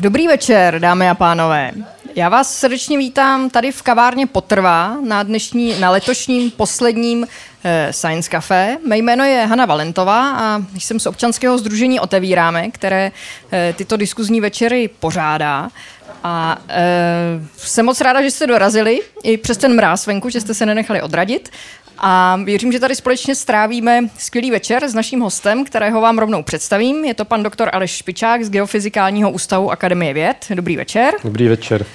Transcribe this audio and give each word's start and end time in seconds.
dobrý 0.00 0.28
večer, 0.28 0.80
dámy 0.80 1.08
a 1.08 1.14
pánové. 1.14 1.72
Já 2.16 2.28
vás 2.28 2.54
srdečně 2.54 2.98
vítám 2.98 3.50
tady 3.50 3.72
v 3.72 3.82
kavárně 3.82 4.26
Potrvá 4.26 4.96
na, 5.04 5.22
dnešní, 5.22 5.80
na 5.80 5.90
letošním 5.90 6.50
posledním 6.50 7.26
eh, 7.64 7.92
Science 7.92 8.30
Café. 8.30 8.76
Mé 8.86 8.98
jméno 8.98 9.24
je 9.24 9.46
Hanna 9.46 9.66
Valentová 9.66 10.30
a 10.30 10.62
jsem 10.78 11.00
z 11.00 11.06
občanského 11.06 11.58
združení 11.58 12.00
Otevíráme, 12.00 12.70
které 12.70 13.12
eh, 13.52 13.74
tyto 13.76 13.96
diskuzní 13.96 14.40
večery 14.40 14.90
pořádá. 15.00 15.70
A 16.24 16.58
e, 16.68 16.84
jsem 17.56 17.86
moc 17.86 18.00
ráda, 18.00 18.22
že 18.22 18.30
jste 18.30 18.46
dorazili, 18.46 19.00
i 19.22 19.36
přes 19.36 19.58
ten 19.58 19.76
mráz 19.76 20.06
venku, 20.06 20.28
že 20.28 20.40
jste 20.40 20.54
se 20.54 20.66
nenechali 20.66 21.02
odradit. 21.02 21.48
A 22.02 22.38
věřím, 22.44 22.72
že 22.72 22.80
tady 22.80 22.94
společně 22.94 23.34
strávíme 23.34 24.00
skvělý 24.18 24.50
večer 24.50 24.88
s 24.88 24.94
naším 24.94 25.20
hostem, 25.20 25.64
kterého 25.64 26.00
vám 26.00 26.18
rovnou 26.18 26.42
představím. 26.42 27.04
Je 27.04 27.14
to 27.14 27.24
pan 27.24 27.42
doktor 27.42 27.70
Aleš 27.72 27.90
Špičák 27.90 28.44
z 28.44 28.50
Geofyzikálního 28.50 29.30
ústavu 29.30 29.70
Akademie 29.70 30.14
věd. 30.14 30.46
Dobrý 30.50 30.76
večer. 30.76 31.14
Dobrý 31.24 31.48
večer. 31.48 31.86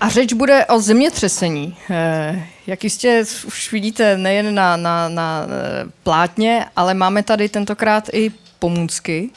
A 0.00 0.08
řeč 0.08 0.32
bude 0.32 0.66
o 0.66 0.80
zemětřesení. 0.80 1.76
Eh, 1.90 2.46
jak 2.66 2.84
jistě 2.84 3.24
už 3.46 3.72
vidíte 3.72 4.18
nejen 4.18 4.54
na, 4.54 4.76
na, 4.76 5.08
na 5.08 5.46
eh, 5.46 5.90
plátně, 6.02 6.66
ale 6.76 6.94
máme 6.94 7.22
tady 7.22 7.48
tentokrát 7.48 8.08
i 8.12 8.30
pomůcky. 8.58 9.30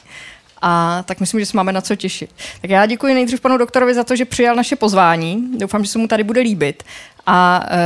A 0.66 1.02
tak 1.06 1.20
myslím, 1.20 1.40
že 1.40 1.46
se 1.46 1.56
máme 1.56 1.72
na 1.72 1.80
co 1.80 1.96
těšit. 1.96 2.30
Tak 2.60 2.70
já 2.70 2.86
děkuji 2.86 3.14
nejdřív 3.14 3.40
panu 3.40 3.56
doktorovi 3.56 3.94
za 3.94 4.04
to, 4.04 4.16
že 4.16 4.24
přijal 4.24 4.56
naše 4.56 4.76
pozvání. 4.76 5.58
Doufám, 5.58 5.84
že 5.84 5.90
se 5.90 5.98
mu 5.98 6.08
tady 6.08 6.24
bude 6.24 6.40
líbit. 6.40 6.82
A 7.26 7.66
e, 7.70 7.78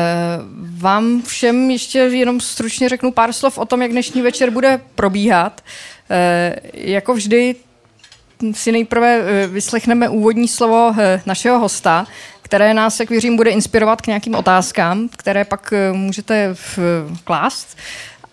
vám 0.78 1.22
všem 1.22 1.70
ještě 1.70 1.98
jenom 1.98 2.40
stručně 2.40 2.88
řeknu 2.88 3.12
pár 3.12 3.32
slov 3.32 3.58
o 3.58 3.64
tom, 3.64 3.82
jak 3.82 3.90
dnešní 3.90 4.22
večer 4.22 4.50
bude 4.50 4.80
probíhat. 4.94 5.60
E, 6.10 6.56
jako 6.74 7.14
vždy 7.14 7.54
si 8.52 8.72
nejprve 8.72 9.18
e, 9.18 9.46
vyslechneme 9.46 10.08
úvodní 10.08 10.48
slovo 10.48 10.94
našeho 11.26 11.58
hosta, 11.58 12.06
které 12.42 12.74
nás, 12.74 13.00
jak 13.00 13.10
věřím, 13.10 13.36
bude 13.36 13.50
inspirovat 13.50 14.02
k 14.02 14.06
nějakým 14.06 14.34
otázkám, 14.34 15.08
které 15.08 15.44
pak 15.44 15.74
můžete 15.92 16.54
klást 17.24 17.76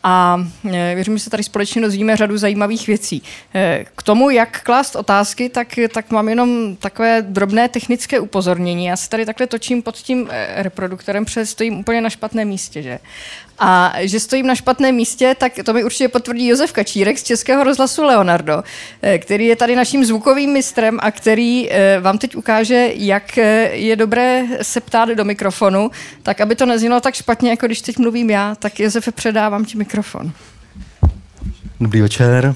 a 0.07 0.37
e, 0.65 0.95
věřím, 0.95 1.17
že 1.17 1.23
se 1.23 1.29
tady 1.29 1.43
společně 1.43 1.81
dozvíme 1.81 2.17
řadu 2.17 2.37
zajímavých 2.37 2.87
věcí. 2.87 3.23
E, 3.55 3.85
k 3.95 4.03
tomu, 4.03 4.29
jak 4.29 4.61
klást 4.61 4.95
otázky, 4.95 5.49
tak, 5.49 5.67
tak 5.93 6.11
mám 6.11 6.29
jenom 6.29 6.75
takové 6.75 7.21
drobné 7.21 7.69
technické 7.69 8.19
upozornění. 8.19 8.85
Já 8.85 8.97
se 8.97 9.09
tady 9.09 9.25
takhle 9.25 9.47
točím 9.47 9.81
pod 9.81 9.95
tím 9.95 10.27
e, 10.31 10.63
reproduktorem, 10.63 11.25
protože 11.25 11.45
stojím 11.45 11.79
úplně 11.79 12.01
na 12.01 12.09
špatném 12.09 12.47
místě. 12.47 12.81
Že? 12.81 12.99
A 13.59 13.93
že 13.99 14.19
stojím 14.19 14.47
na 14.47 14.55
špatném 14.55 14.95
místě, 14.95 15.35
tak 15.37 15.53
to 15.65 15.73
mi 15.73 15.83
určitě 15.83 16.07
potvrdí 16.07 16.47
Josef 16.47 16.71
Kačírek 16.71 17.17
z 17.17 17.23
Českého 17.23 17.63
rozhlasu 17.63 18.03
Leonardo, 18.03 18.63
eh, 19.01 19.19
který 19.19 19.45
je 19.45 19.55
tady 19.55 19.75
naším 19.75 20.05
zvukovým 20.05 20.53
mistrem 20.53 20.99
a 21.01 21.11
který 21.11 21.71
eh, 21.71 21.99
vám 22.01 22.17
teď 22.17 22.35
ukáže, 22.35 22.89
jak 22.95 23.37
eh, 23.37 23.69
je 23.73 23.95
dobré 23.95 24.43
se 24.61 24.81
ptát 24.81 25.09
do 25.09 25.25
mikrofonu, 25.25 25.91
tak 26.23 26.41
aby 26.41 26.55
to 26.55 26.65
neznělo 26.65 26.99
tak 26.99 27.15
špatně, 27.15 27.49
jako 27.49 27.65
když 27.65 27.81
teď 27.81 27.97
mluvím 27.97 28.29
já, 28.29 28.55
tak 28.55 28.79
Josefe 28.79 29.11
předávám 29.11 29.65
ti 29.65 29.77
mikrofon. 29.77 30.31
Dobrý 31.79 32.01
večer. 32.01 32.55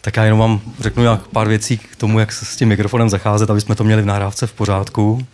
Tak 0.00 0.16
já 0.16 0.24
jenom 0.24 0.38
vám 0.38 0.60
řeknu 0.80 1.04
jak 1.04 1.28
pár 1.28 1.48
věcí 1.48 1.78
k 1.78 1.96
tomu, 1.96 2.18
jak 2.18 2.32
se 2.32 2.44
s 2.44 2.56
tím 2.56 2.68
mikrofonem 2.68 3.08
zacházet, 3.08 3.50
aby 3.50 3.60
jsme 3.60 3.74
to 3.74 3.84
měli 3.84 4.02
v 4.02 4.06
nahrávce 4.06 4.46
v 4.46 4.52
pořádku. 4.52 5.26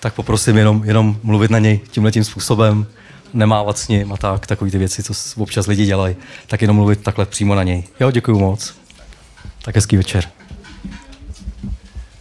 Tak 0.00 0.14
poprosím 0.14 0.56
jenom, 0.56 0.82
jenom 0.84 1.16
mluvit 1.22 1.50
na 1.50 1.58
něj 1.58 1.80
tímhle 1.90 2.12
tím 2.12 2.24
způsobem 2.24 2.86
nemávat 3.34 3.78
s 3.78 3.88
ním 3.88 4.12
a 4.12 4.16
tak, 4.16 4.46
takový 4.46 4.70
ty 4.70 4.78
věci, 4.78 5.02
co 5.02 5.12
občas 5.36 5.66
lidi 5.66 5.86
dělají, 5.86 6.16
tak 6.46 6.62
jenom 6.62 6.76
mluvit 6.76 7.02
takhle 7.02 7.26
přímo 7.26 7.54
na 7.54 7.62
něj. 7.62 7.84
Jo, 8.00 8.10
děkuji 8.10 8.38
moc. 8.38 8.74
Tak 9.62 9.74
hezký 9.74 9.96
večer. 9.96 10.24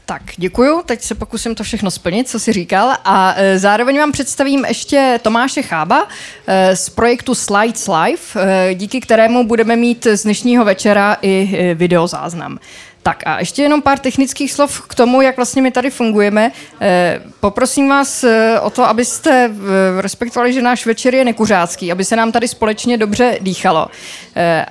Tak, 0.10 0.22
děkuju. 0.38 0.82
Teď 0.86 1.02
se 1.02 1.16
pokusím 1.16 1.56
to 1.56 1.64
všechno 1.64 1.92
splnit, 1.92 2.30
co 2.30 2.40
si 2.40 2.54
říkal. 2.54 2.96
A 3.06 3.34
e, 3.38 3.60
zároveň 3.60 3.98
vám 3.98 4.12
představím 4.12 4.66
ještě 4.66 5.20
Tomáše 5.22 5.62
Chába 5.62 6.08
e, 6.48 6.76
z 6.76 6.90
projektu 6.90 7.36
Slides 7.36 7.88
Live, 7.88 8.22
e, 8.36 8.76
díky 8.76 9.02
kterému 9.02 9.48
budeme 9.48 9.76
mít 9.76 10.08
z 10.14 10.24
dnešního 10.24 10.66
večera 10.66 11.18
i 11.22 11.58
e, 11.58 11.76
videozáznam. 11.76 12.60
Tak 13.08 13.24
a 13.26 13.40
ještě 13.40 13.62
jenom 13.62 13.82
pár 13.82 14.00
technických 14.00 14.54
slov 14.54 14.82
k 14.88 14.96
tomu, 14.96 15.22
jak 15.22 15.36
vlastně 15.36 15.62
my 15.62 15.72
tady 15.72 15.90
fungujeme. 15.90 16.52
Eh, 16.82 17.22
poprosím 17.40 17.90
vás 17.90 18.24
eh, 18.24 18.60
o 18.60 18.70
to, 18.70 18.84
abyste 18.84 19.52
eh, 19.52 20.02
respektovali, 20.02 20.54
že 20.54 20.62
náš 20.62 20.86
večer 20.86 21.16
je 21.16 21.26
nekuřácký, 21.26 21.92
aby 21.92 22.06
se 22.06 22.16
nám 22.16 22.32
tady 22.32 22.48
společně 22.48 22.98
dobře 22.98 23.38
dýchalo. 23.42 23.88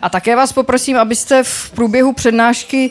A 0.02 0.08
také 0.08 0.36
vás 0.36 0.52
poprosím, 0.52 0.96
abyste 0.96 1.42
v 1.42 1.70
průběhu 1.70 2.12
přednášky 2.12 2.90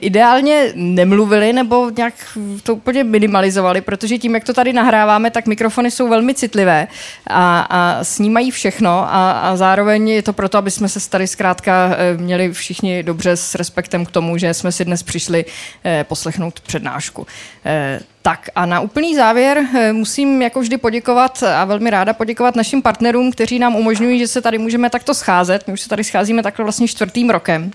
ideálně 0.00 0.72
nemluvili 0.74 1.52
nebo 1.52 1.90
nějak 1.96 2.14
to 2.62 2.74
úplně 2.74 3.04
minimalizovali, 3.04 3.80
protože 3.80 4.18
tím, 4.18 4.34
jak 4.34 4.44
to 4.44 4.52
tady 4.52 4.72
nahráváme, 4.72 5.30
tak 5.30 5.46
mikrofony 5.46 5.90
jsou 5.90 6.08
velmi 6.08 6.34
citlivé 6.34 6.88
a, 7.26 7.60
a 7.70 8.04
snímají 8.04 8.50
všechno 8.50 8.90
a, 8.90 9.30
a 9.30 9.56
zároveň 9.56 10.08
je 10.08 10.22
to 10.22 10.32
proto, 10.32 10.58
aby 10.58 10.70
jsme 10.70 10.88
se 10.88 11.10
tady 11.10 11.26
zkrátka 11.26 11.96
měli 12.16 12.52
všichni 12.52 13.02
dobře 13.02 13.36
s 13.36 13.54
respektem 13.54 14.06
k 14.06 14.10
tomu, 14.10 14.38
že 14.38 14.54
jsme 14.54 14.72
si 14.72 14.84
dnes 14.84 15.02
přišli 15.02 15.44
eh, 15.84 16.04
poslechnout 16.04 16.60
přednášku. 16.60 17.26
Eh, 17.64 18.00
tak 18.22 18.48
a 18.54 18.66
na 18.66 18.80
úplný 18.80 19.16
závěr 19.16 19.58
eh, 19.58 19.92
musím 19.92 20.42
jako 20.42 20.60
vždy 20.60 20.76
poděkovat 20.76 21.42
a 21.42 21.64
velmi 21.64 21.90
ráda 21.90 22.12
poděkovat 22.12 22.56
našim 22.56 22.82
partnerům, 22.82 23.32
kteří 23.32 23.58
nám 23.58 23.76
umožňují, 23.76 24.18
že 24.18 24.28
se 24.28 24.42
tady 24.42 24.58
můžeme 24.58 24.90
takto 24.90 25.14
scházet. 25.14 25.66
My 25.66 25.72
už 25.72 25.80
se 25.80 25.88
tady 25.88 26.04
scházíme 26.04 26.42
takhle 26.42 26.62
vlastně 26.62 26.88
čtvrtým 26.88 27.30
rokem. 27.30 27.70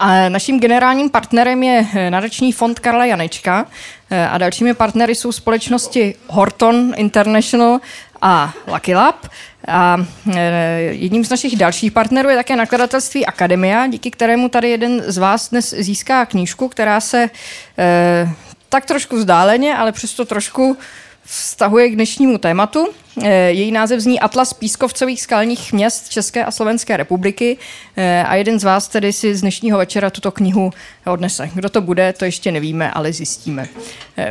A 0.00 0.28
naším 0.28 0.60
generálním 0.60 1.10
partnerem 1.10 1.62
je 1.62 1.86
nadační 2.10 2.52
fond 2.52 2.78
Karla 2.78 3.04
Janečka 3.04 3.66
a 4.30 4.38
dalšími 4.38 4.74
partnery 4.74 5.14
jsou 5.14 5.32
společnosti 5.32 6.14
Horton 6.28 6.92
International 6.96 7.80
a 8.22 8.54
Lucky 8.66 8.94
Lab. 8.94 9.26
A 9.68 9.96
e, 10.34 10.40
jedním 10.80 11.24
z 11.24 11.30
našich 11.30 11.56
dalších 11.56 11.92
partnerů 11.92 12.28
je 12.28 12.36
také 12.36 12.56
nakladatelství 12.56 13.26
Akademia, 13.26 13.86
díky 13.86 14.10
kterému 14.10 14.48
tady 14.48 14.70
jeden 14.70 15.02
z 15.06 15.18
vás 15.18 15.50
dnes 15.50 15.74
získá 15.78 16.26
knížku, 16.26 16.68
která 16.68 17.00
se 17.00 17.30
tak 18.68 18.86
trošku 18.86 19.16
vzdáleně, 19.16 19.76
ale 19.76 19.92
přesto 19.92 20.24
trošku 20.24 20.76
vztahuje 21.24 21.88
k 21.88 21.94
dnešnímu 21.94 22.38
tématu. 22.38 22.88
E, 23.22 23.50
její 23.50 23.72
název 23.72 24.00
zní 24.00 24.20
Atlas 24.20 24.52
pískovcových 24.52 25.22
skalních 25.22 25.72
měst 25.72 26.08
České 26.08 26.44
a 26.44 26.50
Slovenské 26.50 26.96
republiky 26.96 27.56
a 28.26 28.34
jeden 28.34 28.60
z 28.60 28.64
vás 28.64 28.88
tedy 28.88 29.12
si 29.12 29.34
z 29.34 29.40
dnešního 29.40 29.78
večera 29.78 30.10
tuto 30.10 30.30
knihu 30.30 30.70
odnese. 31.06 31.50
Kdo 31.54 31.68
to 31.68 31.80
bude, 31.80 32.12
to 32.12 32.24
ještě 32.24 32.52
nevíme, 32.52 32.90
ale 32.90 33.12
zjistíme 33.12 33.68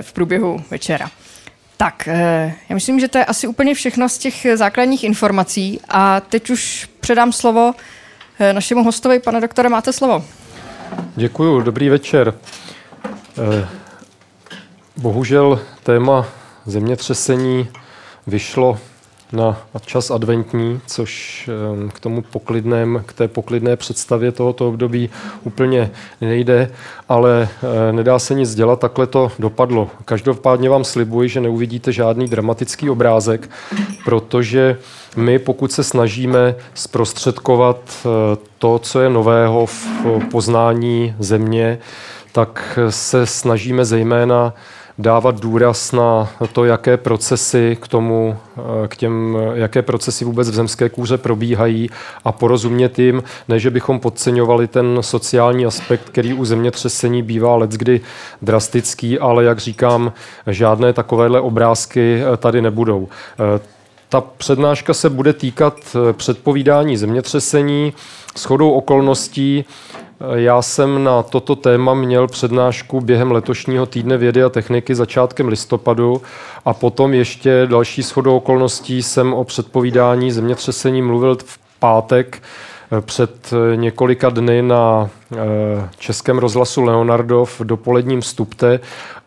v 0.02 0.14
průběhu 0.14 0.64
večera. 0.72 1.12
Tak, 1.82 2.08
eh, 2.08 2.54
já 2.70 2.74
myslím, 2.74 3.00
že 3.00 3.08
to 3.08 3.18
je 3.18 3.26
asi 3.26 3.48
úplně 3.48 3.74
všechno 3.74 4.10
z 4.10 4.18
těch 4.18 4.48
základních 4.56 5.04
informací 5.04 5.80
a 5.90 6.20
teď 6.20 6.50
už 6.50 6.90
předám 7.00 7.32
slovo 7.32 7.74
eh, 8.40 8.54
našemu 8.54 8.84
hostovi. 8.84 9.20
Pane 9.20 9.42
doktore, 9.42 9.70
máte 9.70 9.94
slovo. 9.94 10.26
Děkuji, 11.16 11.62
dobrý 11.62 11.90
večer. 11.90 12.34
Eh, 13.06 13.68
bohužel 14.98 15.62
téma 15.84 16.28
zemětřesení 16.70 17.68
vyšlo 18.28 18.78
na 19.32 19.58
čas 19.86 20.12
adventní, 20.12 20.82
což 20.88 21.50
k 21.94 22.00
tomu 22.00 22.22
poklidném, 22.22 23.04
k 23.06 23.14
té 23.14 23.28
poklidné 23.28 23.76
představě 23.76 24.32
tohoto 24.32 24.68
období 24.68 25.10
úplně 25.44 25.92
nejde, 26.22 26.72
ale 27.10 27.50
eh, 27.90 27.94
nedá 27.94 28.20
se 28.20 28.34
nic 28.34 28.56
dělat, 28.56 28.80
takhle 28.80 29.08
to 29.08 29.32
dopadlo. 29.40 29.90
Každopádně 30.06 30.70
vám 30.70 30.84
slibuji, 30.84 31.30
že 31.30 31.42
neuvidíte 31.42 31.92
žádný 31.92 32.28
dramatický 32.28 32.90
obrázek, 32.90 33.50
protože 34.06 34.78
my, 35.16 35.40
pokud 35.40 35.72
se 35.72 35.84
snažíme 35.84 36.56
zprostředkovat 36.74 37.78
eh, 38.06 38.38
to, 38.58 38.80
co 38.80 39.02
je 39.02 39.10
nového 39.10 39.66
v 39.66 39.88
poznání 40.32 41.16
země, 41.20 41.80
tak 42.32 42.80
se 42.90 43.26
snažíme 43.26 43.86
zejména 43.86 44.54
dávat 45.00 45.40
důraz 45.40 45.92
na 45.92 46.30
to, 46.54 46.66
jaké 46.66 46.98
procesy 46.98 47.78
k 47.82 47.88
tomu, 47.88 48.38
eh, 48.58 48.88
k 48.88 48.96
těm, 48.96 49.38
jaké 49.54 49.82
procesy 49.82 50.26
vůbec 50.26 50.50
v 50.50 50.54
zemské 50.54 50.90
kůře 50.90 51.18
probíhají 51.18 51.90
a 52.26 52.32
porozumět 52.32 53.00
jim, 53.00 53.24
ne, 53.48 53.60
že 53.60 53.70
bychom 53.70 54.00
podceňovali 54.00 54.68
ten 54.68 54.98
sociální 55.02 55.66
aspekt, 55.66 56.10
který 56.10 56.34
u 56.34 56.46
zemětřesení 56.46 57.24
bývá 57.24 57.56
leckdy 57.56 58.02
drastický, 58.42 59.20
ale 59.20 59.44
jak 59.44 59.60
říkám, 59.60 60.14
žádné 60.48 60.94
takovéhle 60.94 61.42
obrázky 61.42 62.22
eh, 62.22 62.38
tady 62.38 62.62
nebudou. 62.62 63.08
Eh, 63.40 63.80
ta 64.10 64.22
přednáška 64.22 64.94
se 64.94 65.10
bude 65.10 65.34
týkat 65.34 65.98
předpovídání 66.12 66.98
zemětřesení. 66.98 67.94
S 68.36 68.46
chodou 68.46 68.72
okolností 68.72 69.66
já 70.36 70.62
jsem 70.62 71.04
na 71.04 71.24
toto 71.24 71.56
téma 71.56 71.94
měl 71.94 72.28
přednášku 72.28 73.02
během 73.02 73.32
letošního 73.32 73.86
týdne 73.86 74.18
vědy 74.18 74.44
a 74.44 74.50
techniky 74.50 74.96
začátkem 74.96 75.48
listopadu 75.48 76.22
a 76.66 76.74
potom 76.74 77.14
ještě 77.14 77.68
další 77.70 78.02
shodou 78.02 78.38
okolností 78.38 79.04
jsem 79.04 79.34
o 79.34 79.44
předpovídání 79.44 80.32
zemětřesení 80.32 81.02
mluvil 81.02 81.38
v 81.46 81.60
pátek 81.80 82.42
před 83.02 83.54
několika 83.76 84.30
dny 84.30 84.62
na 84.62 85.10
Českém 85.98 86.38
rozhlasu 86.38 86.84
Leonardo 86.84 87.46
v 87.46 87.62
dopoledním 87.62 88.22
vstupte, 88.22 88.80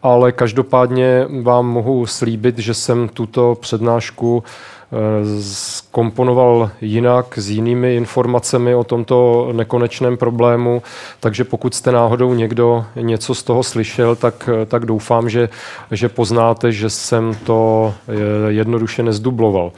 ale 0.03 0.33
každopádně 0.33 1.27
vám 1.43 1.67
mohu 1.67 2.07
slíbit, 2.07 2.59
že 2.59 2.75
jsem 2.75 3.09
tuto 3.09 3.57
přednášku 3.61 4.45
komponoval 5.91 6.71
jinak, 6.81 7.39
s 7.39 7.51
jinými 7.51 7.97
informacemi 7.97 8.75
o 8.75 8.85
tomto 8.85 9.49
nekonečném 9.53 10.17
problému, 10.17 10.83
takže 11.21 11.45
pokud 11.45 11.75
jste 11.75 11.93
náhodou 11.93 12.35
někdo 12.35 12.85
něco 12.97 13.35
z 13.35 13.43
toho 13.43 13.63
slyšel, 13.63 14.17
tak, 14.17 14.49
tak 14.67 14.87
doufám, 14.87 15.31
že, 15.31 15.49
že 15.91 16.09
poznáte, 16.09 16.73
že 16.73 16.91
jsem 16.91 17.35
to 17.45 17.95
jednoduše 18.49 19.03
nezdubloval. 19.03 19.73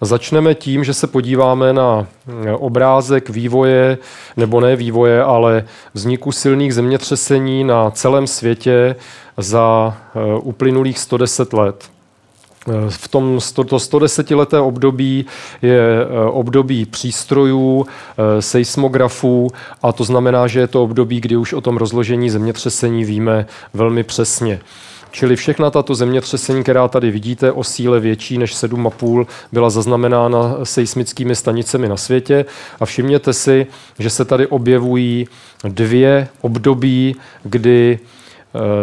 Začneme 0.00 0.54
tím, 0.54 0.84
že 0.84 0.94
se 0.94 1.06
podíváme 1.06 1.72
na 1.72 2.06
obrázek 2.58 3.30
vývoje, 3.30 3.98
nebo 4.36 4.60
ne 4.60 4.76
vývoje, 4.76 5.22
ale 5.22 5.64
vzniku 5.94 6.32
silných 6.32 6.74
zemětřesení 6.74 7.64
na 7.64 7.90
celém 7.90 8.26
světě 8.26 8.96
za 9.36 9.96
uplynulých 10.42 10.98
110 10.98 11.52
let. 11.52 11.95
V 12.88 13.08
tom 13.08 13.38
to 13.68 13.78
110 13.78 14.30
leté 14.30 14.60
období 14.60 15.26
je 15.62 15.80
eh, 15.80 16.30
období 16.30 16.86
přístrojů, 16.86 17.86
eh, 17.86 18.42
seismografů 18.42 19.50
a 19.82 19.92
to 19.92 20.04
znamená, 20.04 20.46
že 20.46 20.60
je 20.60 20.66
to 20.66 20.82
období, 20.82 21.20
kdy 21.20 21.36
už 21.36 21.52
o 21.52 21.60
tom 21.60 21.76
rozložení 21.76 22.30
zemětřesení 22.30 23.04
víme 23.04 23.46
velmi 23.74 24.02
přesně. 24.02 24.60
Čili 25.10 25.36
všechna 25.36 25.70
tato 25.70 25.94
zemětřesení, 25.94 26.62
která 26.62 26.88
tady 26.88 27.10
vidíte 27.10 27.52
o 27.52 27.64
síle 27.64 28.00
větší 28.00 28.38
než 28.38 28.54
7,5, 28.54 29.26
byla 29.52 29.70
zaznamenána 29.70 30.56
seismickými 30.62 31.36
stanicemi 31.36 31.88
na 31.88 31.96
světě. 31.96 32.44
A 32.80 32.86
všimněte 32.86 33.32
si, 33.32 33.66
že 33.98 34.10
se 34.10 34.24
tady 34.24 34.46
objevují 34.46 35.28
dvě 35.64 36.28
období, 36.40 37.16
kdy 37.42 37.98
Eh, 37.98 38.15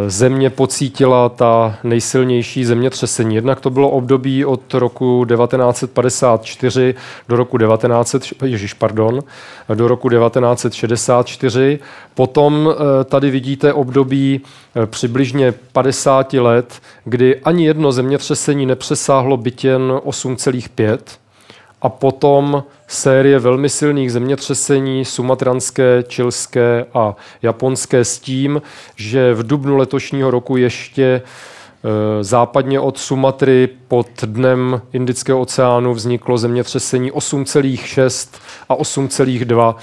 země 0.08 0.50
pocítila 0.50 1.30
ta 1.30 1.76
nejsilnější 1.84 2.66
zemětřesení. 2.66 3.36
Jednak 3.36 3.60
to 3.60 3.70
bylo 3.70 3.90
období 3.90 4.46
od 4.46 4.74
roku 4.74 5.26
1954 5.26 6.96
do 7.30 7.36
roku 7.36 7.58
19, 7.58 8.16
ježiš, 8.46 8.74
pardon, 8.74 9.20
do 9.74 9.88
roku 9.88 10.10
1964. 10.10 11.80
Potom 12.14 12.70
eh, 12.72 13.04
tady 13.04 13.32
vidíte 13.32 13.74
období 13.74 14.42
eh, 14.76 14.86
přibližně 14.86 15.52
50 15.52 16.34
let, 16.34 16.82
kdy 17.06 17.40
ani 17.40 17.66
jedno 17.66 17.92
zemětřesení 17.92 18.66
nepřesáhlo 18.66 19.38
bytěn 19.38 19.82
8,5 20.06 20.98
a 21.84 21.90
potom 21.90 22.64
série 22.88 23.40
velmi 23.40 23.70
silných 23.70 24.12
zemětřesení 24.12 25.06
sumatranské, 25.06 26.04
čilské 26.08 26.86
a 26.94 27.16
japonské 27.42 28.06
s 28.06 28.20
tím, 28.20 28.62
že 28.96 29.34
v 29.34 29.48
dubnu 29.48 29.78
letošního 29.78 30.32
roku 30.32 30.58
ještě 30.58 31.04
e, 31.04 31.22
západně 32.24 32.80
od 32.80 32.98
Sumatry 32.98 33.70
pod 33.88 34.08
dnem 34.24 34.82
Indického 34.94 35.40
oceánu 35.40 35.94
vzniklo 35.94 36.38
zemětřesení 36.38 37.12
8,6 37.12 38.30
a 38.70 38.76
8,2. 38.76 39.76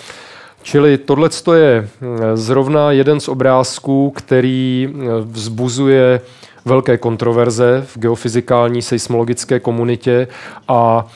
Čili 0.62 0.98
tohle 0.98 1.28
je 1.54 1.76
e, 1.78 1.88
zrovna 2.36 2.92
jeden 2.92 3.20
z 3.20 3.28
obrázků, 3.28 4.10
který 4.10 4.88
e, 4.88 4.96
vzbuzuje 5.20 6.20
velké 6.64 6.98
kontroverze 6.98 7.86
v 7.86 7.98
geofyzikální 7.98 8.82
seismologické 8.82 9.60
komunitě 9.60 10.28
a 10.68 11.06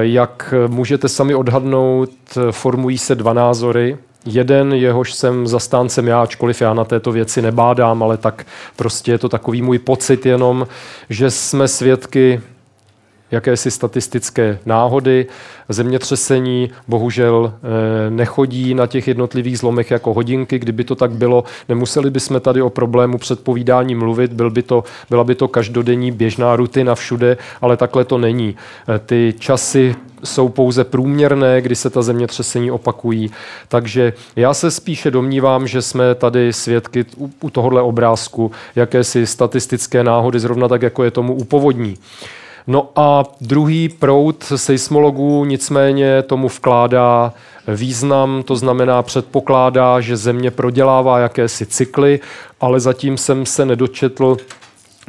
jak 0.00 0.54
můžete 0.66 1.08
sami 1.08 1.34
odhadnout, 1.34 2.10
formují 2.50 2.98
se 2.98 3.14
dva 3.14 3.32
názory. 3.32 3.98
Jeden, 4.26 4.72
jehož 4.72 5.14
jsem 5.14 5.46
zastáncem 5.46 6.06
já, 6.08 6.22
ačkoliv 6.22 6.60
já 6.60 6.74
na 6.74 6.84
této 6.84 7.12
věci 7.12 7.42
nebádám, 7.42 8.02
ale 8.02 8.16
tak 8.16 8.46
prostě 8.76 9.12
je 9.12 9.18
to 9.18 9.28
takový 9.28 9.62
můj 9.62 9.78
pocit 9.78 10.26
jenom, 10.26 10.66
že 11.10 11.30
jsme 11.30 11.68
svědky 11.68 12.40
jakési 13.30 13.70
statistické 13.70 14.58
náhody. 14.66 15.26
Zemětřesení 15.68 16.70
bohužel 16.88 17.52
eh, 17.54 18.10
nechodí 18.10 18.74
na 18.74 18.86
těch 18.86 19.08
jednotlivých 19.08 19.58
zlomech 19.58 19.90
jako 19.90 20.14
hodinky. 20.14 20.58
Kdyby 20.58 20.84
to 20.84 20.94
tak 20.94 21.10
bylo, 21.10 21.44
nemuseli 21.68 22.10
bychom 22.10 22.40
tady 22.40 22.62
o 22.62 22.70
problému 22.70 23.18
předpovídání 23.18 23.94
mluvit, 23.94 24.32
byl 24.32 24.50
by 24.50 24.62
to, 24.62 24.84
byla 25.10 25.24
by 25.24 25.34
to 25.34 25.48
každodenní 25.48 26.12
běžná 26.12 26.56
rutina 26.56 26.94
všude, 26.94 27.36
ale 27.60 27.76
takhle 27.76 28.04
to 28.04 28.18
není. 28.18 28.56
Eh, 28.88 28.98
ty 28.98 29.34
časy 29.38 29.94
jsou 30.24 30.48
pouze 30.48 30.84
průměrné, 30.84 31.60
kdy 31.60 31.76
se 31.76 31.90
ta 31.90 32.02
zemětřesení 32.02 32.70
opakují. 32.70 33.30
Takže 33.68 34.12
já 34.36 34.54
se 34.54 34.70
spíše 34.70 35.10
domnívám, 35.10 35.66
že 35.66 35.82
jsme 35.82 36.14
tady 36.14 36.52
svědky 36.52 37.04
u 37.40 37.50
tohohle 37.50 37.82
obrázku 37.82 38.50
jakési 38.76 39.26
statistické 39.26 40.04
náhody, 40.04 40.40
zrovna 40.40 40.68
tak, 40.68 40.82
jako 40.82 41.04
je 41.04 41.10
tomu 41.10 41.34
u 41.34 41.44
povodní. 41.44 41.96
No 42.70 42.88
a 42.96 43.24
druhý 43.40 43.88
proud 43.88 44.44
seismologů 44.56 45.44
nicméně 45.44 46.22
tomu 46.22 46.48
vkládá 46.48 47.32
význam, 47.68 48.42
to 48.42 48.56
znamená 48.56 49.02
předpokládá, 49.02 50.00
že 50.00 50.16
Země 50.16 50.50
prodělává 50.50 51.18
jakési 51.18 51.66
cykly, 51.66 52.20
ale 52.60 52.80
zatím 52.80 53.16
jsem 53.16 53.46
se 53.46 53.64
nedočetl 53.64 54.36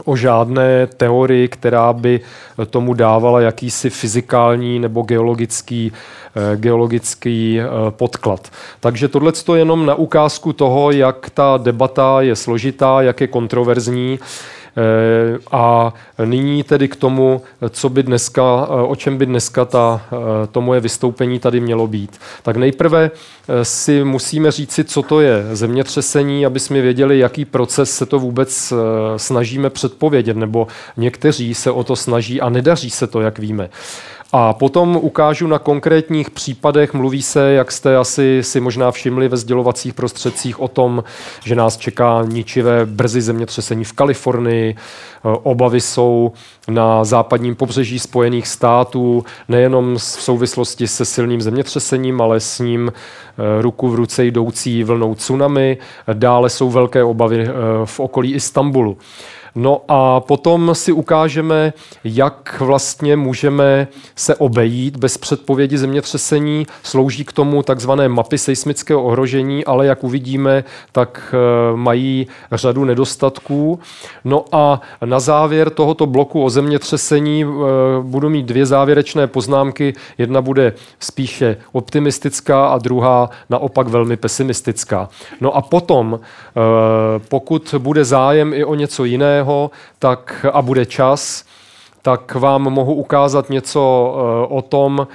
o 0.05 0.15
žádné 0.15 0.87
teorii, 0.87 1.47
která 1.47 1.93
by 1.93 2.21
tomu 2.69 2.93
dávala 2.93 3.41
jakýsi 3.41 3.89
fyzikální 3.89 4.79
nebo 4.79 5.01
geologický, 5.01 5.91
eh, 6.35 6.57
geologický 6.57 7.59
eh, 7.59 7.65
podklad. 7.89 8.51
Takže 8.79 9.07
tohle 9.07 9.33
je 9.53 9.59
jenom 9.59 9.85
na 9.85 9.95
ukázku 9.95 10.53
toho, 10.53 10.91
jak 10.91 11.29
ta 11.29 11.57
debata 11.57 12.21
je 12.21 12.35
složitá, 12.35 13.01
jak 13.01 13.21
je 13.21 13.27
kontroverzní. 13.27 14.19
Eh, 14.77 15.39
a 15.51 15.93
nyní 16.25 16.63
tedy 16.63 16.87
k 16.87 16.95
tomu, 16.95 17.41
co 17.69 17.89
by 17.89 18.03
dneska, 18.03 18.67
eh, 18.69 18.73
o 18.73 18.95
čem 18.95 19.17
by 19.17 19.25
dneska 19.25 19.65
ta, 19.65 20.01
eh, 20.11 20.47
to 20.47 20.61
moje 20.61 20.79
vystoupení 20.79 21.39
tady 21.39 21.59
mělo 21.59 21.87
být. 21.87 22.19
Tak 22.43 22.57
nejprve 22.57 23.11
si 23.63 24.03
musíme 24.03 24.51
říci, 24.51 24.83
co 24.83 25.01
to 25.01 25.21
je 25.21 25.45
zemětřesení, 25.51 26.45
aby 26.45 26.59
jsme 26.59 26.81
věděli, 26.81 27.19
jaký 27.19 27.45
proces 27.45 27.97
se 27.97 28.05
to 28.05 28.19
vůbec 28.19 28.73
snažíme 29.17 29.69
předpovědět, 29.69 30.37
nebo 30.37 30.67
někteří 30.97 31.53
se 31.53 31.71
o 31.71 31.83
to 31.83 31.95
snaží 31.95 32.41
a 32.41 32.49
nedaří 32.49 32.89
se 32.89 33.07
to, 33.07 33.21
jak 33.21 33.39
víme. 33.39 33.69
A 34.31 34.53
potom 34.53 34.95
ukážu 35.01 35.47
na 35.47 35.59
konkrétních 35.59 36.29
případech, 36.29 36.93
mluví 36.93 37.21
se, 37.21 37.51
jak 37.51 37.71
jste 37.71 37.97
asi 37.97 38.39
si 38.43 38.59
možná 38.59 38.91
všimli 38.91 39.27
ve 39.27 39.37
sdělovacích 39.37 39.93
prostředcích 39.93 40.59
o 40.59 40.67
tom, 40.67 41.03
že 41.43 41.55
nás 41.55 41.77
čeká 41.77 42.23
ničivé 42.27 42.85
brzy 42.85 43.21
zemětřesení 43.21 43.83
v 43.83 43.93
Kalifornii. 43.93 44.75
Obavy 45.23 45.81
jsou 45.81 46.31
na 46.67 47.03
západním 47.03 47.55
pobřeží 47.55 47.99
Spojených 47.99 48.47
států, 48.47 49.23
nejenom 49.47 49.97
v 49.97 50.01
souvislosti 50.01 50.87
se 50.87 51.05
silným 51.05 51.41
zemětřesením, 51.41 52.21
ale 52.21 52.39
s 52.39 52.59
ním 52.59 52.91
eh, 52.91 53.61
ruku 53.61 53.89
v 53.89 53.95
ruce 53.95 54.25
jdoucí 54.25 54.83
vlnou 54.83 55.15
tsunami. 55.15 55.77
Dále 56.13 56.49
jsou 56.49 56.69
velké 56.69 57.03
obavy 57.03 57.41
eh, 57.41 57.51
v 57.85 57.99
okolí 57.99 58.33
Istanbulu. 58.33 58.97
No 59.55 59.81
a 59.87 60.19
potom 60.19 60.75
si 60.75 60.91
ukážeme, 60.91 61.73
jak 62.03 62.55
vlastně 62.59 63.15
můžeme 63.15 63.87
se 64.15 64.35
obejít 64.35 64.97
bez 64.97 65.17
předpovědi 65.17 65.77
zemětřesení. 65.77 66.67
Slouží 66.83 67.25
k 67.25 67.31
tomu 67.31 67.63
takzvané 67.63 68.09
mapy 68.09 68.37
seismického 68.37 69.03
ohrožení, 69.03 69.65
ale 69.65 69.85
jak 69.85 70.03
uvidíme, 70.03 70.63
tak 70.91 71.35
eh, 71.35 71.77
mají 71.77 72.27
řadu 72.51 72.85
nedostatků. 72.85 73.79
No 74.25 74.45
a 74.51 74.81
na 75.05 75.19
závěr 75.19 75.69
tohoto 75.69 76.05
bloku 76.05 76.43
o 76.43 76.49
zemětřesení 76.49 77.43
eh, 77.43 77.47
budu 78.01 78.29
mít 78.29 78.45
dvě 78.45 78.65
závěrečné 78.65 79.27
poznámky. 79.27 79.93
Jedna 80.17 80.41
bude 80.41 80.73
spíše 80.99 81.57
optimistická 81.71 82.67
a 82.67 82.77
druhá 82.77 83.29
naopak 83.49 83.87
velmi 83.87 84.17
pesimistická. 84.17 85.09
No 85.41 85.55
a 85.55 85.61
potom, 85.61 86.19
eh, 86.19 86.59
pokud 87.29 87.75
bude 87.77 88.05
zájem 88.05 88.53
i 88.53 88.63
o 88.63 88.75
něco 88.75 89.05
jiného, 89.05 89.38
jiného, 89.39 89.71
tak 89.99 90.45
a 90.53 90.61
bude 90.61 90.85
čas, 90.85 91.45
tak 92.01 92.35
vám 92.35 92.61
mohu 92.61 92.93
ukázat 92.93 93.49
něco 93.49 93.79
eh, 93.79 94.47
o 94.47 94.61
tom, 94.61 95.07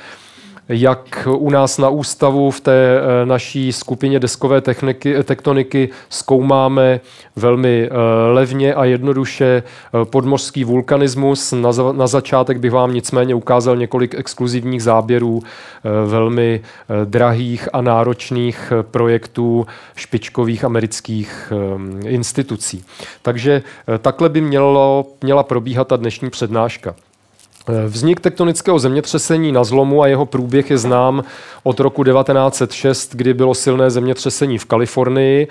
jak 0.68 1.28
u 1.37 1.50
nás 1.50 1.78
na 1.78 1.88
ústavu 1.88 2.50
v 2.50 2.61
té 2.61 3.00
eh, 3.00 3.26
naší 3.26 3.73
skupině 3.73 4.21
deskové 4.21 4.61
techniky, 4.61 5.25
tektoniky 5.25 5.88
zkoumáme 6.09 7.00
velmi 7.37 7.88
eh, 7.90 7.97
levně 8.33 8.75
a 8.75 8.85
jednoduše 8.85 9.62
eh, 9.62 10.04
podmořský 10.04 10.64
vulkanismus. 10.64 11.52
Na, 11.52 11.71
na 11.92 12.06
začátek 12.06 12.59
bych 12.59 12.73
vám 12.73 12.94
nicméně 12.94 13.35
ukázal 13.35 13.76
několik 13.76 14.14
exkluzivních 14.14 14.83
záběrů 14.83 15.42
velmi 16.06 16.61
drahých 17.04 17.68
a 17.73 17.80
náročných 17.80 18.73
projektů 18.90 19.66
špičkových 19.97 20.64
amerických 20.64 21.52
institucí. 22.06 22.85
Takže 23.23 23.62
takhle 23.99 24.28
by 24.28 24.40
mělo, 24.40 25.06
měla 25.23 25.42
probíhat 25.42 25.88
ta 25.88 25.97
dnešní 25.97 26.30
přednáška. 26.30 26.94
Vznik 27.87 28.21
tektonického 28.21 28.78
zemětřesení 28.78 29.52
na 29.52 29.64
zlomu 29.64 30.02
a 30.02 30.06
jeho 30.06 30.26
průběh 30.26 30.71
je 30.71 30.78
znám 30.78 31.25
od 31.62 31.80
roku 31.80 32.04
1906, 32.04 33.14
kdy 33.14 33.35
bylo 33.35 33.54
silné 33.54 33.90
zemětřesení 33.90 34.59
v 34.59 34.64
Kalifornii. 34.64 35.49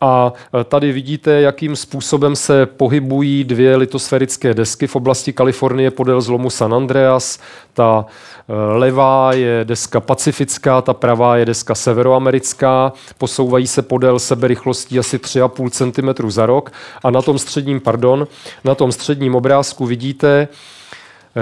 A 0.00 0.32
e, 0.60 0.64
tady 0.64 0.92
vidíte, 0.92 1.30
jakým 1.30 1.76
způsobem 1.76 2.36
se 2.36 2.66
pohybují 2.66 3.44
dvě 3.44 3.76
litosférické 3.76 4.54
desky 4.54 4.86
v 4.86 4.96
oblasti 4.96 5.32
Kalifornie 5.32 5.90
podél 5.90 6.20
zlomu 6.20 6.50
San 6.50 6.74
Andreas. 6.74 7.38
Ta 7.74 8.04
e, 8.48 8.52
levá 8.54 9.32
je 9.32 9.60
deska 9.64 10.00
pacifická, 10.00 10.82
ta 10.82 10.94
pravá 10.94 11.36
je 11.36 11.44
deska 11.44 11.74
severoamerická. 11.74 12.92
Posouvají 13.18 13.66
se 13.66 13.82
podél 13.82 14.18
sebe 14.18 14.48
rychlostí 14.48 14.98
asi 14.98 15.18
3,5 15.18 15.70
cm 15.70 16.30
za 16.30 16.46
rok. 16.46 16.72
A 17.02 17.10
na 17.10 17.22
tom 17.22 17.38
středním, 17.38 17.80
pardon, 17.80 18.26
na 18.64 18.74
tom 18.74 18.92
středním 18.92 19.34
obrázku 19.34 19.86
vidíte, 19.86 20.48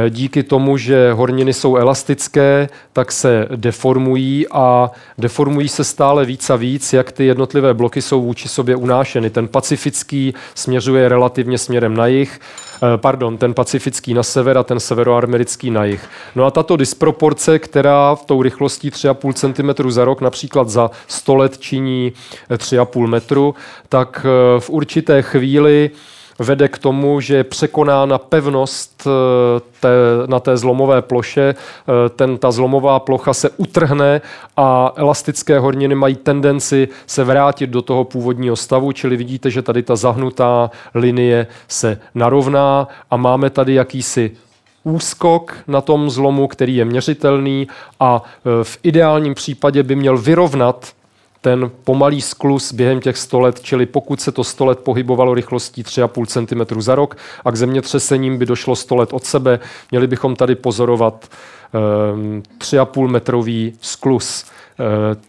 díky 0.09 0.43
tomu, 0.43 0.77
že 0.77 1.13
horniny 1.13 1.53
jsou 1.53 1.77
elastické, 1.77 2.69
tak 2.93 3.13
se 3.13 3.49
deformují 3.57 4.47
a 4.53 4.91
deformují 5.19 5.69
se 5.69 5.85
stále 5.85 6.25
víc 6.25 6.51
a 6.51 6.57
víc, 6.57 6.93
jak 6.93 7.13
ty 7.13 7.25
jednotlivé 7.25 7.75
bloky 7.75 8.03
jsou 8.03 8.23
vůči 8.23 8.49
sobě 8.49 8.77
unášeny. 8.77 9.31
Ten 9.31 9.49
pacifický 9.49 10.35
směřuje 10.55 11.09
relativně 11.09 11.59
směrem 11.59 11.97
na 11.97 12.07
jih, 12.07 12.41
eh, 12.77 12.97
pardon, 12.97 13.39
ten 13.39 13.55
pacifický 13.55 14.15
na 14.15 14.23
sever 14.23 14.59
a 14.59 14.63
ten 14.63 14.81
severoamerický 14.81 15.71
na 15.71 15.85
jih. 15.85 16.09
No 16.35 16.45
a 16.45 16.51
tato 16.51 16.77
disproporce, 16.77 17.59
která 17.59 18.15
v 18.15 18.25
tou 18.25 18.43
rychlostí 18.43 18.91
3,5 18.91 19.33
cm 19.33 19.91
za 19.91 20.05
rok 20.05 20.21
například 20.21 20.69
za 20.69 20.91
100 21.09 21.35
let 21.35 21.59
činí 21.59 22.13
3,5 22.51 23.07
metru, 23.07 23.55
tak 23.89 24.27
eh, 24.27 24.61
v 24.61 24.71
určité 24.71 25.23
chvíli 25.23 25.91
vede 26.38 26.69
k 26.69 26.79
tomu, 26.79 27.21
že 27.21 27.37
je 27.37 27.45
překonána 27.45 28.19
pevnost 28.19 29.07
eh, 29.07 29.11
té, 29.81 29.88
na 30.26 30.41
té 30.41 30.57
zlomové 30.57 31.03
ploše. 31.03 31.55
Eh, 31.55 32.09
ten, 32.09 32.38
ta 32.38 32.50
zlomová 32.50 33.00
plocha 33.00 33.35
se 33.35 33.50
utrhne 33.50 34.21
a 34.57 34.93
elastické 34.97 35.59
horniny 35.59 35.95
mají 35.95 36.17
tendenci 36.17 36.88
se 37.07 37.25
vrátit 37.25 37.71
do 37.71 37.83
toho 37.83 38.05
původního 38.05 38.57
stavu, 38.57 38.93
čili 38.93 39.17
vidíte, 39.17 39.50
že 39.50 39.62
tady 39.62 39.83
ta 39.83 39.97
zahnutá 39.97 40.71
linie 40.95 41.47
se 41.69 42.00
narovná 42.14 42.88
a 43.11 43.17
máme 43.17 43.50
tady 43.50 43.75
jakýsi 43.75 44.31
úskok 44.85 45.57
na 45.67 45.81
tom 45.81 46.11
zlomu, 46.11 46.49
který 46.49 46.76
je 46.76 46.85
měřitelný 46.85 47.69
a 48.00 48.23
eh, 48.25 48.64
v 48.64 48.79
ideálním 48.83 49.35
případě 49.35 49.83
by 49.83 49.97
měl 49.97 50.19
vyrovnat 50.19 50.93
ten 51.45 51.71
pomalý 51.85 52.21
sklus 52.21 52.73
během 52.73 53.01
těch 53.01 53.17
100 53.17 53.41
let, 53.41 53.61
čili 53.61 53.87
pokud 53.87 54.21
se 54.21 54.33
to 54.33 54.45
100 54.45 54.65
let 54.65 54.79
pohybovalo 54.79 55.35
rychlostí 55.35 55.83
3,5 55.83 56.27
cm 56.27 56.81
za 56.81 56.95
rok 56.95 57.17
a 57.45 57.51
k 57.51 57.57
zemětřesením 57.57 58.39
by 58.39 58.47
došlo 58.47 58.77
100 58.77 58.97
let 58.97 59.13
od 59.13 59.25
sebe, 59.25 59.61
měli 59.91 60.07
bychom 60.07 60.37
tady 60.37 60.55
pozorovat 60.55 61.29
um, 62.15 62.43
3,5 62.59 63.09
metrový 63.09 63.73
sklus. 63.81 64.45
Uh, 64.45 65.21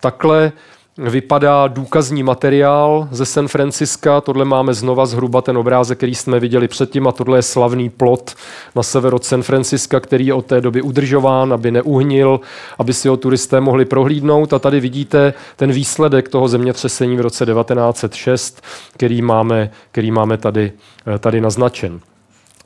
takhle 0.00 0.52
vypadá 0.98 1.68
důkazní 1.68 2.22
materiál 2.22 3.08
ze 3.10 3.26
San 3.26 3.48
Franciska. 3.48 4.20
Tohle 4.20 4.44
máme 4.44 4.74
znova 4.74 5.06
zhruba 5.06 5.42
ten 5.42 5.58
obrázek, 5.58 5.98
který 5.98 6.14
jsme 6.14 6.40
viděli 6.40 6.68
předtím 6.68 7.08
a 7.08 7.12
tohle 7.12 7.38
je 7.38 7.42
slavný 7.42 7.90
plot 7.90 8.34
na 8.76 8.82
sever 8.82 9.14
od 9.14 9.24
San 9.24 9.42
Franciska, 9.42 10.00
který 10.00 10.26
je 10.26 10.34
od 10.34 10.46
té 10.46 10.60
doby 10.60 10.82
udržován, 10.82 11.52
aby 11.52 11.70
neuhnil, 11.70 12.40
aby 12.78 12.94
si 12.94 13.08
ho 13.08 13.16
turisté 13.16 13.60
mohli 13.60 13.84
prohlídnout. 13.84 14.52
A 14.52 14.58
tady 14.58 14.80
vidíte 14.80 15.34
ten 15.56 15.72
výsledek 15.72 16.28
toho 16.28 16.48
zemětřesení 16.48 17.16
v 17.16 17.20
roce 17.20 17.46
1906, 17.46 18.62
který 18.92 19.22
máme, 19.22 19.70
který 19.90 20.10
máme 20.10 20.36
tady, 20.36 20.72
tady 21.18 21.40
naznačen. 21.40 22.00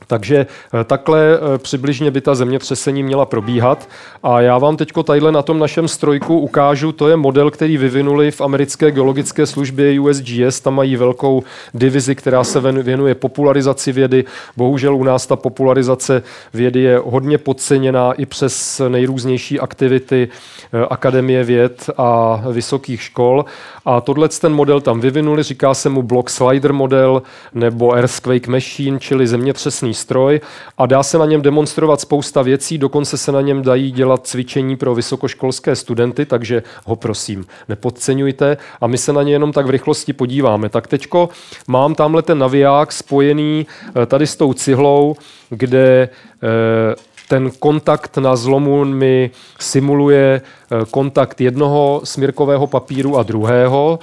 Takže 0.06 0.46
eh, 0.46 0.84
takhle 0.84 1.20
eh, 1.34 1.58
přibližně 1.58 2.10
by 2.10 2.20
ta 2.20 2.34
zemětřesení 2.34 3.02
měla 3.02 3.26
probíhat. 3.26 3.88
A 4.22 4.40
já 4.40 4.58
vám 4.58 4.76
teď 4.76 4.92
tadyhle 5.04 5.32
na 5.32 5.42
tom 5.42 5.58
našem 5.58 5.88
strojku 5.88 6.38
ukážu, 6.38 6.92
to 6.92 7.08
je 7.08 7.16
model, 7.16 7.50
který 7.50 7.76
vyvinuli 7.76 8.30
v 8.30 8.40
americké 8.40 8.90
geologické 8.90 9.46
službě 9.46 10.00
USGS. 10.00 10.60
Tam 10.60 10.74
mají 10.74 10.96
velkou 10.96 11.42
divizi, 11.74 12.14
která 12.14 12.44
se 12.44 12.60
věnuje 12.60 13.14
popularizaci 13.14 13.92
vědy. 13.92 14.24
Bohužel 14.56 14.96
u 14.96 15.04
nás 15.04 15.26
ta 15.26 15.36
popularizace 15.36 16.22
vědy 16.54 16.80
je 16.80 17.00
hodně 17.04 17.38
podceněná 17.38 18.12
i 18.12 18.26
přes 18.26 18.80
nejrůznější 18.88 19.60
aktivity 19.60 20.28
eh, 20.72 20.86
Akademie 20.90 21.44
věd 21.44 21.90
a 21.96 22.42
vysokých 22.50 23.02
škol. 23.02 23.44
A 23.84 24.00
tohle 24.00 24.28
ten 24.28 24.52
model 24.52 24.80
tam 24.80 25.00
vyvinuli, 25.00 25.42
říká 25.42 25.74
se 25.74 25.88
mu 25.88 26.02
Block 26.02 26.30
Slider 26.30 26.72
model 26.72 27.22
nebo 27.54 27.94
Earthquake 27.94 28.48
Machine, 28.48 28.98
čili 29.00 29.26
zemětřesný 29.26 29.91
stroj 29.94 30.40
a 30.78 30.86
dá 30.86 31.02
se 31.02 31.18
na 31.18 31.26
něm 31.26 31.42
demonstrovat 31.42 32.00
spousta 32.00 32.42
věcí, 32.42 32.78
dokonce 32.78 33.18
se 33.18 33.32
na 33.32 33.40
něm 33.40 33.62
dají 33.62 33.90
dělat 33.90 34.26
cvičení 34.26 34.76
pro 34.76 34.94
vysokoškolské 34.94 35.76
studenty, 35.76 36.26
takže 36.26 36.62
ho 36.84 36.96
prosím 36.96 37.46
nepodceňujte 37.68 38.56
a 38.80 38.86
my 38.86 38.98
se 38.98 39.12
na 39.12 39.22
ně 39.22 39.32
jenom 39.32 39.52
tak 39.52 39.66
v 39.66 39.70
rychlosti 39.70 40.12
podíváme. 40.12 40.68
Tak 40.68 40.86
teďko 40.86 41.28
mám 41.66 41.94
tamhle 41.94 42.22
ten 42.22 42.38
naviják 42.38 42.92
spojený 42.92 43.66
eh, 44.02 44.06
tady 44.06 44.26
s 44.26 44.36
tou 44.36 44.52
cihlou, 44.52 45.16
kde 45.50 46.08
eh, 46.42 47.11
ten 47.32 47.50
kontakt 47.58 48.18
na 48.18 48.36
zlomu 48.36 48.84
mi 48.84 49.30
simuluje 49.60 50.40
eh, 50.40 50.84
kontakt 50.90 51.40
jednoho 51.40 52.00
smírkového 52.04 52.66
papíru 52.66 53.18
a 53.18 53.22
druhého 53.22 53.98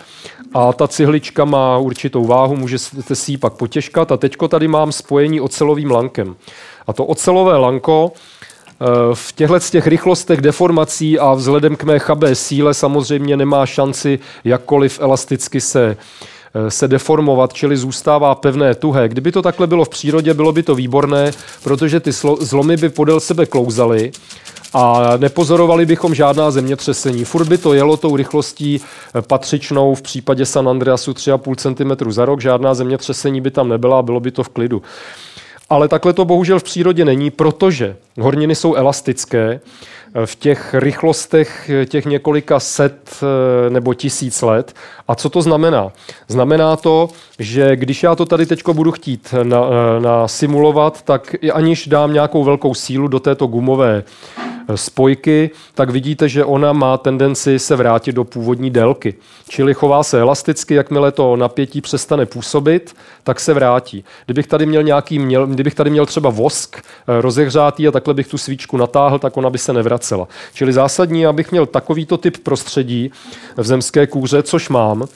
a 0.53 0.73
ta 0.73 0.87
cihlička 0.87 1.45
má 1.45 1.77
určitou 1.77 2.25
váhu, 2.25 2.55
můžete 2.55 3.15
si 3.15 3.31
ji 3.31 3.37
pak 3.37 3.53
potěžkat 3.53 4.11
a 4.11 4.17
teďko 4.17 4.47
tady 4.47 4.67
mám 4.67 4.91
spojení 4.91 5.41
ocelovým 5.41 5.91
lankem. 5.91 6.35
A 6.87 6.93
to 6.93 7.05
ocelové 7.05 7.57
lanko 7.57 8.11
eh, 8.11 8.85
v 9.13 9.33
těchto 9.33 9.59
těch 9.59 9.87
rychlostech 9.87 10.41
deformací 10.41 11.19
a 11.19 11.33
vzhledem 11.33 11.75
k 11.75 11.83
mé 11.83 11.99
chabé 11.99 12.35
síle 12.35 12.73
samozřejmě 12.73 13.37
nemá 13.37 13.65
šanci 13.65 14.19
jakkoliv 14.43 14.99
elasticky 15.01 15.61
se 15.61 15.97
Eh, 15.97 16.38
se 16.69 16.87
deformovat, 16.87 17.53
čili 17.53 17.77
zůstává 17.77 18.35
pevné, 18.35 18.75
tuhé. 18.75 19.09
Kdyby 19.09 19.31
to 19.31 19.41
takhle 19.41 19.67
bylo 19.67 19.85
v 19.85 19.89
přírodě, 19.89 20.33
bylo 20.33 20.51
by 20.51 20.63
to 20.63 20.75
výborné, 20.75 21.31
protože 21.63 21.99
ty 21.99 22.11
zlomy 22.39 22.77
by 22.77 22.89
podél 22.89 23.19
sebe 23.19 23.45
klouzaly 23.45 24.11
a 24.73 25.13
nepozorovali 25.17 25.85
bychom 25.85 26.15
žádná 26.15 26.51
zemětřesení. 26.51 27.25
Furt 27.25 27.47
by 27.47 27.57
to 27.57 27.73
jelo 27.73 27.97
tou 27.97 28.15
rychlostí 28.15 28.81
eh, 28.81 29.21
patřičnou 29.21 29.95
v 29.95 30.01
případě 30.01 30.45
San 30.45 30.69
Andreasu 30.69 31.11
3,5 31.11 31.55
cm 32.05 32.11
za 32.11 32.25
rok, 32.25 32.41
žádná 32.41 32.73
zemětřesení 32.73 33.41
by 33.41 33.51
tam 33.51 33.69
nebyla 33.69 33.99
a 33.99 34.01
bylo 34.01 34.19
by 34.19 34.31
to 34.31 34.43
v 34.43 34.49
klidu. 34.49 34.81
Ale 35.69 35.87
takhle 35.87 36.13
to 36.13 36.25
bohužel 36.25 36.59
v 36.59 36.63
přírodě 36.63 37.05
není, 37.05 37.31
protože 37.31 37.95
horniny 38.19 38.55
jsou 38.55 38.75
elastické 38.75 39.59
v 40.25 40.35
těch 40.35 40.73
rychlostech 40.73 41.71
těch 41.85 42.05
několika 42.05 42.59
set 42.59 43.17
eh, 43.23 43.69
nebo 43.69 43.93
tisíc 43.93 44.41
let. 44.41 44.75
A 45.07 45.15
co 45.15 45.29
to 45.29 45.41
znamená? 45.41 45.91
Znamená 46.27 46.75
to, 46.75 47.09
že 47.39 47.75
když 47.75 48.03
já 48.03 48.15
to 48.15 48.25
tady 48.25 48.45
teď 48.45 48.63
budu 48.73 48.91
chtít 48.91 49.33
na, 49.43 49.61
eh, 49.61 49.99
na 49.99 50.27
simulovat, 50.27 51.01
tak 51.01 51.35
aniž 51.53 51.87
dám 51.87 52.13
nějakou 52.13 52.43
velkou 52.43 52.73
sílu 52.73 53.07
do 53.07 53.19
této 53.19 53.47
gumové 53.47 54.03
spojky, 54.75 55.49
tak 55.75 55.89
vidíte, 55.89 56.29
že 56.29 56.45
ona 56.45 56.73
má 56.73 56.97
tendenci 56.97 57.59
se 57.59 57.75
vrátit 57.75 58.11
do 58.11 58.23
původní 58.23 58.69
délky. 58.69 59.13
Čili 59.49 59.73
chová 59.73 60.03
se 60.03 60.19
elasticky, 60.21 60.73
jakmile 60.73 61.11
to 61.11 61.35
napětí 61.35 61.81
přestane 61.81 62.25
působit, 62.25 62.95
tak 63.23 63.39
se 63.39 63.53
vrátí. 63.53 64.03
Kdybych 64.25 64.47
tady 64.47 64.65
měl 64.65 64.83
nějaký, 64.83 65.19
měl, 65.19 65.47
kdybych 65.47 65.75
tady 65.75 65.89
měl 65.89 66.05
třeba 66.05 66.29
vosk 66.29 66.77
eh, 66.77 67.21
rozehřátý 67.21 67.87
a 67.87 67.91
takhle 67.91 68.13
bych 68.13 68.27
tu 68.27 68.37
svíčku 68.37 68.77
natáhl, 68.77 69.19
tak 69.19 69.37
ona 69.37 69.49
by 69.49 69.57
se 69.57 69.73
nevracela. 69.73 70.27
Čili 70.53 70.73
zásadní, 70.73 71.25
abych 71.25 71.51
měl 71.51 71.65
takovýto 71.65 72.17
typ 72.17 72.37
prostředí 72.37 73.11
v 73.57 73.65
zemské 73.65 74.07
kůře, 74.07 74.43
což 74.43 74.69
mám. 74.69 75.07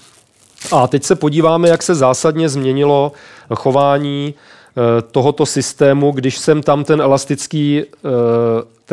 A 0.71 0.87
teď 0.87 1.03
se 1.03 1.15
podíváme, 1.15 1.69
jak 1.69 1.83
se 1.83 1.95
zásadně 1.95 2.49
změnilo 2.49 3.11
chování 3.55 4.33
Eh, 4.77 5.01
tohoto 5.11 5.45
systému, 5.45 6.11
když 6.11 6.37
jsem 6.37 6.63
tam 6.63 6.83
ten 6.83 7.01
elastický, 7.01 7.81
eh, 7.81 8.09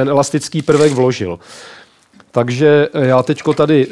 ten 0.01 0.09
elastický 0.09 0.63
prvek 0.63 0.93
vložil. 0.93 1.39
Takže 2.31 2.89
eh, 2.93 3.07
já 3.07 3.23
teď 3.23 3.43
tady 3.55 3.87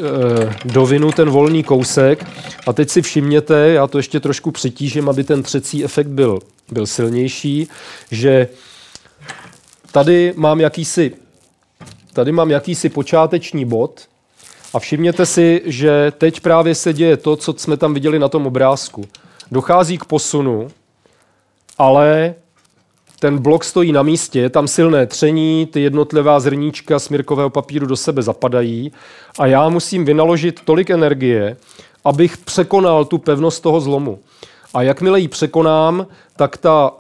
dovinu 0.65 1.13
ten 1.13 1.31
volný 1.31 1.63
kousek 1.63 2.25
a 2.67 2.73
teď 2.73 2.91
si 2.91 3.03
všimněte, 3.03 3.69
já 3.69 3.87
to 3.87 3.99
ještě 3.99 4.21
trošku 4.21 4.51
přitížím, 4.51 5.09
aby 5.09 5.25
ten 5.25 5.43
třecí 5.43 5.85
efekt 5.85 6.07
byl, 6.07 6.39
byl 6.73 6.87
silnější, 6.87 7.69
že 8.11 8.49
tady 9.93 10.33
mám 10.37 10.61
jakýsi, 10.61 11.13
tady 12.13 12.33
mám 12.33 12.51
jakýsi 12.51 12.89
počáteční 12.89 13.65
bod 13.65 14.01
a 14.75 14.79
všimněte 14.79 15.27
si, 15.27 15.63
že 15.65 16.13
teď 16.19 16.41
právě 16.41 16.75
se 16.75 16.93
děje 16.93 17.17
to, 17.17 17.37
co 17.37 17.55
jsme 17.57 17.77
tam 17.77 17.95
viděli 17.95 18.19
na 18.19 18.29
tom 18.29 18.47
obrázku. 18.47 19.05
Dochází 19.51 19.99
k 19.99 20.05
posunu 20.05 20.69
ale 21.79 22.35
ten 23.21 23.39
blok 23.39 23.65
stojí 23.65 23.93
na 23.93 24.03
místě, 24.03 24.41
je 24.41 24.51
tam 24.51 24.69
silné 24.69 25.07
tření, 25.07 25.67
ty 25.67 25.81
jednotlivá 25.81 26.41
zrníčka 26.41 26.99
smírkového 26.99 27.51
papíru 27.51 27.87
do 27.87 27.97
sebe 27.97 28.23
zapadají 28.23 28.93
a 29.39 29.47
já 29.47 29.69
musím 29.69 30.05
vynaložit 30.05 30.61
tolik 30.65 30.91
energie, 30.91 31.57
abych 32.05 32.37
překonal 32.37 33.05
tu 33.05 33.19
pevnost 33.19 33.63
toho 33.63 33.81
zlomu. 33.81 34.19
A 34.75 34.83
jakmile 34.83 35.21
ji 35.21 35.29
překonám, 35.29 36.07
tak 36.37 36.57
ta 36.57 36.93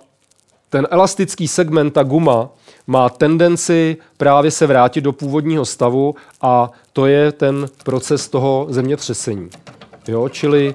ten 0.70 0.86
elastický 0.90 1.48
segment, 1.48 1.90
ta 1.90 2.02
guma, 2.02 2.48
má 2.86 3.08
tendenci 3.08 3.96
právě 4.16 4.50
se 4.50 4.66
vrátit 4.66 5.00
do 5.00 5.12
původního 5.12 5.64
stavu 5.64 6.14
a 6.42 6.70
to 6.92 7.06
je 7.06 7.32
ten 7.32 7.66
proces 7.84 8.28
toho 8.28 8.66
zemětřesení. 8.70 9.50
Jo, 10.08 10.28
čili 10.28 10.74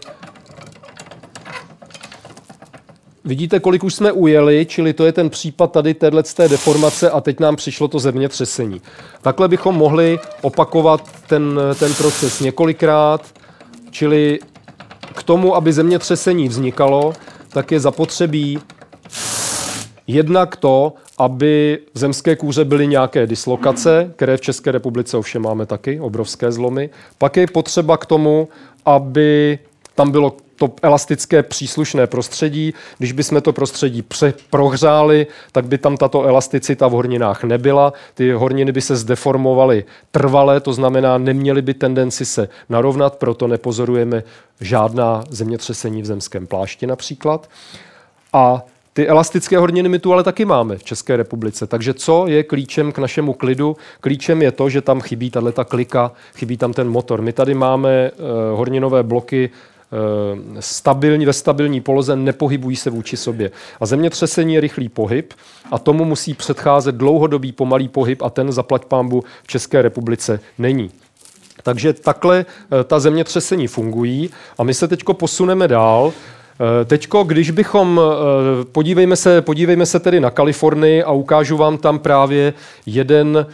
Vidíte, 3.26 3.60
kolik 3.60 3.84
už 3.84 3.94
jsme 3.96 4.12
ujeli, 4.12 4.66
čili 4.66 4.94
to 4.94 5.06
je 5.06 5.12
ten 5.12 5.30
případ 5.30 5.72
tady 5.72 5.94
téhle 5.94 6.24
deformace 6.48 7.10
a 7.10 7.22
teď 7.22 7.40
nám 7.40 7.56
přišlo 7.56 7.88
to 7.88 8.00
zemětřesení. 8.00 8.82
Takhle 9.22 9.48
bychom 9.48 9.76
mohli 9.76 10.20
opakovat 10.42 11.10
ten, 11.28 11.60
ten 11.80 11.94
proces 11.94 12.40
několikrát, 12.40 13.26
čili 13.92 14.40
k 15.16 15.24
tomu, 15.24 15.56
aby 15.56 15.74
zemětřesení 15.74 16.48
vznikalo, 16.48 17.14
tak 17.50 17.72
je 17.72 17.80
zapotřebí 17.80 18.60
jednak 20.08 20.56
to, 20.56 20.94
aby 21.18 21.80
v 21.94 22.00
zemské 22.00 22.36
kůře 22.36 22.66
byly 22.66 22.88
nějaké 22.88 23.28
dislokace, 23.28 24.14
které 24.16 24.38
v 24.38 24.42
České 24.42 24.72
republice 24.72 25.18
ovšem 25.18 25.42
máme 25.42 25.66
taky, 25.66 26.00
obrovské 26.00 26.52
zlomy. 26.52 26.90
Pak 27.18 27.38
je 27.38 27.48
potřeba 27.48 27.98
k 27.98 28.06
tomu, 28.06 28.48
aby 28.86 29.60
tam 29.96 30.12
bylo 30.12 30.38
to 30.68 30.74
elastické 30.82 31.44
příslušné 31.44 32.08
prostředí. 32.08 32.74
Když 32.98 33.12
bychom 33.12 33.42
to 33.42 33.54
prostředí 33.54 34.04
prohřáli, 34.50 35.28
tak 35.52 35.66
by 35.66 35.78
tam 35.78 35.98
tato 35.98 36.24
elasticita 36.24 36.88
v 36.88 36.92
horninách 36.92 37.44
nebyla. 37.44 37.94
Ty 38.14 38.32
horniny 38.32 38.72
by 38.72 38.82
se 38.82 38.96
zdeformovaly 38.96 39.86
trvale, 40.12 40.60
to 40.60 40.74
znamená, 40.74 41.18
neměly 41.18 41.62
by 41.62 41.74
tendenci 41.74 42.26
se 42.26 42.50
narovnat, 42.70 43.16
proto 43.16 43.48
nepozorujeme 43.48 44.24
žádná 44.62 45.24
zemětřesení 45.30 46.02
v 46.02 46.06
zemském 46.06 46.48
plášti 46.48 46.88
například. 46.88 47.50
A 48.34 48.62
ty 48.94 49.08
elastické 49.08 49.58
horniny 49.58 49.90
my 49.90 50.00
tu 50.00 50.14
ale 50.14 50.24
taky 50.24 50.46
máme 50.46 50.78
v 50.78 50.84
České 50.84 51.18
republice. 51.18 51.68
Takže 51.68 51.94
co 51.94 52.28
je 52.28 52.44
klíčem 52.44 52.92
k 52.92 52.98
našemu 52.98 53.34
klidu? 53.34 53.78
Klíčem 54.02 54.42
je 54.42 54.52
to, 54.52 54.70
že 54.70 54.82
tam 54.82 55.02
chybí 55.02 55.30
tato 55.30 55.66
klika, 55.66 56.12
chybí 56.36 56.58
tam 56.58 56.74
ten 56.74 56.90
motor. 56.90 57.22
My 57.22 57.34
tady 57.34 57.54
máme 57.54 58.12
uh, 58.12 58.58
horninové 58.58 59.04
bloky 59.04 59.50
Eh, 59.50 59.73
stabilní, 60.60 61.26
ve 61.26 61.34
stabilní 61.34 61.82
poloze 61.82 62.16
nepohybují 62.16 62.76
se 62.76 62.90
vůči 62.90 63.18
sobě. 63.18 63.52
A 63.80 63.86
zemětřesení 63.86 64.54
je 64.54 64.62
rychlý 64.62 64.90
pohyb 64.90 65.34
a 65.72 65.80
tomu 65.80 66.06
musí 66.06 66.34
předcházet 66.34 66.96
dlouhodobý 66.96 67.52
pomalý 67.52 67.88
pohyb 67.88 68.22
a 68.22 68.30
ten 68.30 68.52
zaplať 68.52 68.86
pámbu 68.86 69.24
v 69.44 69.48
České 69.48 69.82
republice 69.82 70.40
není. 70.58 70.92
Takže 71.64 71.94
takhle 71.94 72.46
eh, 72.46 72.84
ta 72.84 73.00
zemětřesení 73.00 73.68
fungují 73.68 74.30
a 74.58 74.64
my 74.64 74.74
se 74.74 74.88
teď 74.88 75.04
posuneme 75.14 75.68
dál. 75.68 76.14
Eh, 76.14 76.86
teďko, 76.86 77.24
když 77.24 77.52
bychom, 77.52 78.02
podívejme 78.72 79.16
se, 79.16 79.42
podívejme 79.42 79.86
se 79.86 80.00
tedy 80.00 80.20
na 80.20 80.30
Kalifornii 80.30 81.04
a 81.04 81.12
ukážu 81.12 81.58
vám 81.58 81.78
tam 81.78 82.00
právě 82.00 82.54
jeden 82.86 83.46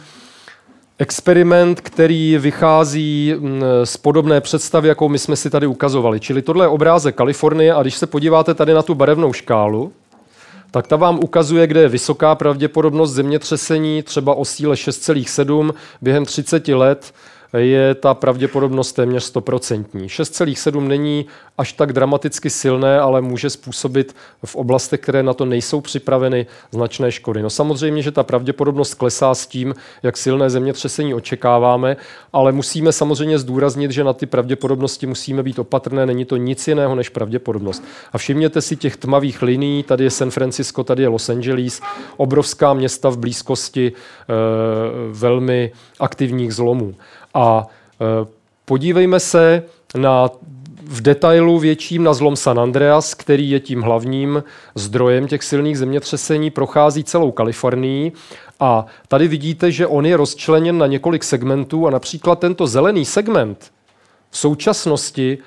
experiment, 1.00 1.80
který 1.80 2.38
vychází 2.38 3.34
mm, 3.38 3.62
z 3.84 3.96
podobné 3.96 4.40
představy, 4.40 4.88
jakou 4.88 5.08
my 5.08 5.18
jsme 5.18 5.36
si 5.36 5.50
tady 5.50 5.66
ukazovali. 5.66 6.20
Čili 6.20 6.42
tohle 6.42 6.64
je 6.64 6.68
obrázek 6.68 7.14
Kalifornie 7.14 7.74
a 7.74 7.82
když 7.82 7.94
se 7.94 8.06
podíváte 8.06 8.54
tady 8.54 8.74
na 8.74 8.82
tu 8.82 8.94
barevnou 8.94 9.32
škálu, 9.32 9.92
tak 10.70 10.86
ta 10.86 10.96
vám 10.96 11.18
ukazuje, 11.18 11.66
kde 11.66 11.80
je 11.80 11.88
vysoká 11.88 12.34
pravděpodobnost 12.34 13.12
zemětřesení, 13.12 14.02
třeba 14.02 14.34
o 14.34 14.44
síle 14.44 14.74
6,7 14.74 15.72
během 16.02 16.24
30 16.24 16.68
let 16.68 17.12
je 17.58 17.94
ta 17.94 18.14
pravděpodobnost 18.14 18.92
téměř 18.92 19.32
100%. 19.34 19.84
6,7 19.92 20.86
není 20.86 21.26
až 21.58 21.72
tak 21.72 21.92
dramaticky 21.92 22.50
silné, 22.50 23.00
ale 23.00 23.20
může 23.20 23.50
způsobit 23.50 24.16
v 24.44 24.56
oblastech, 24.56 25.00
které 25.00 25.22
na 25.22 25.34
to 25.34 25.44
nejsou 25.44 25.80
připraveny, 25.80 26.46
značné 26.70 27.12
škody. 27.12 27.42
No 27.42 27.50
samozřejmě, 27.50 28.02
že 28.02 28.10
ta 28.10 28.22
pravděpodobnost 28.22 28.94
klesá 28.94 29.34
s 29.34 29.46
tím, 29.46 29.74
jak 30.02 30.16
silné 30.16 30.50
zemětřesení 30.50 31.14
očekáváme, 31.14 31.96
ale 32.32 32.52
musíme 32.52 32.92
samozřejmě 32.92 33.38
zdůraznit, 33.38 33.90
že 33.90 34.04
na 34.04 34.12
ty 34.12 34.26
pravděpodobnosti 34.26 35.06
musíme 35.06 35.42
být 35.42 35.58
opatrné, 35.58 36.06
není 36.06 36.24
to 36.24 36.36
nic 36.36 36.68
jiného 36.68 36.94
než 36.94 37.08
pravděpodobnost. 37.08 37.84
A 38.12 38.18
všimněte 38.18 38.60
si 38.60 38.76
těch 38.76 38.96
tmavých 38.96 39.42
linií, 39.42 39.82
tady 39.82 40.04
je 40.04 40.10
San 40.10 40.30
Francisco, 40.30 40.84
tady 40.84 41.02
je 41.02 41.08
Los 41.08 41.28
Angeles, 41.28 41.80
obrovská 42.16 42.74
města 42.74 43.08
v 43.08 43.18
blízkosti 43.18 43.92
e, 43.92 43.92
velmi 45.12 45.72
aktivních 46.00 46.54
zlomů. 46.54 46.94
A 47.34 47.66
e, 47.66 48.26
podívejme 48.64 49.20
se 49.20 49.62
na 49.94 50.28
v 50.90 51.00
detailu 51.00 51.58
větším 51.58 52.04
na 52.04 52.14
zlom 52.14 52.36
San 52.36 52.60
Andreas, 52.60 53.14
který 53.14 53.50
je 53.50 53.60
tím 53.60 53.82
hlavním 53.82 54.44
zdrojem 54.74 55.28
těch 55.28 55.44
silných 55.44 55.78
zemětřesení, 55.78 56.50
prochází 56.50 57.04
celou 57.04 57.30
Kalifornii. 57.30 58.12
A 58.60 58.86
tady 59.08 59.28
vidíte, 59.28 59.72
že 59.72 59.86
on 59.86 60.06
je 60.06 60.16
rozčleněn 60.16 60.78
na 60.78 60.86
několik 60.86 61.24
segmentů 61.24 61.86
a 61.86 61.90
například 61.90 62.38
tento 62.38 62.66
zelený 62.66 63.04
segment 63.04 63.70
v 64.30 64.38
současnosti 64.38 65.38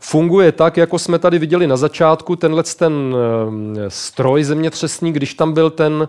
funguje 0.00 0.52
tak, 0.52 0.76
jako 0.76 0.98
jsme 0.98 1.18
tady 1.18 1.38
viděli 1.38 1.66
na 1.66 1.76
začátku, 1.76 2.36
tenhle 2.36 2.62
ten 2.62 3.16
e, 3.16 3.90
stroj 3.90 4.44
zemětřesný, 4.44 5.12
když 5.12 5.34
tam 5.34 5.52
byl 5.52 5.70
ten, 5.70 6.08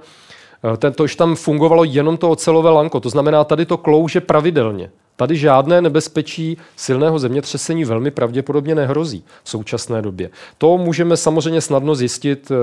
e, 0.74 0.78
ten 0.78 0.94
to 0.94 1.06
tam 1.18 1.36
fungovalo 1.36 1.84
jenom 1.84 2.18
to 2.18 2.30
ocelové 2.30 2.70
lanko, 2.70 3.00
to 3.00 3.10
znamená, 3.10 3.44
tady 3.44 3.66
to 3.66 3.78
klouže 3.78 4.22
pravidelně. 4.22 4.90
Tady 5.18 5.38
žádné 5.38 5.82
nebezpečí 5.82 6.58
silného 6.76 7.20
zemětřesení 7.20 7.86
velmi 7.86 8.12
pravděpodobně 8.12 8.76
nehrozí 8.76 9.24
v 9.44 9.50
současné 9.50 10.02
době. 10.02 10.30
To 10.58 10.78
můžeme 10.78 11.18
samozřejmě 11.18 11.62
snadno 11.62 11.96
zjistit 11.96 12.52
eh, 12.52 12.56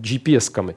GPS-kami. 0.00 0.74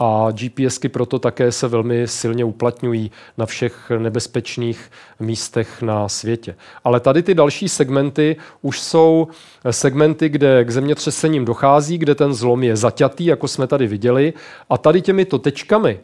A 0.00 0.28
GPSky 0.30 0.88
proto 0.88 1.18
také 1.18 1.52
se 1.52 1.68
velmi 1.68 2.08
silně 2.08 2.44
uplatňují 2.44 3.10
na 3.38 3.46
všech 3.46 3.92
nebezpečných 3.98 4.90
místech 5.20 5.82
na 5.82 6.08
světě. 6.08 6.56
Ale 6.84 7.00
tady 7.00 7.22
ty 7.22 7.34
další 7.34 7.68
segmenty 7.68 8.36
už 8.62 8.80
jsou 8.80 9.28
segmenty, 9.70 10.28
kde 10.28 10.64
k 10.64 10.70
zemětřesením 10.70 11.44
dochází, 11.44 11.98
kde 11.98 12.14
ten 12.14 12.34
zlom 12.34 12.62
je 12.62 12.76
zaťatý, 12.76 13.24
jako 13.24 13.48
jsme 13.48 13.66
tady 13.66 13.86
viděli. 13.86 14.32
A 14.70 14.78
tady 14.78 15.02
těmito 15.02 15.38
tečkami 15.38 16.00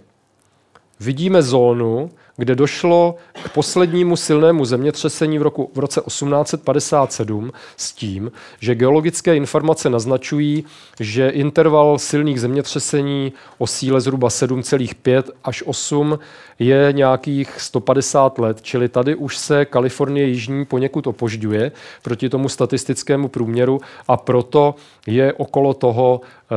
vidíme 1.00 1.42
zónu, 1.42 2.10
kde 2.36 2.54
došlo 2.54 3.14
k 3.44 3.48
poslednímu 3.48 4.16
silnému 4.16 4.64
zemětřesení 4.64 5.38
v, 5.38 5.42
roku, 5.42 5.70
v 5.74 5.78
roce 5.78 6.00
1857 6.00 7.52
s 7.76 7.92
tím, 7.92 8.32
že 8.60 8.74
geologické 8.74 9.36
informace 9.36 9.90
naznačují, 9.90 10.64
že 11.00 11.28
interval 11.28 11.98
silných 11.98 12.40
zemětřesení 12.40 13.32
o 13.58 13.66
síle 13.66 14.00
zhruba 14.00 14.28
7,5 14.28 15.22
až 15.44 15.62
8 15.66 16.18
je 16.58 16.88
nějakých 16.92 17.60
150 17.60 18.38
let, 18.38 18.62
čili 18.62 18.88
tady 18.88 19.14
už 19.14 19.38
se 19.38 19.64
Kalifornie 19.64 20.26
jižní 20.26 20.64
poněkud 20.64 21.06
opožďuje 21.06 21.72
proti 22.02 22.28
tomu 22.28 22.48
statistickému 22.48 23.28
průměru 23.28 23.80
a 24.08 24.16
proto 24.16 24.74
je 25.06 25.32
okolo 25.32 25.74
toho 25.74 26.20
e, 26.20 26.54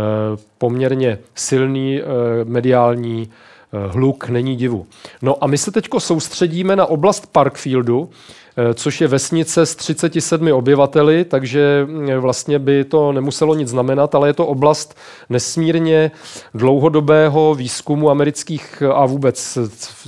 poměrně 0.58 1.20
silný 1.36 2.00
e, 2.00 2.04
mediální 2.44 3.30
Eh, 3.30 3.57
hluk, 3.72 4.30
není 4.30 4.56
divu. 4.56 4.86
No 5.22 5.44
a 5.44 5.48
my 5.48 5.58
se 5.58 5.72
teď 5.72 5.88
soustředíme 5.98 6.76
na 6.76 6.86
oblast 6.86 7.28
Parkfieldu, 7.32 8.10
eh, 8.58 8.74
což 8.74 9.02
je 9.02 9.08
vesnice 9.08 9.66
s 9.66 9.76
37 9.76 10.54
obyvateli, 10.54 11.26
takže 11.26 11.88
eh, 12.08 12.18
vlastně 12.18 12.60
by 12.60 12.84
to 12.84 13.12
nemuselo 13.12 13.56
nic 13.56 13.70
znamenat, 13.70 14.16
ale 14.16 14.30
je 14.30 14.34
to 14.34 14.48
oblast 14.48 14.98
nesmírně 15.30 16.12
dlouhodobého 16.54 17.56
výzkumu 17.56 18.10
amerických 18.10 18.84
a 18.94 19.06
vůbec 19.06 19.58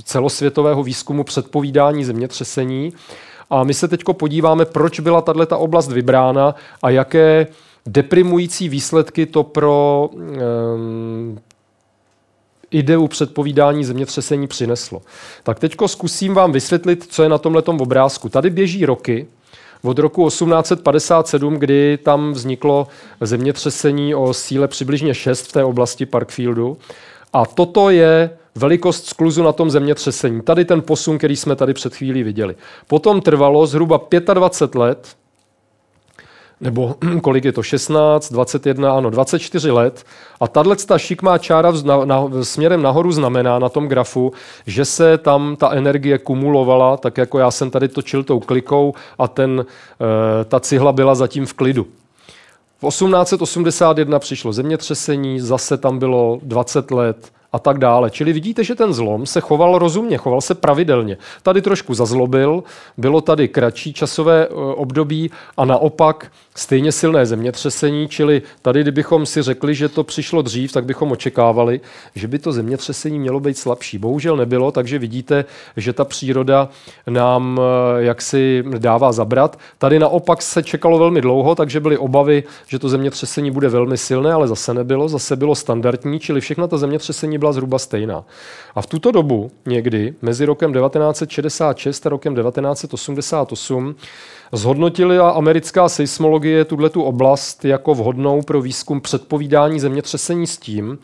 celosvětového 0.04 0.82
výzkumu 0.82 1.24
předpovídání 1.24 2.04
zemětřesení. 2.04 2.92
A 3.50 3.64
my 3.64 3.74
se 3.74 3.88
teď 3.88 4.02
podíváme, 4.12 4.64
proč 4.64 5.00
byla 5.00 5.20
tato 5.20 5.58
oblast 5.58 5.92
vybrána 5.92 6.54
a 6.82 6.90
jaké 6.90 7.46
deprimující 7.86 8.68
výsledky 8.68 9.26
to 9.26 9.42
pro 9.42 10.08
um, 10.12 11.38
ideu 12.70 13.08
předpovídání 13.08 13.84
zemětřesení 13.84 14.46
přineslo. 14.46 15.02
Tak 15.42 15.58
teď 15.58 15.76
zkusím 15.86 16.34
vám 16.34 16.52
vysvětlit, 16.52 17.06
co 17.10 17.22
je 17.22 17.28
na 17.28 17.38
tomhle 17.38 17.62
obrázku. 17.62 18.28
Tady 18.28 18.50
běží 18.50 18.86
roky, 18.86 19.26
od 19.82 19.98
roku 19.98 20.28
1857, 20.28 21.54
kdy 21.54 21.98
tam 22.02 22.32
vzniklo 22.32 22.86
zemětřesení 23.20 24.14
o 24.14 24.34
síle 24.34 24.68
přibližně 24.68 25.14
6 25.14 25.46
v 25.46 25.52
té 25.52 25.64
oblasti 25.64 26.06
Parkfieldu. 26.06 26.76
A 27.32 27.46
toto 27.46 27.90
je 27.90 28.30
velikost 28.54 29.06
skluzu 29.06 29.42
na 29.42 29.52
tom 29.52 29.70
zemětřesení. 29.70 30.42
Tady 30.42 30.64
ten 30.64 30.82
posun, 30.82 31.18
který 31.18 31.36
jsme 31.36 31.56
tady 31.56 31.74
před 31.74 31.94
chvílí 31.94 32.22
viděli. 32.22 32.56
Potom 32.86 33.20
trvalo 33.20 33.66
zhruba 33.66 34.00
25 34.34 34.78
let, 34.78 35.08
nebo 36.60 36.94
kolik 37.22 37.44
je 37.44 37.52
to, 37.52 37.62
16, 37.62 38.32
21, 38.32 38.92
ano, 38.96 39.10
24 39.10 39.70
let. 39.70 40.04
A 40.40 40.48
tahle 40.48 40.76
ta 40.76 40.98
šikmá 40.98 41.38
čára 41.38 41.72
na, 41.84 42.04
na, 42.04 42.28
směrem 42.42 42.82
nahoru 42.82 43.12
znamená 43.12 43.58
na 43.58 43.68
tom 43.68 43.88
grafu, 43.88 44.32
že 44.66 44.84
se 44.84 45.18
tam 45.18 45.56
ta 45.56 45.70
energie 45.72 46.18
kumulovala, 46.18 46.96
tak 46.96 47.18
jako 47.18 47.38
já 47.38 47.50
jsem 47.50 47.70
tady 47.70 47.88
točil 47.88 48.24
tou 48.24 48.40
klikou 48.40 48.94
a 49.18 49.28
ten, 49.28 49.64
e, 50.40 50.44
ta 50.44 50.60
cihla 50.60 50.92
byla 50.92 51.14
zatím 51.14 51.46
v 51.46 51.52
klidu. 51.52 51.86
V 52.82 52.88
1881 52.88 54.18
přišlo 54.18 54.52
zemětřesení, 54.52 55.40
zase 55.40 55.76
tam 55.76 55.98
bylo 55.98 56.38
20 56.42 56.90
let, 56.90 57.32
a 57.52 57.58
tak 57.58 57.78
dále. 57.78 58.10
Čili 58.10 58.32
vidíte, 58.32 58.64
že 58.64 58.74
ten 58.74 58.92
zlom 58.92 59.26
se 59.26 59.40
choval 59.40 59.78
rozumně, 59.78 60.16
choval 60.16 60.40
se 60.40 60.54
pravidelně. 60.54 61.16
Tady 61.42 61.62
trošku 61.62 61.94
zazlobil, 61.94 62.62
bylo 62.96 63.20
tady 63.20 63.48
kratší 63.48 63.92
časové 63.92 64.46
e, 64.46 64.48
období 64.54 65.30
a 65.56 65.64
naopak 65.64 66.32
stejně 66.60 66.92
silné 66.92 67.26
zemětřesení, 67.26 68.08
čili 68.08 68.42
tady, 68.62 68.82
kdybychom 68.82 69.26
si 69.26 69.42
řekli, 69.42 69.74
že 69.74 69.88
to 69.88 70.04
přišlo 70.04 70.42
dřív, 70.42 70.72
tak 70.72 70.84
bychom 70.84 71.12
očekávali, 71.12 71.80
že 72.14 72.28
by 72.28 72.38
to 72.38 72.52
zemětřesení 72.52 73.18
mělo 73.18 73.40
být 73.40 73.58
slabší. 73.58 73.98
Bohužel 73.98 74.36
nebylo, 74.36 74.72
takže 74.72 74.98
vidíte, 74.98 75.44
že 75.76 75.92
ta 75.92 76.04
příroda 76.04 76.68
nám 77.06 77.60
e, 77.60 78.02
jaksi 78.04 78.64
dává 78.78 79.12
zabrat. 79.12 79.58
Tady 79.78 79.98
naopak 79.98 80.42
se 80.42 80.62
čekalo 80.62 80.98
velmi 80.98 81.20
dlouho, 81.20 81.54
takže 81.54 81.80
byly 81.80 81.98
obavy, 81.98 82.42
že 82.66 82.78
to 82.78 82.88
zemětřesení 82.88 83.50
bude 83.50 83.68
velmi 83.68 83.98
silné, 83.98 84.32
ale 84.32 84.48
zase 84.48 84.74
nebylo, 84.74 85.08
zase 85.08 85.36
bylo 85.36 85.54
standardní, 85.54 86.20
čili 86.20 86.40
všechna 86.40 86.66
ta 86.66 86.76
zemětřesení 86.76 87.38
byla 87.38 87.52
zhruba 87.52 87.78
stejná. 87.78 88.24
A 88.74 88.82
v 88.82 88.86
tuto 88.86 89.10
dobu 89.10 89.50
někdy, 89.66 90.14
mezi 90.22 90.44
rokem 90.44 90.72
1966 90.72 92.06
a 92.06 92.08
rokem 92.08 92.34
1988, 92.34 93.94
Zhodnotila 94.52 95.30
americká 95.30 95.88
seismologie 95.88 96.64
tuto 96.64 97.04
oblast 97.04 97.64
jako 97.64 97.94
vhodnou 97.94 98.42
pro 98.42 98.62
výzkum 98.62 99.00
předpovídání 99.00 99.80
zemětřesení 99.80 100.46
s 100.46 100.58
tím, 100.58 100.98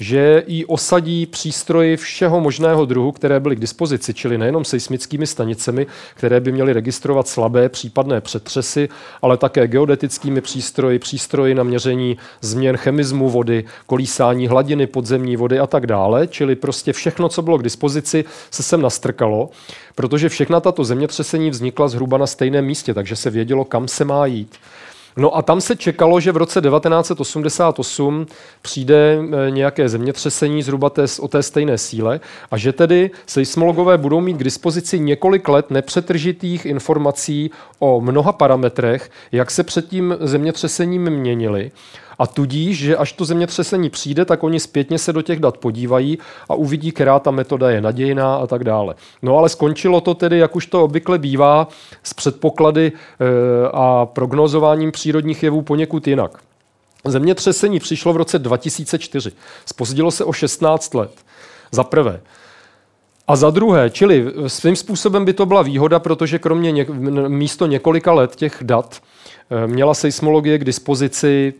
že 0.00 0.42
ji 0.46 0.64
osadí 0.64 1.26
přístroji 1.26 1.96
všeho 1.96 2.40
možného 2.40 2.84
druhu, 2.84 3.12
které 3.12 3.40
byly 3.40 3.56
k 3.56 3.60
dispozici, 3.60 4.14
čili 4.14 4.38
nejenom 4.38 4.64
seismickými 4.64 5.26
stanicemi, 5.26 5.86
které 6.14 6.40
by 6.40 6.52
měly 6.52 6.72
registrovat 6.72 7.28
slabé 7.28 7.68
případné 7.68 8.20
přetřesy, 8.20 8.88
ale 9.22 9.36
také 9.36 9.66
geodetickými 9.66 10.40
přístroji, 10.40 10.98
přístroji 10.98 11.54
na 11.54 11.62
měření 11.62 12.16
změn 12.40 12.76
chemismu 12.76 13.30
vody, 13.30 13.64
kolísání 13.86 14.48
hladiny 14.48 14.86
podzemní 14.86 15.36
vody 15.36 15.58
a 15.58 15.66
tak 15.66 15.86
dále. 15.86 16.26
Čili 16.26 16.56
prostě 16.56 16.92
všechno, 16.92 17.28
co 17.28 17.42
bylo 17.42 17.58
k 17.58 17.62
dispozici, 17.62 18.24
se 18.50 18.62
sem 18.62 18.82
nastrkalo, 18.82 19.50
protože 19.94 20.28
všechna 20.28 20.60
tato 20.60 20.84
zemětřesení 20.84 21.50
vznikla 21.50 21.88
zhruba 21.88 22.18
na 22.18 22.26
stejném 22.26 22.64
místě, 22.64 22.94
takže 22.94 23.16
se 23.16 23.30
vědělo, 23.30 23.64
kam 23.64 23.88
se 23.88 24.04
má 24.04 24.26
jít. 24.26 24.56
No 25.16 25.36
a 25.36 25.42
tam 25.42 25.60
se 25.60 25.76
čekalo, 25.76 26.20
že 26.20 26.32
v 26.32 26.36
roce 26.36 26.60
1988 26.60 28.26
přijde 28.62 29.18
eh, 29.18 29.50
nějaké 29.50 29.88
zemětřesení 29.88 30.62
zhruba 30.62 30.90
té, 30.90 31.04
o 31.20 31.28
té 31.28 31.42
stejné 31.42 31.78
síle 31.78 32.20
a 32.50 32.56
že 32.56 32.72
tedy 32.72 33.10
seismologové 33.26 33.98
budou 33.98 34.20
mít 34.20 34.36
k 34.36 34.44
dispozici 34.44 34.98
několik 34.98 35.48
let 35.48 35.70
nepřetržitých 35.70 36.66
informací 36.66 37.50
o 37.78 38.00
mnoha 38.00 38.32
parametrech, 38.32 39.10
jak 39.32 39.50
se 39.50 39.62
před 39.62 39.88
tím 39.88 40.16
zemětřesením 40.20 41.10
měnily 41.10 41.70
a 42.18 42.26
tudíž, 42.26 42.78
že 42.78 42.96
až 42.96 43.12
to 43.12 43.24
zemětřesení 43.24 43.90
přijde, 43.90 44.24
tak 44.24 44.42
oni 44.42 44.60
zpětně 44.60 44.98
se 44.98 45.12
do 45.12 45.22
těch 45.22 45.40
dat 45.40 45.58
podívají 45.58 46.18
a 46.48 46.54
uvidí, 46.54 46.92
která 46.92 47.18
ta 47.18 47.30
metoda 47.30 47.70
je 47.70 47.80
nadějná 47.80 48.36
a 48.36 48.46
tak 48.46 48.64
dále. 48.64 48.94
No 49.22 49.38
ale 49.38 49.48
skončilo 49.48 50.00
to 50.00 50.14
tedy, 50.14 50.38
jak 50.38 50.56
už 50.56 50.66
to 50.66 50.84
obvykle 50.84 51.18
bývá, 51.18 51.68
s 52.02 52.14
předpoklady 52.14 52.92
e, 52.92 53.24
a 53.72 54.06
prognozováním 54.06 54.92
přírodních 54.92 55.42
jevů 55.42 55.62
poněkud 55.62 56.08
jinak. 56.08 56.38
Zemětřesení 57.04 57.80
přišlo 57.80 58.12
v 58.12 58.16
roce 58.16 58.38
2004. 58.38 59.32
Spozdilo 59.66 60.10
se 60.10 60.24
o 60.24 60.32
16 60.32 60.94
let. 60.94 61.10
Za 61.70 61.84
prvé. 61.84 62.20
A 63.28 63.36
za 63.36 63.50
druhé, 63.50 63.90
čili 63.90 64.26
svým 64.46 64.76
způsobem 64.76 65.24
by 65.24 65.32
to 65.32 65.46
byla 65.46 65.62
výhoda, 65.62 65.98
protože 65.98 66.38
kromě 66.38 66.72
něk- 66.72 67.28
místo 67.28 67.66
několika 67.66 68.12
let 68.12 68.36
těch 68.36 68.58
dat 68.62 69.02
e, 69.50 69.66
měla 69.66 69.94
seismologie 69.94 70.58
k 70.58 70.64
dispozici 70.64 71.54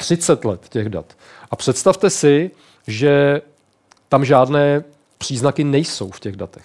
30 0.00 0.44
let 0.44 0.68
těch 0.68 0.88
dat. 0.88 1.16
A 1.50 1.56
představte 1.56 2.10
si, 2.10 2.50
že 2.86 3.40
tam 4.08 4.24
žádné 4.24 4.84
příznaky 5.18 5.64
nejsou 5.64 6.10
v 6.10 6.20
těch 6.20 6.36
datech. 6.36 6.64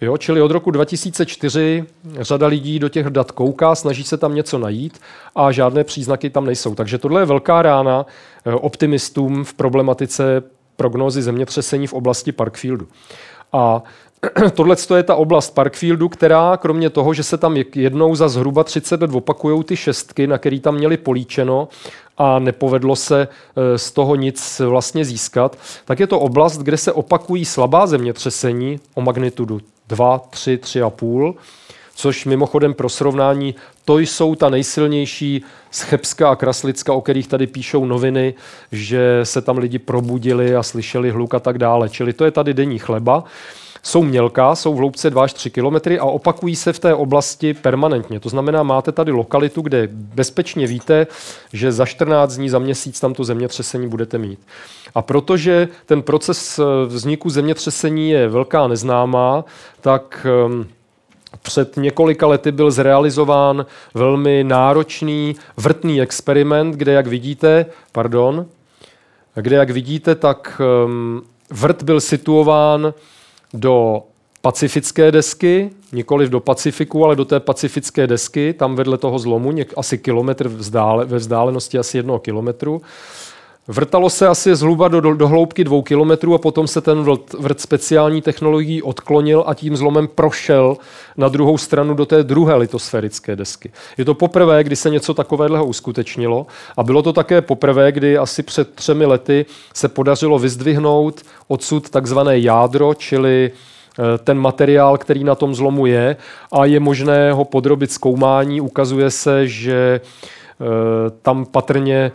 Jo, 0.00 0.16
čili 0.16 0.42
od 0.42 0.50
roku 0.50 0.70
2004 0.70 1.84
řada 2.20 2.46
lidí 2.46 2.78
do 2.78 2.88
těch 2.88 3.06
dat 3.06 3.30
kouká, 3.30 3.74
snaží 3.74 4.04
se 4.04 4.16
tam 4.16 4.34
něco 4.34 4.58
najít 4.58 5.00
a 5.34 5.52
žádné 5.52 5.84
příznaky 5.84 6.30
tam 6.30 6.46
nejsou. 6.46 6.74
Takže 6.74 6.98
tohle 6.98 7.20
je 7.20 7.24
velká 7.24 7.62
rána 7.62 8.06
eh, 8.44 8.52
optimistům 8.52 9.44
v 9.44 9.54
problematice 9.54 10.42
prognózy 10.76 11.22
zemětřesení 11.22 11.86
v 11.86 11.92
oblasti 11.92 12.32
Parkfieldu. 12.32 12.88
A 13.52 13.82
tohle 14.54 14.76
je 14.96 15.02
ta 15.02 15.14
oblast 15.14 15.50
Parkfieldu, 15.50 16.08
která 16.08 16.56
kromě 16.56 16.90
toho, 16.90 17.14
že 17.14 17.22
se 17.22 17.38
tam 17.38 17.56
jednou 17.74 18.14
za 18.14 18.28
zhruba 18.28 18.64
30 18.64 19.00
let 19.00 19.10
opakují 19.14 19.64
ty 19.64 19.76
šestky, 19.76 20.26
na 20.26 20.38
který 20.38 20.60
tam 20.60 20.74
měli 20.74 20.96
políčeno 20.96 21.68
a 22.18 22.38
nepovedlo 22.38 22.96
se 22.96 23.28
e, 23.56 23.78
z 23.78 23.90
toho 23.90 24.14
nic 24.14 24.60
vlastně 24.60 25.04
získat, 25.04 25.58
tak 25.84 26.00
je 26.00 26.06
to 26.06 26.20
oblast, 26.20 26.58
kde 26.58 26.76
se 26.76 26.92
opakují 26.92 27.44
slabá 27.44 27.86
zemětřesení 27.86 28.80
o 28.94 29.00
magnitudu 29.00 29.60
2, 29.88 30.18
3, 30.18 30.56
3,5, 30.62 31.34
což 31.94 32.24
mimochodem 32.24 32.74
pro 32.74 32.88
srovnání, 32.88 33.54
to 33.84 33.98
jsou 33.98 34.34
ta 34.34 34.48
nejsilnější 34.48 35.44
z 35.70 35.80
Chebska 35.80 36.30
a 36.30 36.36
Kraslicka, 36.36 36.92
o 36.92 37.00
kterých 37.00 37.28
tady 37.28 37.46
píšou 37.46 37.84
noviny, 37.84 38.34
že 38.72 39.20
se 39.22 39.42
tam 39.42 39.58
lidi 39.58 39.78
probudili 39.78 40.56
a 40.56 40.62
slyšeli 40.62 41.10
hluk 41.10 41.34
a 41.34 41.40
tak 41.40 41.58
dále. 41.58 41.88
Čili 41.88 42.12
to 42.12 42.24
je 42.24 42.30
tady 42.30 42.54
denní 42.54 42.78
chleba 42.78 43.24
jsou 43.86 44.02
mělká, 44.02 44.54
jsou 44.54 44.74
v 44.74 44.76
hloubce 44.76 45.10
2 45.10 45.22
až 45.22 45.32
3 45.32 45.50
kilometry 45.50 45.98
a 45.98 46.04
opakují 46.04 46.56
se 46.56 46.72
v 46.72 46.78
té 46.78 46.94
oblasti 46.94 47.54
permanentně. 47.54 48.20
To 48.20 48.28
znamená, 48.28 48.62
máte 48.62 48.92
tady 48.92 49.12
lokalitu, 49.12 49.60
kde 49.60 49.88
bezpečně 49.92 50.66
víte, 50.66 51.06
že 51.52 51.72
za 51.72 51.86
14 51.86 52.36
dní, 52.36 52.48
za 52.48 52.58
měsíc 52.58 53.00
tam 53.00 53.14
to 53.14 53.24
zemětřesení 53.24 53.88
budete 53.88 54.18
mít. 54.18 54.38
A 54.94 55.02
protože 55.02 55.68
ten 55.86 56.02
proces 56.02 56.58
eh, 56.58 56.62
vzniku 56.86 57.30
zemětřesení 57.30 58.10
je 58.10 58.28
velká 58.28 58.68
neznámá, 58.68 59.44
tak 59.80 60.26
ehm, 60.46 60.66
před 61.42 61.76
několika 61.76 62.26
lety 62.26 62.52
byl 62.52 62.70
zrealizován 62.70 63.66
velmi 63.94 64.44
náročný 64.44 65.36
vrtný 65.56 66.02
experiment, 66.02 66.74
kde, 66.74 66.92
jak 66.92 67.06
vidíte, 67.06 67.66
pardon, 67.92 68.46
kde, 69.34 69.56
jak 69.56 69.70
vidíte, 69.70 70.14
tak 70.14 70.60
um, 70.84 71.22
vrt 71.50 71.82
byl 71.82 72.00
situován 72.00 72.94
do 73.56 74.02
pacifické 74.42 75.12
desky, 75.12 75.70
nikoli 75.92 76.28
do 76.28 76.40
Pacifiku, 76.40 77.04
ale 77.04 77.16
do 77.16 77.24
té 77.24 77.40
pacifické 77.40 78.06
desky, 78.06 78.52
tam 78.52 78.76
vedle 78.76 78.98
toho 78.98 79.18
zlomu, 79.18 79.52
něk, 79.52 79.74
asi 79.76 79.98
kilometr 79.98 80.48
vzdále, 80.48 81.04
ve 81.04 81.18
vzdálenosti 81.18 81.78
asi 81.78 81.96
jednoho 81.96 82.18
kilometru. 82.18 82.82
Vrtalo 83.68 84.10
se 84.10 84.28
asi 84.28 84.56
zhruba 84.56 84.88
do, 84.88 85.00
do, 85.00 85.14
do 85.14 85.28
hloubky 85.28 85.64
dvou 85.64 85.82
kilometrů 85.82 86.34
a 86.34 86.38
potom 86.38 86.66
se 86.66 86.80
ten 86.80 87.02
vrt, 87.02 87.32
vrt 87.32 87.60
speciální 87.60 88.22
technologií 88.22 88.82
odklonil 88.82 89.44
a 89.46 89.54
tím 89.54 89.76
zlomem 89.76 90.08
prošel 90.08 90.76
na 91.16 91.28
druhou 91.28 91.58
stranu 91.58 91.94
do 91.94 92.06
té 92.06 92.22
druhé 92.22 92.54
litosférické 92.54 93.36
desky. 93.36 93.72
Je 93.98 94.04
to 94.04 94.14
poprvé, 94.14 94.64
kdy 94.64 94.76
se 94.76 94.90
něco 94.90 95.14
takového 95.14 95.66
uskutečnilo 95.66 96.46
a 96.76 96.82
bylo 96.82 97.02
to 97.02 97.12
také 97.12 97.40
poprvé, 97.40 97.92
kdy 97.92 98.18
asi 98.18 98.42
před 98.42 98.74
třemi 98.74 99.06
lety 99.06 99.46
se 99.74 99.88
podařilo 99.88 100.38
vyzdvihnout 100.38 101.22
odsud 101.48 101.90
takzvané 101.90 102.38
jádro, 102.38 102.94
čili 102.94 103.50
eh, 103.50 104.18
ten 104.18 104.38
materiál, 104.38 104.98
který 104.98 105.24
na 105.24 105.34
tom 105.34 105.54
zlomu 105.54 105.86
je 105.86 106.16
a 106.52 106.64
je 106.64 106.80
možné 106.80 107.32
ho 107.32 107.44
podrobit 107.44 107.92
zkoumání. 107.92 108.60
Ukazuje 108.60 109.10
se, 109.10 109.48
že 109.48 110.00
eh, 110.00 110.64
tam 111.22 111.46
patrně 111.46 112.12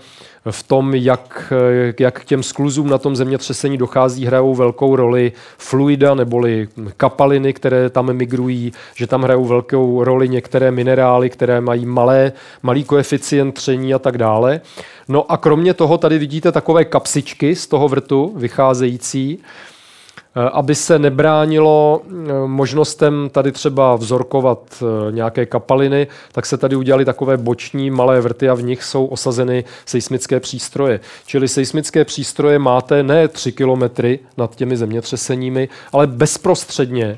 v 0.49 0.63
tom, 0.63 0.95
jak, 0.95 1.53
jak 1.99 2.21
k 2.21 2.25
těm 2.25 2.43
skluzům 2.43 2.89
na 2.89 2.97
tom 2.97 3.15
zemětřesení 3.15 3.77
dochází, 3.77 4.25
hrajou 4.25 4.55
velkou 4.55 4.95
roli 4.95 5.31
fluida 5.57 6.15
neboli 6.15 6.67
kapaliny, 6.97 7.53
které 7.53 7.89
tam 7.89 8.13
migrují, 8.13 8.71
že 8.95 9.07
tam 9.07 9.21
hrajou 9.23 9.45
velkou 9.45 10.03
roli 10.03 10.29
některé 10.29 10.71
minerály, 10.71 11.29
které 11.29 11.61
mají 11.61 11.85
malé, 11.85 12.31
malý 12.63 12.83
koeficient 12.83 13.55
tření 13.55 13.93
a 13.93 13.99
tak 13.99 14.17
dále. 14.17 14.61
No 15.07 15.31
a 15.31 15.37
kromě 15.37 15.73
toho 15.73 15.97
tady 15.97 16.19
vidíte 16.19 16.51
takové 16.51 16.85
kapsičky 16.85 17.55
z 17.55 17.67
toho 17.67 17.87
vrtu 17.87 18.33
vycházející, 18.35 19.39
aby 20.35 20.75
se 20.75 20.99
nebránilo 20.99 22.01
eh, 22.05 22.11
možnostem 22.45 23.29
tady 23.31 23.51
třeba 23.51 23.95
vzorkovat 23.95 24.59
eh, 24.81 25.11
nějaké 25.11 25.45
kapaliny, 25.45 26.07
tak 26.31 26.45
se 26.45 26.57
tady 26.57 26.75
udělali 26.75 27.05
takové 27.05 27.37
boční 27.37 27.91
malé 27.91 28.21
vrty 28.21 28.49
a 28.49 28.53
v 28.53 28.63
nich 28.63 28.83
jsou 28.83 29.05
osazeny 29.05 29.63
seismické 29.85 30.39
přístroje. 30.39 30.99
Čili 31.25 31.47
seismické 31.47 32.05
přístroje 32.05 32.59
máte 32.59 33.03
ne 33.03 33.27
3 33.27 33.51
kilometry 33.51 34.19
nad 34.37 34.55
těmi 34.55 34.77
zemětřeseními, 34.77 35.69
ale 35.91 36.07
bezprostředně 36.07 37.17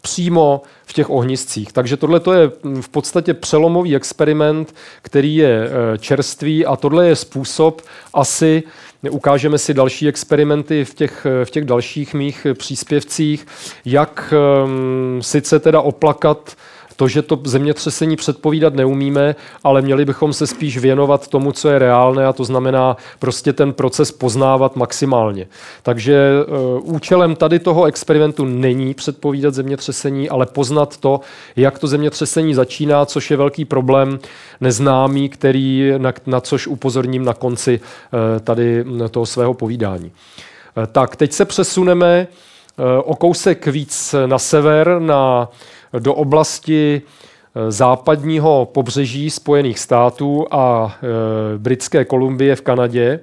přímo 0.00 0.62
v 0.86 0.92
těch 0.92 1.10
ohniscích. 1.10 1.72
Takže 1.72 1.96
tohle 1.96 2.20
je 2.38 2.50
hm, 2.64 2.82
v 2.82 2.88
podstatě 2.88 3.34
přelomový 3.34 3.96
experiment, 3.96 4.74
který 5.02 5.36
je 5.36 5.70
čerstvý 5.98 6.66
a 6.66 6.76
tohle 6.76 7.06
je 7.06 7.16
způsob 7.16 7.82
asi, 8.14 8.62
Ukážeme 9.10 9.58
si 9.58 9.74
další 9.74 10.08
experimenty 10.08 10.84
v 10.84 10.94
těch, 10.94 11.26
v 11.44 11.50
těch 11.50 11.64
dalších 11.64 12.14
mých 12.14 12.46
příspěvcích, 12.54 13.46
jak 13.84 14.34
um, 14.64 15.22
sice 15.22 15.58
teda 15.58 15.80
oplakat 15.80 16.56
to, 16.96 17.08
že 17.08 17.22
to 17.22 17.38
zemětřesení 17.44 18.16
předpovídat 18.16 18.74
neumíme, 18.74 19.36
ale 19.64 19.82
měli 19.82 20.04
bychom 20.04 20.32
se 20.32 20.46
spíš 20.46 20.78
věnovat 20.78 21.28
tomu, 21.28 21.52
co 21.52 21.68
je 21.68 21.78
reálné 21.78 22.26
a 22.26 22.32
to 22.32 22.44
znamená 22.44 22.96
prostě 23.18 23.52
ten 23.52 23.72
proces 23.72 24.12
poznávat 24.12 24.76
maximálně. 24.76 25.46
Takže 25.82 26.30
uh, 26.46 26.94
účelem 26.94 27.36
tady 27.36 27.58
toho 27.58 27.84
experimentu 27.84 28.44
není 28.44 28.94
předpovídat 28.94 29.54
zemětřesení, 29.54 30.28
ale 30.28 30.46
poznat 30.46 30.96
to, 30.96 31.20
jak 31.56 31.78
to 31.78 31.86
zemětřesení 31.86 32.54
začíná, 32.54 33.04
což 33.04 33.30
je 33.30 33.36
velký 33.36 33.64
problém 33.64 34.18
neznámý, 34.60 35.28
který, 35.28 35.92
na, 35.98 36.12
na 36.26 36.40
což 36.40 36.66
upozorním 36.66 37.24
na 37.24 37.34
konci 37.34 37.80
uh, 37.80 38.40
tady 38.40 38.84
toho 39.10 39.26
svého 39.26 39.54
povídání. 39.54 40.12
Uh, 40.76 40.84
tak, 40.86 41.16
teď 41.16 41.32
se 41.32 41.44
přesuneme 41.44 42.26
o 43.04 43.16
kousek 43.16 43.66
víc 43.66 44.14
na 44.26 44.38
sever, 44.38 44.96
na, 45.00 45.48
do 45.98 46.14
oblasti 46.14 47.02
západního 47.68 48.68
pobřeží 48.72 49.30
Spojených 49.30 49.78
států 49.78 50.46
a 50.50 50.94
Britské 51.58 52.04
Kolumbie 52.04 52.56
v 52.56 52.60
Kanadě. 52.60 53.20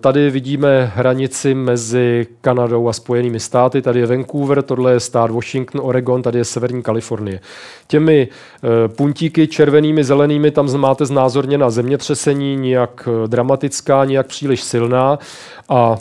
Tady 0.00 0.30
vidíme 0.30 0.92
hranici 0.94 1.54
mezi 1.54 2.26
Kanadou 2.40 2.88
a 2.88 2.92
Spojenými 2.92 3.40
státy. 3.40 3.82
Tady 3.82 4.00
je 4.00 4.06
Vancouver, 4.06 4.62
tohle 4.62 4.92
je 4.92 5.00
stát 5.00 5.30
Washington, 5.30 5.80
Oregon, 5.84 6.22
tady 6.22 6.38
je 6.38 6.44
severní 6.44 6.82
Kalifornie. 6.82 7.40
Těmi 7.86 8.28
puntíky 8.96 9.46
červenými, 9.46 10.04
zelenými 10.04 10.50
tam 10.50 10.76
máte 10.76 11.06
znázorněna 11.06 11.70
zemětřesení, 11.70 12.56
nijak 12.56 13.08
dramatická, 13.26 14.04
nijak 14.04 14.26
příliš 14.26 14.62
silná. 14.62 15.18
A 15.68 15.96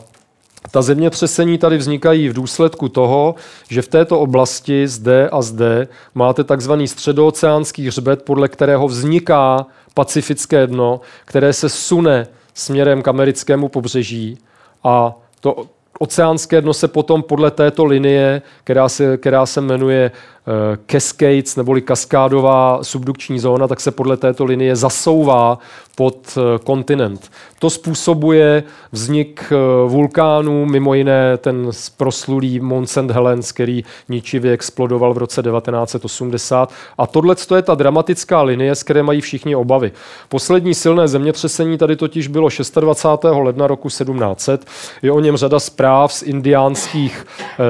ta 0.72 0.82
zemětřesení 0.82 1.58
tady 1.58 1.78
vznikají 1.78 2.30
v 2.30 2.34
důsledku 2.34 2.90
toho, 2.90 3.36
že 3.70 3.82
v 3.82 3.88
této 3.88 4.20
oblasti 4.20 4.88
zde 4.88 5.30
a 5.30 5.42
zde 5.42 5.88
máte 6.16 6.44
takzvaný 6.44 6.88
středooceánský 6.88 7.88
hřbet, 7.88 8.24
podle 8.24 8.48
kterého 8.48 8.88
vzniká 8.88 9.66
pacifické 9.94 10.68
dno, 10.68 11.02
které 11.26 11.54
se 11.54 11.70
sune 11.70 12.28
směrem 12.54 13.02
k 13.02 13.08
americkému 13.08 13.70
pobřeží. 13.70 14.38
A 14.84 15.16
to 15.40 15.66
oceánské 16.00 16.62
dno 16.62 16.74
se 16.74 16.88
potom 16.88 17.24
podle 17.24 17.52
této 17.52 17.86
linie, 17.86 18.42
která 18.64 18.90
se, 18.90 19.18
která 19.18 19.46
se 19.46 19.62
jmenuje 19.62 20.12
cascades 20.92 21.56
neboli 21.56 21.82
kaskádová 21.82 22.80
subdukční 22.84 23.40
zóna, 23.40 23.68
tak 23.68 23.82
se 23.82 23.92
podle 23.92 24.18
této 24.18 24.46
linie 24.46 24.76
zasouvá 24.76 25.60
pod 25.96 26.38
eh, 26.38 26.60
kontinent. 26.64 27.32
To 27.60 27.70
způsobuje 27.70 28.64
vznik 28.92 29.44
eh, 29.52 29.56
vulkánů, 29.90 30.66
mimo 30.66 30.94
jiné 30.94 31.38
ten 31.38 31.70
proslulý 31.98 32.60
Mount 32.60 32.90
St. 32.90 33.12
Helens, 33.12 33.52
který 33.52 33.84
ničivě 34.10 34.52
explodoval 34.52 35.14
v 35.14 35.18
roce 35.18 35.44
1980. 35.44 36.74
A 36.98 37.08
tohle 37.08 37.36
je 37.56 37.62
ta 37.62 37.76
dramatická 37.76 38.42
linie, 38.42 38.76
z 38.76 38.84
které 38.84 39.04
mají 39.04 39.22
všichni 39.22 39.56
obavy. 39.56 39.92
Poslední 40.30 40.74
silné 40.74 41.08
zemětřesení 41.08 41.78
tady 41.78 41.96
totiž 41.96 42.28
bylo 42.28 42.50
26. 42.80 43.24
ledna 43.24 43.68
roku 43.68 43.88
1700. 43.88 44.66
Je 45.02 45.12
o 45.12 45.20
něm 45.20 45.38
řada 45.38 45.60
zpráv 45.60 46.14
z 46.14 46.22
indiánských, 46.22 47.26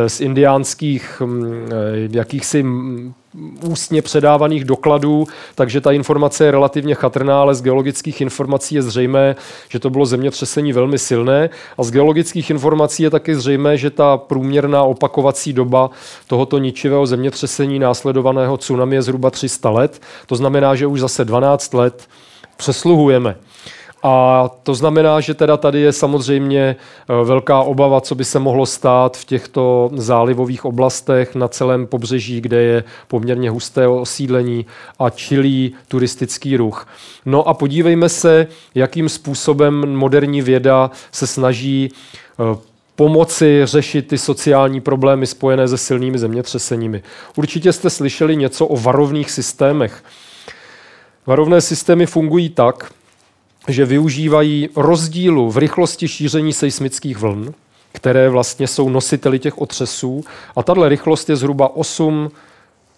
z 0.08 0.22
indiánských 0.22 1.22
hm, 1.26 1.70
ústně 3.62 4.02
předávaných 4.02 4.66
dokladů, 4.66 5.28
takže 5.56 5.82
ta 5.82 5.92
informace 5.92 6.46
je 6.46 6.52
relativně 6.52 6.96
chatrná, 6.96 7.42
ale 7.42 7.56
z 7.56 7.62
geologických 7.62 8.22
informací 8.22 8.76
je 8.76 8.82
zřejmé, 8.82 9.36
že 9.70 9.80
to 9.80 9.90
bylo 9.90 10.06
zemětřesení 10.06 10.74
velmi 10.74 11.00
silné 11.00 11.50
a 11.78 11.84
z 11.84 11.92
geologických 11.92 12.50
informací 12.50 13.04
je 13.04 13.10
taky 13.10 13.36
zřejmé, 13.36 13.78
že 13.78 13.90
ta 13.90 14.18
průměrná 14.18 14.84
opakovací 14.84 15.54
doba 15.54 15.90
tohoto 16.28 16.58
ničivého 16.58 17.06
zemětřesení 17.06 17.80
následovaného 17.80 18.58
tsunami 18.58 18.96
je 18.96 19.02
zhruba 19.02 19.32
300 19.32 19.70
let. 19.70 20.02
To 20.26 20.36
znamená, 20.36 20.76
že 20.76 20.88
už 20.88 21.00
zase 21.00 21.26
12 21.26 21.74
let 21.74 22.08
přesluhujeme. 22.58 23.36
A 24.08 24.50
to 24.64 24.76
znamená, 24.76 25.20
že 25.20 25.34
teda 25.34 25.58
tady 25.58 25.82
je 25.82 25.92
samozřejmě 25.92 26.76
eh, 27.10 27.26
velká 27.26 27.62
obava, 27.62 28.02
co 28.02 28.16
by 28.16 28.26
se 28.26 28.40
mohlo 28.40 28.66
stát 28.66 29.18
v 29.18 29.26
těchto 29.26 29.90
zálivových 29.94 30.66
oblastech 30.66 31.36
na 31.36 31.48
celém 31.48 31.88
pobřeží, 31.88 32.42
kde 32.42 32.62
je 32.62 32.84
poměrně 33.08 33.50
husté 33.50 33.88
osídlení 33.88 34.66
a 35.00 35.10
čilý 35.10 35.76
turistický 35.88 36.58
ruch. 36.58 36.88
No 37.26 37.48
a 37.48 37.54
podívejme 37.54 38.10
se, 38.10 38.48
jakým 38.76 39.10
způsobem 39.10 39.96
moderní 39.96 40.42
věda 40.42 40.92
se 41.12 41.28
snaží 41.28 41.90
eh, 41.92 42.58
pomoci 42.96 43.62
řešit 43.64 44.08
ty 44.08 44.18
sociální 44.18 44.82
problémy 44.82 45.28
spojené 45.28 45.68
se 45.68 45.78
silnými 45.78 46.18
zemětřeseními. 46.18 47.04
Určitě 47.36 47.74
jste 47.74 47.90
slyšeli 47.90 48.36
něco 48.36 48.68
o 48.68 48.78
varovných 48.78 49.32
systémech. 49.32 50.04
Varovné 51.26 51.62
systémy 51.62 52.06
fungují 52.06 52.50
tak, 52.50 52.92
že 53.68 53.86
využívají 53.86 54.70
rozdílu 54.76 55.52
v 55.52 55.58
rychlosti 55.58 56.08
šíření 56.08 56.54
seismických 56.54 57.18
vln, 57.18 57.54
které 57.92 58.30
vlastně 58.30 58.68
jsou 58.68 58.90
nositeli 58.90 59.40
těch 59.40 59.58
otřesů. 59.58 60.24
A 60.56 60.64
tahle 60.64 60.90
rychlost 60.90 61.30
je 61.30 61.36
zhruba 61.36 61.76
8 61.76 62.32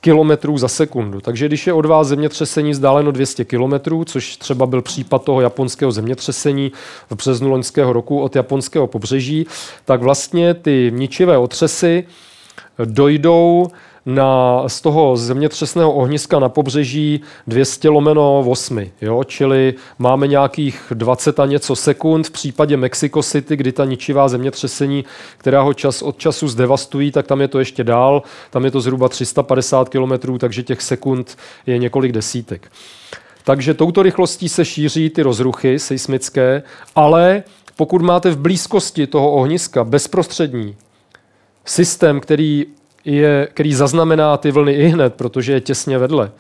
kilometrů 0.02 0.58
za 0.58 0.68
sekundu. 0.68 1.22
Takže 1.22 1.48
když 1.48 1.68
je 1.68 1.74
od 1.74 1.86
vás 1.86 2.08
zemětřesení 2.08 2.72
vzdáleno 2.72 3.12
200 3.12 3.46
kilometrů, 3.46 4.06
což 4.06 4.38
třeba 4.38 4.66
byl 4.66 4.82
případ 4.82 5.24
toho 5.24 5.42
japonského 5.42 5.92
zemětřesení 5.92 6.72
v 7.10 7.16
březnu 7.16 7.50
loňského 7.50 7.94
roku 7.94 8.22
od 8.22 8.36
japonského 8.36 8.88
pobřeží, 8.88 9.48
tak 9.86 10.02
vlastně 10.02 10.54
ty 10.54 10.92
ničivé 10.96 11.38
otřesy 11.38 12.04
dojdou 12.86 13.68
na, 14.08 14.64
z 14.68 14.82
toho 14.82 15.18
zemětřesného 15.18 15.94
ohniska 15.94 16.40
na 16.40 16.50
pobřeží 16.50 17.22
200 17.48 17.90
lomeno 17.90 18.44
8, 18.48 18.80
jo? 19.02 19.24
čili 19.24 19.74
máme 20.00 20.28
nějakých 20.28 20.82
20 20.96 21.40
a 21.40 21.46
něco 21.46 21.76
sekund. 21.76 22.28
V 22.28 22.32
případě 22.32 22.78
Mexico 22.78 23.24
City, 23.24 23.56
kdy 23.56 23.72
ta 23.72 23.86
ničivá 23.86 24.28
zemětřesení, 24.28 25.06
která 25.38 25.62
ho 25.62 25.74
čas 25.74 26.02
od 26.02 26.18
času 26.18 26.48
zdevastují, 26.48 27.12
tak 27.12 27.28
tam 27.28 27.42
je 27.42 27.48
to 27.48 27.60
ještě 27.60 27.84
dál, 27.84 28.24
tam 28.50 28.66
je 28.66 28.72
to 28.72 28.82
zhruba 28.82 29.10
350 29.10 29.90
km, 29.90 30.38
takže 30.38 30.64
těch 30.64 30.82
sekund 30.82 31.38
je 31.66 31.78
několik 31.78 32.12
desítek. 32.12 32.72
Takže 33.44 33.74
touto 33.74 34.04
rychlostí 34.04 34.50
se 34.50 34.66
šíří 34.66 35.10
ty 35.10 35.22
rozruchy 35.22 35.80
seismické, 35.80 36.64
ale 36.96 37.44
pokud 37.76 38.02
máte 38.02 38.30
v 38.30 38.38
blízkosti 38.38 39.08
toho 39.08 39.32
ohniska 39.32 39.84
bezprostřední 39.84 40.76
systém, 41.66 42.20
který 42.20 42.66
je, 43.06 43.48
který 43.54 43.74
zaznamená 43.74 44.38
ty 44.38 44.52
vlny 44.52 44.74
i 44.74 44.88
hned, 44.88 45.14
protože 45.14 45.54
je 45.54 45.62
těsně 45.62 45.98
vedle, 45.98 46.32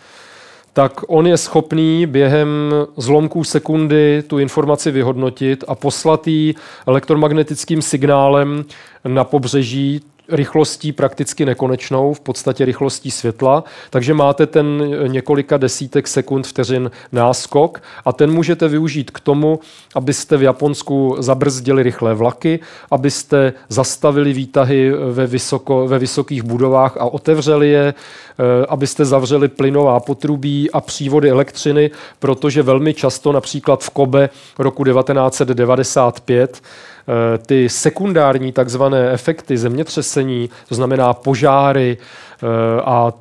tak 0.73 1.01
on 1.07 1.27
je 1.27 1.37
schopný 1.37 2.05
během 2.05 2.73
zlomků 2.97 3.43
sekundy 3.43 4.23
tu 4.27 4.39
informaci 4.39 4.91
vyhodnotit 4.91 5.63
a 5.67 5.75
poslat 5.75 6.27
ji 6.27 6.55
elektromagnetickým 6.87 7.81
signálem 7.81 8.65
na 9.07 9.23
pobřeží 9.23 10.01
rychlostí 10.29 10.91
prakticky 10.91 11.45
nekonečnou, 11.45 12.13
v 12.13 12.19
podstatě 12.19 12.65
rychlostí 12.65 13.11
světla, 13.11 13.63
takže 13.89 14.13
máte 14.13 14.45
ten 14.45 14.83
několika 15.07 15.57
desítek 15.57 16.07
sekund 16.07 16.47
vteřin 16.47 16.91
náskok 17.11 17.81
a 18.05 18.13
ten 18.13 18.31
můžete 18.31 18.67
využít 18.67 19.11
k 19.11 19.19
tomu, 19.19 19.59
abyste 19.95 20.37
v 20.37 20.43
Japonsku 20.43 21.15
zabrzdili 21.19 21.83
rychlé 21.83 22.13
vlaky, 22.13 22.59
abyste 22.91 23.53
zastavili 23.69 24.33
výtahy 24.33 24.91
ve, 25.11 25.27
vysoko, 25.27 25.87
ve 25.87 25.99
vysokých 25.99 26.43
budovách 26.43 26.97
a 26.97 27.05
otevřeli 27.05 27.69
je, 27.69 27.93
eh, 27.93 28.65
abyste 28.69 29.05
zavřeli 29.05 29.47
plynová 29.47 29.99
potrubí 29.99 30.71
a 30.71 30.81
přívody 30.81 31.29
elektřiny, 31.29 31.91
protože 32.19 32.63
velmi 32.63 32.93
často 32.93 33.31
například 33.31 33.83
v 33.83 33.89
Kobe 33.89 34.29
roku 34.59 34.83
1995 34.83 36.61
Eh, 36.61 36.96
ty 37.45 37.69
sekundární 37.69 38.51
takzvané 38.51 39.11
efekty 39.11 39.57
zemětřesení, 39.57 40.49
to 40.69 40.75
znamená 40.75 41.13
požáry 41.13 41.97
eh, 41.97 42.81
a 42.81 43.13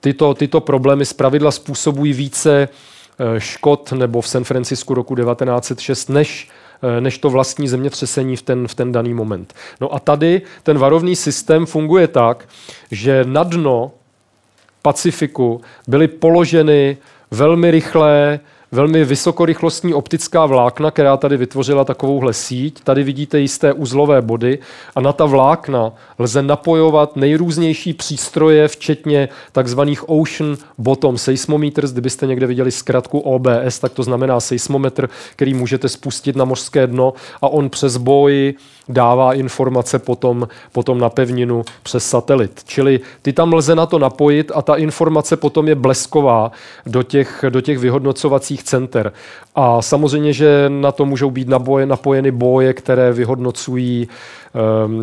tyto, 0.00 0.34
tyto 0.34 0.60
problémy 0.60 1.04
zpravidla 1.04 1.50
způsobují 1.50 2.12
více 2.12 2.68
eh, 2.68 3.40
škod 3.40 3.92
nebo 3.92 4.20
v 4.20 4.28
San 4.28 4.44
Francisku 4.44 4.94
roku 4.94 5.16
1906 5.16 6.08
než 6.08 6.48
než 7.00 7.18
to 7.18 7.30
vlastní 7.30 7.68
zemětřesení 7.68 8.36
v 8.36 8.42
ten, 8.42 8.68
v 8.68 8.74
ten 8.74 8.92
daný 8.92 9.14
moment. 9.14 9.54
No 9.80 9.94
a 9.94 9.98
tady 9.98 10.42
ten 10.62 10.78
varovný 10.78 11.16
systém 11.16 11.66
funguje 11.66 12.08
tak, 12.08 12.48
že 12.90 13.24
na 13.24 13.42
dno 13.42 13.92
Pacifiku 14.82 15.60
byly 15.88 16.08
položeny 16.08 16.96
velmi 17.30 17.70
rychlé 17.70 18.40
velmi 18.72 19.04
vysokorychlostní 19.04 19.94
optická 19.94 20.46
vlákna, 20.46 20.90
která 20.90 21.16
tady 21.16 21.36
vytvořila 21.36 21.84
takovouhle 21.84 22.32
síť. 22.32 22.80
Tady 22.84 23.02
vidíte 23.02 23.40
jisté 23.40 23.72
uzlové 23.72 24.22
body 24.22 24.58
a 24.94 25.00
na 25.00 25.12
ta 25.12 25.24
vlákna 25.24 25.92
lze 26.18 26.42
napojovat 26.42 27.16
nejrůznější 27.16 27.92
přístroje, 27.92 28.68
včetně 28.68 29.28
takzvaných 29.52 30.08
Ocean 30.08 30.56
Bottom 30.78 31.18
Seismometers. 31.18 31.92
Kdybyste 31.92 32.26
někde 32.26 32.46
viděli 32.46 32.70
zkratku 32.70 33.18
OBS, 33.18 33.78
tak 33.78 33.92
to 33.92 34.02
znamená 34.02 34.40
seismometr, 34.40 35.08
který 35.36 35.54
můžete 35.54 35.88
spustit 35.88 36.36
na 36.36 36.44
mořské 36.44 36.86
dno 36.86 37.12
a 37.42 37.48
on 37.48 37.70
přes 37.70 37.96
boji 37.96 38.54
dává 38.88 39.34
informace 39.34 39.98
potom, 39.98 40.48
potom 40.72 40.98
na 40.98 41.08
pevninu 41.08 41.62
přes 41.82 42.08
satelit. 42.08 42.60
Čili 42.64 43.00
ty 43.22 43.32
tam 43.32 43.52
lze 43.52 43.74
na 43.74 43.86
to 43.86 43.98
napojit 43.98 44.52
a 44.54 44.62
ta 44.62 44.74
informace 44.74 45.36
potom 45.36 45.68
je 45.68 45.74
blesková 45.74 46.52
do 46.86 47.02
těch, 47.02 47.44
do 47.48 47.60
těch 47.60 47.78
vyhodnocovacích 47.78 48.62
center. 48.62 49.12
A 49.54 49.82
samozřejmě, 49.82 50.32
že 50.32 50.64
na 50.68 50.92
to 50.92 51.04
můžou 51.04 51.30
být 51.30 51.48
naboje, 51.48 51.86
napojeny 51.86 52.30
boje, 52.30 52.72
které 52.72 53.12
vyhodnocují, 53.12 54.08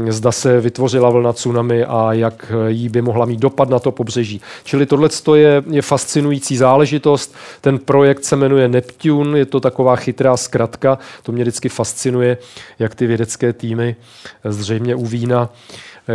zda 0.10 0.32
se 0.32 0.62
vytvořila 0.62 1.10
vlna 1.10 1.34
tsunami 1.34 1.86
a 1.86 2.14
jak 2.14 2.52
jí 2.68 2.90
by 2.90 3.02
mohla 3.02 3.26
mít 3.26 3.40
dopad 3.40 3.70
na 3.70 3.80
to 3.80 3.92
pobřeží. 3.92 4.42
Čili 4.64 4.86
tohle 4.86 5.10
je, 5.36 5.64
je 5.70 5.82
fascinující 5.82 6.58
záležitost. 6.58 7.36
Ten 7.62 7.80
projekt 7.80 8.24
se 8.24 8.36
jmenuje 8.36 8.68
Neptune, 8.68 9.40
je 9.40 9.46
to 9.46 9.60
taková 9.60 9.96
chytrá 9.96 10.38
zkratka. 10.38 10.98
To 11.24 11.32
mě 11.32 11.44
vždycky 11.44 11.70
fascinuje, 11.70 12.38
jak 12.80 12.96
ty 12.96 13.08
vědecké 13.08 13.54
týmy 13.54 13.96
zřejmě 14.44 14.96
u 14.96 15.06
Vína 15.06 15.50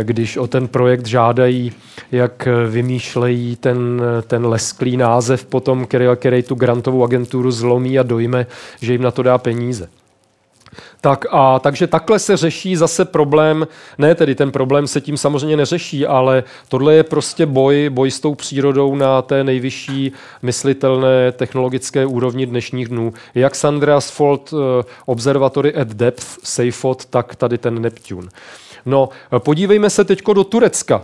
když 0.03 0.37
o 0.37 0.47
ten 0.47 0.67
projekt 0.67 1.05
žádají, 1.05 1.71
jak 2.11 2.47
vymýšlejí 2.69 3.55
ten, 3.55 4.01
ten 4.27 4.45
lesklý 4.45 4.97
název 4.97 5.45
potom, 5.45 5.85
který, 5.85 6.05
který 6.15 6.43
tu 6.43 6.55
grantovou 6.55 7.03
agenturu 7.03 7.51
zlomí 7.51 7.99
a 7.99 8.03
dojme, 8.03 8.47
že 8.81 8.91
jim 8.91 9.01
na 9.01 9.11
to 9.11 9.23
dá 9.23 9.37
peníze. 9.37 9.89
Tak 11.01 11.25
a 11.31 11.59
takže 11.59 11.87
takhle 11.87 12.19
se 12.19 12.37
řeší 12.37 12.75
zase 12.75 13.05
problém, 13.05 13.67
ne 13.97 14.15
tedy 14.15 14.35
ten 14.35 14.51
problém 14.51 14.87
se 14.87 15.01
tím 15.01 15.17
samozřejmě 15.17 15.57
neřeší, 15.57 16.05
ale 16.05 16.43
tohle 16.67 16.95
je 16.95 17.03
prostě 17.03 17.45
boj, 17.45 17.89
boj 17.89 18.11
s 18.11 18.19
tou 18.19 18.35
přírodou 18.35 18.95
na 18.95 19.21
té 19.21 19.43
nejvyšší 19.43 20.11
myslitelné 20.41 21.31
technologické 21.31 22.05
úrovni 22.05 22.45
dnešních 22.45 22.87
dnů. 22.87 23.13
Jak 23.35 23.55
Sandras 23.55 24.09
Fault 24.09 24.53
eh, 24.53 24.83
Observatory 25.05 25.75
at 25.75 25.87
Depth, 25.87 26.25
SAFOT, 26.43 27.05
tak 27.05 27.35
tady 27.35 27.57
ten 27.57 27.81
Neptune. 27.81 28.27
No, 28.85 29.09
podívejme 29.37 29.89
se 29.89 30.03
teď 30.03 30.21
do 30.33 30.43
Turecka. 30.43 31.03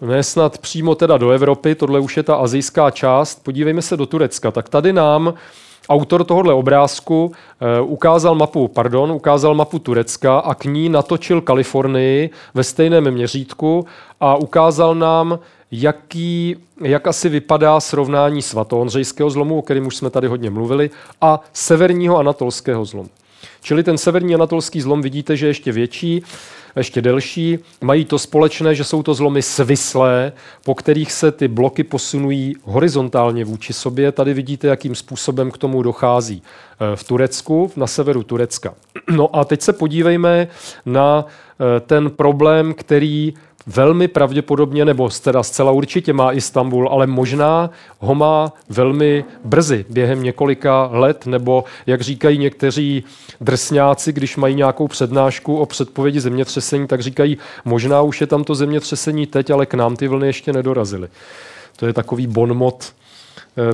Ne 0.00 0.22
snad 0.22 0.58
přímo 0.58 0.94
teda 0.94 1.16
do 1.16 1.30
Evropy, 1.30 1.74
tohle 1.74 2.00
už 2.00 2.16
je 2.16 2.22
ta 2.22 2.34
azijská 2.34 2.90
část. 2.90 3.44
Podívejme 3.44 3.82
se 3.82 3.96
do 3.96 4.06
Turecka. 4.06 4.50
Tak 4.50 4.68
tady 4.68 4.92
nám 4.92 5.34
autor 5.88 6.24
tohohle 6.24 6.54
obrázku 6.54 7.24
uh, 7.24 7.92
ukázal 7.92 8.34
mapu, 8.34 8.68
pardon, 8.68 9.12
ukázal 9.12 9.54
mapu 9.54 9.78
Turecka 9.78 10.38
a 10.38 10.54
k 10.54 10.64
ní 10.64 10.88
natočil 10.88 11.40
Kalifornii 11.40 12.30
ve 12.54 12.64
stejném 12.64 13.10
měřítku 13.10 13.86
a 14.20 14.36
ukázal 14.36 14.94
nám, 14.94 15.38
jaký, 15.70 16.56
jak 16.80 17.06
asi 17.06 17.28
vypadá 17.28 17.80
srovnání 17.80 18.42
svatohondřejského 18.42 19.30
zlomu, 19.30 19.58
o 19.58 19.62
kterém 19.62 19.86
už 19.86 19.96
jsme 19.96 20.10
tady 20.10 20.28
hodně 20.28 20.50
mluvili, 20.50 20.90
a 21.20 21.40
severního 21.52 22.18
anatolského 22.18 22.84
zlomu. 22.84 23.08
Čili 23.60 23.82
ten 23.82 23.98
severní 23.98 24.34
anatolský 24.34 24.80
zlom 24.80 25.02
vidíte, 25.02 25.36
že 25.36 25.46
je 25.46 25.50
ještě 25.50 25.72
větší 25.72 26.22
ještě 26.78 27.02
delší. 27.02 27.58
Mají 27.80 28.04
to 28.04 28.18
společné, 28.18 28.74
že 28.74 28.84
jsou 28.84 29.02
to 29.02 29.14
zlomy 29.14 29.42
svislé, 29.42 30.32
po 30.64 30.74
kterých 30.74 31.12
se 31.12 31.32
ty 31.32 31.48
bloky 31.48 31.84
posunují 31.84 32.54
horizontálně 32.62 33.44
vůči 33.44 33.72
sobě. 33.72 34.12
Tady 34.12 34.34
vidíte, 34.34 34.66
jakým 34.66 34.94
způsobem 34.94 35.50
k 35.50 35.58
tomu 35.58 35.82
dochází 35.82 36.42
eh, 36.42 36.96
v 36.96 37.04
Turecku, 37.04 37.72
na 37.76 37.86
severu 37.86 38.22
Turecka. 38.22 38.74
No 39.10 39.36
a 39.36 39.44
teď 39.44 39.62
se 39.62 39.72
podívejme 39.72 40.48
na 40.86 41.26
eh, 41.26 41.80
ten 41.80 42.10
problém, 42.10 42.74
který 42.74 43.34
velmi 43.68 44.08
pravděpodobně, 44.08 44.84
nebo 44.84 45.08
teda 45.22 45.42
zcela 45.42 45.72
určitě 45.72 46.12
má 46.12 46.32
Istanbul, 46.32 46.88
ale 46.88 47.06
možná 47.06 47.70
ho 47.98 48.14
má 48.14 48.52
velmi 48.68 49.24
brzy, 49.44 49.84
během 49.88 50.22
několika 50.22 50.88
let, 50.92 51.26
nebo 51.26 51.64
jak 51.86 52.00
říkají 52.00 52.38
někteří 52.38 53.04
drsňáci, 53.40 54.12
když 54.12 54.36
mají 54.36 54.54
nějakou 54.54 54.88
přednášku 54.88 55.56
o 55.56 55.66
předpovědi 55.66 56.20
zemětřesení, 56.20 56.86
tak 56.86 57.00
říkají, 57.00 57.38
možná 57.64 58.02
už 58.02 58.20
je 58.20 58.26
tam 58.26 58.44
to 58.44 58.54
zemětřesení 58.54 59.26
teď, 59.26 59.50
ale 59.50 59.66
k 59.66 59.74
nám 59.74 59.96
ty 59.96 60.08
vlny 60.08 60.26
ještě 60.26 60.52
nedorazily. 60.52 61.08
To 61.76 61.86
je 61.86 61.92
takový 61.92 62.26
bonmot 62.26 62.92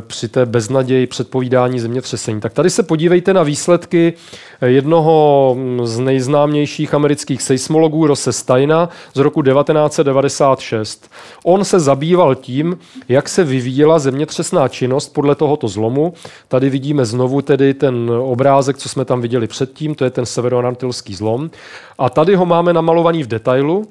při 0.06 0.28
té 0.28 0.46
beznaději 0.46 1.06
předpovídání 1.06 1.80
zemětřesení. 1.80 2.40
Tak 2.40 2.52
tady 2.52 2.70
se 2.70 2.82
podívejte 2.82 3.34
na 3.34 3.42
výsledky 3.42 4.12
eh, 4.60 4.68
jednoho 4.68 5.54
mm, 5.58 5.86
z 5.86 5.98
nejznámějších 5.98 6.94
amerických 6.94 7.42
seismologů 7.42 8.06
Rose 8.06 8.32
Steina 8.32 8.88
z 9.14 9.18
roku 9.18 9.42
1996. 9.42 11.10
On 11.44 11.64
se 11.64 11.80
zabýval 11.80 12.34
tím, 12.34 12.78
jak 13.08 13.28
se 13.28 13.44
vyvíjela 13.44 13.98
zemětřesná 13.98 14.68
činnost 14.68 15.08
podle 15.08 15.34
tohoto 15.34 15.68
zlomu. 15.68 16.12
Tady 16.48 16.70
vidíme 16.70 17.04
znovu 17.04 17.42
tedy 17.42 17.74
ten 17.74 18.10
obrázek, 18.10 18.76
co 18.76 18.88
jsme 18.88 19.04
tam 19.04 19.20
viděli 19.20 19.46
předtím, 19.46 19.94
to 19.94 20.04
je 20.04 20.10
ten 20.10 20.26
severoantilský 20.26 21.14
zlom. 21.14 21.50
A 21.98 22.10
tady 22.10 22.34
ho 22.34 22.46
máme 22.46 22.72
namalovaný 22.72 23.22
v 23.22 23.26
detailu, 23.26 23.88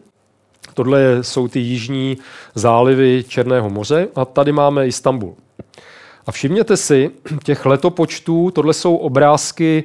Tohle 0.73 1.17
jsou 1.21 1.47
ty 1.47 1.59
jižní 1.59 2.17
zálivy 2.55 3.23
Černého 3.27 3.69
moře 3.69 4.07
a 4.15 4.25
tady 4.25 4.51
máme 4.51 4.87
Istanbul. 4.87 5.35
A 6.27 6.31
všimněte 6.31 6.77
si 6.77 7.11
těch 7.43 7.65
letopočtů, 7.65 8.51
tohle 8.51 8.73
jsou 8.73 8.95
obrázky 8.95 9.83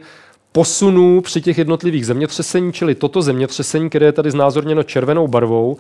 posunů 0.52 1.20
při 1.20 1.42
těch 1.42 1.58
jednotlivých 1.58 2.06
zemětřesení, 2.06 2.72
čili 2.72 2.94
toto 2.94 3.22
zemětřesení, 3.22 3.88
které 3.88 4.06
je 4.06 4.12
tady 4.12 4.30
znázorněno 4.30 4.82
červenou 4.82 5.28
barvou, 5.28 5.76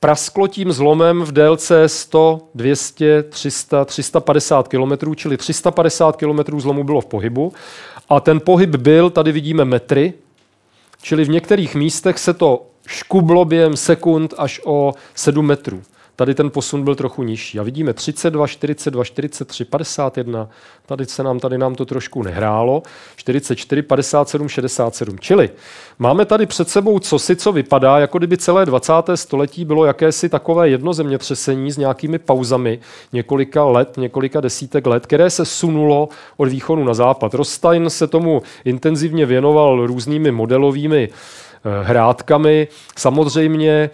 prasklo 0.00 0.48
tím 0.48 0.72
zlomem 0.72 1.22
v 1.22 1.32
délce 1.32 1.88
100, 1.88 2.40
200, 2.54 3.22
300, 3.22 3.84
350 3.84 4.68
km, 4.68 5.14
čili 5.14 5.36
350 5.36 6.16
km 6.16 6.60
zlomu 6.60 6.84
bylo 6.84 7.00
v 7.00 7.06
pohybu. 7.06 7.52
A 8.08 8.20
ten 8.20 8.40
pohyb 8.40 8.70
byl, 8.70 9.10
tady 9.10 9.32
vidíme 9.32 9.64
metry, 9.64 10.12
čili 11.02 11.24
v 11.24 11.28
některých 11.28 11.74
místech 11.74 12.18
se 12.18 12.34
to 12.34 12.66
škublo 12.86 13.44
během 13.44 13.76
sekund 13.76 14.34
až 14.38 14.60
o 14.64 14.94
7 15.14 15.46
metrů. 15.46 15.82
Tady 16.16 16.34
ten 16.34 16.50
posun 16.50 16.84
byl 16.84 16.94
trochu 16.94 17.22
nižší. 17.22 17.58
A 17.58 17.62
vidíme 17.62 17.92
32, 17.92 18.46
42, 18.46 19.04
43, 19.04 19.64
51. 19.64 20.48
Tady 20.86 21.06
se 21.06 21.22
nám, 21.22 21.40
tady 21.40 21.58
nám 21.58 21.74
to 21.74 21.84
trošku 21.84 22.22
nehrálo. 22.22 22.82
44, 23.16 23.82
57, 23.82 24.48
67. 24.48 25.18
Čili 25.18 25.50
máme 25.98 26.24
tady 26.24 26.46
před 26.46 26.68
sebou 26.68 26.98
cosi, 26.98 27.36
co 27.36 27.52
vypadá, 27.52 27.98
jako 27.98 28.18
kdyby 28.18 28.36
celé 28.36 28.66
20. 28.66 28.92
století 29.14 29.64
bylo 29.64 29.84
jakési 29.84 30.28
takové 30.28 30.68
jedno 30.68 30.92
zemětřesení 30.92 31.72
s 31.72 31.76
nějakými 31.76 32.18
pauzami 32.18 32.78
několika 33.12 33.64
let, 33.64 33.96
několika 33.96 34.40
desítek 34.40 34.86
let, 34.86 35.06
které 35.06 35.30
se 35.30 35.44
sunulo 35.44 36.08
od 36.36 36.48
východu 36.48 36.84
na 36.84 36.94
západ. 36.94 37.34
Rostein 37.34 37.90
se 37.90 38.06
tomu 38.06 38.42
intenzivně 38.64 39.26
věnoval 39.26 39.86
různými 39.86 40.30
modelovými 40.30 41.08
eh, 41.12 41.45
hrádkami. 41.82 42.68
Samozřejmě 42.98 43.90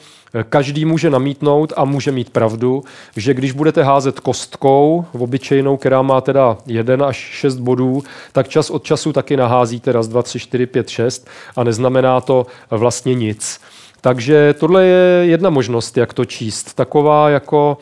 Každý 0.48 0.84
může 0.84 1.10
namítnout 1.10 1.72
a 1.76 1.84
může 1.84 2.12
mít 2.12 2.30
pravdu, 2.30 2.84
že 3.16 3.34
když 3.34 3.52
budete 3.52 3.82
házet 3.82 4.20
kostkou, 4.20 5.04
obyčejnou, 5.12 5.76
která 5.76 6.02
má 6.02 6.20
teda 6.20 6.56
1 6.66 7.06
až 7.06 7.16
6 7.16 7.56
bodů, 7.56 8.02
tak 8.32 8.48
čas 8.48 8.70
od 8.70 8.84
času 8.84 9.12
taky 9.12 9.36
naházíte 9.36 9.92
raz, 9.92 10.08
dva, 10.08 10.22
tři, 10.22 10.38
čtyři, 10.38 10.66
pět, 10.66 10.88
šest 10.88 11.28
a 11.56 11.64
neznamená 11.64 12.20
to 12.20 12.46
vlastně 12.70 13.14
nic. 13.14 13.60
Takže 14.00 14.54
tohle 14.58 14.84
je 14.84 15.26
jedna 15.26 15.50
možnost, 15.50 15.96
jak 15.96 16.14
to 16.14 16.24
číst. 16.24 16.74
Taková 16.74 17.28
jako 17.28 17.78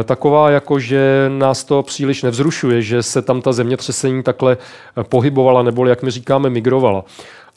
eh, 0.00 0.04
taková, 0.04 0.50
jako 0.50 0.78
že 0.78 1.30
nás 1.38 1.64
to 1.64 1.82
příliš 1.82 2.22
nevzrušuje, 2.22 2.82
že 2.82 3.02
se 3.02 3.22
tam 3.22 3.42
ta 3.42 3.52
zemětřesení 3.52 4.22
takhle 4.22 4.56
eh, 4.56 5.04
pohybovala, 5.04 5.62
nebo 5.62 5.86
jak 5.86 6.02
my 6.02 6.10
říkáme, 6.10 6.50
migrovala. 6.50 7.04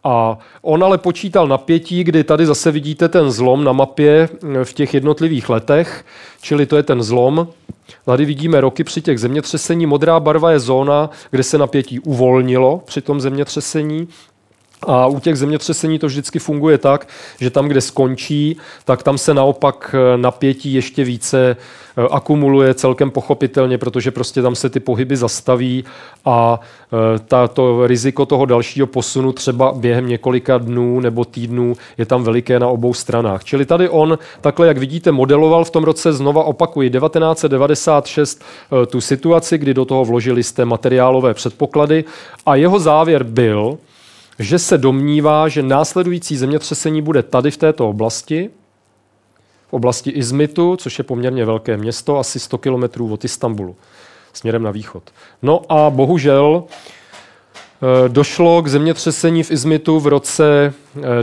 A 0.04 0.38
on 0.62 0.84
ale 0.84 0.98
počítal 0.98 1.48
napětí, 1.48 2.04
kdy 2.04 2.24
tady 2.24 2.46
zase 2.46 2.72
vidíte 2.72 3.10
ten 3.10 3.32
zlom 3.32 3.64
na 3.64 3.72
mapě 3.72 4.30
eh, 4.62 4.66
v 4.66 4.74
těch 4.74 4.94
jednotlivých 4.94 5.50
letech, 5.50 6.06
čili 6.42 6.66
to 6.66 6.78
je 6.78 6.84
ten 6.84 7.04
zlom. 7.04 7.48
Tady 8.06 8.26
vidíme 8.26 8.62
roky 8.62 8.84
při 8.84 9.02
těch 9.02 9.20
zemětřesení. 9.20 9.86
Modrá 9.86 10.20
barva 10.20 10.52
je 10.52 10.60
zóna, 10.60 11.10
kde 11.32 11.44
se 11.44 11.58
napětí 11.58 12.00
uvolnilo 12.00 12.82
při 12.86 13.02
tom 13.02 13.22
zemětřesení. 13.22 14.08
A 14.88 15.08
u 15.08 15.20
těch 15.20 15.38
zemětřesení 15.38 16.00
to 16.00 16.08
vždycky 16.08 16.40
funguje 16.40 16.78
tak, 16.78 17.08
že 17.40 17.50
tam, 17.50 17.68
kde 17.68 17.82
skončí, 17.82 18.58
tak 18.86 19.04
tam 19.04 19.18
se 19.18 19.34
naopak 19.34 19.96
eh, 19.98 20.18
napětí 20.18 20.74
ještě 20.74 21.04
více 21.04 21.58
eh, 21.98 22.08
akumuluje 22.12 22.74
celkem 22.74 23.12
pochopitelně, 23.12 23.78
protože 23.78 24.12
prostě 24.12 24.42
tam 24.42 24.56
se 24.56 24.70
ty 24.70 24.80
pohyby 24.80 25.18
zastaví 25.18 25.84
a 26.26 26.60
eh, 27.44 27.48
to 27.54 27.88
riziko 27.88 28.26
toho 28.26 28.46
dalšího 28.46 28.88
posunu 28.88 29.32
třeba 29.32 29.72
během 29.72 30.08
několika 30.08 30.58
dnů 30.58 31.00
nebo 31.00 31.26
týdnů 31.26 31.74
je 31.98 32.06
tam 32.06 32.24
veliké 32.24 32.60
na 32.60 32.68
obou 32.68 32.94
stranách. 32.94 33.44
Čili 33.44 33.66
tady 33.66 33.90
on 33.90 34.20
takhle, 34.42 34.68
jak 34.68 34.78
vidíte, 34.78 35.12
modeloval 35.12 35.66
v 35.66 35.70
tom 35.70 35.84
roce, 35.84 36.14
znova 36.14 36.44
opakuji, 36.44 36.90
1996 36.90 38.44
tu 38.88 39.02
situaci, 39.02 39.58
kdy 39.58 39.74
do 39.74 39.86
toho 39.86 40.06
vložili 40.06 40.44
jste 40.44 40.66
materiálové 40.66 41.34
předpoklady 41.34 42.04
a 42.46 42.56
jeho 42.56 42.80
závěr 42.80 43.24
byl, 43.24 43.78
že 44.40 44.60
se 44.60 44.78
domnívá, 44.78 45.48
že 45.48 45.64
následující 45.64 46.38
zemětřesení 46.38 47.02
bude 47.02 47.24
tady 47.24 47.52
v 47.52 47.58
této 47.58 47.90
oblasti, 47.90 48.50
v 49.68 49.74
oblasti 49.74 50.10
Izmitu, 50.10 50.76
což 50.76 50.98
je 50.98 51.04
poměrně 51.04 51.46
velké 51.46 51.78
město, 51.78 52.18
asi 52.18 52.40
100 52.40 52.58
kilometrů 52.58 53.14
od 53.14 53.26
Istanbulu, 53.26 53.76
směrem 54.34 54.64
na 54.64 54.72
východ. 54.72 55.04
No 55.42 55.62
a 55.70 55.90
bohužel 55.90 56.64
došlo 58.08 58.62
k 58.62 58.68
zemětřesení 58.68 59.44
v 59.44 59.52
Izmitu 59.52 60.00
v 60.00 60.08
roce 60.08 60.74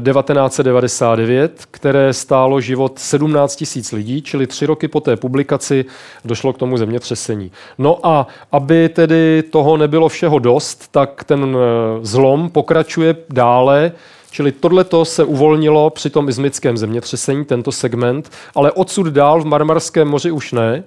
1999, 0.02 1.52
eh, 1.58 1.64
které 1.70 2.12
stálo 2.12 2.60
život 2.60 2.98
17 2.98 3.56
tisíc 3.56 3.92
lidí, 3.92 4.22
čili 4.22 4.46
tři 4.46 4.66
roky 4.66 4.88
po 4.88 5.00
té 5.00 5.16
publikaci 5.16 5.84
došlo 6.24 6.52
k 6.52 6.58
tomu 6.58 6.76
zemětřesení. 6.76 7.52
No 7.78 7.98
a 8.02 8.26
aby 8.52 8.88
tedy 8.88 9.42
toho 9.50 9.76
nebylo 9.76 10.08
všeho 10.08 10.38
dost, 10.38 10.88
tak 10.90 11.24
ten 11.24 11.56
eh, 11.56 12.06
zlom 12.06 12.50
pokračuje 12.50 13.16
dále, 13.30 13.92
Čili 14.32 14.52
tohleto 14.52 15.04
se 15.04 15.24
uvolnilo 15.24 15.90
při 15.90 16.10
tom 16.10 16.28
izmickém 16.28 16.76
zemětřesení, 16.76 17.44
tento 17.44 17.72
segment, 17.72 18.30
ale 18.54 18.72
odsud 18.72 19.06
dál 19.06 19.40
v 19.40 19.44
Marmarském 19.44 20.08
moři 20.08 20.30
už 20.30 20.52
ne, 20.52 20.84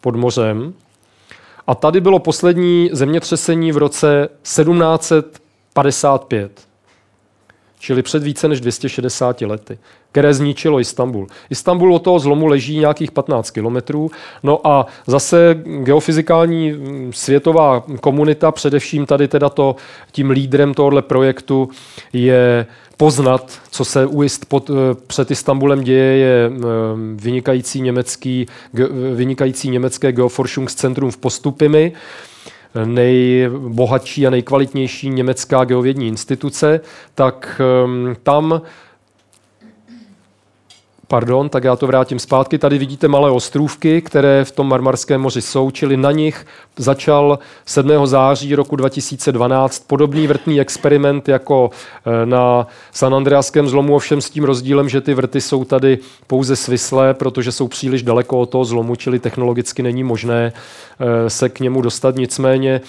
pod 0.00 0.16
mořem. 0.16 0.74
A 1.66 1.74
tady 1.74 2.00
bylo 2.00 2.18
poslední 2.18 2.90
zemětřesení 2.92 3.72
v 3.72 3.76
roce 3.76 4.28
1755, 4.42 6.68
čili 7.78 8.02
před 8.02 8.22
více 8.22 8.48
než 8.48 8.60
260 8.60 9.40
lety, 9.40 9.78
které 10.12 10.34
zničilo 10.34 10.80
Istanbul. 10.80 11.26
Istanbul 11.50 11.94
od 11.94 12.02
toho 12.02 12.18
zlomu 12.18 12.46
leží 12.46 12.78
nějakých 12.78 13.10
15 13.10 13.50
kilometrů, 13.50 14.10
no 14.42 14.66
a 14.66 14.86
zase 15.06 15.62
geofyzikální 15.64 16.72
mm, 16.72 17.12
světová 17.12 17.84
komunita, 18.00 18.52
především 18.52 19.06
tady 19.06 19.28
teda 19.28 19.48
to, 19.48 19.76
tím 20.12 20.30
lídrem 20.30 20.74
tohoto 20.74 21.02
projektu 21.02 21.68
je 22.12 22.66
poznat, 22.96 23.58
co 23.70 23.84
se 23.84 24.06
u 24.06 24.22
Ist 24.22 24.44
pod, 24.44 24.70
eh, 24.70 24.74
před 25.06 25.30
Istanbulem 25.30 25.80
děje, 25.80 26.16
je 26.16 26.50
eh, 26.50 26.62
vynikající, 27.14 27.80
německý, 27.80 28.46
vynikající 29.14 29.70
německé 29.70 30.12
Geoforschungscentrum 30.12 31.10
v 31.10 31.16
Postupimi, 31.16 31.92
nejbohatší 32.84 34.26
a 34.26 34.30
nejkvalitnější 34.30 35.08
německá 35.10 35.64
geovědní 35.64 36.08
instituce, 36.08 36.80
tak 37.14 37.60
ehm, 37.84 38.16
tam 38.22 38.62
Pardon, 41.10 41.48
tak 41.48 41.64
já 41.64 41.76
to 41.76 41.86
vrátím 41.86 42.18
zpátky. 42.18 42.58
Tady 42.58 42.78
vidíte 42.78 43.08
malé 43.08 43.30
ostrůvky, 43.30 44.02
které 44.02 44.44
v 44.44 44.52
tom 44.52 44.68
Marmarském 44.68 45.20
moři 45.20 45.42
jsou, 45.42 45.70
čili 45.70 45.96
na 45.96 46.12
nich 46.12 46.46
začal 46.76 47.38
7. 47.66 48.06
září 48.06 48.54
roku 48.54 48.76
2012 48.76 49.86
podobný 49.86 50.26
vrtný 50.26 50.60
experiment 50.60 51.28
jako 51.28 51.70
eh, 52.06 52.26
na 52.26 52.66
San 52.92 53.14
Andreaském 53.14 53.68
zlomu, 53.68 53.94
ovšem 53.94 54.20
s 54.20 54.30
tím 54.30 54.44
rozdílem, 54.44 54.88
že 54.88 55.00
ty 55.00 55.14
vrty 55.14 55.40
jsou 55.40 55.64
tady 55.64 55.98
pouze 56.26 56.56
svislé, 56.56 57.14
protože 57.14 57.52
jsou 57.52 57.68
příliš 57.68 58.02
daleko 58.02 58.40
od 58.40 58.50
toho 58.50 58.64
zlomu, 58.64 58.96
čili 58.96 59.18
technologicky 59.18 59.82
není 59.82 60.04
možné 60.04 60.52
eh, 60.52 61.30
se 61.30 61.48
k 61.48 61.60
němu 61.60 61.82
dostat. 61.82 62.16
Nicméně 62.16 62.80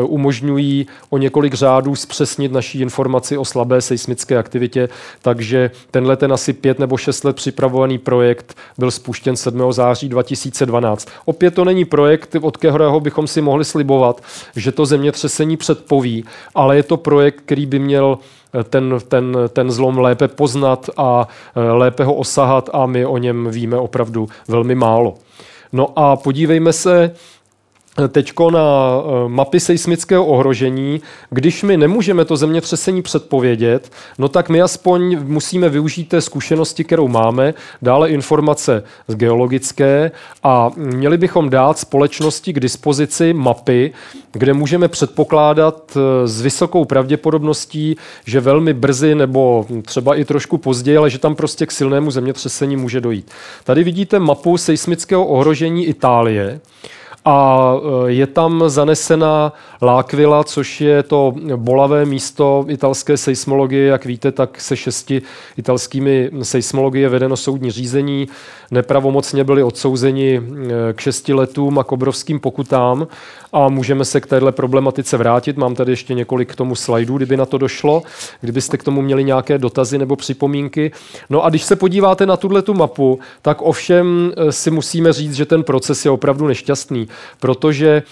umožňují 0.00 0.86
o 1.10 1.18
několik 1.18 1.54
řádů 1.54 1.94
zpřesnit 1.94 2.52
naší 2.52 2.80
informaci 2.80 3.38
o 3.38 3.44
slabé 3.44 3.80
seismické 3.80 4.38
aktivitě, 4.38 4.88
takže 5.22 5.70
tenhle 5.90 6.16
ten 6.16 6.32
asi 6.32 6.52
pět 6.52 6.78
nebo 6.78 6.96
šest 6.96 7.24
let 7.24 7.36
připravovaný 7.36 7.98
projekt 7.98 8.56
byl 8.78 8.90
spuštěn 8.90 9.36
7. 9.36 9.72
září 9.72 10.08
2012. 10.08 11.08
Opět 11.24 11.54
to 11.54 11.64
není 11.64 11.84
projekt, 11.84 12.36
od 12.40 12.56
kterého 12.56 13.00
bychom 13.00 13.26
si 13.26 13.40
mohli 13.40 13.64
slibovat, 13.64 14.22
že 14.56 14.72
to 14.72 14.86
zemětřesení 14.86 15.56
předpoví, 15.56 16.24
ale 16.54 16.76
je 16.76 16.82
to 16.82 16.96
projekt, 16.96 17.42
který 17.46 17.66
by 17.66 17.78
měl 17.78 18.18
eh, 18.60 18.64
ten, 18.64 18.98
ten, 19.08 19.36
ten 19.48 19.70
zlom 19.70 19.98
lépe 19.98 20.28
poznat 20.28 20.90
a 20.96 21.28
eh, 21.56 21.60
lépe 21.60 22.04
ho 22.04 22.14
osahat 22.14 22.70
a 22.72 22.86
my 22.86 23.06
o 23.06 23.18
něm 23.18 23.48
víme 23.50 23.76
opravdu 23.76 24.28
velmi 24.48 24.74
málo. 24.74 25.14
No 25.72 25.98
a 25.98 26.16
podívejme 26.16 26.72
se 26.72 27.14
teďko 28.08 28.50
na 28.50 28.60
eh, 28.96 29.28
mapy 29.28 29.60
seismického 29.60 30.26
ohrožení, 30.26 31.00
když 31.30 31.62
my 31.62 31.76
nemůžeme 31.76 32.24
to 32.24 32.36
zemětřesení 32.36 33.02
předpovědět, 33.02 33.92
no 34.18 34.28
tak 34.28 34.48
my 34.48 34.62
aspoň 34.62 35.18
musíme 35.24 35.68
využít 35.68 36.08
té 36.08 36.20
zkušenosti, 36.20 36.84
kterou 36.84 37.08
máme, 37.08 37.54
dále 37.82 38.10
informace 38.10 38.82
z 39.08 39.14
geologické 39.14 40.10
a 40.42 40.70
měli 40.76 41.18
bychom 41.18 41.50
dát 41.50 41.78
společnosti 41.78 42.52
k 42.52 42.60
dispozici 42.60 43.32
mapy, 43.32 43.92
kde 44.32 44.52
můžeme 44.52 44.88
předpokládat 44.88 45.96
eh, 45.96 46.28
s 46.28 46.40
vysokou 46.40 46.84
pravděpodobností, 46.84 47.96
že 48.24 48.40
velmi 48.40 48.72
brzy 48.72 49.14
nebo 49.14 49.66
třeba 49.84 50.14
i 50.14 50.24
trošku 50.24 50.58
později, 50.58 50.96
ale 50.96 51.10
že 51.10 51.18
tam 51.18 51.34
prostě 51.34 51.66
k 51.66 51.72
silnému 51.72 52.10
zemětřesení 52.10 52.76
může 52.76 53.00
dojít. 53.00 53.30
Tady 53.64 53.84
vidíte 53.84 54.18
mapu 54.18 54.58
seismického 54.58 55.26
ohrožení 55.26 55.86
Itálie 55.86 56.60
a 57.24 57.72
e, 57.74 58.12
je 58.12 58.26
tam 58.26 58.62
zanesena 58.66 59.52
Lákvila, 59.82 60.44
což 60.44 60.80
je 60.80 61.02
to 61.02 61.34
bolavé 61.56 62.04
místo 62.04 62.64
italské 62.68 63.16
seismologie. 63.16 63.86
Jak 63.86 64.04
víte, 64.04 64.32
tak 64.32 64.60
se 64.60 64.76
šesti 64.76 65.22
italskými 65.56 66.30
seismologie 66.42 67.08
vedeno 67.08 67.36
soudní 67.36 67.70
řízení. 67.70 68.28
Nepravomocně 68.72 69.44
byli 69.44 69.62
odsouzeni 69.62 70.36
e, 70.36 70.92
k 70.92 71.00
šesti 71.00 71.34
letům 71.34 71.78
a 71.78 71.84
k 71.84 71.92
obrovským 71.92 72.40
pokutám 72.40 73.06
a 73.52 73.68
můžeme 73.68 74.04
se 74.04 74.20
k 74.20 74.26
téhle 74.26 74.52
problematice 74.52 75.16
vrátit. 75.16 75.56
Mám 75.56 75.74
tady 75.74 75.92
ještě 75.92 76.14
několik 76.14 76.52
k 76.52 76.56
tomu 76.56 76.74
slajdů, 76.74 77.16
kdyby 77.16 77.36
na 77.36 77.46
to 77.46 77.58
došlo, 77.58 78.02
kdybyste 78.40 78.78
k 78.78 78.84
tomu 78.84 79.02
měli 79.02 79.24
nějaké 79.24 79.58
dotazy 79.58 79.98
nebo 79.98 80.16
připomínky. 80.16 80.92
No 81.30 81.44
a 81.44 81.50
když 81.50 81.62
se 81.62 81.76
podíváte 81.76 82.26
na 82.26 82.36
tuhle 82.36 82.62
tu 82.62 82.74
mapu, 82.74 83.20
tak 83.42 83.62
ovšem 83.62 84.32
e, 84.36 84.52
si 84.52 84.70
musíme 84.70 85.12
říct, 85.12 85.34
že 85.34 85.46
ten 85.46 85.62
proces 85.62 86.04
je 86.04 86.10
opravdu 86.10 86.46
nešťastný 86.46 87.08
protože 87.40 88.02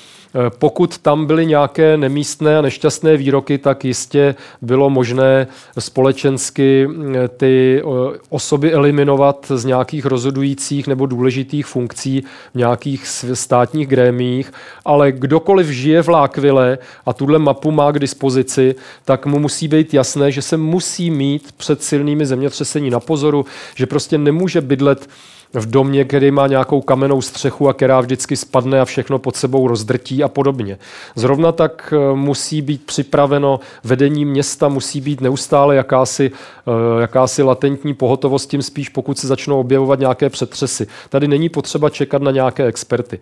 pokud 0.59 0.99
tam 0.99 1.27
byly 1.27 1.47
nějaké 1.47 1.97
nemístné 1.97 2.59
a 2.59 2.63
nešťastné 2.63 3.17
výroky, 3.17 3.59
tak 3.59 3.85
jistě 3.85 4.35
bylo 4.63 4.91
možné 4.91 5.47
společensky 5.79 6.89
eh, 7.15 7.29
ty 7.29 7.83
eh, 7.83 8.19
osoby 8.29 8.73
eliminovat 8.73 9.47
z 9.55 9.65
nějakých 9.65 10.07
rozhodujících 10.07 10.87
nebo 10.87 11.07
důležitých 11.07 11.67
funkcí 11.67 12.23
v 12.55 12.59
nějakých 12.59 13.07
státních 13.35 13.87
grémích, 13.87 14.53
ale 14.85 15.13
kdokoliv 15.13 15.67
žije 15.67 16.03
v 16.03 16.09
Lákvile 16.09 16.79
a 17.07 17.13
tuhle 17.13 17.39
mapu 17.39 17.71
má 17.71 17.93
k 17.93 17.99
dispozici, 17.99 18.75
tak 19.05 19.27
mu 19.27 19.39
musí 19.39 19.69
být 19.69 19.95
jasné, 19.95 20.33
že 20.33 20.43
se 20.43 20.57
musí 20.57 21.11
mít 21.11 21.53
před 21.57 21.83
silnými 21.83 22.27
zemětřesení 22.27 22.91
na 22.91 23.01
pozoru, 23.01 23.47
že 23.75 23.87
prostě 23.87 24.19
nemůže 24.19 24.61
bydlet 24.61 25.09
v 25.55 25.71
domě, 25.71 26.05
který 26.05 26.31
má 26.31 26.47
nějakou 26.47 26.81
kamennou 26.81 27.23
střechu 27.23 27.69
a 27.69 27.75
která 27.75 28.01
vždycky 28.01 28.37
spadne 28.37 28.81
a 28.81 28.85
všechno 28.85 29.19
pod 29.19 29.37
sebou 29.37 29.69
rozdrtí 29.69 30.23
a 30.23 30.29
podobně. 30.29 30.79
Zrovna 31.15 31.53
tak 31.53 31.95
eh, 31.97 32.17
musí 32.17 32.63
být 32.63 32.87
připraveno 32.87 33.61
vedení 33.85 34.25
města, 34.25 34.69
musí 34.69 35.01
být 35.01 35.21
neustále 35.21 35.77
jakási, 35.77 36.31
eh, 36.67 37.01
jakási 37.01 37.43
latentní 37.43 37.95
pohotovost, 37.95 38.51
tím 38.51 38.63
spíš 38.63 38.89
pokud 38.89 39.19
se 39.19 39.27
začnou 39.27 39.61
objevovat 39.61 39.99
nějaké 39.99 40.31
přetřesy. 40.31 40.87
Tady 41.09 41.29
není 41.29 41.49
potřeba 41.49 41.91
čekat 41.91 42.23
na 42.23 42.31
nějaké 42.31 42.65
experty. 42.65 43.19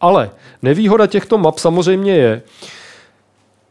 Ale 0.00 0.30
nevýhoda 0.62 1.06
těchto 1.06 1.38
map 1.38 1.58
samozřejmě 1.58 2.12
je, 2.12 2.42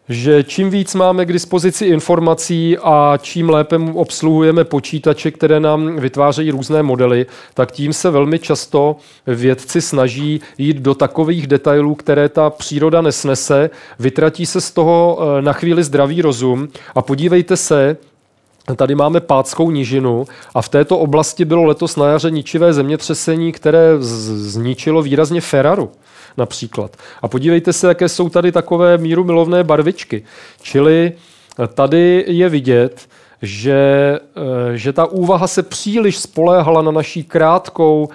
že 0.09 0.43
čím 0.43 0.69
víc 0.69 0.95
máme 0.95 1.25
k 1.25 1.33
dispozici 1.33 1.85
informací 1.85 2.77
a 2.77 3.17
čím 3.21 3.49
lépe 3.49 3.77
obsluhujeme 3.93 4.63
počítače, 4.63 5.31
které 5.31 5.59
nám 5.59 5.95
vytvářejí 5.95 6.51
různé 6.51 6.83
modely, 6.83 7.25
tak 7.53 7.71
tím 7.71 7.93
se 7.93 8.09
velmi 8.09 8.39
často 8.39 8.95
vědci 9.27 9.81
snaží 9.81 10.41
jít 10.57 10.77
do 10.77 10.95
takových 10.95 11.47
detailů, 11.47 11.95
které 11.95 12.29
ta 12.29 12.49
příroda 12.49 13.01
nesnese, 13.01 13.69
vytratí 13.99 14.45
se 14.45 14.61
z 14.61 14.71
toho 14.71 15.19
eh, 15.21 15.41
na 15.41 15.53
chvíli 15.53 15.83
zdravý 15.83 16.21
rozum 16.21 16.67
a 16.95 17.01
podívejte 17.01 17.57
se, 17.57 17.97
Tady 18.75 18.95
máme 18.95 19.19
Pátskou 19.19 19.71
nížinu 19.71 20.25
a 20.53 20.61
v 20.61 20.69
této 20.69 20.99
oblasti 20.99 21.45
bylo 21.45 21.63
letos 21.63 21.95
na 21.95 22.07
jaře 22.07 22.31
ničivé 22.31 22.73
zemětřesení, 22.73 23.51
které 23.51 23.95
zničilo 23.99 25.01
výrazně 25.01 25.41
Ferraru 25.41 25.91
například. 26.39 26.97
A 27.21 27.27
podívejte 27.27 27.73
se, 27.73 27.87
jaké 27.87 28.09
jsou 28.09 28.29
tady 28.29 28.51
takové 28.51 28.97
míru 28.97 29.23
milovné 29.23 29.63
barvičky. 29.63 30.23
Čili 30.61 31.11
tady 31.73 32.25
je 32.27 32.49
vidět, 32.49 33.07
že, 33.41 34.19
že 34.73 34.93
ta 34.93 35.05
úvaha 35.05 35.47
se 35.47 35.63
příliš 35.63 36.17
spoléhala 36.17 36.81
na 36.81 36.91
naší 36.91 37.23
krátkou 37.23 38.09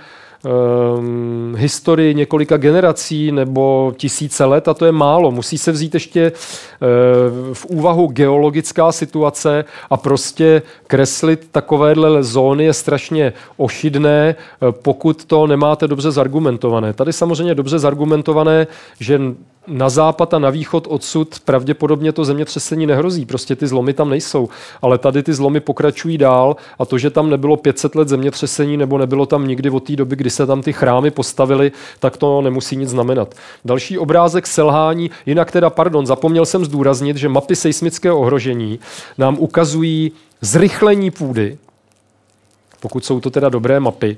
um, 0.45 1.55
historii 1.59 2.15
několika 2.15 2.57
generací 2.57 3.33
nebo 3.33 3.93
tisíce 3.97 4.45
let 4.45 4.69
a 4.69 4.75
to 4.75 4.85
je 4.85 4.93
málo. 4.93 5.31
Musí 5.31 5.59
se 5.59 5.73
vzít 5.73 5.95
ještě 5.95 6.33
uh, 6.33 7.55
v 7.55 7.67
úvahu 7.67 8.07
geologická 8.07 8.93
situace 8.93 9.65
a 9.91 9.97
prostě 9.97 10.63
kreslit 10.87 11.49
takovéhle 11.53 12.23
zóny 12.23 12.65
je 12.65 12.73
strašně 12.73 13.33
ošidné, 13.57 14.35
uh, 14.61 14.73
pokud 14.73 15.25
to 15.25 15.47
nemáte 15.47 15.89
dobře 15.89 16.11
zargumentované. 16.11 16.93
Tady 16.93 17.13
samozřejmě 17.13 17.55
dobře 17.55 17.79
zargumentované, 17.79 18.67
že 19.01 19.21
na 19.67 19.89
západ 19.89 20.35
a 20.35 20.39
na 20.39 20.51
východ 20.51 20.87
odsud 20.91 21.41
pravděpodobně 21.45 22.13
to 22.13 22.25
zemětřesení 22.25 22.87
nehrozí, 22.87 23.27
prostě 23.27 23.57
ty 23.57 23.67
zlomy 23.67 23.93
tam 23.93 24.11
nejsou, 24.11 24.49
ale 24.83 24.99
tady 24.99 25.23
ty 25.23 25.35
zlomy 25.35 25.61
pokračují 25.61 26.19
dál 26.19 26.57
a 26.79 26.85
to, 26.85 26.99
že 26.99 27.11
tam 27.11 27.31
nebylo 27.31 27.57
500 27.57 27.95
let 27.95 28.09
zemětřesení 28.09 28.77
nebo 28.77 28.99
nebylo 28.99 29.27
tam 29.27 29.49
nikdy 29.49 29.71
od 29.71 29.81
té 29.81 29.97
doby, 29.97 30.17
kdy 30.17 30.31
se 30.31 30.47
tam 30.47 30.63
ty 30.63 30.73
chrámy 30.73 31.11
postavily, 31.11 31.73
tak 31.99 32.17
to 32.17 32.43
nemusí 32.43 32.77
nic 32.77 32.89
znamenat. 32.89 33.35
Další 33.65 33.99
obrázek 33.99 34.47
selhání, 34.47 35.11
jinak 35.27 35.51
teda, 35.51 35.71
pardon, 35.71 36.07
zapomněl 36.07 36.47
jsem 36.47 36.65
zdůraznit, 36.65 37.17
že 37.17 37.29
mapy 37.29 37.57
seismického 37.57 38.21
ohrožení 38.21 38.79
nám 39.19 39.37
ukazují 39.39 40.13
zrychlení 40.41 41.11
půdy, 41.11 41.59
pokud 42.81 43.05
jsou 43.05 43.21
to 43.21 43.31
teda 43.31 43.49
dobré 43.49 43.81
mapy, 43.81 44.17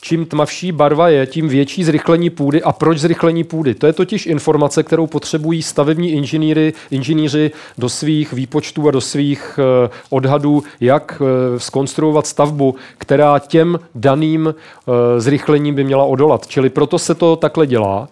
čím 0.00 0.26
tmavší 0.26 0.72
barva 0.72 1.08
je, 1.08 1.26
tím 1.26 1.48
větší 1.48 1.84
zrychlení 1.84 2.30
půdy. 2.30 2.62
A 2.62 2.72
proč 2.72 2.98
zrychlení 2.98 3.44
půdy? 3.44 3.74
To 3.74 3.86
je 3.86 3.92
totiž 3.92 4.26
informace, 4.26 4.82
kterou 4.82 5.06
potřebují 5.06 5.62
stavební 5.62 6.10
inženýry, 6.10 6.72
inženýři 6.90 7.50
do 7.78 7.88
svých 7.88 8.32
výpočtů 8.32 8.88
a 8.88 8.90
do 8.90 9.00
svých 9.00 9.58
uh, 9.58 9.90
odhadů, 10.10 10.62
jak 10.80 11.22
skonstruovat 11.56 12.26
stavbu, 12.26 12.74
která 12.98 13.38
těm 13.38 13.78
daným 13.94 14.46
uh, 14.46 14.94
zrychlením 15.18 15.74
by 15.74 15.84
měla 15.84 16.04
odolat. 16.04 16.46
Čili 16.46 16.70
proto 16.70 16.98
se 16.98 17.14
to 17.14 17.36
takhle 17.36 17.66
dělá. 17.66 18.08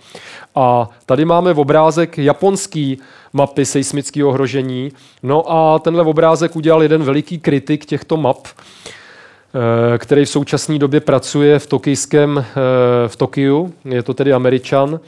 A 0.55 0.89
tady 1.07 1.25
máme 1.25 1.53
obrázek 1.53 2.19
japonský 2.19 2.99
mapy 3.33 3.65
seismického 3.65 4.29
ohrožení. 4.29 4.93
No 5.23 5.53
a 5.53 5.79
tenhle 5.79 6.03
obrázek 6.03 6.57
udělal 6.57 6.83
jeden 6.83 7.03
veliký 7.03 7.39
kritik 7.39 7.85
těchto 7.85 8.17
map. 8.17 8.47
Eh, 9.55 9.99
který 9.99 10.25
v 10.25 10.31
současné 10.31 10.79
době 10.79 11.01
pracuje 11.01 11.59
v 11.59 11.67
tokijském, 11.67 12.39
eh, 12.39 13.09
v 13.09 13.17
Tokiu, 13.17 13.75
je 13.85 14.03
to 14.03 14.15
tedy 14.15 14.33
američan, 14.33 15.01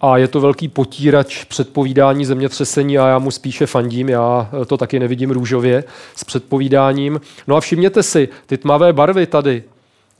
a 0.00 0.18
je 0.18 0.28
to 0.28 0.40
velký 0.40 0.68
potírač 0.68 1.44
předpovídání 1.44 2.24
zemětřesení 2.24 2.98
a 2.98 3.08
já 3.08 3.18
mu 3.18 3.30
spíše 3.30 3.66
fandím, 3.66 4.08
já 4.08 4.50
to 4.66 4.76
taky 4.76 4.98
nevidím 4.98 5.30
růžově 5.30 5.84
s 6.16 6.24
předpovídáním. 6.24 7.20
No 7.46 7.56
a 7.56 7.60
všimněte 7.60 8.02
si, 8.02 8.28
ty 8.46 8.56
tmavé 8.56 8.92
barvy 8.92 9.26
tady, 9.26 9.62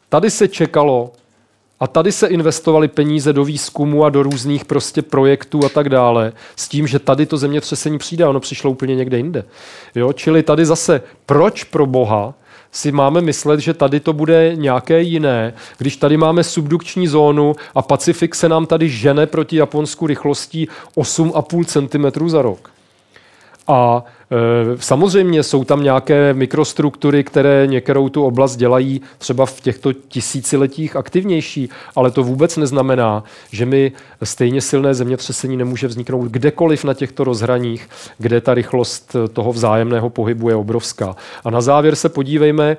tady 0.09 0.31
se 0.31 0.49
čekalo 0.49 1.13
a 1.81 1.87
tady 1.87 2.13
se 2.13 2.27
investovaly 2.27 2.89
peníze 2.89 3.33
do 3.33 3.45
výzkumu 3.45 4.05
a 4.05 4.11
do 4.11 4.23
různých 4.23 4.65
prostě 4.65 5.03
projektů 5.03 5.65
a 5.65 5.69
tak 5.69 5.89
dále, 5.89 6.33
s 6.57 6.69
tím, 6.69 6.87
že 6.87 6.99
tady 6.99 7.27
to 7.27 7.37
zemětřesení 7.37 7.99
přijde, 7.99 8.27
ono 8.27 8.41
přišlo 8.41 8.71
úplně 8.71 8.97
někde 8.97 9.17
jinde. 9.17 9.45
Jo? 9.95 10.13
Čili 10.13 10.43
tady 10.43 10.67
zase, 10.67 11.01
proč 11.27 11.65
pro 11.65 11.87
Boha 11.87 12.35
si 12.73 12.93
máme 12.93 13.21
myslet, 13.21 13.61
že 13.61 13.75
tady 13.75 14.01
to 14.01 14.13
bude 14.13 14.53
nějaké 14.55 15.03
jiné, 15.03 15.55
když 15.79 15.97
tady 15.97 16.17
máme 16.17 16.45
subdukční 16.45 17.09
zónu 17.09 17.57
a 17.75 17.83
Pacifik 17.83 18.35
se 18.35 18.49
nám 18.49 18.67
tady 18.67 18.89
žene 18.89 19.27
proti 19.27 19.57
Japonsku 19.57 20.07
rychlostí 20.07 20.69
8,5 20.97 22.13
cm 22.13 22.29
za 22.29 22.43
rok. 22.43 22.78
A 23.69 24.05
e, 24.31 24.37
samozřejmě 24.81 25.43
jsou 25.43 25.65
tam 25.65 25.83
nějaké 25.83 26.35
mikrostruktury, 26.35 27.25
které 27.25 27.67
některou 27.67 28.09
tu 28.09 28.25
oblast 28.25 28.57
dělají 28.57 29.01
třeba 29.19 29.47
v 29.47 29.61
těchto 29.61 29.93
tisíciletích 29.93 30.97
aktivnější, 30.97 31.69
ale 31.97 32.11
to 32.11 32.23
vůbec 32.23 32.57
neznamená, 32.57 33.25
že 33.51 33.67
mi 33.67 33.93
stejně 34.23 34.61
silné 34.61 34.95
zemětřesení 34.95 35.57
nemůže 35.57 35.87
vzniknout 35.87 36.29
kdekoliv 36.29 36.85
na 36.85 36.95
těchto 36.95 37.25
rozhraních, 37.25 37.89
kde 38.19 38.41
ta 38.41 38.55
rychlost 38.55 39.17
toho 39.33 39.53
vzájemného 39.53 40.11
pohybu 40.11 40.49
je 40.49 40.55
obrovská. 40.55 41.17
A 41.45 41.51
na 41.51 41.61
závěr 41.61 41.97
se 41.97 42.09
podívejme, 42.09 42.77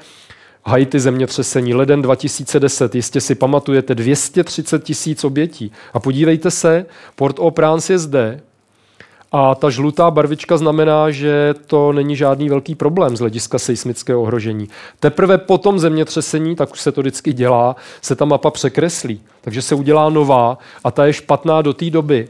Haiti 0.65 0.99
zemětřesení, 0.99 1.73
leden 1.73 2.01
2010, 2.01 2.95
jistě 2.95 3.21
si 3.21 3.35
pamatujete, 3.35 3.95
230 3.95 4.83
tisíc 4.83 5.23
obětí. 5.23 5.71
A 5.93 5.99
podívejte 5.99 6.51
se, 6.51 6.85
Port-au-Prince 7.15 7.93
je 7.93 7.99
zde, 7.99 8.41
a 9.31 9.55
ta 9.55 9.69
žlutá 9.69 10.11
barvička 10.11 10.57
znamená, 10.57 11.11
že 11.11 11.53
to 11.67 11.91
není 11.91 12.15
žádný 12.15 12.49
velký 12.49 12.75
problém 12.75 13.17
z 13.17 13.19
hlediska 13.19 13.59
seismického 13.59 14.21
ohrožení. 14.21 14.69
Teprve 14.99 15.37
po 15.37 15.57
tom 15.57 15.79
zemětřesení, 15.79 16.55
tak 16.55 16.71
už 16.71 16.81
se 16.81 16.91
to 16.91 17.01
vždycky 17.01 17.33
dělá, 17.33 17.75
se 18.01 18.15
ta 18.15 18.25
mapa 18.25 18.51
překreslí. 18.51 19.21
Takže 19.41 19.61
se 19.61 19.75
udělá 19.75 20.09
nová 20.09 20.57
a 20.83 20.91
ta 20.91 21.05
je 21.05 21.13
špatná 21.13 21.61
do 21.61 21.73
té 21.73 21.89
doby. 21.89 22.27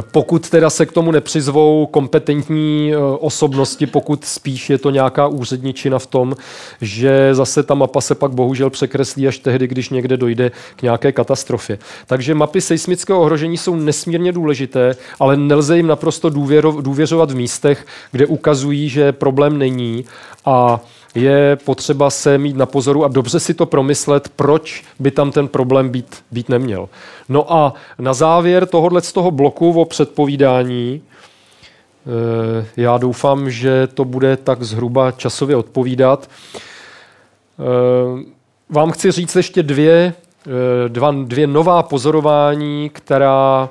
Pokud 0.00 0.50
teda 0.50 0.70
se 0.70 0.86
k 0.86 0.92
tomu 0.92 1.10
nepřizvou 1.10 1.86
kompetentní 1.86 2.92
e, 2.92 2.96
osobnosti, 2.98 3.86
pokud 3.86 4.24
spíš 4.24 4.70
je 4.70 4.78
to 4.78 4.90
nějaká 4.90 5.26
úředničina 5.26 5.98
v 5.98 6.06
tom, 6.06 6.34
že 6.80 7.34
zase 7.34 7.62
ta 7.62 7.74
mapa 7.74 8.00
se 8.00 8.14
pak 8.14 8.32
bohužel 8.32 8.70
překreslí 8.70 9.28
až 9.28 9.38
tehdy, 9.38 9.66
když 9.66 9.90
někde 9.90 10.16
dojde 10.16 10.50
k 10.76 10.82
nějaké 10.82 11.12
katastrofě. 11.12 11.78
Takže 12.06 12.34
mapy 12.34 12.60
seismického 12.60 13.20
ohrožení 13.20 13.56
jsou 13.56 13.76
nesmírně 13.76 14.32
důležité, 14.32 14.96
ale 15.20 15.36
nelze 15.36 15.76
jim 15.76 15.86
naprosto 15.86 16.30
důvěřovat 16.80 17.30
v 17.30 17.36
místech, 17.36 17.86
kde 18.12 18.26
ukazují, 18.26 18.88
že 18.88 19.12
problém 19.12 19.58
není 19.58 20.04
a 20.44 20.80
je 21.14 21.56
potřeba 21.56 22.10
se 22.10 22.38
mít 22.38 22.56
na 22.56 22.66
pozoru 22.66 23.04
a 23.04 23.08
dobře 23.08 23.40
si 23.40 23.54
to 23.54 23.66
promyslet, 23.66 24.28
proč 24.36 24.84
by 24.98 25.10
tam 25.10 25.32
ten 25.32 25.48
problém 25.48 25.88
být, 25.88 26.24
být 26.30 26.48
neměl. 26.48 26.88
No 27.28 27.52
a 27.52 27.74
na 27.98 28.14
závěr 28.14 28.66
tohohle 28.66 29.00
z 29.00 29.12
toho 29.12 29.30
bloku 29.30 29.80
o 29.80 29.84
předpovídání, 29.84 31.02
eh, 31.02 32.66
já 32.76 32.98
doufám, 32.98 33.50
že 33.50 33.86
to 33.94 34.04
bude 34.04 34.36
tak 34.36 34.62
zhruba 34.62 35.10
časově 35.10 35.56
odpovídat. 35.56 36.30
Eh, 37.58 38.24
vám 38.70 38.90
chci 38.90 39.10
říct 39.10 39.36
ještě 39.36 39.62
dvě, 39.62 40.14
eh, 40.46 40.88
dva, 40.88 41.10
dvě 41.10 41.46
nová 41.46 41.82
pozorování, 41.82 42.90
která 42.92 43.68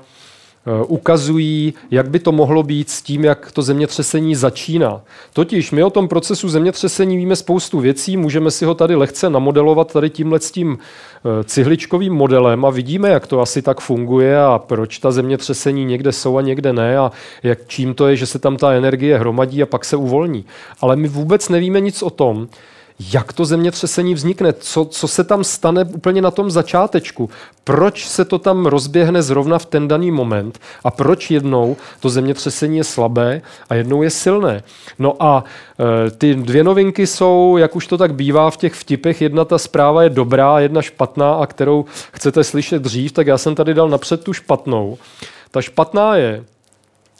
ukazují, 0.87 1.73
jak 1.91 2.09
by 2.09 2.19
to 2.19 2.31
mohlo 2.31 2.63
být 2.63 2.89
s 2.89 3.01
tím, 3.01 3.23
jak 3.23 3.51
to 3.51 3.61
zemětřesení 3.61 4.35
začíná. 4.35 5.01
Totiž 5.33 5.71
my 5.71 5.83
o 5.83 5.89
tom 5.89 6.07
procesu 6.07 6.49
zemětřesení 6.49 7.17
víme 7.17 7.35
spoustu 7.35 7.79
věcí, 7.79 8.17
můžeme 8.17 8.51
si 8.51 8.65
ho 8.65 8.75
tady 8.75 8.95
lehce 8.95 9.29
namodelovat 9.29 9.93
tady 9.93 10.09
tímhle 10.09 10.39
s 10.39 10.51
tím 10.51 10.77
eh, 10.79 11.43
cihličkovým 11.43 12.13
modelem 12.13 12.65
a 12.65 12.69
vidíme, 12.69 13.09
jak 13.09 13.27
to 13.27 13.41
asi 13.41 13.61
tak 13.61 13.81
funguje 13.81 14.41
a 14.41 14.59
proč 14.59 14.99
ta 14.99 15.11
zemětřesení 15.11 15.85
někde 15.85 16.11
jsou 16.11 16.37
a 16.37 16.41
někde 16.41 16.73
ne 16.73 16.97
a 16.97 17.11
jak, 17.43 17.59
čím 17.67 17.93
to 17.93 18.07
je, 18.07 18.15
že 18.15 18.25
se 18.25 18.39
tam 18.39 18.57
ta 18.57 18.73
energie 18.73 19.17
hromadí 19.17 19.63
a 19.63 19.65
pak 19.65 19.85
se 19.85 19.95
uvolní. 19.95 20.45
Ale 20.81 20.95
my 20.95 21.07
vůbec 21.07 21.49
nevíme 21.49 21.79
nic 21.79 22.03
o 22.03 22.09
tom, 22.09 22.47
jak 23.13 23.33
to 23.33 23.45
zemětřesení 23.45 24.13
vznikne, 24.13 24.53
co, 24.53 24.85
co 24.85 25.07
se 25.07 25.23
tam 25.23 25.43
stane 25.43 25.83
úplně 25.83 26.21
na 26.21 26.31
tom 26.31 26.51
začátečku, 26.51 27.29
proč 27.63 28.07
se 28.07 28.25
to 28.25 28.39
tam 28.39 28.65
rozběhne 28.65 29.21
zrovna 29.21 29.59
v 29.59 29.65
ten 29.65 29.87
daný 29.87 30.11
moment 30.11 30.59
a 30.83 30.91
proč 30.91 31.31
jednou 31.31 31.77
to 31.99 32.09
zemětřesení 32.09 32.77
je 32.77 32.83
slabé 32.83 33.41
a 33.69 33.75
jednou 33.75 34.01
je 34.01 34.09
silné. 34.09 34.63
No 34.99 35.15
a 35.19 35.43
e, 36.07 36.11
ty 36.11 36.35
dvě 36.35 36.63
novinky 36.63 37.07
jsou, 37.07 37.57
jak 37.57 37.75
už 37.75 37.87
to 37.87 37.97
tak 37.97 38.13
bývá 38.13 38.51
v 38.51 38.57
těch 38.57 38.73
vtipech, 38.73 39.21
jedna 39.21 39.45
ta 39.45 39.57
zpráva 39.57 40.03
je 40.03 40.09
dobrá, 40.09 40.59
jedna 40.59 40.81
špatná 40.81 41.33
a 41.33 41.45
kterou 41.45 41.85
chcete 42.11 42.43
slyšet 42.43 42.81
dřív, 42.81 43.11
tak 43.11 43.27
já 43.27 43.37
jsem 43.37 43.55
tady 43.55 43.73
dal 43.73 43.89
napřed 43.89 44.23
tu 44.23 44.33
špatnou. 44.33 44.97
Ta 45.51 45.61
špatná 45.61 46.15
je, 46.15 46.43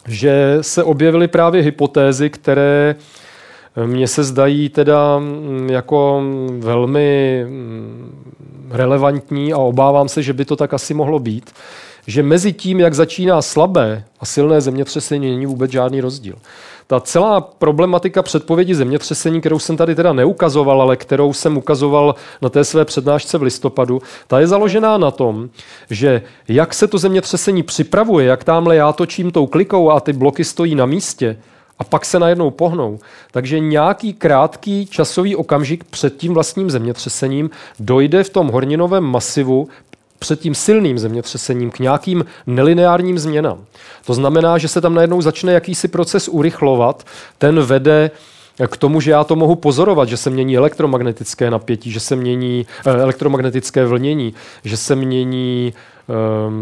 že 0.08 0.58
se 0.62 0.84
objevily 0.84 1.28
právě 1.28 1.62
hypotézy, 1.62 2.30
které 2.30 2.96
mně 3.86 4.08
se 4.08 4.24
zdají 4.24 4.70
teda 4.70 5.20
mm, 5.20 5.70
jako 5.70 6.24
velmi 6.60 7.42
mm, 7.48 8.24
relevantní 8.72 9.54
a 9.54 9.58
obávám 9.58 10.10
se, 10.10 10.24
že 10.24 10.34
by 10.34 10.46
to 10.46 10.56
tak 10.56 10.74
asi 10.74 10.94
mohlo 10.94 11.20
být, 11.20 11.52
že 12.08 12.24
mezi 12.24 12.54
tím, 12.54 12.80
jak 12.80 12.94
začíná 12.94 13.42
slabé 13.42 14.04
a 14.20 14.26
silné 14.26 14.62
zemětřesení, 14.62 15.32
není 15.32 15.46
vůbec 15.46 15.72
žádný 15.72 16.02
rozdíl. 16.02 16.36
Ta 16.88 17.00
celá 17.00 17.42
problematika 17.42 18.22
předpovědi 18.22 18.76
zemětřesení, 18.76 19.40
kterou 19.40 19.60
jsem 19.60 19.78
tady 19.78 19.96
teda 19.96 20.14
neukazoval, 20.14 20.82
ale 20.82 20.98
kterou 20.98 21.34
jsem 21.34 21.58
ukazoval 21.58 22.16
na 22.42 22.50
té 22.50 22.64
své 22.64 22.86
přednášce 22.86 23.38
v 23.38 23.42
listopadu, 23.42 24.02
ta 24.28 24.40
je 24.40 24.48
založená 24.48 24.98
na 24.98 25.12
tom, 25.12 25.50
že 25.90 26.22
jak 26.48 26.74
se 26.74 26.88
to 26.88 26.98
zemětřesení 26.98 27.64
připravuje, 27.64 28.26
jak 28.26 28.44
tamhle 28.44 28.76
já 28.76 28.94
točím 28.94 29.32
tou 29.32 29.48
klikou 29.48 29.92
a 29.92 30.00
ty 30.00 30.14
bloky 30.14 30.44
stojí 30.44 30.76
na 30.76 30.86
místě, 30.86 31.38
a 31.82 31.84
pak 31.84 32.06
se 32.06 32.20
najednou 32.20 32.52
pohnou. 32.52 33.00
Takže 33.32 33.60
nějaký 33.60 34.14
krátký 34.14 34.86
časový 34.86 35.36
okamžik 35.36 35.84
před 35.84 36.18
tím 36.18 36.34
vlastním 36.34 36.70
zemětřesením 36.70 37.50
dojde 37.80 38.24
v 38.24 38.30
tom 38.30 38.48
horninovém 38.48 39.04
masivu 39.04 39.68
před 40.20 40.40
tím 40.40 40.56
silným 40.56 41.00
zemětřesením 41.00 41.72
k 41.72 41.80
nějakým 41.80 42.26
nelineárním 42.48 43.20
změnám. 43.20 43.66
To 44.06 44.14
znamená, 44.14 44.58
že 44.58 44.68
se 44.68 44.82
tam 44.82 44.94
najednou 44.94 45.22
začne 45.22 45.54
jakýsi 45.54 45.88
proces 45.88 46.28
urychlovat, 46.28 47.04
ten 47.38 47.62
vede 47.62 48.12
k 48.68 48.78
tomu, 48.78 49.02
že 49.02 49.12
já 49.12 49.24
to 49.24 49.36
mohu 49.36 49.56
pozorovat, 49.56 50.10
že 50.10 50.18
se 50.18 50.30
mění 50.30 50.58
elektromagnetické 50.58 51.52
napětí, 51.52 51.92
že 51.92 52.00
se 52.00 52.16
mění 52.16 52.68
eh, 52.86 52.90
elektromagnetické 52.90 53.86
vlnění, 53.86 54.34
že 54.64 54.78
se 54.78 54.96
mění 54.96 55.74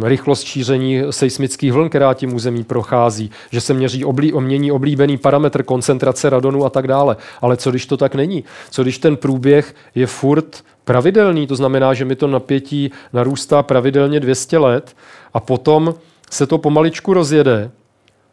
rychlost 0.03 0.43
šíření 0.43 1.01
seismických 1.09 1.73
vln, 1.73 1.89
která 1.89 2.13
tím 2.13 2.33
území 2.33 2.63
prochází, 2.63 3.31
že 3.51 3.61
se 3.61 3.73
měří 3.73 4.05
oblí, 4.05 4.33
mění 4.39 4.71
oblíbený 4.71 5.17
parametr 5.17 5.63
koncentrace 5.63 6.29
radonu 6.29 6.65
a 6.65 6.69
tak 6.69 6.87
dále. 6.87 7.17
Ale 7.41 7.57
co 7.57 7.69
když 7.69 7.85
to 7.85 7.97
tak 7.97 8.15
není? 8.15 8.43
Co 8.69 8.83
když 8.83 8.97
ten 8.97 9.17
průběh 9.17 9.75
je 9.95 10.07
furt 10.07 10.63
pravidelný, 10.85 11.47
to 11.47 11.55
znamená, 11.55 11.93
že 11.93 12.05
mi 12.05 12.15
to 12.15 12.27
napětí 12.27 12.91
narůstá 13.13 13.63
pravidelně 13.63 14.19
200 14.19 14.57
let 14.57 14.95
a 15.33 15.39
potom 15.39 15.93
se 16.31 16.47
to 16.47 16.57
pomaličku 16.57 17.13
rozjede 17.13 17.71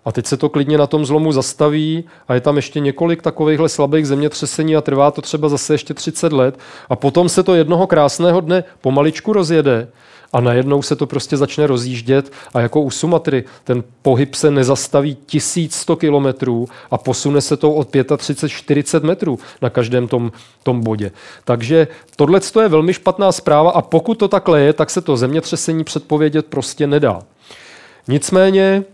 a 0.04 0.12
teď 0.12 0.26
se 0.26 0.36
to 0.36 0.48
klidně 0.48 0.78
na 0.78 0.86
tom 0.86 1.06
zlomu 1.06 1.32
zastaví 1.32 2.04
a 2.28 2.34
je 2.34 2.40
tam 2.40 2.56
ještě 2.56 2.80
několik 2.80 3.22
takovýchhle 3.22 3.68
slabých 3.68 4.06
zemětřesení 4.06 4.76
a 4.76 4.80
trvá 4.80 5.10
to 5.10 5.22
třeba 5.22 5.48
zase 5.48 5.74
ještě 5.74 5.94
30 5.94 6.32
let 6.32 6.58
a 6.88 6.96
potom 6.96 7.28
se 7.28 7.42
to 7.42 7.54
jednoho 7.54 7.86
krásného 7.86 8.40
dne 8.40 8.64
pomaličku 8.80 9.32
rozjede 9.32 9.88
a 10.32 10.40
najednou 10.40 10.82
se 10.82 10.96
to 10.96 11.06
prostě 11.06 11.36
začne 11.36 11.66
rozjíždět 11.66 12.32
a 12.54 12.60
jako 12.60 12.80
u 12.80 12.90
Sumatry 12.90 13.44
ten 13.64 13.84
pohyb 14.02 14.34
se 14.34 14.50
nezastaví 14.50 15.16
1100 15.26 15.96
kilometrů 15.96 16.68
a 16.90 16.98
posune 16.98 17.40
se 17.40 17.56
to 17.56 17.72
od 17.72 17.94
35-40 17.94 19.02
metrů 19.02 19.38
na 19.62 19.70
každém 19.70 20.08
tom, 20.08 20.32
tom 20.62 20.80
bodě. 20.80 21.10
Takže 21.44 21.88
tohle 22.16 22.40
je 22.62 22.68
velmi 22.68 22.94
špatná 22.94 23.32
zpráva 23.32 23.70
a 23.70 23.82
pokud 23.82 24.14
to 24.14 24.28
takhle 24.28 24.60
je, 24.60 24.72
tak 24.72 24.90
se 24.90 25.00
to 25.00 25.16
zemětřesení 25.16 25.84
předpovědět 25.84 26.46
prostě 26.46 26.86
nedá. 26.86 27.22
Nicméně 28.08 28.84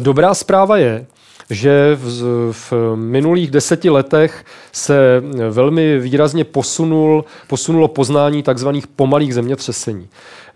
dobrá 0.00 0.34
zpráva 0.34 0.76
je, 0.76 1.06
že 1.50 1.98
v, 2.00 2.52
v 2.52 2.72
minulých 2.94 3.50
deseti 3.50 3.90
letech 3.90 4.44
se 4.72 5.22
velmi 5.50 5.98
výrazně 5.98 6.44
posunul, 6.44 7.24
posunulo 7.46 7.88
poznání 7.88 8.42
takzvaných 8.42 8.86
pomalých 8.86 9.34
zemětřesení. 9.34 10.08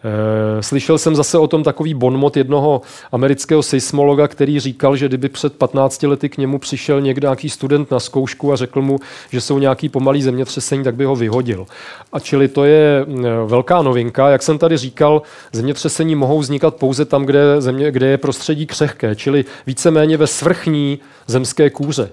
Eh, 0.04 0.62
slyšel 0.62 0.98
jsem 0.98 1.16
zase 1.16 1.38
o 1.38 1.46
tom 1.46 1.62
takový 1.62 1.94
bonmot 1.94 2.36
jednoho 2.36 2.82
amerického 3.12 3.62
seismologa, 3.62 4.28
který 4.28 4.60
říkal, 4.60 4.96
že 4.96 5.08
kdyby 5.08 5.28
před 5.28 5.56
15 5.56 6.02
lety 6.02 6.28
k 6.28 6.38
němu 6.38 6.58
přišel 6.58 7.00
někdo 7.00 7.28
nějaký 7.28 7.50
student 7.50 7.90
na 7.90 8.00
zkoušku 8.00 8.52
a 8.52 8.56
řekl 8.56 8.82
mu, 8.82 8.98
že 9.30 9.40
jsou 9.40 9.58
nějaký 9.58 9.88
pomalý 9.88 10.22
zemětřesení, 10.22 10.84
tak 10.84 10.94
by 10.94 11.04
ho 11.04 11.16
vyhodil. 11.16 11.66
A 12.12 12.20
čili 12.20 12.48
to 12.48 12.64
je 12.64 13.06
eh, 13.08 13.22
velká 13.46 13.82
novinka. 13.82 14.28
Jak 14.28 14.42
jsem 14.42 14.58
tady 14.58 14.76
říkal, 14.76 15.22
zemětřesení 15.52 16.14
mohou 16.14 16.38
vznikat 16.38 16.74
pouze 16.74 17.04
tam, 17.04 17.24
kde, 17.24 17.60
země, 17.60 17.90
kde 17.90 18.06
je 18.06 18.18
prostředí 18.18 18.66
křehké, 18.66 19.16
čili 19.16 19.44
víceméně 19.66 20.16
ve 20.16 20.26
svrchní 20.26 20.98
zemské 21.26 21.70
kůře. 21.70 22.10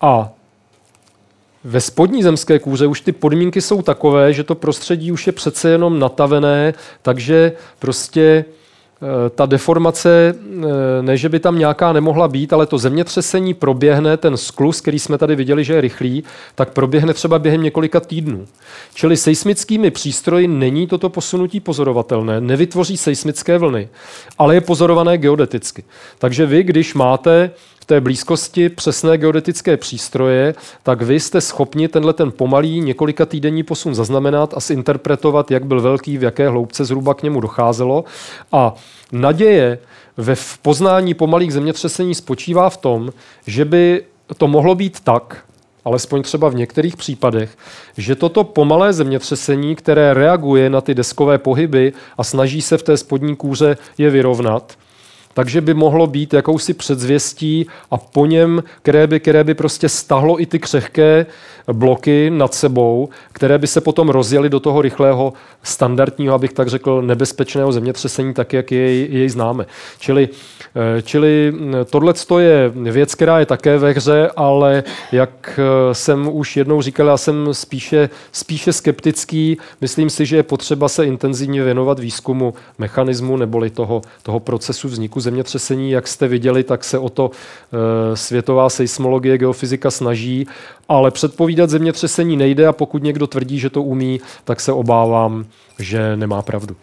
A 0.00 0.35
ve 1.68 1.80
spodní 1.80 2.22
zemské 2.22 2.58
kůře 2.58 2.86
už 2.86 3.00
ty 3.00 3.12
podmínky 3.12 3.60
jsou 3.60 3.82
takové, 3.82 4.32
že 4.32 4.44
to 4.44 4.54
prostředí 4.54 5.12
už 5.12 5.26
je 5.26 5.32
přece 5.32 5.70
jenom 5.70 5.98
natavené, 5.98 6.74
takže 7.02 7.52
prostě 7.78 8.44
eh, 9.02 9.30
ta 9.30 9.46
deformace, 9.46 10.34
eh, 10.34 11.02
ne, 11.02 11.16
že 11.16 11.28
by 11.28 11.40
tam 11.40 11.58
nějaká 11.58 11.92
nemohla 11.92 12.28
být, 12.28 12.52
ale 12.52 12.66
to 12.66 12.78
zemětřesení 12.78 13.54
proběhne, 13.54 14.16
ten 14.16 14.36
sklus, 14.36 14.80
který 14.80 14.98
jsme 14.98 15.18
tady 15.18 15.36
viděli, 15.36 15.64
že 15.64 15.74
je 15.74 15.80
rychlý, 15.80 16.24
tak 16.54 16.72
proběhne 16.72 17.14
třeba 17.14 17.38
během 17.38 17.62
několika 17.62 18.00
týdnů. 18.00 18.46
Čili 18.94 19.16
seismickými 19.16 19.90
přístroji 19.90 20.48
není 20.48 20.86
toto 20.86 21.08
posunutí 21.08 21.60
pozorovatelné, 21.60 22.40
nevytvoří 22.40 22.96
seismické 22.96 23.58
vlny, 23.58 23.88
ale 24.38 24.54
je 24.54 24.60
pozorované 24.60 25.18
geodeticky. 25.18 25.84
Takže 26.18 26.46
vy, 26.46 26.62
když 26.62 26.94
máte 26.94 27.50
té 27.86 28.00
blízkosti 28.00 28.68
přesné 28.68 29.18
geodetické 29.18 29.76
přístroje, 29.76 30.54
tak 30.82 31.02
vy 31.02 31.20
jste 31.20 31.40
schopni 31.40 31.88
tenhle 31.88 32.12
ten 32.12 32.32
pomalý 32.32 32.80
několika 32.80 33.26
týdenní 33.26 33.62
posun 33.62 33.94
zaznamenat 33.94 34.54
a 34.56 34.60
zinterpretovat, 34.60 35.50
jak 35.50 35.66
byl 35.66 35.80
velký, 35.80 36.18
v 36.18 36.22
jaké 36.22 36.48
hloubce 36.48 36.84
zhruba 36.84 37.14
k 37.14 37.22
němu 37.22 37.40
docházelo. 37.40 38.04
A 38.52 38.74
naděje 39.12 39.78
ve 40.16 40.34
poznání 40.62 41.14
pomalých 41.14 41.52
zemětřesení 41.52 42.14
spočívá 42.14 42.70
v 42.70 42.76
tom, 42.76 43.12
že 43.46 43.64
by 43.64 44.02
to 44.36 44.48
mohlo 44.48 44.74
být 44.74 45.00
tak, 45.00 45.44
alespoň 45.84 46.22
třeba 46.22 46.48
v 46.48 46.54
některých 46.54 46.96
případech, 46.96 47.56
že 47.96 48.14
toto 48.14 48.44
pomalé 48.44 48.92
zemětřesení, 48.92 49.76
které 49.76 50.14
reaguje 50.14 50.70
na 50.70 50.80
ty 50.80 50.94
deskové 50.94 51.38
pohyby 51.38 51.92
a 52.18 52.24
snaží 52.24 52.62
se 52.62 52.78
v 52.78 52.82
té 52.82 52.96
spodní 52.96 53.36
kůře 53.36 53.76
je 53.98 54.10
vyrovnat, 54.10 54.76
takže 55.36 55.60
by 55.60 55.74
mohlo 55.74 56.06
být 56.06 56.34
jakousi 56.34 56.74
předzvěstí 56.74 57.66
a 57.90 57.96
po 57.96 58.26
něm, 58.26 58.62
které 58.82 59.06
by, 59.06 59.20
které 59.20 59.44
by 59.44 59.54
prostě 59.54 59.88
stahlo 59.88 60.40
i 60.42 60.46
ty 60.46 60.58
křehké 60.58 61.26
bloky 61.72 62.30
nad 62.30 62.54
sebou, 62.54 63.08
které 63.32 63.58
by 63.58 63.66
se 63.66 63.80
potom 63.80 64.08
rozjeli 64.08 64.48
do 64.48 64.60
toho 64.60 64.82
rychlého 64.82 65.32
standardního, 65.62 66.34
abych 66.34 66.52
tak 66.52 66.68
řekl, 66.68 67.02
nebezpečného 67.02 67.72
zemětřesení, 67.72 68.34
tak 68.34 68.52
jak 68.52 68.72
jej, 68.72 69.08
jej 69.10 69.28
známe. 69.28 69.66
Čili, 69.98 70.28
eh, 70.98 71.02
čili 71.02 71.54
eh, 71.80 71.84
tohle 71.84 72.14
je 72.38 72.72
věc, 72.74 73.14
která 73.14 73.38
je 73.38 73.46
také 73.46 73.78
ve 73.78 73.92
hře, 73.92 74.30
ale 74.36 74.84
jak 75.12 75.60
eh, 75.62 75.94
jsem 75.94 76.28
už 76.32 76.56
jednou 76.56 76.82
říkal, 76.82 77.06
já 77.06 77.16
jsem 77.16 77.54
spíše, 77.54 78.08
spíše 78.32 78.72
skeptický. 78.72 79.58
Myslím 79.80 80.10
si, 80.10 80.26
že 80.26 80.36
je 80.36 80.42
potřeba 80.42 80.88
se 80.88 81.06
intenzivně 81.06 81.64
věnovat 81.64 81.98
výzkumu 81.98 82.54
mechanismu 82.78 83.36
neboli 83.36 83.70
toho, 83.70 84.02
toho 84.22 84.40
procesu 84.40 84.88
vzniku 84.88 85.20
zemětřesení. 85.20 85.90
Jak 85.90 86.08
jste 86.08 86.28
viděli, 86.28 86.64
tak 86.64 86.84
se 86.84 86.98
o 86.98 87.08
to 87.08 87.30
světová 88.14 88.68
seismologie, 88.70 89.38
geofyzika 89.38 89.90
snaží, 89.90 90.46
ale 90.88 91.10
předpovídat 91.56 91.70
zemětřesení 91.70 92.36
nejde 92.36 92.66
a 92.66 92.72
pokud 92.72 93.02
někdo 93.02 93.26
tvrdí, 93.26 93.58
že 93.58 93.70
to 93.70 93.82
umí, 93.82 94.20
tak 94.44 94.60
se 94.60 94.72
obávám, 94.72 95.46
že 95.78 96.16
nemá 96.16 96.42
pravdu. 96.42 96.76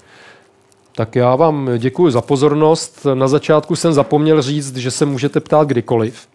Tak 0.95 1.15
já 1.15 1.36
vám 1.36 1.69
děkuji 1.78 2.11
za 2.11 2.21
pozornost. 2.21 3.05
Na 3.13 3.28
začátku 3.28 3.76
jsem 3.76 3.93
zapomněl 3.93 4.41
říct, 4.41 4.78
že 4.78 4.91
se 4.91 5.05
můžete 5.05 5.39
ptát 5.39 5.67
kdykoliv 5.67 6.28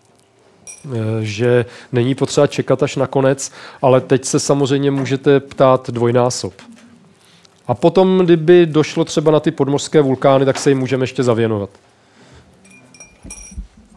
že 1.21 1.65
není 1.93 2.15
potřeba 2.15 2.47
čekat 2.47 2.83
až 2.83 2.97
na 2.97 3.07
konec, 3.07 3.53
ale 3.83 4.01
teď 4.01 4.25
se 4.25 4.41
samozřejmě 4.41 4.91
můžete 4.91 5.41
ptát 5.41 5.91
dvojnásob. 5.91 6.55
A 7.67 7.75
potom, 7.75 8.19
kdyby 8.25 8.67
došlo 8.67 9.05
třeba 9.05 9.33
na 9.33 9.41
ty 9.41 9.51
podmořské 9.51 10.01
vulkány, 10.01 10.45
tak 10.45 10.59
se 10.59 10.71
jim 10.71 10.79
můžeme 10.79 11.03
ještě 11.03 11.23
zavěnovat. 11.23 11.71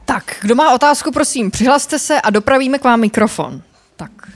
Tak, 0.06 0.36
kdo 0.42 0.56
má 0.56 0.74
otázku, 0.74 1.12
prosím, 1.12 1.52
přihlaste 1.52 2.00
se 2.00 2.22
a 2.22 2.30
dopravíme 2.30 2.80
k 2.80 2.84
vám 2.84 3.00
mikrofon. 3.00 3.62
Tak. 4.02 4.32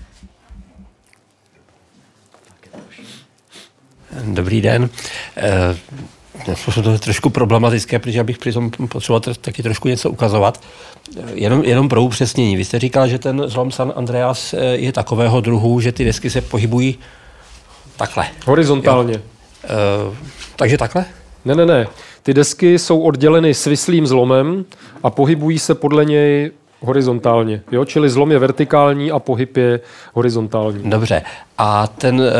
Dobrý 4.23 4.61
den. 4.61 4.89
Eh, 5.37 5.77
to 6.83 6.91
je 6.91 6.99
trošku 6.99 7.29
problematické, 7.29 7.99
protože 7.99 8.23
bych 8.23 8.37
při 8.37 8.51
tom 8.51 8.71
potřeboval 8.71 9.21
taky 9.41 9.63
trošku 9.63 9.87
něco 9.87 10.09
ukazovat. 10.09 10.61
Jenom, 11.33 11.63
jenom 11.63 11.89
pro 11.89 12.03
upřesnění. 12.03 12.55
Vy 12.55 12.65
jste 12.65 12.79
říkal, 12.79 13.07
že 13.07 13.19
ten 13.19 13.43
zlom 13.47 13.71
San 13.71 13.93
Andreas 13.95 14.53
eh, 14.53 14.65
je 14.65 14.91
takového 14.91 15.41
druhu, 15.41 15.79
že 15.79 15.91
ty 15.91 16.05
desky 16.05 16.29
se 16.29 16.41
pohybují 16.41 16.99
takhle. 17.97 18.27
Horizontálně. 18.45 19.13
Jo. 19.13 19.19
E, 19.63 20.15
takže 20.55 20.77
takhle? 20.77 21.05
Ne, 21.45 21.55
ne, 21.55 21.65
ne. 21.65 21.87
Ty 22.23 22.33
desky 22.33 22.79
jsou 22.79 23.01
odděleny 23.01 23.53
svislým 23.53 24.07
zlomem 24.07 24.65
a 25.03 25.09
pohybují 25.09 25.59
se 25.59 25.75
podle 25.75 26.05
něj 26.05 26.51
horizontálně. 26.79 27.61
Jo? 27.71 27.85
Čili 27.85 28.09
zlom 28.09 28.31
je 28.31 28.39
vertikální 28.39 29.11
a 29.11 29.19
pohyb 29.19 29.57
je 29.57 29.79
horizontální. 30.13 30.89
Dobře. 30.89 31.21
A 31.57 31.87
ten 31.87 32.21
e, 32.21 32.31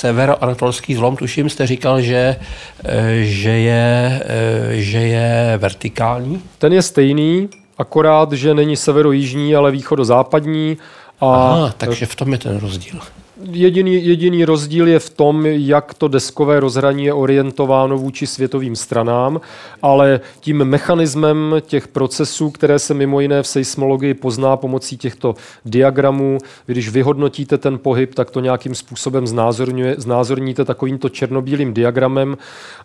severoanatolský 0.00 0.94
zlom, 0.94 1.16
tuším, 1.16 1.48
jste 1.48 1.66
říkal, 1.66 2.00
že, 2.00 2.36
e, 2.84 3.22
že, 3.22 3.50
je, 3.50 4.22
e, 4.24 4.80
že 4.80 4.98
je 4.98 5.54
vertikální? 5.58 6.42
Ten 6.58 6.72
je 6.72 6.82
stejný, 6.82 7.48
akorát, 7.78 8.32
že 8.32 8.54
není 8.54 8.76
severo-jižní, 8.76 9.56
ale 9.56 9.70
východo-západní. 9.70 10.76
A 11.20 11.26
Aha, 11.26 11.74
takže 11.76 12.06
v 12.06 12.14
tom 12.14 12.32
je 12.32 12.38
ten 12.38 12.58
rozdíl. 12.58 13.00
Jediný, 13.42 14.06
jediný 14.06 14.44
rozdíl 14.44 14.88
je 14.88 14.98
v 14.98 15.10
tom, 15.10 15.46
jak 15.46 15.94
to 15.94 16.08
deskové 16.08 16.60
rozhraní 16.60 17.04
je 17.04 17.12
orientováno 17.12 17.98
vůči 17.98 18.26
světovým 18.26 18.76
stranám, 18.76 19.40
ale 19.82 20.20
tím 20.40 20.64
mechanismem 20.64 21.54
těch 21.60 21.88
procesů, 21.88 22.50
které 22.50 22.78
se 22.78 22.94
mimo 22.94 23.20
jiné 23.20 23.42
v 23.42 23.46
seismologii 23.46 24.14
pozná 24.14 24.56
pomocí 24.56 24.96
těchto 24.96 25.34
diagramů, 25.64 26.38
když 26.66 26.88
vyhodnotíte 26.88 27.58
ten 27.58 27.78
pohyb, 27.78 28.14
tak 28.14 28.30
to 28.30 28.40
nějakým 28.40 28.74
způsobem 28.74 29.26
znázorníte 29.96 30.64
takovýmto 30.64 31.08
černobílým 31.08 31.74
diagramem 31.74 32.38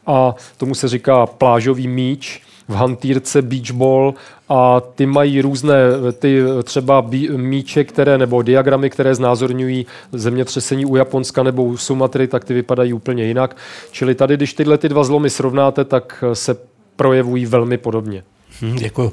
a 0.08 0.36
tomu 0.58 0.76
se 0.76 0.88
říká 0.88 1.26
plážový 1.26 1.88
míč 1.88 2.41
v 2.68 2.74
hantýrce 2.74 3.41
beach 3.41 3.72
ball 3.72 4.13
a 4.49 4.82
ty 4.82 5.05
mají 5.05 5.41
různé 5.41 5.76
ty 6.20 6.41
třeba 6.63 7.05
míče, 7.36 7.84
které 7.84 8.18
nebo 8.18 8.41
diagramy, 8.41 8.89
které 8.89 9.16
znázorňují 9.16 9.86
zemětřesení 10.11 10.86
u 10.86 10.95
Japonska 10.95 11.43
nebo 11.43 11.63
u 11.63 11.78
Sumatry, 11.78 12.28
tak 12.28 12.45
ty 12.45 12.53
vypadají 12.53 12.93
úplně 12.93 13.24
jinak. 13.24 13.57
Čili 13.91 14.16
tady, 14.16 14.38
když 14.38 14.53
tyhle 14.53 14.78
ty 14.78 14.89
dva 14.89 15.03
zlomy 15.03 15.30
srovnáte, 15.30 15.86
tak 15.86 16.24
se 16.34 16.57
projevují 16.95 17.45
velmi 17.45 17.78
podobně. 17.78 18.24
Hmm, 18.61 18.76
děkuji. 18.76 19.11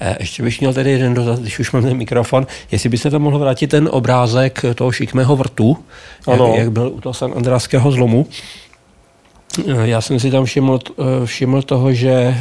Eh, 0.00 0.16
ještě 0.20 0.42
bych 0.42 0.60
měl 0.60 0.74
tady 0.74 0.90
jeden 0.90 1.14
dotaz, 1.14 1.40
když 1.40 1.58
už 1.58 1.72
mám 1.72 1.82
ten 1.82 1.96
mikrofon. 1.96 2.46
Jestli 2.72 2.88
byste 2.88 3.10
tam 3.10 3.22
mohl 3.22 3.38
vrátit 3.38 3.66
ten 3.66 3.88
obrázek 3.92 4.64
toho 4.74 4.92
šikmého 4.92 5.36
vrtu, 5.36 5.76
ano. 6.26 6.46
Jak, 6.46 6.58
jak 6.58 6.72
byl 6.72 6.88
u 6.94 7.00
toho 7.00 7.14
San 7.14 7.32
Andráského 7.36 7.90
zlomu. 7.92 8.26
Eh, 9.58 9.88
já 9.88 10.00
jsem 10.00 10.20
si 10.20 10.30
tam 10.30 10.44
všiml, 10.44 10.78
eh, 10.98 11.26
všiml 11.26 11.62
toho, 11.62 11.92
že 11.92 12.34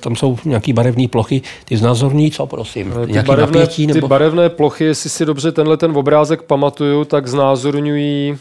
tam 0.00 0.16
jsou 0.16 0.38
nějaké 0.44 0.72
barevné 0.72 1.08
plochy. 1.08 1.42
Ty 1.64 1.76
znázorní 1.76 2.30
co, 2.30 2.46
prosím? 2.46 2.92
Ty 3.06 3.22
barevné, 3.22 3.60
napětí, 3.60 3.86
nebo... 3.86 4.00
ty 4.00 4.06
barevné 4.08 4.48
plochy, 4.48 4.84
jestli 4.84 5.10
si 5.10 5.26
dobře 5.26 5.52
tenhle 5.52 5.76
ten 5.76 5.96
obrázek 5.96 6.42
pamatuju, 6.42 7.04
tak 7.04 7.26
znázorňují 7.26 8.36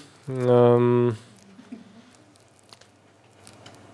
um, 0.76 1.16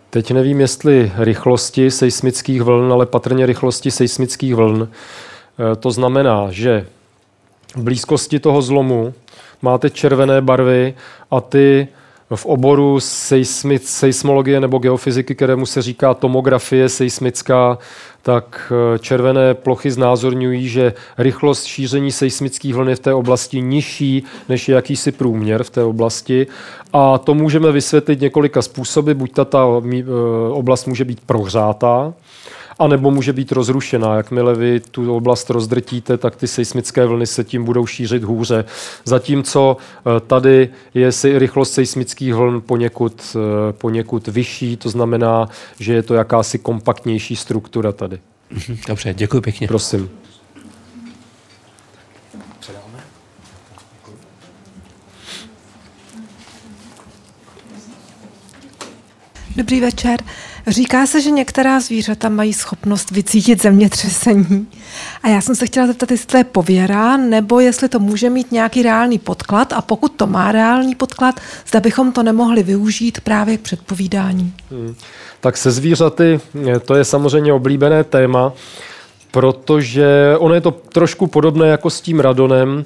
Teď 0.09 0.31
nevím, 0.31 0.61
jestli 0.61 1.11
rychlosti 1.15 1.91
seismických 1.91 2.61
vln, 2.61 2.93
ale 2.93 3.05
patrně 3.05 3.45
rychlosti 3.45 3.91
seismických 3.91 4.55
vln. 4.55 4.89
To 5.79 5.91
znamená, 5.91 6.47
že 6.51 6.87
v 7.75 7.83
blízkosti 7.83 8.39
toho 8.39 8.61
zlomu 8.61 9.13
máte 9.61 9.89
červené 9.89 10.41
barvy 10.41 10.93
a 11.31 11.41
ty 11.41 11.87
v 12.35 12.45
oboru 12.45 12.99
seismi, 12.99 13.79
seismologie 13.79 14.59
nebo 14.59 14.77
geofyziky, 14.77 15.35
kterému 15.35 15.65
se 15.65 15.81
říká 15.81 16.13
tomografie 16.13 16.89
seismická, 16.89 17.77
tak 18.21 18.71
eh, 18.71 18.99
červené 18.99 19.53
plochy 19.53 19.91
znázorňují, 19.91 20.69
že 20.69 20.93
rychlost 21.17 21.63
šíření 21.63 22.11
seismických 22.11 22.75
vln 22.75 22.89
je 22.89 22.95
v 22.95 22.99
té 22.99 23.13
oblasti 23.13 23.61
nižší 23.61 24.23
než 24.49 24.69
je 24.69 24.75
jakýsi 24.75 25.11
průměr 25.11 25.63
v 25.63 25.69
té 25.69 25.83
oblasti. 25.83 26.47
A 26.93 27.17
to 27.17 27.33
můžeme 27.33 27.71
vysvětlit 27.71 28.21
několika 28.21 28.61
způsoby. 28.61 29.11
Buď 29.11 29.31
ta, 29.33 29.45
ta 29.45 29.65
eh, 29.93 30.03
oblast 30.51 30.85
může 30.85 31.05
být 31.05 31.19
prohřátá, 31.25 32.13
anebo 32.79 33.11
může 33.11 33.33
být 33.33 33.51
rozrušená. 33.51 34.15
Jakmile 34.15 34.55
vy 34.55 34.79
tu 34.79 35.15
oblast 35.15 35.49
rozdrtíte, 35.49 36.17
tak 36.17 36.35
ty 36.35 36.47
seismické 36.47 37.05
vlny 37.05 37.27
se 37.27 37.43
tím 37.43 37.63
budou 37.63 37.85
šířit 37.85 38.23
hůře. 38.23 38.65
Zatímco 39.05 39.77
eh, 39.77 40.19
tady 40.19 40.69
je 40.93 41.11
si 41.11 41.39
rychlost 41.39 41.73
seismických 41.73 42.33
vln 42.33 42.61
poněkud, 42.61 43.35
eh, 43.35 43.73
poněkud 43.73 44.27
vyšší, 44.27 44.77
to 44.77 44.89
znamená, 44.89 45.47
že 45.79 45.93
je 45.93 46.03
to 46.03 46.13
jakási 46.13 46.59
kompaktnější 46.59 47.35
struktura 47.35 47.91
tady. 47.91 48.19
Mhm, 48.51 48.77
dobře, 48.87 49.13
děkuji 49.13 49.41
pěkně. 49.41 49.67
Prosím. 49.67 50.09
Dobrý 59.55 59.81
večer. 59.81 60.19
Říká 60.69 61.07
se, 61.07 61.21
že 61.21 61.31
některá 61.31 61.79
zvířata 61.79 62.29
mají 62.29 62.53
schopnost 62.53 63.11
vycítit 63.11 63.61
zemětřesení. 63.61 64.67
A 65.23 65.29
já 65.29 65.41
jsem 65.41 65.55
se 65.55 65.65
chtěla 65.65 65.87
zeptat, 65.87 66.11
jestli 66.11 66.27
to 66.27 66.37
je 66.37 66.43
pověra, 66.43 67.17
nebo 67.17 67.59
jestli 67.59 67.89
to 67.89 67.99
může 67.99 68.29
mít 68.29 68.51
nějaký 68.51 68.83
reálný 68.83 69.19
podklad. 69.19 69.73
A 69.73 69.81
pokud 69.81 70.11
to 70.11 70.27
má 70.27 70.51
reálný 70.51 70.95
podklad, 70.95 71.39
zda 71.67 71.79
bychom 71.79 72.11
to 72.11 72.23
nemohli 72.23 72.63
využít 72.63 73.21
právě 73.21 73.57
k 73.57 73.61
předpovídání. 73.61 74.53
Hmm. 74.71 74.95
Tak 75.39 75.57
se 75.57 75.71
zvířaty, 75.71 76.39
eh, 76.67 76.79
to 76.79 76.95
je 76.95 77.05
samozřejmě 77.05 77.53
oblíbené 77.53 78.03
téma, 78.03 78.53
protože 79.31 80.35
ono 80.37 80.53
je 80.53 80.61
to 80.61 80.71
trošku 80.71 81.27
podobné 81.27 81.67
jako 81.67 81.89
s 81.89 82.01
tím 82.01 82.19
radonem. 82.19 82.85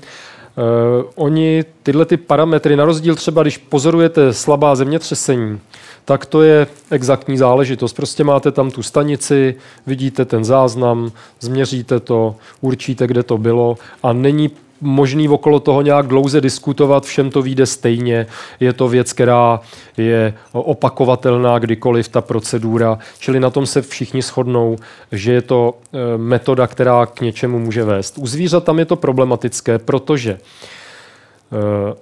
Uh, 0.58 1.10
oni 1.16 1.64
tyhle 1.84 2.06
ty 2.06 2.18
parametry, 2.18 2.76
na 2.76 2.86
rozdíl 2.86 3.16
třeba, 3.16 3.42
když 3.42 3.58
pozorujete 3.58 4.34
slabá 4.34 4.76
zemětřesení, 4.76 5.60
tak 6.06 6.26
to 6.26 6.42
je 6.42 6.68
exaktní 6.92 7.38
záležitost. 7.38 7.94
Prostě 7.94 8.24
máte 8.24 8.52
tam 8.52 8.72
tu 8.72 8.84
stanici, 8.84 9.56
vidíte 9.88 10.26
ten 10.26 10.44
záznam, 10.44 11.12
změříte 11.40 12.00
to, 12.00 12.36
určíte, 12.62 13.08
kde 13.08 13.24
to 13.24 13.38
bylo 13.38 13.78
a 14.04 14.14
není 14.14 14.52
možný 14.84 15.30
okolo 15.30 15.60
toho 15.60 15.82
nějak 15.82 16.08
dlouze 16.08 16.42
diskutovat, 16.42 17.06
všem 17.06 17.30
to 17.30 17.42
vyjde 17.42 17.66
stejně. 17.66 18.26
Je 18.60 18.74
to 18.74 18.88
věc, 18.88 19.14
která 19.14 19.60
je 19.98 20.34
opakovatelná 20.52 21.60
kdykoliv 21.60 22.08
ta 22.08 22.22
procedura, 22.22 22.98
čili 23.20 23.40
na 23.40 23.50
tom 23.50 23.66
se 23.66 23.82
všichni 23.82 24.22
shodnou, 24.22 24.76
že 25.12 25.34
je 25.34 25.42
to 25.42 25.78
eh, 25.94 26.18
metoda, 26.18 26.68
která 26.68 27.06
k 27.06 27.22
něčemu 27.22 27.60
může 27.60 27.84
vést. 27.84 28.18
U 28.18 28.28
zvířat 28.28 28.64
tam 28.64 28.80
je 28.80 28.86
to 28.86 28.96
problematické, 28.96 29.80
protože 29.80 30.32
eh, 30.32 31.96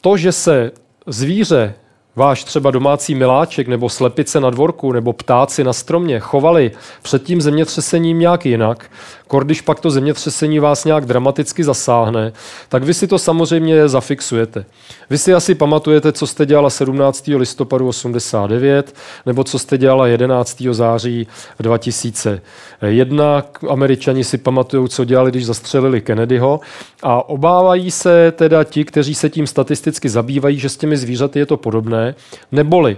to, 0.00 0.16
že 0.16 0.32
se 0.32 0.70
zvíře 1.06 1.74
váš 2.16 2.44
třeba 2.44 2.70
domácí 2.70 3.14
miláček 3.14 3.68
nebo 3.68 3.88
slepice 3.88 4.40
na 4.40 4.50
dvorku 4.50 4.92
nebo 4.92 5.12
ptáci 5.12 5.64
na 5.64 5.72
stromě 5.72 6.20
chovali 6.20 6.70
před 7.02 7.22
tím 7.22 7.40
zemětřesením 7.40 8.18
nějak 8.18 8.46
jinak, 8.46 8.90
kor 9.32 9.44
když 9.44 9.60
pak 9.60 9.80
to 9.80 9.90
zemětřesení 9.90 10.58
vás 10.58 10.84
nějak 10.84 11.06
dramaticky 11.06 11.64
zasáhne, 11.64 12.32
tak 12.68 12.82
vy 12.82 12.94
si 12.94 13.06
to 13.06 13.18
samozřejmě 13.18 13.88
zafixujete. 13.88 14.64
Vy 15.10 15.18
si 15.18 15.34
asi 15.34 15.54
pamatujete, 15.54 16.12
co 16.12 16.26
jste 16.26 16.46
dělala 16.46 16.70
17. 16.70 17.26
listopadu 17.36 17.88
89 17.88 18.94
nebo 19.26 19.44
co 19.44 19.58
jste 19.58 19.78
dělala 19.78 20.06
11. 20.06 20.62
září 20.70 21.26
2001. 21.60 23.42
Američani 23.68 24.24
si 24.24 24.38
pamatují, 24.38 24.88
co 24.88 25.04
dělali, 25.04 25.30
když 25.30 25.46
zastřelili 25.46 26.00
Kennedyho 26.00 26.60
a 27.02 27.28
obávají 27.28 27.90
se 27.90 28.32
teda 28.36 28.64
ti, 28.64 28.84
kteří 28.84 29.14
se 29.14 29.30
tím 29.30 29.46
statisticky 29.46 30.08
zabývají, 30.08 30.58
že 30.58 30.68
s 30.68 30.76
těmi 30.76 30.96
zvířaty 30.96 31.38
je 31.38 31.46
to 31.46 31.56
podobné, 31.56 32.14
neboli 32.52 32.96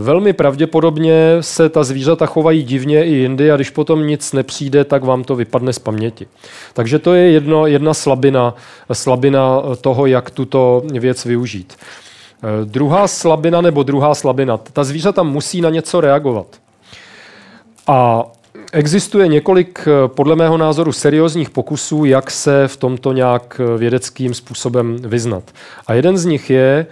Velmi 0.00 0.32
pravděpodobně 0.32 1.36
se 1.40 1.68
ta 1.68 1.84
zvířata 1.84 2.26
chovají 2.26 2.62
divně 2.62 3.04
i 3.04 3.14
jindy 3.14 3.52
a 3.52 3.56
když 3.56 3.70
potom 3.70 4.06
nic 4.06 4.32
nepřijde, 4.32 4.84
tak 4.84 5.04
vám 5.04 5.24
to 5.24 5.36
vypadne 5.36 5.72
z 5.72 5.78
paměti. 5.78 6.26
Takže 6.72 6.98
to 6.98 7.14
je 7.14 7.30
jedno, 7.30 7.66
jedna 7.66 7.94
slabina, 7.94 8.54
slabina 8.92 9.62
toho, 9.80 10.06
jak 10.06 10.30
tuto 10.30 10.82
věc 10.92 11.24
využít. 11.24 11.76
Eh, 12.42 12.64
druhá 12.64 13.08
slabina 13.08 13.60
nebo 13.60 13.82
druhá 13.82 14.14
slabina, 14.14 14.56
ta 14.56 14.84
zvířata 14.84 15.22
musí 15.22 15.60
na 15.60 15.70
něco 15.70 16.00
reagovat. 16.00 16.46
A 17.86 18.24
existuje 18.72 19.28
několik, 19.28 19.78
eh, 19.86 20.08
podle 20.08 20.36
mého 20.36 20.56
názoru, 20.56 20.92
seriózních 20.92 21.50
pokusů, 21.50 22.04
jak 22.04 22.30
se 22.30 22.68
v 22.68 22.76
tomto 22.76 23.12
nějak 23.12 23.60
vědeckým 23.76 24.34
způsobem 24.34 24.96
vyznat. 25.00 25.42
A 25.86 25.94
jeden 25.94 26.18
z 26.18 26.24
nich 26.24 26.50
je, 26.50 26.86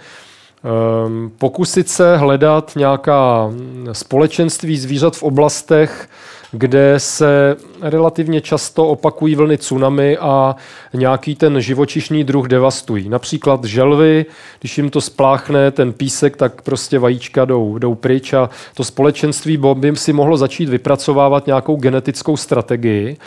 pokusit 1.37 1.89
se 1.89 2.17
hledat 2.17 2.71
nějaká 2.75 3.51
společenství 3.91 4.77
zvířat 4.77 5.15
v 5.15 5.23
oblastech, 5.23 6.09
kde 6.51 6.93
se 6.97 7.55
relativně 7.81 8.41
často 8.41 8.87
opakují 8.87 9.35
vlny 9.35 9.57
tsunami 9.57 10.17
a 10.17 10.55
nějaký 10.93 11.35
ten 11.35 11.61
živočišný 11.61 12.23
druh 12.23 12.47
devastují. 12.47 13.09
Například 13.09 13.63
želvy, 13.63 14.25
když 14.59 14.77
jim 14.77 14.89
to 14.89 15.01
spláchne 15.01 15.71
ten 15.71 15.93
písek, 15.93 16.37
tak 16.37 16.61
prostě 16.61 16.99
vajíčka 16.99 17.45
jdou, 17.45 17.77
jdou 17.77 17.95
pryč 17.95 18.33
a 18.33 18.49
to 18.73 18.83
společenství 18.83 19.59
by 19.73 19.95
si 19.95 20.13
mohlo 20.13 20.37
začít 20.37 20.69
vypracovávat 20.69 21.47
nějakou 21.47 21.75
genetickou 21.75 22.37
strategii. 22.37 23.17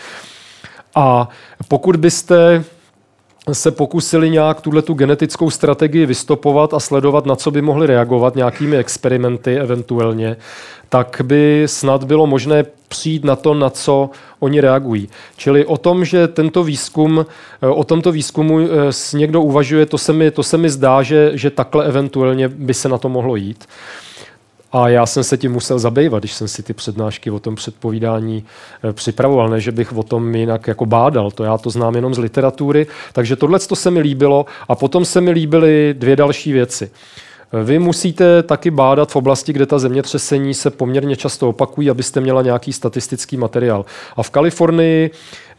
A 0.95 1.29
pokud 1.69 1.97
byste 1.97 2.65
se 3.53 3.71
pokusili 3.71 4.31
nějak 4.31 4.61
tuhle 4.61 4.83
tu 4.83 4.95
genetickou 4.95 5.51
strategii 5.51 6.07
vystopovat 6.07 6.75
a 6.75 6.81
sledovat, 6.81 7.27
na 7.27 7.37
co 7.37 7.51
by 7.51 7.63
mohli 7.63 7.87
reagovat 7.87 8.37
nějakými 8.37 8.77
experimenty 8.77 9.59
eventuálně, 9.59 10.37
tak 10.89 11.21
by 11.25 11.63
snad 11.67 12.05
bylo 12.05 12.27
možné 12.27 12.65
přijít 12.89 13.25
na 13.25 13.37
to, 13.37 13.55
na 13.55 13.71
co 13.71 14.11
oni 14.41 14.61
reagují. 14.61 15.09
Čili 15.37 15.67
o 15.67 15.77
tom, 15.77 16.05
že 16.05 16.29
tento 16.29 16.65
výzkum, 16.65 17.27
o 17.61 17.85
tomto 17.85 18.13
výzkumu 18.13 18.61
eh, 18.61 18.67
někdo 19.17 19.43
uvažuje, 19.43 19.87
to 19.87 19.99
se 19.99 20.13
mi, 20.13 20.31
to 20.31 20.43
se 20.43 20.59
mi 20.59 20.71
zdá, 20.71 21.03
že, 21.03 21.31
že 21.35 21.51
takhle 21.51 21.85
eventuálně 21.87 22.49
by 22.49 22.75
se 22.75 22.89
na 22.89 22.99
to 22.99 23.09
mohlo 23.09 23.37
jít. 23.37 23.65
A 24.73 24.89
já 24.89 25.07
jsem 25.07 25.25
se 25.25 25.37
tím 25.37 25.53
musel 25.53 25.79
zabývat, 25.79 26.19
když 26.19 26.33
jsem 26.33 26.49
si 26.49 26.63
ty 26.63 26.73
přednášky 26.73 27.31
o 27.31 27.39
tom 27.39 27.55
předpovídání 27.55 28.45
eh, 28.85 28.93
připravoval, 28.93 29.49
ne, 29.49 29.61
že 29.61 29.73
bych 29.73 29.93
o 29.93 30.03
tom 30.03 30.35
jinak 30.35 30.67
jako 30.67 30.87
bádal, 30.87 31.31
to 31.31 31.45
já 31.45 31.59
to 31.59 31.71
znám 31.71 31.95
jenom 31.95 32.15
z 32.15 32.19
literatury. 32.19 32.87
Takže 33.13 33.37
tohle 33.37 33.59
to 33.59 33.77
se 33.77 33.91
mi 33.91 34.01
líbilo 34.01 34.47
a 34.69 34.75
potom 34.75 35.05
se 35.05 35.21
mi 35.21 35.31
líbily 35.31 35.95
dvě 35.99 36.17
další 36.17 36.53
věci. 36.53 36.91
Vy 37.53 37.79
musíte 37.79 38.43
taky 38.43 38.71
bádat 38.71 39.11
v 39.11 39.17
oblasti, 39.17 39.53
kde 39.53 39.67
ta 39.67 39.79
zemětřesení 39.79 40.55
se 40.55 40.71
poměrně 40.71 41.17
často 41.17 41.49
opakují, 41.49 41.91
abyste 41.91 42.21
měla 42.21 42.43
nějaký 42.43 42.73
statistický 42.73 43.37
materiál. 43.37 43.85
A 44.17 44.23
v 44.23 44.31
Kalifornii 44.31 45.11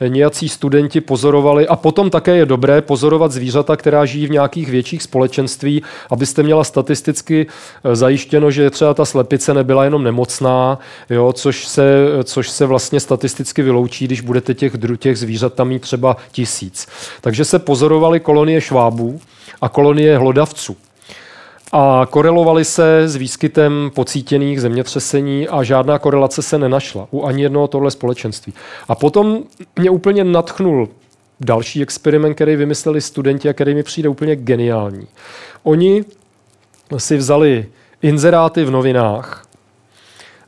nějací 0.07 0.49
studenti 0.49 1.01
pozorovali, 1.01 1.67
a 1.67 1.75
potom 1.75 2.09
také 2.09 2.35
je 2.35 2.45
dobré 2.45 2.81
pozorovat 2.81 3.31
zvířata, 3.31 3.75
která 3.75 4.05
žijí 4.05 4.27
v 4.27 4.31
nějakých 4.31 4.69
větších 4.69 5.03
společenství, 5.03 5.83
abyste 6.09 6.43
měla 6.43 6.63
statisticky 6.63 7.47
eh, 7.83 7.95
zajištěno, 7.95 8.51
že 8.51 8.69
třeba 8.69 8.93
ta 8.93 9.05
slepice 9.05 9.53
nebyla 9.53 9.83
jenom 9.83 10.03
nemocná, 10.03 10.79
jo, 11.09 11.33
což, 11.33 11.67
se, 11.67 12.05
což 12.23 12.49
se 12.49 12.65
vlastně 12.65 12.99
statisticky 12.99 13.61
vyloučí, 13.61 14.05
když 14.05 14.21
budete 14.21 14.53
těch, 14.53 14.73
těch 14.97 15.17
zvířat 15.17 15.53
tam 15.53 15.67
mít 15.67 15.81
třeba 15.81 16.17
tisíc. 16.31 16.87
Takže 17.21 17.45
se 17.45 17.59
pozorovaly 17.59 18.19
kolonie 18.19 18.61
švábů 18.61 19.19
a 19.61 19.69
kolonie 19.69 20.17
hlodavců 20.17 20.77
a 21.71 22.07
korelovali 22.09 22.65
se 22.65 23.07
s 23.07 23.15
výskytem 23.15 23.91
pocítěných 23.93 24.61
zemětřesení 24.61 25.47
a 25.47 25.63
žádná 25.63 25.99
korelace 25.99 26.41
se 26.41 26.57
nenašla 26.57 27.07
u 27.11 27.25
ani 27.25 27.43
jednoho 27.43 27.67
tohle 27.67 27.91
společenství. 27.91 28.53
A 28.87 28.95
potom 28.95 29.43
mě 29.79 29.89
úplně 29.89 30.23
natchnul 30.23 30.89
další 31.39 31.81
experiment, 31.81 32.35
který 32.35 32.55
vymysleli 32.55 33.01
studenti 33.01 33.49
a 33.49 33.53
který 33.53 33.75
mi 33.75 33.83
přijde 33.83 34.09
úplně 34.09 34.35
geniální. 34.35 35.07
Oni 35.63 36.05
si 36.97 37.17
vzali 37.17 37.65
inzeráty 38.01 38.63
v 38.63 38.71
novinách 38.71 39.45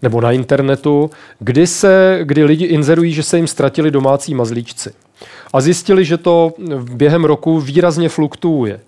nebo 0.02 0.22
na 0.22 0.32
internetu, 0.32 1.12
kdy, 1.40 1.68
se, 1.68 2.20
kdy 2.24 2.44
lidi 2.44 2.66
inzerují, 2.66 3.14
že 3.14 3.24
se 3.24 3.38
jim 3.38 3.48
ztratili 3.48 3.92
domácí 3.92 4.36
mazlíčci. 4.36 4.94
A 5.54 5.62
zjistili, 5.62 6.06
že 6.06 6.18
to 6.18 6.54
během 6.92 7.26
roku 7.26 7.60
výrazně 7.60 8.10
fluktuuje. 8.10 8.80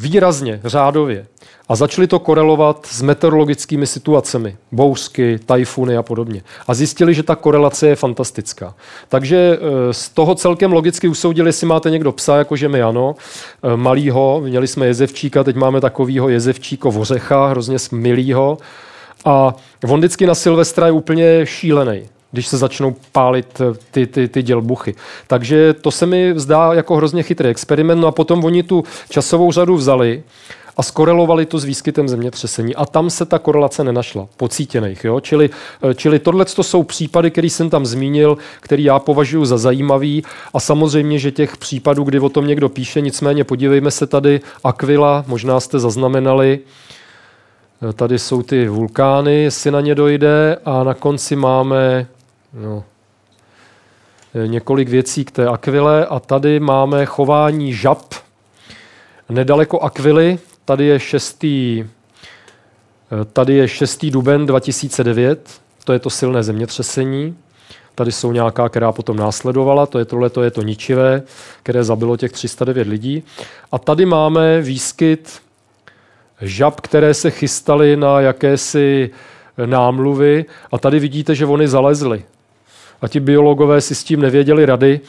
Výrazně, 0.00 0.60
řádově. 0.64 1.26
A 1.68 1.76
začali 1.76 2.06
to 2.06 2.18
korelovat 2.18 2.86
s 2.86 3.02
meteorologickými 3.02 3.86
situacemi, 3.86 4.56
bouřky, 4.72 5.38
tajfuny 5.46 5.96
a 5.96 6.02
podobně. 6.02 6.42
A 6.66 6.74
zjistili, 6.74 7.14
že 7.14 7.22
ta 7.22 7.36
korelace 7.36 7.88
je 7.88 7.96
fantastická. 7.96 8.74
Takže 9.08 9.36
e, 9.36 9.58
z 9.92 10.08
toho 10.08 10.34
celkem 10.34 10.72
logicky 10.72 11.08
usoudili, 11.08 11.48
jestli 11.48 11.66
máte 11.66 11.90
někdo 11.90 12.12
psa, 12.12 12.36
jakože 12.36 12.68
my 12.68 12.82
ano, 12.82 13.14
e, 13.62 13.76
malýho, 13.76 14.40
měli 14.44 14.68
jsme 14.68 14.86
jezevčíka, 14.86 15.44
teď 15.44 15.56
máme 15.56 15.80
takovýho 15.80 16.28
jezevčíko 16.28 16.90
vořecha, 16.90 17.46
hrozně 17.46 17.76
milýho. 17.92 18.58
A 19.24 19.54
on 19.88 19.98
vždycky 19.98 20.26
na 20.26 20.34
Silvestra 20.34 20.86
je 20.86 20.92
úplně 20.92 21.46
šílený 21.46 22.02
když 22.32 22.46
se 22.46 22.56
začnou 22.56 22.94
pálit 23.12 23.60
eh, 23.60 23.78
ty, 23.90 24.06
ty, 24.06 24.28
ty 24.28 24.42
dělbuchy. 24.42 24.94
Takže 25.26 25.74
to 25.74 25.90
se 25.90 26.06
mi 26.06 26.32
zdá 26.36 26.74
jako 26.74 26.96
hrozně 26.96 27.22
chytrý 27.22 27.48
experiment. 27.48 28.00
No 28.00 28.08
a 28.08 28.12
potom 28.12 28.44
oni 28.44 28.62
tu 28.62 28.84
časovou 29.08 29.52
řadu 29.52 29.76
vzali 29.76 30.22
a 30.76 30.82
skorelovali 30.82 31.46
to 31.46 31.58
s 31.58 31.64
výskytem 31.64 32.08
zemětřesení. 32.08 32.76
A 32.76 32.86
tam 32.86 33.10
se 33.10 33.26
ta 33.26 33.38
korelace 33.38 33.84
nenašla, 33.84 34.28
pocítěných. 34.36 35.04
Jo? 35.04 35.20
Čili, 35.20 35.50
eh, 35.90 35.94
čili 35.94 36.18
tohle 36.18 36.44
to 36.44 36.62
jsou 36.62 36.82
případy, 36.82 37.30
které 37.30 37.46
jsem 37.46 37.70
tam 37.70 37.86
zmínil, 37.86 38.38
který 38.60 38.84
já 38.84 38.98
považuji 38.98 39.44
za 39.44 39.58
zajímavý. 39.58 40.24
A 40.54 40.60
samozřejmě, 40.60 41.18
že 41.18 41.30
těch 41.30 41.56
případů, 41.56 42.04
kdy 42.04 42.20
o 42.20 42.28
tom 42.28 42.46
někdo 42.46 42.68
píše, 42.68 43.00
nicméně 43.00 43.44
podívejme 43.44 43.90
se 43.90 44.06
tady, 44.06 44.40
Aquila, 44.64 45.24
možná 45.26 45.60
jste 45.60 45.78
zaznamenali, 45.78 46.58
eh, 47.88 47.92
Tady 47.92 48.18
jsou 48.18 48.42
ty 48.42 48.68
vulkány, 48.68 49.42
jestli 49.42 49.70
na 49.70 49.80
ně 49.80 49.94
dojde, 49.94 50.56
a 50.64 50.84
na 50.84 50.94
konci 50.94 51.36
máme 51.36 52.06
No. 52.52 52.84
Několik 54.46 54.88
věcí 54.88 55.24
k 55.24 55.30
té 55.30 55.46
akvile 55.46 56.06
a 56.06 56.20
tady 56.20 56.60
máme 56.60 57.06
chování 57.06 57.74
žab 57.74 58.14
nedaleko 59.28 59.80
akvily. 59.80 60.38
Tady 60.64 60.84
je 60.84 61.00
6. 61.00 61.44
Tady 63.32 63.54
je 63.54 63.68
6. 63.68 64.06
duben 64.06 64.46
2009, 64.46 65.60
to 65.84 65.92
je 65.92 65.98
to 65.98 66.10
silné 66.10 66.42
zemětřesení. 66.42 67.36
Tady 67.94 68.12
jsou 68.12 68.32
nějaká, 68.32 68.68
která 68.68 68.92
potom 68.92 69.16
následovala, 69.16 69.86
to 69.86 69.98
je 69.98 70.04
tohle, 70.04 70.30
to 70.30 70.42
je 70.42 70.50
to 70.50 70.62
ničivé, 70.62 71.22
které 71.62 71.84
zabilo 71.84 72.16
těch 72.16 72.32
309 72.32 72.88
lidí. 72.88 73.22
A 73.72 73.78
tady 73.78 74.06
máme 74.06 74.60
výskyt 74.60 75.42
žab, 76.40 76.80
které 76.80 77.14
se 77.14 77.30
chystaly 77.30 77.96
na 77.96 78.20
jakési 78.20 79.10
námluvy 79.66 80.44
a 80.72 80.78
tady 80.78 80.98
vidíte, 80.98 81.34
že 81.34 81.46
oni 81.46 81.68
zalezly 81.68 82.24
a 83.02 83.08
ti 83.08 83.20
biologové 83.20 83.80
si 83.80 83.94
s 83.94 84.04
tím 84.04 84.20
nevěděli 84.20 84.66
rady. 84.66 85.00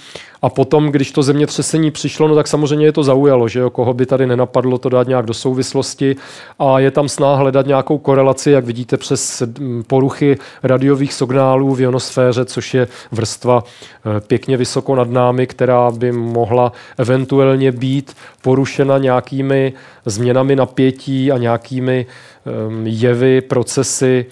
A 0.44 0.50
potom, 0.50 0.92
když 0.92 1.12
to 1.12 1.24
zemětřesení 1.24 1.92
přišlo, 1.92 2.28
no 2.28 2.36
tak 2.36 2.48
samozřejmě 2.48 2.86
je 2.86 2.92
to 2.92 3.04
zaujalo, 3.04 3.48
že 3.48 3.60
jo, 3.60 3.70
koho 3.70 3.94
by 3.94 4.06
tady 4.06 4.28
nenapadlo 4.28 4.78
to 4.78 4.89
dát 4.89 5.08
nějak 5.08 5.26
do 5.26 5.34
souvislosti 5.34 6.16
a 6.60 6.80
je 6.80 6.92
tam 6.92 7.10
snaha 7.10 7.36
hledat 7.36 7.66
nějakou 7.66 7.98
korelaci, 7.98 8.52
jak 8.52 8.66
vidíte, 8.66 8.98
přes 8.98 9.44
poruchy 9.88 10.38
radiových 10.64 11.14
signálů 11.14 11.76
v 11.76 11.82
ionosféře, 11.82 12.46
což 12.46 12.74
je 12.74 12.88
vrstva 13.12 13.64
eh, 13.64 14.20
pěkně 14.20 14.58
vysoko 14.58 14.96
nad 14.96 15.10
námi, 15.10 15.48
která 15.48 15.92
by 15.92 16.12
mohla 16.12 16.72
eventuálně 16.98 17.72
být 17.72 18.16
porušena 18.42 18.98
nějakými 18.98 19.74
změnami 20.06 20.56
napětí 20.56 21.32
a 21.32 21.38
nějakými 21.38 22.06
ehm, 22.46 22.88
jevy, 22.88 23.42
procesy, 23.42 24.26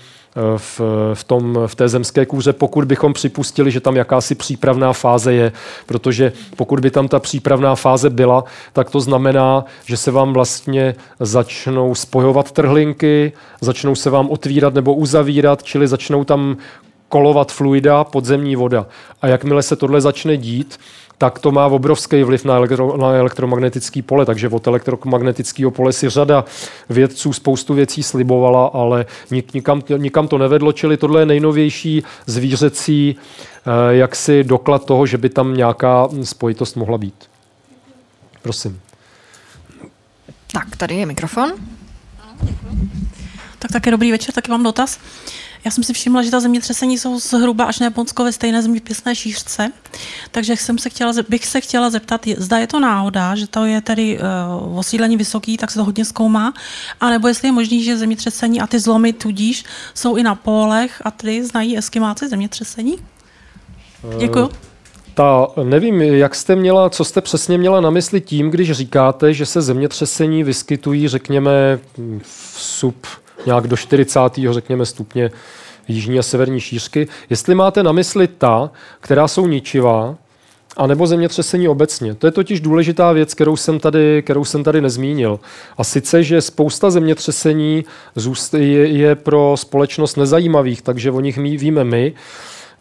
v, 0.58 0.82
v, 1.14 1.24
tom, 1.24 1.60
v 1.68 1.76
té 1.76 1.88
zemské 1.88 2.26
kůře, 2.26 2.54
pokud 2.54 2.86
bychom 2.86 3.14
připustili, 3.14 3.72
že 3.72 3.80
tam 3.80 3.96
jakási 3.96 4.36
přípravná 4.36 4.94
fáze 4.94 5.34
je, 5.34 5.52
protože 5.86 6.32
pokud 6.56 6.80
by 6.80 6.92
tam 6.92 7.08
ta 7.08 7.20
přípravná 7.20 7.76
fáze 7.76 8.10
byla, 8.10 8.44
tak 8.74 8.90
to 8.90 9.00
znamená, 9.00 9.66
že 9.86 9.98
se 9.98 10.12
vám 10.12 10.34
vlastně 10.34 10.96
začnou 11.20 11.96
spojovat 11.96 12.52
trhlinky, 12.52 13.32
začnou 13.62 13.96
se 13.96 14.10
vám 14.10 14.30
otvírat 14.30 14.74
nebo 14.74 14.94
uzavírat, 14.94 15.64
čili 15.64 15.88
začnou 15.88 16.24
tam 16.24 16.58
kolovat 17.10 17.52
fluida, 17.52 18.04
podzemní 18.04 18.56
voda. 18.56 18.86
A 19.22 19.28
jakmile 19.28 19.64
se 19.64 19.76
tohle 19.76 20.02
začne 20.02 20.38
dít, 20.38 20.80
tak 21.20 21.40
to 21.40 21.52
má 21.52 21.66
obrovský 21.66 22.24
vliv 22.24 22.46
na, 22.46 22.56
elektro, 22.56 22.98
na 22.98 23.12
elektromagnetický 23.12 24.02
pole. 24.02 24.26
Takže 24.26 24.50
od 24.50 24.68
elektromagnetického 24.68 25.72
pole 25.72 25.94
si 25.94 26.10
řada 26.10 26.46
vědců 26.90 27.34
spoustu 27.34 27.74
věcí 27.74 28.04
slibovala, 28.04 28.66
ale 28.66 29.06
nik, 29.32 29.54
nikam, 29.54 29.82
nikam 29.98 30.28
to 30.28 30.38
nevedlo, 30.38 30.72
čili 30.72 30.98
tohle 30.98 31.22
je 31.22 31.26
nejnovější 31.26 32.04
zvířecí 32.26 33.16
eh, 33.16 33.96
jaksi 33.96 34.44
doklad 34.44 34.86
toho, 34.86 35.06
že 35.06 35.18
by 35.18 35.30
tam 35.30 35.54
nějaká 35.54 36.08
spojitost 36.24 36.76
mohla 36.76 36.98
být. 36.98 37.16
Prosím. 38.42 38.82
Tak, 40.52 40.76
tady 40.78 40.96
je 40.96 41.06
mikrofon. 41.06 41.52
Tak 43.60 43.72
také 43.72 43.92
dobrý 43.92 44.12
večer, 44.12 44.34
taky 44.34 44.52
mám 44.52 44.64
dotaz. 44.64 45.00
Já 45.66 45.72
jsem 45.72 45.84
si 45.84 45.94
všimla, 45.94 46.24
že 46.24 46.32
ta 46.32 46.40
zemětřesení 46.40 46.98
jsou 46.98 47.20
zhruba 47.20 47.66
až 47.66 47.80
na 47.80 47.84
Japonsko 47.84 48.24
ve 48.24 48.32
stejné 48.32 48.62
zeměpisné 48.62 49.16
šířce, 49.16 49.72
takže 50.32 50.56
jsem 50.56 50.78
se 50.78 50.90
chtěla, 50.90 51.14
bych 51.30 51.46
se 51.46 51.62
chtěla 51.62 51.90
zeptat, 51.90 52.22
zda 52.38 52.58
je 52.58 52.68
to 52.68 52.80
náhoda, 52.80 53.36
že 53.36 53.48
to 53.48 53.66
je 53.66 53.82
tedy 53.82 54.20
uh, 54.20 54.80
osídlení 54.80 55.18
vysoký, 55.18 55.58
tak 55.58 55.72
se 55.72 55.80
to 55.80 55.84
hodně 55.84 56.06
zkoumá, 56.06 56.54
anebo 57.00 57.28
jestli 57.28 57.48
je 57.48 57.52
možný, 57.52 57.84
že 57.84 57.98
zemětřesení 57.98 58.62
a 58.62 58.68
ty 58.68 58.80
zlomy 58.80 59.14
tudíž 59.14 59.64
jsou 59.94 60.16
i 60.16 60.24
na 60.24 60.36
polech 60.36 61.02
a 61.06 61.12
tedy 61.12 61.46
znají 61.46 61.78
eskimáci 61.78 62.30
zemětřesení? 62.30 62.98
Děkuji. 64.20 64.46
Uh 64.46 64.52
ta, 65.20 65.48
nevím, 65.64 66.02
jak 66.02 66.36
jste 66.36 66.56
měla, 66.56 66.90
co 66.90 67.04
jste 67.04 67.22
přesně 67.22 67.58
měla 67.58 67.82
na 67.82 67.90
mysli 67.90 68.22
tím, 68.22 68.50
když 68.50 68.72
říkáte, 68.72 69.34
že 69.34 69.46
se 69.46 69.62
zemětřesení 69.62 70.44
vyskytují, 70.44 71.08
řekněme, 71.08 71.80
v 72.22 72.56
sub 72.58 73.08
nějak 73.46 73.68
do 73.68 73.78
40. 73.78 74.20
řekněme 74.50 74.86
stupně 74.86 75.32
jižní 75.88 76.20
a 76.20 76.24
severní 76.24 76.60
šířky. 76.60 77.08
Jestli 77.30 77.56
máte 77.56 77.84
na 77.84 77.92
mysli 77.92 78.28
ta, 78.28 78.72
která 79.00 79.28
jsou 79.28 79.48
ničivá, 79.48 80.16
a 80.78 80.88
nebo 80.88 81.08
zemětřesení 81.08 81.68
obecně. 81.68 82.16
To 82.16 82.28
je 82.28 82.32
totiž 82.32 82.62
důležitá 82.62 83.12
věc, 83.12 83.34
kterou 83.34 83.58
jsem 83.58 83.80
tady, 83.80 84.22
kterou 84.22 84.46
jsem 84.46 84.64
tady 84.64 84.82
nezmínil. 84.82 85.40
A 85.78 85.84
sice, 85.84 86.24
že 86.24 86.42
spousta 86.42 86.90
zemětřesení 86.90 87.86
je, 88.58 88.88
je 88.88 89.16
pro 89.16 89.54
společnost 89.58 90.16
nezajímavých, 90.16 90.82
takže 90.82 91.12
o 91.12 91.20
nich 91.20 91.38
my, 91.38 91.58
víme 91.58 91.84
my. 91.84 92.14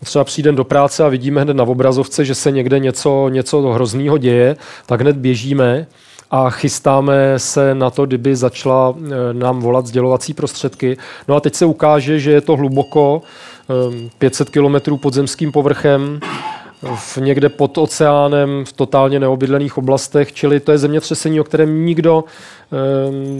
Třeba 0.04 0.24
přijdeme 0.24 0.56
do 0.56 0.64
práce 0.64 1.04
a 1.04 1.08
vidíme 1.08 1.42
hned 1.42 1.56
na 1.56 1.64
obrazovce, 1.64 2.24
že 2.24 2.34
se 2.34 2.50
někde 2.50 2.78
něco, 2.78 3.28
něco 3.28 3.60
hrozného 3.60 4.18
děje, 4.18 4.56
tak 4.86 5.00
hned 5.00 5.16
běžíme 5.16 5.86
a 6.30 6.50
chystáme 6.50 7.38
se 7.38 7.74
na 7.74 7.90
to, 7.90 8.06
kdyby 8.06 8.36
začala 8.36 8.94
eh, 8.96 9.34
nám 9.34 9.60
volat 9.60 9.86
sdělovací 9.86 10.34
prostředky. 10.34 10.96
No 11.28 11.36
a 11.36 11.40
teď 11.40 11.54
se 11.54 11.66
ukáže, 11.66 12.18
že 12.18 12.30
je 12.30 12.40
to 12.40 12.56
hluboko, 12.56 13.22
500 14.18 14.48
eh, 14.48 14.52
kilometrů 14.52 14.96
pod 14.96 15.14
zemským 15.14 15.52
povrchem 15.52 16.20
v 16.96 17.16
někde 17.16 17.48
pod 17.48 17.78
oceánem, 17.78 18.64
v 18.64 18.72
totálně 18.72 19.20
neobydlených 19.20 19.78
oblastech, 19.78 20.32
čili 20.32 20.60
to 20.60 20.72
je 20.72 20.78
zemětřesení, 20.78 21.40
o 21.40 21.44
kterém 21.44 21.86
nikdo 21.86 22.24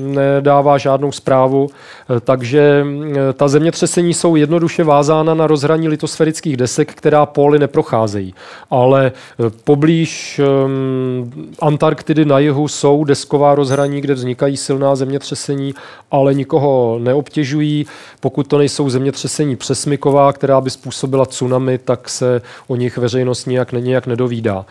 nedává 0.03 0.79
žádnou 0.79 1.13
zprávu, 1.13 1.71
eh, 1.71 2.21
takže 2.21 2.87
eh, 2.87 3.33
ta 3.33 3.49
zemětřesení 3.49 4.15
jsou 4.15 4.37
jednoduše 4.37 4.85
vázána 4.85 5.35
na 5.35 5.47
rozhraní 5.47 5.89
litosférických 5.89 6.57
desek, 6.57 6.95
která 6.95 7.27
póly 7.27 7.59
neprocházejí. 7.59 8.35
Ale 8.71 9.13
eh, 9.13 9.51
poblíž 9.65 10.39
ehm, 10.39 11.31
Antarktidy 11.61 12.25
na 12.25 12.39
jihu 12.39 12.69
jsou 12.69 13.05
desková 13.05 13.55
rozhraní, 13.55 14.01
kde 14.01 14.15
vznikají 14.15 14.57
silná 14.57 14.97
zemětřesení, 14.97 15.75
ale 16.11 16.35
nikoho 16.35 16.99
neobtěžují. 17.03 17.87
Pokud 18.21 18.47
to 18.47 18.59
nejsou 18.59 18.91
zemětřesení 18.91 19.57
přesmyková, 19.57 20.33
která 20.33 20.61
by 20.61 20.71
způsobila 20.71 21.27
tsunami, 21.27 21.79
tak 21.79 22.09
se 22.09 22.43
o 22.69 22.77
nich 22.77 22.99
veřejnost 22.99 23.47
nijak, 23.47 23.73
nijak 23.73 24.07
nedovídá. 24.07 24.67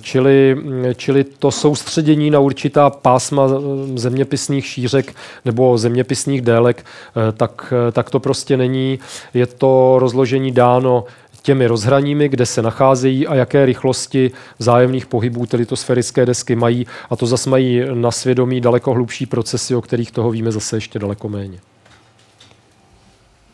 Čili, 0.00 0.56
čili 0.96 1.24
to 1.24 1.50
soustředění 1.50 2.30
na 2.30 2.40
určitá 2.40 2.90
pásma 2.90 3.48
zeměpisných 3.94 4.66
šířek 4.66 5.14
nebo 5.44 5.78
zeměpisných 5.78 6.42
délek, 6.42 6.84
eh, 6.84 7.32
tak, 7.32 7.72
eh, 7.88 7.92
tak 7.92 8.10
to 8.10 8.20
prostě 8.20 8.56
není. 8.56 8.98
Je 9.34 9.46
to 9.46 9.96
rozložení 9.98 10.52
dáno 10.52 11.04
těmi 11.46 11.66
rozhraními, 11.66 12.28
kde 12.28 12.46
se 12.46 12.62
nacházejí 12.62 13.26
a 13.26 13.34
jaké 13.34 13.66
rychlosti 13.66 14.30
vzájemných 14.58 15.06
pohybů 15.06 15.46
ty 15.46 15.56
litosférické 15.56 16.26
desky 16.26 16.56
mají. 16.56 16.86
A 17.10 17.16
to 17.16 17.26
zase 17.26 17.50
mají 17.50 17.82
na 17.94 18.10
svědomí 18.10 18.60
daleko 18.60 18.94
hlubší 18.94 19.26
procesy, 19.26 19.74
o 19.74 19.82
kterých 19.82 20.10
toho 20.10 20.30
víme 20.30 20.52
zase 20.52 20.76
ještě 20.76 20.98
daleko 20.98 21.28
méně. 21.28 21.58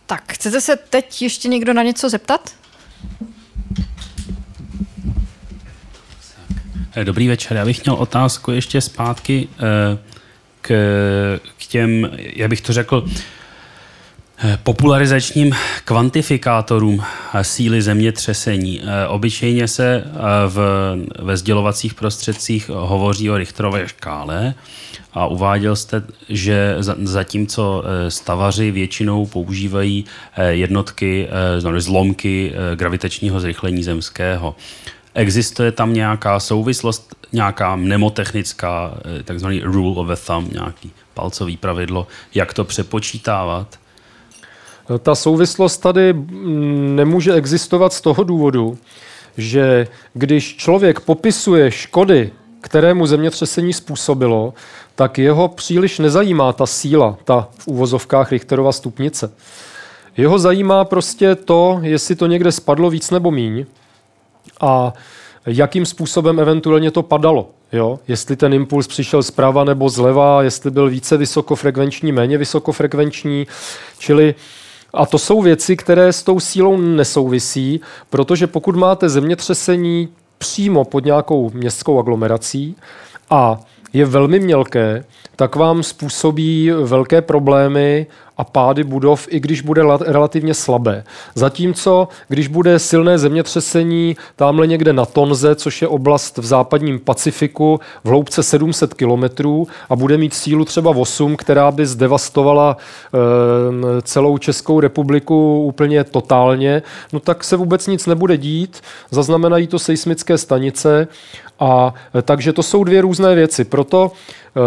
Tak, 0.07 0.33
chcete 0.33 0.61
se 0.61 0.77
teď 0.77 1.23
ještě 1.23 1.49
někdo 1.49 1.73
na 1.73 1.83
něco 1.83 2.09
zeptat? 2.09 2.51
Dobrý 7.05 7.29
večer, 7.29 7.57
já 7.57 7.65
bych 7.65 7.85
měl 7.85 7.95
otázku 7.95 8.51
ještě 8.51 8.81
zpátky. 8.81 9.49
Eh, 10.71 11.39
k, 11.39 11.41
k 11.59 11.67
těm, 11.67 12.11
jak 12.17 12.51
bych 12.51 12.61
to 12.61 12.73
řekl, 12.73 13.05
popularizačním 14.63 15.55
kvantifikátorům 15.85 17.03
síly 17.43 17.83
zemětřesení. 17.83 18.81
Obyčejně 19.09 19.69
se 19.69 20.05
v, 20.49 20.59
ve 21.19 21.37
sdělovacích 21.37 21.95
prostředcích 21.95 22.69
hovoří 22.69 23.31
o 23.31 23.37
Richterové 23.37 23.89
škále 23.89 24.55
a 25.13 25.27
uváděl 25.27 25.77
jste, 25.77 26.03
že 26.29 26.77
zatímco 27.03 27.85
stavaři 28.09 28.71
většinou 28.71 29.27
používají 29.27 30.05
jednotky, 30.49 31.29
zlomky 31.79 32.53
gravitačního 32.75 33.41
zrychlení 33.41 33.83
zemského. 33.83 34.55
Existuje 35.15 35.73
tam 35.73 35.93
nějaká 35.93 36.41
souvislost, 36.41 37.15
nějaká 37.33 37.77
mnemotechnická, 37.77 38.95
eh, 39.21 39.23
takzvaný 39.23 39.61
rule 39.65 39.97
of 39.97 40.11
a 40.11 40.17
thumb, 40.17 40.53
nějaký 40.53 40.93
palcový 41.15 41.57
pravidlo, 41.57 42.07
jak 42.35 42.55
to 42.55 42.65
přepočítávat? 42.65 43.79
No, 44.89 44.99
ta 44.99 45.15
souvislost 45.15 45.79
tady 45.79 46.15
nemůže 46.95 47.35
existovat 47.35 47.93
z 47.93 48.01
toho 48.01 48.25
důvodu, 48.25 48.79
že 49.37 49.87
když 50.15 50.57
člověk 50.57 51.01
popisuje 51.01 51.71
škody, 51.71 52.31
které 52.61 52.95
mu 52.95 53.07
zemětřesení 53.07 53.73
způsobilo, 53.73 54.55
tak 54.95 55.19
jeho 55.19 55.49
příliš 55.49 55.99
nezajímá 55.99 56.53
ta 56.53 56.67
síla, 56.67 57.19
ta 57.25 57.49
v 57.59 57.67
úvozovkách 57.67 58.33
Richterova 58.33 58.73
stupnice. 58.73 59.33
Jeho 60.17 60.39
zajímá 60.39 60.85
prostě 60.85 61.35
to, 61.35 61.79
jestli 61.83 62.17
to 62.17 62.27
někde 62.27 62.53
spadlo 62.53 62.91
víc 62.91 63.11
nebo 63.11 63.31
míň 63.31 63.67
a 64.61 64.93
jakým 65.47 65.87
způsobem 65.87 66.41
eventuálně 66.41 66.91
to 66.91 67.03
padalo. 67.03 67.51
Jo? 67.73 67.99
Jestli 68.09 68.37
ten 68.37 68.55
impuls 68.55 68.87
přišel 68.87 69.23
zprava 69.23 69.65
nebo 69.65 69.89
zleva, 69.89 70.43
jestli 70.43 70.71
byl 70.71 70.91
více 70.91 71.17
vysokofrekvenční, 71.17 72.13
méně 72.13 72.39
vysokofrekvenční, 72.39 73.47
čili 73.99 74.35
a 74.95 75.07
to 75.07 75.19
jsou 75.19 75.43
věci, 75.43 75.77
které 75.77 76.13
s 76.13 76.23
tou 76.23 76.41
sílou 76.41 76.77
nesouvisí, 76.77 77.81
protože 78.11 78.47
pokud 78.47 78.77
máte 78.77 79.09
zemětřesení 79.09 80.09
přímo 80.39 80.85
pod 80.85 81.05
nějakou 81.05 81.51
městskou 81.51 81.99
aglomerací 81.99 82.77
a 83.31 83.61
je 83.93 84.05
velmi 84.05 84.41
mělké, 84.41 85.05
tak 85.37 85.57
vám 85.57 85.83
způsobí 85.83 86.71
velké 86.71 87.23
problémy 87.23 88.07
a 88.43 88.45
pády 88.45 88.85
budov, 88.85 89.27
i 89.31 89.41
když 89.41 89.61
bude 89.61 89.83
relativně 90.01 90.55
slabé. 90.55 91.05
Zatímco, 91.35 92.09
když 92.29 92.49
bude 92.49 92.79
silné 92.79 93.19
zemětřesení 93.19 94.17
tamhle 94.37 94.67
někde 94.67 94.93
na 94.93 95.07
Tonze, 95.07 95.55
což 95.55 95.83
je 95.83 95.89
oblast 95.89 96.39
v 96.39 96.45
západním 96.45 96.99
Pacifiku 96.99 97.81
v 98.05 98.09
hloubce 98.09 98.43
700 98.43 98.95
kilometrů 98.95 99.67
a 99.89 99.97
bude 99.97 100.17
mít 100.19 100.35
sílu 100.35 100.65
třeba 100.65 100.91
8, 100.91 101.37
která 101.37 101.71
by 101.71 101.87
zdevastovala 101.87 102.77
e, 102.77 104.03
celou 104.03 104.39
Českou 104.39 104.81
republiku 104.81 105.63
úplně 105.63 106.05
totálně, 106.05 106.83
no 107.13 107.21
tak 107.21 107.45
se 107.45 107.57
vůbec 107.57 107.87
nic 107.87 108.07
nebude 108.07 108.37
dít. 108.37 108.81
Zaznamenají 109.11 109.67
to 109.67 109.79
seismické 109.79 110.39
stanice 110.39 111.09
a 111.61 111.95
e, 112.19 112.23
takže 112.23 112.53
to 112.53 112.63
jsou 112.63 112.85
dvě 112.85 113.01
různé 113.01 113.35
věci. 113.35 113.65
Proto 113.65 114.13
e, 114.13 114.61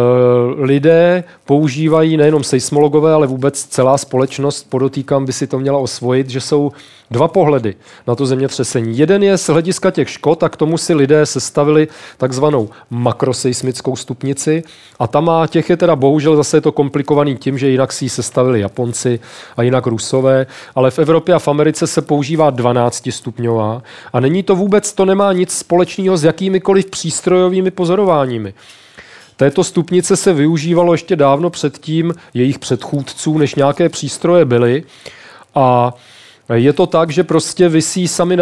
lidé 0.63 1.23
používají 1.45 2.17
nejenom 2.17 2.43
seismologové, 2.43 3.13
ale 3.13 3.27
vůbec 3.27 3.63
celá 3.63 3.97
společnost, 3.97 4.69
podotýkám, 4.69 5.25
by 5.25 5.33
si 5.33 5.47
to 5.47 5.59
měla 5.59 5.79
osvojit, 5.79 6.29
že 6.29 6.41
jsou 6.41 6.71
dva 7.11 7.27
pohledy 7.27 7.75
na 8.07 8.15
to 8.15 8.25
zemětřesení. 8.25 8.97
Jeden 8.97 9.23
je 9.23 9.37
z 9.37 9.49
hlediska 9.49 9.91
těch 9.91 10.09
škod 10.09 10.43
a 10.43 10.49
k 10.49 10.57
tomu 10.57 10.77
si 10.77 10.93
lidé 10.93 11.25
sestavili 11.25 11.87
takzvanou 12.17 12.69
makroseismickou 12.89 13.95
stupnici 13.95 14.63
a 14.99 15.07
tam 15.07 15.25
má 15.25 15.47
těch 15.47 15.69
je 15.69 15.77
teda 15.77 15.95
bohužel 15.95 16.35
zase 16.35 16.57
je 16.57 16.61
to 16.61 16.71
komplikovaný 16.71 17.37
tím, 17.37 17.57
že 17.57 17.69
jinak 17.69 17.93
si 17.93 18.05
ji 18.05 18.09
sestavili 18.09 18.59
Japonci 18.59 19.19
a 19.57 19.61
jinak 19.61 19.87
Rusové, 19.87 20.45
ale 20.75 20.91
v 20.91 20.99
Evropě 20.99 21.35
a 21.35 21.39
v 21.39 21.47
Americe 21.47 21.87
se 21.87 22.01
používá 22.01 22.49
12 22.49 23.09
stupňová 23.09 23.81
a 24.13 24.19
není 24.19 24.43
to 24.43 24.55
vůbec, 24.55 24.93
to 24.93 25.05
nemá 25.05 25.33
nic 25.33 25.51
společného 25.51 26.17
s 26.17 26.23
jakýmikoliv 26.23 26.84
přístrojovými 26.89 27.71
pozorováními. 27.71 28.53
Této 29.37 29.63
stupnice 29.63 30.15
se 30.15 30.33
využívalo 30.33 30.93
ještě 30.93 31.15
dávno 31.15 31.49
předtím 31.49 32.13
jejich 32.33 32.59
předchůdců, 32.59 33.37
než 33.37 33.55
nějaké 33.55 33.89
přístroje 33.89 34.45
byly. 34.45 34.83
A 35.55 35.93
je 36.53 36.73
to 36.73 36.87
tak, 36.87 37.09
že 37.09 37.23
prostě 37.23 37.69
vy 37.69 37.81
si 37.81 37.99
ji 37.99 38.07
sami 38.07 38.37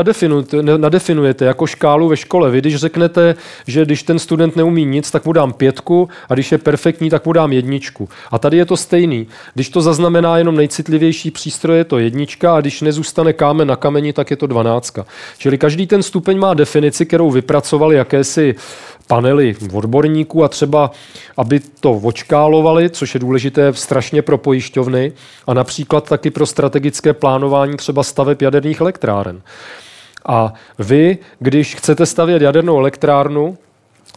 nadefinujete, 0.78 1.46
jako 1.46 1.68
škálu 1.68 2.08
ve 2.08 2.18
škole. 2.18 2.52
Vy 2.52 2.60
když 2.60 2.76
řeknete, 2.76 3.36
že 3.68 3.86
když 3.86 4.04
ten 4.04 4.20
student 4.20 4.56
neumí 4.56 4.86
nic, 4.86 5.12
tak 5.12 5.26
mu 5.26 5.34
dám 5.34 5.54
pětku 5.54 6.10
a 6.30 6.34
když 6.34 6.52
je 6.52 6.58
perfektní, 6.58 7.10
tak 7.10 7.26
mu 7.26 7.34
dám 7.34 7.54
jedničku. 7.54 8.10
A 8.32 8.40
tady 8.40 8.58
je 8.58 8.66
to 8.66 8.78
stejný. 8.78 9.28
Když 9.54 9.70
to 9.70 9.82
zaznamená 9.82 10.38
jenom 10.38 10.56
nejcitlivější 10.56 11.32
přístroj, 11.32 11.78
je 11.78 11.84
to 11.84 12.00
jednička 12.00 12.56
a 12.56 12.62
když 12.62 12.82
nezůstane 12.82 13.34
kámen 13.34 13.68
na 13.68 13.76
kameni, 13.76 14.14
tak 14.14 14.32
je 14.32 14.38
to 14.38 14.48
dvanáctka. 14.48 15.06
Čili 15.38 15.58
každý 15.58 15.88
ten 15.88 16.04
stupeň 16.04 16.38
má 16.38 16.54
definici, 16.54 17.06
kterou 17.06 17.32
vypracovali 17.32 17.96
jakési 17.96 18.56
panely 19.08 19.56
odborníků 19.74 20.44
a 20.44 20.48
třeba, 20.48 20.92
aby 21.38 21.60
to 21.80 21.92
očkálovali, 21.92 22.90
což 22.90 23.14
je 23.14 23.20
důležité 23.20 23.74
strašně 23.74 24.22
pro 24.22 24.38
pojišťovny 24.38 25.12
a 25.48 25.54
například 25.54 26.10
taky 26.10 26.30
pro 26.30 26.46
strategické 26.46 27.14
plánování 27.14 27.78
třeba 27.78 28.04
staveb 28.04 28.42
jaderných 28.42 28.82
elektráren. 28.82 29.42
A 30.26 30.54
vy, 30.80 31.18
když 31.40 31.76
chcete 31.76 32.06
stavět 32.06 32.42
jadernou 32.42 32.80
elektrárnu, 32.80 33.58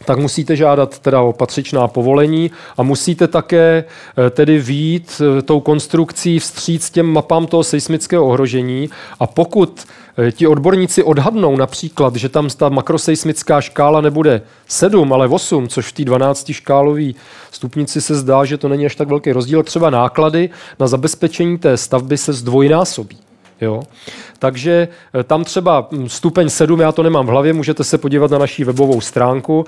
tak 0.05 0.19
musíte 0.19 0.55
žádat 0.55 0.99
teda 0.99 1.21
o 1.21 1.33
patřičná 1.33 1.87
povolení 1.87 2.51
a 2.77 2.83
musíte 2.83 3.27
také 3.27 3.83
eh, 4.17 4.29
tedy 4.29 4.59
výjít 4.59 5.21
eh, 5.21 5.41
tou 5.41 5.59
konstrukcí 5.59 6.39
vstříc 6.39 6.89
těm 6.89 7.05
mapám 7.05 7.47
toho 7.47 7.63
seismického 7.63 8.25
ohrožení 8.25 8.89
a 9.19 9.27
pokud 9.27 9.87
eh, 10.17 10.31
ti 10.31 10.47
odborníci 10.47 11.03
odhadnou 11.03 11.57
například, 11.57 12.15
že 12.15 12.29
tam 12.29 12.49
ta 12.49 12.69
makroseismická 12.69 13.61
škála 13.61 14.01
nebude 14.01 14.41
7, 14.67 15.13
ale 15.13 15.27
8, 15.27 15.67
což 15.67 15.87
v 15.87 15.91
té 15.91 16.05
12 16.05 16.51
škálové 16.51 17.11
stupnici 17.51 18.01
se 18.01 18.15
zdá, 18.15 18.45
že 18.45 18.57
to 18.57 18.69
není 18.69 18.85
až 18.85 18.95
tak 18.95 19.07
velký 19.07 19.31
rozdíl, 19.31 19.63
třeba 19.63 19.89
náklady 19.89 20.49
na 20.79 20.87
zabezpečení 20.87 21.57
té 21.57 21.77
stavby 21.77 22.17
se 22.17 22.33
zdvojnásobí. 22.33 23.26
Jo? 23.61 23.83
Takže 24.39 24.87
eh, 25.19 25.23
tam 25.23 25.43
třeba 25.43 25.87
hm, 25.91 26.09
stupeň 26.09 26.49
7, 26.49 26.79
já 26.79 26.91
to 26.91 27.03
nemám 27.03 27.25
v 27.25 27.29
hlavě, 27.29 27.53
můžete 27.53 27.83
se 27.83 27.97
podívat 27.97 28.31
na 28.31 28.37
naší 28.37 28.63
webovou 28.63 29.01
stránku 29.01 29.65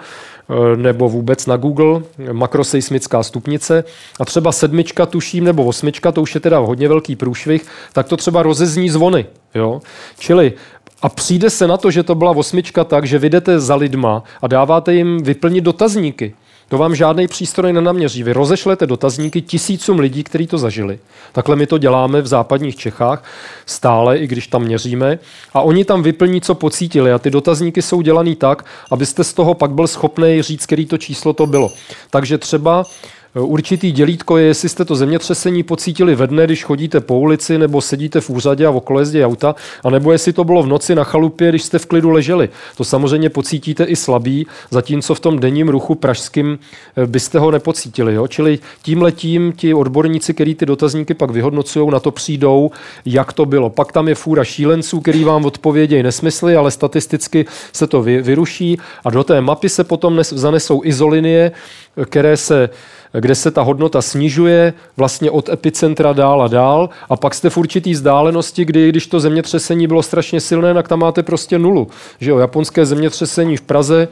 eh, 0.50 0.78
nebo 0.78 1.10
vůbec 1.10 1.46
na 1.46 1.58
Google, 1.58 2.02
makroseismická 2.32 3.24
stupnice. 3.24 3.84
A 4.20 4.26
třeba 4.26 4.52
sedmička, 4.52 5.06
tuším, 5.06 5.44
nebo 5.44 5.66
osmička, 5.66 6.12
to 6.12 6.22
už 6.22 6.36
je 6.36 6.42
teda 6.42 6.58
hodně 6.58 6.88
velký 6.88 7.16
průšvih, 7.16 7.66
tak 7.94 8.08
to 8.08 8.18
třeba 8.18 8.44
rozezní 8.44 8.90
zvony. 8.90 9.26
Jo? 9.56 9.82
Čili 10.20 10.54
a 11.02 11.10
přijde 11.10 11.50
se 11.50 11.68
na 11.68 11.78
to, 11.78 11.92
že 11.92 12.04
to 12.04 12.16
byla 12.16 12.32
osmička 12.32 12.84
tak, 12.84 13.08
že 13.08 13.20
vydete 13.20 13.60
za 13.60 13.76
lidma 13.76 14.24
a 14.42 14.48
dáváte 14.48 14.94
jim 14.94 15.24
vyplnit 15.24 15.64
dotazníky. 15.64 16.36
To 16.70 16.78
vám 16.78 16.96
žádný 16.96 17.28
přístroj 17.28 17.74
nenaměří. 17.74 18.24
Vy 18.24 18.34
rozešlete 18.34 18.88
dotazníky 18.88 19.42
tisícům 19.42 20.00
lidí, 20.00 20.24
kteří 20.24 20.48
to 20.48 20.58
zažili. 20.58 21.00
Takhle 21.32 21.56
my 21.56 21.68
to 21.68 21.78
děláme 21.78 22.22
v 22.22 22.28
západních 22.28 22.76
Čechách 22.76 23.24
stále, 23.66 24.18
i 24.18 24.28
když 24.28 24.48
tam 24.48 24.64
měříme. 24.64 25.20
A 25.54 25.62
oni 25.62 25.86
tam 25.86 26.04
vyplní, 26.04 26.42
co 26.42 26.56
pocítili. 26.56 27.12
A 27.12 27.20
ty 27.20 27.30
dotazníky 27.30 27.82
jsou 27.82 28.02
dělaný 28.02 28.36
tak, 28.36 28.66
abyste 28.92 29.24
z 29.24 29.34
toho 29.34 29.54
pak 29.54 29.72
byl 29.72 29.88
schopný 29.88 30.42
říct, 30.42 30.66
který 30.66 30.86
to 30.86 30.98
číslo 30.98 31.34
to 31.34 31.46
bylo. 31.46 31.72
Takže 32.10 32.38
třeba 32.38 32.86
Určitý 33.34 33.92
dělítko 33.92 34.38
je, 34.38 34.46
jestli 34.46 34.70
jste 34.70 34.86
to 34.86 34.96
zemětřesení 34.96 35.64
pocítili 35.64 36.16
ve 36.16 36.28
dne, 36.28 36.46
když 36.46 36.64
chodíte 36.64 37.00
po 37.00 37.20
ulici 37.20 37.58
nebo 37.58 37.82
sedíte 37.82 38.22
v 38.22 38.30
úřadě 38.30 38.66
a 38.66 38.70
okolo 38.70 39.00
jezdí 39.00 39.24
auta, 39.26 39.56
anebo 39.84 40.12
jestli 40.12 40.34
to 40.34 40.44
bylo 40.44 40.64
v 40.64 40.68
noci 40.68 40.96
na 40.96 41.04
chalupě, 41.04 41.50
když 41.50 41.64
jste 41.64 41.80
v 41.80 41.86
klidu 41.86 42.10
leželi. 42.10 42.50
To 42.78 42.84
samozřejmě 42.84 43.30
pocítíte 43.30 43.84
i 43.84 43.96
slabý, 43.96 44.48
zatímco 44.72 45.16
v 45.16 45.20
tom 45.20 45.40
denním 45.40 45.70
ruchu 45.70 45.96
pražským 45.96 46.60
eh, 46.98 47.06
byste 47.06 47.40
ho 47.40 47.52
nepocítili. 47.52 48.14
Jo? 48.14 48.28
Čili 48.28 48.60
tím 48.82 49.02
letím 49.02 49.52
ti 49.52 49.74
odborníci, 49.74 50.34
který 50.34 50.56
ty 50.56 50.66
dotazníky 50.66 51.14
pak 51.14 51.32
vyhodnocují, 51.32 51.90
na 51.90 52.00
to 52.00 52.12
přijdou, 52.12 52.72
jak 53.06 53.34
to 53.34 53.46
bylo. 53.46 53.70
Pak 53.70 53.92
tam 53.92 54.08
je 54.08 54.16
fůra 54.16 54.44
šílenců, 54.44 55.00
který 55.02 55.24
vám 55.24 55.46
odpovědějí 55.46 56.04
nesmysly, 56.04 56.56
ale 56.56 56.72
statisticky 56.72 57.46
se 57.74 57.88
to 57.88 58.02
vyruší 58.02 58.78
a 59.06 59.10
do 59.10 59.24
té 59.24 59.42
mapy 59.42 59.70
se 59.70 59.84
potom 59.84 60.24
zanesou 60.24 60.82
izolinie, 60.84 61.52
které 62.06 62.38
se 62.38 62.70
kde 63.14 63.36
se 63.36 63.52
ta 63.52 63.62
hodnota 63.62 64.02
snižuje 64.02 64.74
vlastně 64.98 65.32
od 65.32 65.50
epicentra 65.50 66.14
dál 66.14 66.42
a 66.42 66.48
dál 66.48 66.90
a 67.10 67.16
pak 67.16 67.36
jste 67.36 67.50
v 67.50 67.58
určitý 67.58 67.92
vzdálenosti, 67.92 68.66
kdy 68.66 68.90
když 68.90 69.08
to 69.08 69.20
zemětřesení 69.20 69.88
bylo 69.88 70.04
strašně 70.04 70.42
silné, 70.42 70.74
tak 70.74 70.88
tam 70.88 71.00
máte 71.00 71.24
prostě 71.24 71.60
nulu. 71.60 71.88
Že 72.20 72.32
jo, 72.32 72.38
japonské 72.38 72.86
zemětřesení 72.86 73.58
v 73.58 73.62
Praze 73.62 74.08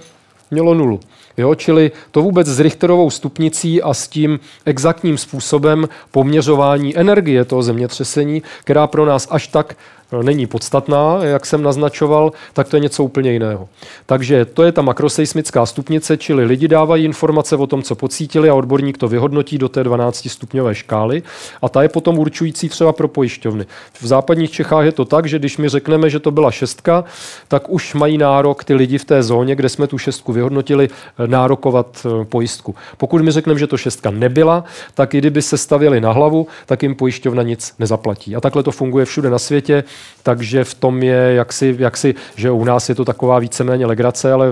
mělo 0.52 0.74
nulu. 0.74 1.00
Jo, 1.38 1.56
čili 1.56 1.92
to 2.12 2.22
vůbec 2.22 2.48
s 2.48 2.60
Richterovou 2.60 3.10
stupnicí 3.10 3.82
a 3.82 3.94
s 3.94 4.08
tím 4.08 4.40
exaktním 4.66 5.18
způsobem 5.18 5.90
poměřování 6.12 6.98
energie 6.98 7.46
toho 7.46 7.64
zemětřesení, 7.64 8.44
která 8.64 8.88
pro 8.88 9.06
nás 9.06 9.28
až 9.32 9.48
tak 9.48 9.76
není 10.22 10.48
podstatná, 10.48 11.20
jak 11.22 11.46
jsem 11.46 11.64
naznačoval, 11.64 12.32
tak 12.54 12.70
to 12.70 12.76
je 12.76 12.80
něco 12.80 13.04
úplně 13.04 13.32
jiného. 13.32 13.70
Takže 14.06 14.46
to 14.46 14.64
je 14.64 14.72
ta 14.72 14.82
makroseismická 14.82 15.66
stupnice, 15.66 16.18
čili 16.18 16.46
lidi 16.46 16.68
dávají 16.68 17.06
informace 17.06 17.56
o 17.56 17.68
tom, 17.68 17.84
co 17.84 17.96
pocítili 17.96 18.50
a 18.50 18.54
odborník 18.54 18.98
to 18.98 19.08
vyhodnotí 19.08 19.58
do 19.58 19.70
té 19.70 19.84
12 19.84 20.30
stupňové 20.30 20.76
škály 20.76 21.24
a 21.62 21.70
ta 21.70 21.84
je 21.84 21.90
potom 21.90 22.20
určující 22.20 22.70
třeba 22.70 22.94
pro 22.94 23.08
pojišťovny. 23.08 23.66
V 24.02 24.08
západních 24.08 24.52
Čechách 24.52 24.86
je 24.86 24.92
to 24.92 25.06
tak, 25.06 25.26
že 25.26 25.40
když 25.40 25.58
mi 25.58 25.70
řekneme, 25.70 26.10
že 26.10 26.20
to 26.20 26.32
byla 26.32 26.52
šestka, 26.52 27.04
tak 27.48 27.70
už 27.70 27.94
mají 27.94 28.18
nárok 28.18 28.64
ty 28.64 28.74
lidi 28.74 28.98
v 28.98 29.06
té 29.06 29.24
zóně, 29.24 29.56
kde 29.56 29.70
jsme 29.70 29.88
tu 29.88 29.98
šestku 29.98 30.34
vyhodnotili, 30.34 30.90
nárokovat 31.26 32.06
eh, 32.06 32.26
pojistku. 32.26 32.76
Pokud 32.98 33.22
mi 33.22 33.32
řekneme, 33.32 33.60
že 33.60 33.68
to 33.68 33.78
šestka 33.78 34.12
nebyla, 34.12 34.64
tak 34.94 35.14
i 35.14 35.18
kdyby 35.18 35.42
se 35.42 35.58
stavili 35.58 36.02
na 36.02 36.12
hlavu, 36.12 36.48
tak 36.66 36.84
jim 36.84 36.96
pojišťovna 36.96 37.44
nic 37.44 37.74
nezaplatí. 37.80 38.36
A 38.36 38.42
takhle 38.42 38.64
to 38.64 38.72
funguje 38.72 39.06
všude 39.06 39.30
na 39.30 39.40
světě 39.40 39.84
takže 40.28 40.64
v 40.64 40.74
tom 40.74 41.04
je 41.04 41.34
jaksi, 41.34 41.76
jaksi, 41.80 42.16
že 42.36 42.52
u 42.52 42.64
nás 42.64 42.90
je 42.90 42.96
to 42.96 43.06
taková 43.06 43.40
víceméně 43.40 43.86
legrace, 43.86 44.34
ale 44.34 44.48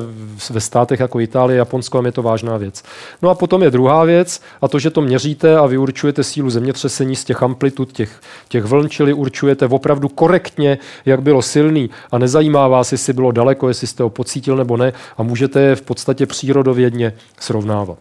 ve 0.50 0.62
státech 0.62 1.00
jako 1.00 1.20
Itálie, 1.20 1.58
Japonsko 1.58 2.06
je 2.06 2.12
to 2.12 2.24
vážná 2.24 2.58
věc. 2.58 2.84
No 3.22 3.30
a 3.30 3.36
potom 3.36 3.64
je 3.64 3.72
druhá 3.72 4.04
věc 4.04 4.42
a 4.62 4.68
to, 4.68 4.80
že 4.80 4.90
to 4.90 5.02
měříte 5.02 5.58
a 5.58 5.66
vy 5.66 5.78
určujete 5.78 6.24
sílu 6.24 6.50
zemětřesení 6.50 7.16
z 7.16 7.24
těch 7.24 7.44
amplitud, 7.44 7.92
těch, 7.92 8.22
těch 8.48 8.64
vln, 8.64 8.90
čili 8.90 9.14
určujete 9.14 9.66
opravdu 9.68 10.10
korektně, 10.10 10.78
jak 11.06 11.22
bylo 11.22 11.42
silný 11.42 11.90
a 12.12 12.18
nezajímá 12.18 12.68
vás, 12.68 12.92
jestli 12.92 13.14
bylo 13.14 13.32
daleko, 13.32 13.68
jestli 13.68 13.88
jste 13.88 14.04
ho 14.04 14.10
pocítil 14.10 14.56
nebo 14.56 14.78
ne 14.78 14.94
a 15.18 15.24
můžete 15.24 15.62
je 15.62 15.76
v 15.76 15.82
podstatě 15.82 16.26
přírodovědně 16.26 17.14
srovnávat. 17.40 18.00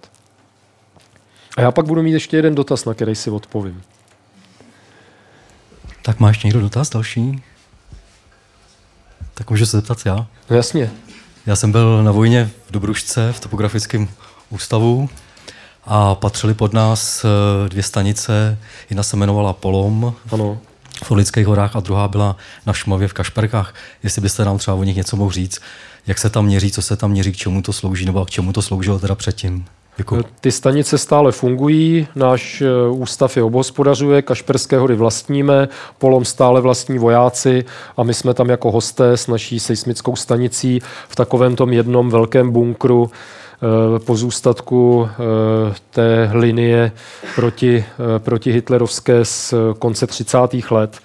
A 1.57 1.61
já 1.61 1.71
pak 1.71 1.87
budu 1.87 2.03
mít 2.03 2.13
ještě 2.13 2.37
jeden 2.37 2.55
dotaz, 2.55 2.85
na 2.85 2.95
který 2.95 3.15
si 3.15 3.31
odpovím. 3.31 3.83
Tak 6.05 6.21
má 6.21 6.29
ještě 6.29 6.47
někdo 6.47 6.61
dotaz 6.61 6.91
další? 6.91 7.43
Tak 9.35 9.51
můžu 9.51 9.67
se 9.67 9.77
zeptat 9.77 10.07
já? 10.07 10.27
No 10.51 10.57
jasně. 10.57 10.91
Já 11.47 11.57
jsem 11.57 11.73
byl 11.73 12.03
na 12.03 12.13
vojně 12.13 12.51
v 12.67 12.73
Dobrušce, 12.73 13.33
v 13.33 13.41
topografickém 13.41 14.09
ústavu 14.51 15.09
a 15.85 16.15
patřili 16.15 16.55
pod 16.55 16.73
nás 16.73 17.25
eh, 17.25 17.69
dvě 17.69 17.83
stanice. 17.83 18.59
Jedna 18.91 19.03
se 19.03 19.17
jmenovala 19.17 19.53
Polom 19.53 20.15
ano. 20.33 20.59
v 21.05 21.11
Orlických 21.11 21.47
horách 21.47 21.77
a 21.77 21.81
druhá 21.81 22.09
byla 22.09 22.37
na 22.67 22.73
Šmavě 22.73 23.09
v 23.09 23.13
Kašperkách. 23.13 23.75
Jestli 24.03 24.23
byste 24.23 24.45
nám 24.45 24.59
třeba 24.59 24.77
o 24.77 24.85
nich 24.85 24.97
něco 24.97 25.17
mohl 25.17 25.31
říct, 25.31 25.61
jak 26.07 26.19
se 26.19 26.31
tam 26.31 26.45
měří, 26.45 26.71
co 26.71 26.83
se 26.83 26.97
tam 26.97 27.11
měří, 27.11 27.33
k 27.33 27.37
čemu 27.37 27.63
to 27.63 27.73
slouží, 27.73 28.05
nebo 28.05 28.25
k 28.25 28.31
čemu 28.31 28.53
to 28.53 28.63
sloužilo 28.63 28.99
teda 28.99 29.15
předtím. 29.15 29.65
Děkuji. 29.97 30.21
Eh, 30.21 30.29
ty 30.41 30.53
stanice 30.53 30.99
stále 30.99 31.33
fungují, 31.33 32.09
náš 32.15 32.61
eh, 32.61 32.89
ústav 32.91 33.37
je 33.37 33.43
obhospodařuje, 33.43 34.23
Kašperské 34.23 34.79
hory 34.79 34.95
vlastníme, 34.95 35.69
Polom 35.99 36.25
stále 36.25 36.61
vlastní 36.61 36.99
vojáci 36.99 37.65
a 37.97 38.03
my 38.03 38.15
jsme 38.15 38.35
tam 38.35 38.49
jako 38.49 38.71
hosté 38.71 39.17
s 39.17 39.27
naší 39.27 39.61
seismickou 39.61 40.17
stanicí 40.17 40.81
v 41.09 41.17
takovém 41.17 41.57
tom 41.57 41.73
jednom 41.73 42.11
velkém 42.11 42.51
bunkru 42.51 43.11
eh, 43.11 43.99
pozůstatku 43.99 45.09
té 45.91 46.31
linie 46.33 46.93
proti, 47.35 47.85
proti 48.19 48.53
hitlerovské 48.53 49.25
z 49.25 49.55
konce 49.79 50.07
30. 50.07 50.39
let. 50.71 50.99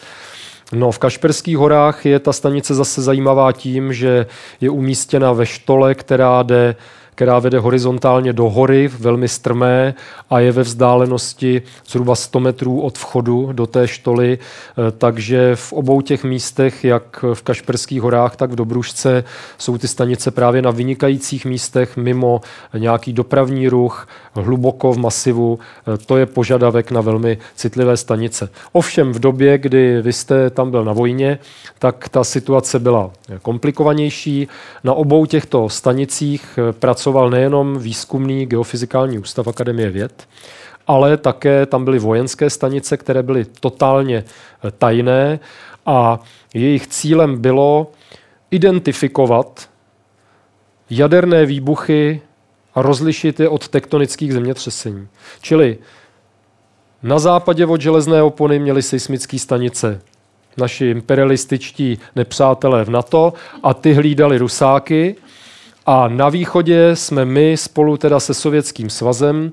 No, 0.74 0.92
v 0.92 1.00
Kašperských 1.00 1.58
horách 1.58 2.06
je 2.06 2.20
ta 2.20 2.34
stanice 2.34 2.76
zase 2.76 3.02
zajímavá 3.02 3.52
tím, 3.52 3.94
že 3.94 4.26
je 4.62 4.70
umístěna 4.70 5.32
ve 5.32 5.46
štole, 5.46 5.96
která 5.96 6.44
jde 6.44 6.76
která 7.20 7.40
vede 7.40 7.60
horizontálně 7.60 8.34
do 8.34 8.50
hory, 8.50 8.88
velmi 8.88 9.28
strmé 9.28 9.94
a 10.30 10.40
je 10.40 10.52
ve 10.52 10.64
vzdálenosti 10.64 11.62
zhruba 11.88 12.16
100 12.16 12.40
metrů 12.40 12.82
od 12.82 12.98
vchodu 12.98 13.50
do 13.52 13.68
té 13.68 13.88
štoly. 13.88 14.40
Eh, 14.40 14.92
takže 14.92 15.56
v 15.56 15.74
obou 15.74 16.02
těch 16.02 16.24
místech, 16.24 16.84
jak 16.84 17.26
v 17.34 17.42
Kašperských 17.42 18.02
horách, 18.02 18.36
tak 18.36 18.52
v 18.52 18.56
Dobrušce, 18.56 19.24
jsou 19.58 19.78
ty 19.78 19.88
stanice 19.88 20.32
právě 20.32 20.62
na 20.62 20.72
vynikajících 20.72 21.46
místech 21.46 21.98
mimo 21.98 22.42
nějaký 22.78 23.14
dopravní 23.14 23.70
ruch, 23.70 24.08
hluboko 24.34 24.94
v 24.94 24.98
masivu. 24.98 25.60
Eh, 25.60 25.98
to 25.98 26.18
je 26.18 26.26
požadavek 26.26 26.92
na 26.92 27.02
velmi 27.02 27.38
citlivé 27.56 27.98
stanice. 27.98 28.50
Ovšem 28.72 29.12
v 29.12 29.20
době, 29.20 29.58
kdy 29.58 30.02
vy 30.02 30.14
jste 30.14 30.50
tam 30.50 30.72
byl 30.72 30.86
na 30.86 30.94
vojně, 30.94 31.40
tak 31.80 32.10
ta 32.10 32.24
situace 32.24 32.80
byla 32.80 33.12
komplikovanější. 33.42 34.48
Na 34.84 34.94
obou 34.94 35.26
těchto 35.26 35.70
stanicích 35.70 36.60
eh, 36.70 36.74
pracoval 37.10 37.30
nejenom 37.30 37.80
výzkumný 37.80 38.46
geofyzikální 38.46 39.20
ústav 39.20 39.48
Akademie 39.48 39.90
věd, 39.90 40.28
ale 40.88 41.18
také 41.18 41.66
tam 41.66 41.86
byly 41.86 42.00
vojenské 42.00 42.50
stanice, 42.50 42.98
které 42.98 43.24
byly 43.24 43.46
totálně 43.46 44.18
eh, 44.18 44.72
tajné 44.72 45.40
a 45.86 46.20
jejich 46.54 46.88
cílem 46.88 47.42
bylo 47.42 47.92
identifikovat 48.52 49.70
jaderné 50.90 51.46
výbuchy 51.46 52.22
a 52.76 52.82
rozlišit 52.82 53.40
je 53.40 53.50
od 53.50 53.68
tektonických 53.68 54.34
zemětřesení. 54.34 55.08
Čili 55.42 55.78
na 57.04 57.20
západě 57.20 57.66
od 57.66 57.82
železné 57.82 58.22
opony 58.24 58.60
měly 58.60 58.82
seismické 58.82 59.40
stanice 59.40 60.02
naši 60.58 60.86
imperialističtí 60.86 62.00
nepřátelé 62.16 62.86
v 62.86 62.90
NATO 62.90 63.34
a 63.64 63.74
ty 63.74 63.94
hlídali 63.94 64.38
Rusáky. 64.38 65.16
A 65.92 66.08
na 66.08 66.30
východě 66.30 66.96
jsme 66.96 67.26
my 67.26 67.58
spolu 67.58 67.98
teda 67.98 68.20
se 68.20 68.34
Sovětským 68.34 68.90
svazem 68.90 69.52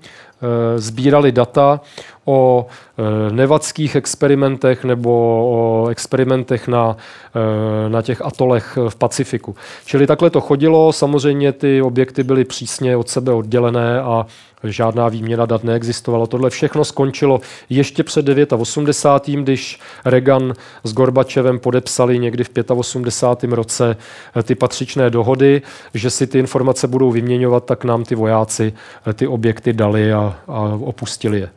sbírali 0.77 1.33
data 1.33 1.81
o 2.25 2.67
e, 2.99 3.33
nevadských 3.33 3.97
experimentech 3.97 4.85
nebo 4.85 5.11
o 5.51 5.89
experimentech 5.89 6.69
na, 6.69 6.97
e, 7.35 7.89
na 7.89 8.03
těch 8.03 8.23
atolech 8.23 8.79
v 8.89 8.97
Pacifiku. 8.97 9.55
Čili 9.85 10.07
takhle 10.07 10.31
to 10.31 10.41
chodilo, 10.41 10.93
samozřejmě 10.93 11.53
ty 11.53 11.83
objekty 11.83 12.23
byly 12.23 12.45
přísně 12.45 12.97
od 12.97 13.09
sebe 13.09 13.33
oddělené 13.33 14.01
a 14.01 14.27
žádná 14.65 15.09
výměna 15.09 15.47
dat 15.47 15.65
neexistovala. 15.65 16.27
Tohle 16.27 16.51
všechno 16.51 16.85
skončilo 16.85 17.41
ještě 17.71 18.03
před 18.03 18.27
89. 18.53 19.43
když 19.43 19.81
Reagan 20.05 20.55
s 20.85 20.93
Gorbačevem 20.93 21.59
podepsali 21.59 22.19
někdy 22.19 22.45
v 22.45 22.51
85. 22.71 23.53
roce 23.53 23.97
ty 24.43 24.55
patřičné 24.55 25.11
dohody, 25.11 25.63
že 25.95 26.11
si 26.11 26.27
ty 26.27 26.39
informace 26.39 26.89
budou 26.89 27.11
vyměňovat, 27.11 27.65
tak 27.65 27.85
nám 27.85 28.05
ty 28.05 28.15
vojáci 28.15 28.73
ty 29.15 29.27
objekty 29.27 29.73
dali 29.73 30.13
a, 30.13 30.26
a 30.49 30.61
opustili 30.61 31.41
je. 31.41 31.51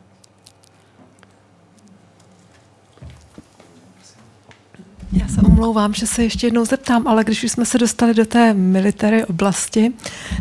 Já 5.12 5.28
se 5.28 5.40
omlouvám, 5.40 5.94
že 5.94 6.06
se 6.06 6.22
ještě 6.22 6.46
jednou 6.46 6.64
zeptám, 6.64 7.08
ale 7.08 7.24
když 7.24 7.44
už 7.44 7.52
jsme 7.52 7.66
se 7.66 7.78
dostali 7.78 8.14
do 8.14 8.26
té 8.26 8.54
military 8.54 9.24
oblasti, 9.24 9.92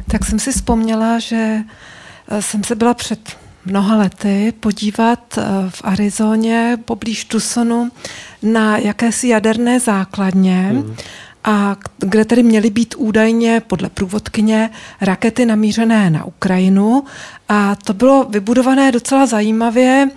tak 0.08 0.26
jsem 0.26 0.40
si 0.40 0.52
vzpomněla, 0.52 1.20
že 1.20 1.58
eh, 2.28 2.42
jsem 2.42 2.64
se 2.64 2.76
byla 2.76 2.94
před 2.94 3.38
mnoha 3.66 3.96
lety 3.96 4.54
podívat 4.60 5.38
eh, 5.38 5.44
v 5.70 5.82
Arizoně 5.84 6.78
poblíž 6.86 7.26
Tucsonu 7.26 7.92
na 8.44 8.78
jakési 8.78 9.28
jaderné 9.28 9.80
základně. 9.80 10.70
Mm. 10.74 10.96
A 11.44 11.76
kde 11.98 12.26
tedy 12.26 12.44
měly 12.44 12.70
být 12.70 12.96
údajně 12.98 13.62
podle 13.68 13.90
průvodkyně 13.90 14.70
rakety 15.02 15.46
namířené 15.46 16.10
na 16.10 16.26
Ukrajinu. 16.26 17.04
A 17.50 17.76
to 17.76 17.94
bylo 17.94 18.24
vybudované 18.30 18.92
docela 18.92 19.26
zajímavě 19.26 20.10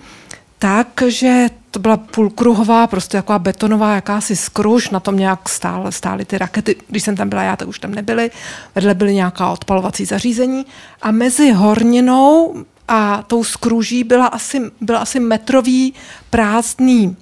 tak, 0.59 0.87
že 1.07 1.49
to 1.71 1.79
byla 1.79 1.97
půlkruhová, 1.97 2.87
prostě 2.87 3.17
taková 3.17 3.39
betonová 3.39 3.95
jakási 3.95 4.35
skruž, 4.35 4.89
na 4.89 4.99
tom 4.99 5.17
nějak 5.17 5.49
stál, 5.49 5.91
stály 5.91 6.25
ty 6.25 6.37
rakety, 6.37 6.75
když 6.87 7.03
jsem 7.03 7.15
tam 7.15 7.29
byla 7.29 7.43
já, 7.43 7.55
tak 7.55 7.67
už 7.67 7.79
tam 7.79 7.91
nebyly, 7.91 8.31
vedle 8.75 8.93
byly 8.93 9.15
nějaká 9.15 9.51
odpalovací 9.51 10.05
zařízení. 10.05 10.65
A 11.01 11.11
mezi 11.11 11.51
horninou 11.51 12.55
a 12.87 13.23
tou 13.27 13.43
skruží 13.43 14.03
byla 14.03 14.27
asi, 14.27 14.61
byl 14.81 14.97
asi 14.97 15.19
metrový 15.19 15.93
prázdný 16.29 17.17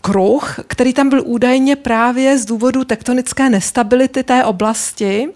kruh, 0.00 0.60
který 0.66 0.92
tam 0.92 1.08
byl 1.08 1.22
údajně 1.24 1.76
právě 1.76 2.38
z 2.38 2.44
důvodu 2.44 2.84
tektonické 2.84 3.50
nestability 3.50 4.22
té 4.22 4.44
oblasti. 4.44 5.28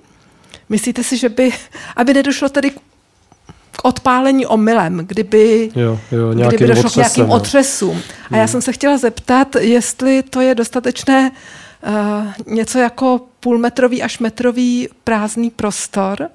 Myslíte 0.68 1.05
si, 1.05 1.16
že 1.16 1.28
by, 1.28 1.53
aby 1.97 2.14
nedošlo 2.14 2.49
tedy 2.49 2.70
k 3.72 3.85
odpálení 3.85 4.47
omylem, 4.47 4.99
kdyby, 5.07 5.70
jo, 5.76 6.01
jo, 6.12 6.49
kdyby 6.49 6.66
došlo 6.66 6.91
k 6.91 6.97
nějakým 6.97 7.24
jo. 7.24 7.30
otřesům. 7.30 8.03
A 8.30 8.37
já 8.37 8.43
hmm. 8.43 8.49
jsem 8.49 8.62
se 8.62 8.72
chtěla 8.72 8.99
zeptat, 8.99 9.57
jestli 9.61 10.22
to 10.22 10.41
je 10.41 10.55
dostatečné 10.55 11.30
uh, 11.87 12.55
něco 12.55 12.78
jako 12.78 13.21
půlmetrový 13.41 14.03
až 14.03 14.18
metrový 14.18 14.88
prázdný 15.04 15.50
prostor, 15.50 16.29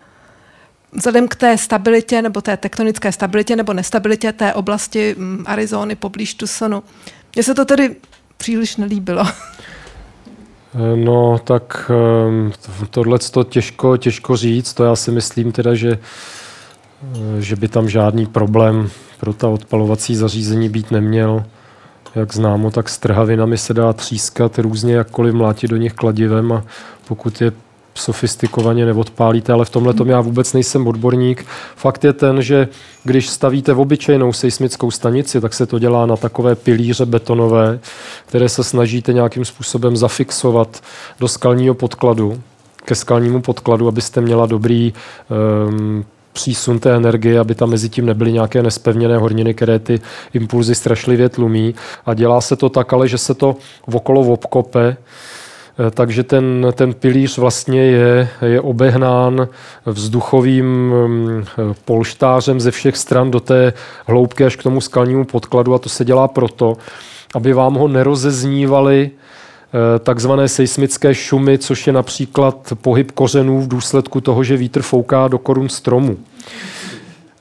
vzhledem 0.92 1.28
k 1.28 1.36
té 1.36 1.58
stabilitě 1.58 2.22
nebo 2.22 2.42
té 2.42 2.58
tektonické 2.58 3.12
stabilitě 3.12 3.56
nebo 3.56 3.74
nestabilitě 3.74 4.32
té 4.32 4.54
oblasti 4.54 5.16
um, 5.16 5.44
Arizony 5.48 5.96
poblíž 5.96 6.34
Tucsonu. 6.34 6.84
Mně 7.38 7.44
se 7.44 7.56
to 7.56 7.66
tedy 7.66 7.96
příliš 8.38 8.78
nelíbilo. 8.78 9.24
Eh, 10.76 10.98
no, 10.98 11.40
tak 11.44 11.92
ehm, 12.28 12.52
tohle 12.90 13.20
to 13.20 13.44
těžko, 13.44 13.98
těžko 13.98 14.38
říct. 14.38 14.74
To 14.74 14.84
já 14.84 14.96
si 14.96 15.12
myslím 15.12 15.52
teda, 15.52 15.76
že 15.76 16.00
Eh, 17.04 17.42
že 17.42 17.56
by 17.56 17.68
tam 17.68 17.90
žádný 17.90 18.26
problém 18.26 18.90
pro 19.20 19.34
ta 19.34 19.48
odpalovací 19.48 20.16
zařízení 20.16 20.70
být 20.70 20.92
neměl. 20.92 21.46
Jak 22.16 22.34
známo, 22.34 22.72
tak 22.72 22.90
s 22.90 22.98
trhavinami 22.98 23.58
se 23.58 23.74
dá 23.74 23.94
třískat 23.94 24.60
různě, 24.60 24.94
jakkoliv 24.96 25.34
mlátit 25.34 25.70
do 25.70 25.78
nich 25.78 25.94
kladivem 25.94 26.52
a 26.52 26.64
pokud 27.08 27.42
je 27.42 27.52
sofistikovaně 28.00 28.86
neodpálíte, 28.86 29.54
ale 29.54 29.66
v 29.66 29.70
tomhle 29.70 29.94
tom 29.94 30.10
já 30.10 30.22
vůbec 30.22 30.54
nejsem 30.54 30.88
odborník. 30.88 31.46
Fakt 31.76 32.04
je 32.04 32.14
ten, 32.14 32.42
že 32.42 32.68
když 33.04 33.30
stavíte 33.30 33.74
v 33.74 33.80
obyčejnou 33.80 34.34
seismickou 34.34 34.92
stanici, 34.92 35.42
tak 35.42 35.54
se 35.54 35.66
to 35.66 35.80
dělá 35.80 36.06
na 36.06 36.18
takové 36.18 36.56
pilíře 36.56 37.06
betonové, 37.06 37.80
které 38.26 38.50
se 38.50 38.64
snažíte 38.64 39.14
nějakým 39.14 39.46
způsobem 39.46 39.98
zafixovat 39.98 40.82
do 41.20 41.28
skalního 41.28 41.74
podkladu, 41.74 42.42
ke 42.86 42.96
skalnímu 42.96 43.42
podkladu, 43.42 43.88
abyste 43.88 44.22
měla 44.22 44.46
dobrý 44.46 44.94
um, 45.68 46.06
přísun 46.34 46.80
té 46.80 46.96
energie, 46.96 47.40
aby 47.40 47.56
tam 47.56 47.70
mezi 47.70 47.90
tím 47.90 48.06
nebyly 48.06 48.32
nějaké 48.32 48.64
nespevněné 48.64 49.18
horniny, 49.18 49.54
které 49.54 49.80
ty 49.80 50.00
impulzy 50.34 50.76
strašlivě 50.76 51.30
tlumí. 51.30 51.76
A 52.06 52.14
dělá 52.14 52.42
se 52.42 52.56
to 52.56 52.70
tak, 52.70 52.94
ale 52.94 53.08
že 53.08 53.18
se 53.18 53.34
to 53.34 53.56
okolo 53.94 54.22
obkope, 54.22 54.98
takže 55.92 56.24
ten, 56.24 56.68
ten 56.74 56.94
pilíř 56.94 57.38
vlastně 57.38 57.82
je, 57.82 58.30
je 58.46 58.62
obehnán 58.62 59.48
vzduchovým 59.86 60.66
mm, 60.66 61.46
polštářem 61.86 62.60
ze 62.60 62.72
všech 62.72 62.98
stran 62.98 63.32
do 63.32 63.40
té 63.40 63.74
hloubky 64.08 64.46
až 64.46 64.56
k 64.56 64.64
tomu 64.64 64.82
skalnímu 64.82 65.26
podkladu 65.26 65.74
a 65.74 65.80
to 65.80 65.90
se 65.90 66.06
dělá 66.06 66.28
proto, 66.28 66.78
aby 67.36 67.54
vám 67.54 67.74
ho 67.74 67.88
nerozeznívali 67.88 69.12
Eh, 69.74 70.00
takzvané 70.00 70.48
seismické 70.48 71.16
šumy, 71.16 71.58
což 71.58 71.88
je 71.88 71.94
například 71.94 72.74
pohyb 72.82 73.12
kořenů 73.12 73.62
v 73.62 73.68
důsledku 73.68 74.22
toho, 74.22 74.44
že 74.44 74.58
vítr 74.58 74.82
fouká 74.82 75.28
do 75.28 75.38
korun 75.38 75.70
stromu. 75.70 76.18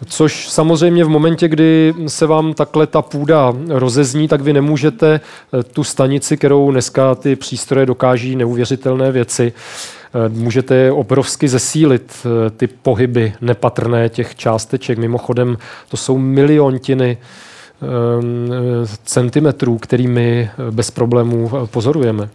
Což 0.04 0.48
samozřejmě 0.48 1.04
v 1.04 1.08
momentě, 1.08 1.48
kdy 1.48 1.94
se 2.06 2.26
vám 2.26 2.54
takhle 2.54 2.86
ta 2.86 3.02
půda 3.02 3.54
rozezní, 3.68 4.28
tak 4.28 4.40
vy 4.40 4.52
nemůžete 4.52 5.20
eh, 5.20 5.62
tu 5.62 5.84
stanici, 5.84 6.36
kterou 6.36 6.70
dneska 6.70 7.14
ty 7.14 7.36
přístroje 7.36 7.86
dokáží 7.86 8.36
neuvěřitelné 8.36 9.12
věci, 9.12 9.52
eh, 9.52 10.28
můžete 10.28 10.92
obrovsky 10.92 11.48
zesílit 11.48 12.26
ty 12.56 12.66
pohyby 12.66 13.32
nepatrné 13.40 14.08
těch 14.08 14.34
částeček. 14.34 14.98
Mimochodem, 14.98 15.58
to 15.88 15.96
jsou 15.96 16.18
miliontiny 16.18 17.18
Ehm, 17.82 18.50
centimetrů, 19.04 19.78
kterými 19.78 20.50
bez 20.70 20.90
problémů 20.90 21.50
pozorujeme. 21.70 22.28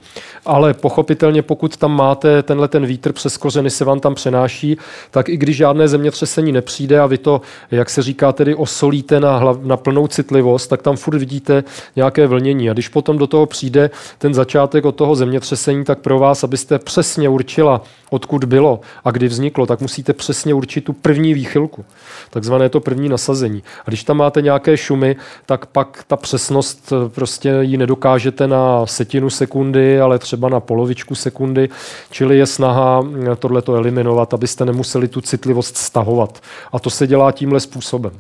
Ale 0.46 0.74
pochopitelně, 0.74 1.42
pokud 1.42 1.78
tam 1.78 1.96
máte 1.96 2.44
tenhle 2.44 2.68
ten 2.68 2.86
vítr 2.86 3.14
přes 3.14 3.38
kořeny 3.38 3.70
se 3.70 3.86
vám 3.86 4.00
tam 4.00 4.16
přenáší, 4.16 4.78
tak 5.12 5.30
i 5.30 5.38
když 5.38 5.58
žádné 5.58 5.88
zemětřesení 5.88 6.52
nepřijde 6.52 7.00
a 7.00 7.06
vy 7.06 7.18
to, 7.18 7.42
jak 7.72 7.90
se 7.90 8.02
říká, 8.02 8.32
tedy 8.32 8.56
osolíte 8.56 9.20
na, 9.20 9.38
hlav, 9.38 9.58
na 9.64 9.78
plnou 9.78 10.08
citlivost, 10.08 10.70
tak 10.70 10.82
tam 10.82 10.98
furt 10.98 11.18
vidíte 11.18 11.64
nějaké 11.96 12.28
vlnění. 12.28 12.70
A 12.70 12.74
když 12.74 12.88
potom 12.88 13.18
do 13.18 13.28
toho 13.28 13.46
přijde 13.46 13.90
ten 14.18 14.34
začátek 14.34 14.86
od 14.86 14.96
toho 14.96 15.16
zemětřesení, 15.16 15.84
tak 15.84 16.00
pro 16.00 16.20
vás, 16.20 16.44
abyste 16.44 16.80
přesně 16.80 17.30
určila, 17.30 17.82
odkud 18.10 18.44
bylo 18.44 18.80
a 19.06 19.12
kdy 19.12 19.28
vzniklo, 19.28 19.66
tak 19.66 19.82
musíte 19.82 20.14
přesně 20.14 20.54
určit 20.54 20.82
tu 20.82 20.94
první 20.94 21.34
výchylku, 21.34 21.86
takzvané 22.30 22.70
to 22.70 22.80
první 22.80 23.10
nasazení. 23.10 23.64
A 23.86 23.90
když 23.90 24.04
tam 24.04 24.18
máte 24.18 24.42
nějaké 24.42 24.78
šumy, 24.78 25.16
tak 25.46 25.66
pak 25.66 26.04
ta 26.08 26.16
přesnost 26.16 26.94
eh, 26.94 27.10
prostě 27.10 27.50
ji 27.62 27.78
nedokážete 27.78 28.48
na 28.48 28.86
setinu 28.86 29.30
sekundy, 29.30 30.02
ale 30.02 30.20
třeba 30.20 30.50
na 30.50 30.60
polovičku 30.60 31.16
sekundy, 31.16 31.70
čili 32.12 32.38
je 32.38 32.46
snaha 32.46 33.04
eh, 33.32 33.36
tohleto 33.36 33.76
eliminovat, 33.76 34.34
abyste 34.34 34.66
nemuseli 34.66 35.08
tu 35.08 35.22
citlivost 35.22 35.78
stahovat. 35.78 36.40
A 36.72 36.80
to 36.80 36.90
se 36.90 37.08
dělá 37.08 37.32
tímhle 37.32 37.60
způsobem. 37.60 38.12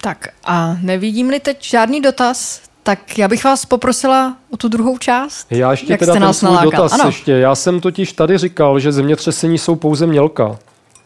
Tak 0.00 0.28
a 0.44 0.76
nevidím-li 0.82 1.40
teď 1.40 1.64
žádný 1.64 2.00
dotaz, 2.00 2.60
tak 2.82 3.18
já 3.18 3.28
bych 3.28 3.44
vás 3.44 3.64
poprosila 3.64 4.36
o 4.50 4.56
tu 4.56 4.68
druhou 4.68 4.98
část. 4.98 5.46
Já 5.50 5.70
ještě 5.70 5.92
Jak 5.92 6.00
teda 6.00 6.12
ten 6.12 6.34
svůj 6.34 6.58
dotaz 6.62 6.92
ano. 6.92 7.04
ještě. 7.06 7.32
Já 7.32 7.54
jsem 7.54 7.80
totiž 7.80 8.12
tady 8.12 8.38
říkal, 8.38 8.80
že 8.80 8.92
zemětřesení 8.92 9.58
jsou 9.58 9.76
pouze 9.76 10.06
mělka. 10.06 10.58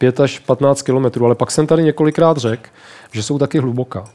5 0.05 0.19
až 0.19 0.39
15 0.39 0.81
kilometrů, 0.81 1.25
ale 1.25 1.35
pak 1.35 1.51
jsem 1.51 1.67
tady 1.67 1.83
několikrát 1.83 2.37
řekl, 2.37 2.69
že 3.11 3.23
jsou 3.23 3.39
taky 3.39 3.59
hluboká. 3.59 4.05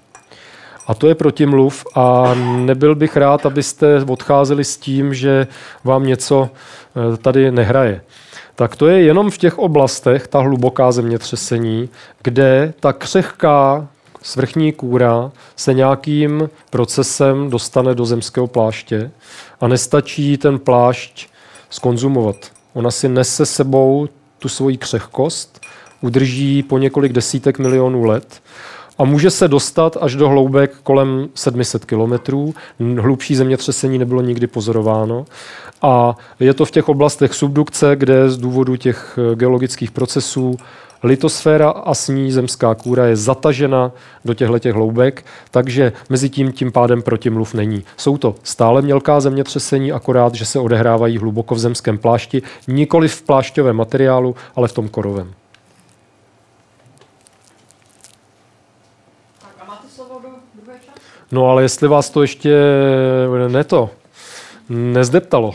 A 0.87 0.95
to 0.95 1.07
je 1.07 1.15
protimluv 1.15 1.87
a 1.95 2.35
nebyl 2.57 2.95
bych 2.95 3.17
rád, 3.17 3.47
abyste 3.47 4.05
odcházeli 4.09 4.65
s 4.65 4.77
tím, 4.77 5.15
že 5.15 5.47
vám 5.85 6.07
něco 6.07 6.49
eh, 6.51 7.17
tady 7.17 7.51
nehraje. 7.51 8.03
Tak 8.55 8.77
to 8.77 8.87
je 8.87 9.03
jenom 9.03 9.31
v 9.31 9.39
těch 9.39 9.59
oblastech, 9.59 10.29
ta 10.29 10.41
hluboká 10.41 10.93
zemětřesení, 10.93 11.89
kde 12.23 12.75
ta 12.81 12.93
křehká 12.93 13.89
svrchní 14.23 14.73
kůra 14.73 15.33
se 15.57 15.75
nějakým 15.75 16.51
procesem 16.71 17.51
dostane 17.51 17.95
do 17.95 18.05
zemského 18.05 18.47
pláště 18.47 19.11
a 19.61 19.69
nestačí 19.69 20.37
ten 20.37 20.59
plášť 20.59 21.29
skonzumovat. 21.71 22.37
Ona 22.75 22.91
si 22.91 23.09
nese 23.09 23.47
sebou 23.47 24.09
tu 24.41 24.49
svoji 24.49 24.77
křehkost, 24.77 25.61
udrží 26.01 26.63
po 26.63 26.79
několik 26.79 27.13
desítek 27.13 27.59
milionů 27.59 28.05
let 28.05 28.43
a 29.01 29.05
může 29.05 29.31
se 29.31 29.49
dostat 29.49 29.97
až 30.01 30.15
do 30.15 30.29
hloubek 30.29 30.77
kolem 30.83 31.29
700 31.35 31.85
kilometrů. 31.85 32.55
Hlubší 32.99 33.35
zemětřesení 33.35 33.99
nebylo 33.99 34.23
nikdy 34.23 34.47
pozorováno. 34.47 35.25
A 35.83 36.17
je 36.41 36.55
to 36.55 36.65
v 36.65 36.71
těch 36.71 36.89
oblastech 36.89 37.35
subdukce, 37.35 37.97
kde 37.97 38.31
z 38.31 38.39
důvodu 38.39 38.77
těch 38.77 39.19
eh, 39.19 39.37
geologických 39.37 39.91
procesů 39.91 40.57
litosféra 41.03 41.71
a 41.71 41.95
s 41.95 42.09
ní 42.09 42.33
zemská 42.33 42.75
kůra 42.75 43.07
je 43.07 43.17
zatažena 43.17 43.93
do 44.25 44.35
těchto 44.35 44.73
hloubek, 44.73 45.25
takže 45.51 45.93
mezi 46.09 46.29
tím 46.29 46.53
tím 46.53 46.73
pádem 46.73 47.03
protimluv 47.03 47.55
není. 47.55 47.85
Jsou 47.97 48.19
to 48.19 48.35
stále 48.43 48.83
mělká 48.83 49.21
zemětřesení, 49.21 49.93
akorát, 49.93 50.35
že 50.35 50.45
se 50.45 50.59
odehrávají 50.59 51.19
hluboko 51.19 51.55
v 51.55 51.59
zemském 51.59 51.99
plášti, 51.99 52.43
nikoli 52.69 53.09
v 53.09 53.23
plášťovém 53.23 53.77
materiálu, 53.77 54.37
ale 54.57 54.69
v 54.69 54.73
tom 54.73 54.89
korovém. 54.89 55.33
No 61.33 61.47
ale 61.47 61.63
jestli 61.63 61.89
vás 61.89 62.11
to 62.11 62.23
ještě 62.23 62.55
ne 63.49 63.65
to, 63.65 63.91
nezdeptalo. 64.69 65.55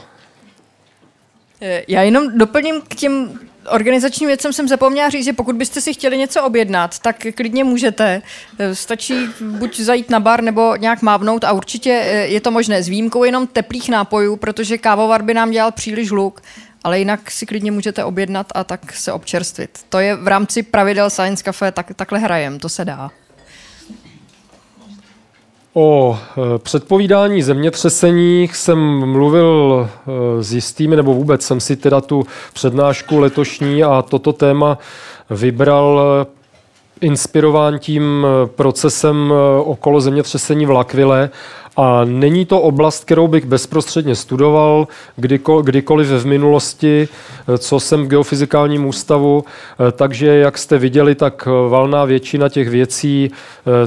Eh, 1.62 1.84
já 1.88 2.02
jenom 2.02 2.38
doplním 2.38 2.82
k 2.82 2.96
těm 2.96 3.40
organizačním 3.70 4.28
věcem 4.28 4.54
jsem 4.54 4.68
zapomněla 4.68 5.10
říct, 5.10 5.26
že 5.26 5.34
pokud 5.34 5.56
byste 5.56 5.82
si 5.82 5.94
chtěli 5.94 6.18
něco 6.18 6.44
objednat, 6.44 7.00
tak 7.00 7.16
klidně 7.36 7.64
můžete. 7.64 8.22
Eh, 8.60 8.76
stačí 8.76 9.14
buď 9.42 9.80
zajít 9.80 10.10
na 10.10 10.20
bar 10.20 10.44
nebo 10.44 10.76
nějak 10.76 11.02
mávnout 11.02 11.44
a 11.44 11.52
určitě 11.52 12.02
eh, 12.06 12.28
je 12.28 12.42
to 12.42 12.52
možné 12.52 12.84
s 12.84 12.88
výjimkou 12.88 13.24
jenom 13.24 13.48
teplých 13.48 13.90
nápojů, 13.90 14.36
protože 14.36 14.78
kávovar 14.78 15.22
by 15.22 15.34
nám 15.34 15.52
dělal 15.52 15.72
příliš 15.72 16.12
hluk, 16.12 16.42
ale 16.84 17.00
jinak 17.00 17.32
si 17.32 17.46
klidně 17.46 17.72
můžete 17.72 18.04
objednat 18.04 18.48
a 18.56 18.64
tak 18.64 18.94
se 18.94 19.12
občerstvit. 19.12 19.80
To 19.90 20.00
je 20.00 20.16
v 20.16 20.28
rámci 20.28 20.64
pravidel 20.64 21.10
Science 21.10 21.44
Cafe, 21.44 21.72
tak, 21.72 21.92
takhle 21.96 22.20
hrajem, 22.20 22.60
to 22.60 22.70
se 22.70 22.86
dá. 22.86 23.12
O 25.78 26.18
eh, 26.20 26.60
předpovídání 26.60 27.42
zemětřesení 27.42 28.50
jsem 28.54 28.80
mluvil 29.12 29.90
eh, 29.90 30.44
s 30.44 30.54
jistými, 30.54 30.96
nebo 30.96 31.14
vůbec 31.14 31.42
jsem 31.42 31.60
si 31.60 31.76
teda 31.76 32.02
tu 32.02 32.24
přednášku 32.54 33.20
letošní 33.20 33.84
a 33.84 34.02
toto 34.02 34.34
téma 34.34 34.78
vybral 35.30 36.02
inspirován 37.02 37.80
tím 37.80 38.28
procesem 38.46 39.34
okolo 39.64 40.02
zemětřesení 40.02 40.66
v 40.66 40.70
Lakvile. 40.70 41.30
A 41.78 42.06
není 42.06 42.46
to 42.46 42.62
oblast, 42.62 43.04
kterou 43.04 43.28
bych 43.28 43.46
bezprostředně 43.46 44.16
studoval 44.16 44.88
kdykoliv 45.62 46.08
v 46.08 46.26
minulosti, 46.26 47.08
co 47.58 47.80
jsem 47.80 48.06
v 48.06 48.08
geofyzikálním 48.08 48.86
ústavu, 48.86 49.44
takže 49.92 50.28
jak 50.28 50.58
jste 50.58 50.78
viděli, 50.78 51.16
tak 51.16 51.48
valná 51.70 52.06
většina 52.06 52.50
těch 52.50 52.70
věcí 52.70 53.32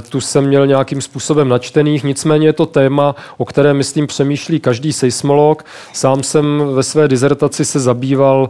tu 0.09 0.21
jsem 0.21 0.47
měl 0.47 0.67
nějakým 0.67 1.01
způsobem 1.01 1.49
načtených, 1.49 2.03
nicméně 2.03 2.47
je 2.47 2.53
to 2.53 2.65
téma, 2.65 3.15
o 3.37 3.45
kterém, 3.45 3.77
myslím, 3.77 4.07
přemýšlí 4.07 4.59
každý 4.59 4.93
seismolog. 4.93 5.65
Sám 5.93 6.23
jsem 6.23 6.63
ve 6.73 6.83
své 6.83 7.07
dizertaci 7.07 7.65
se 7.65 7.79
zabýval 7.79 8.49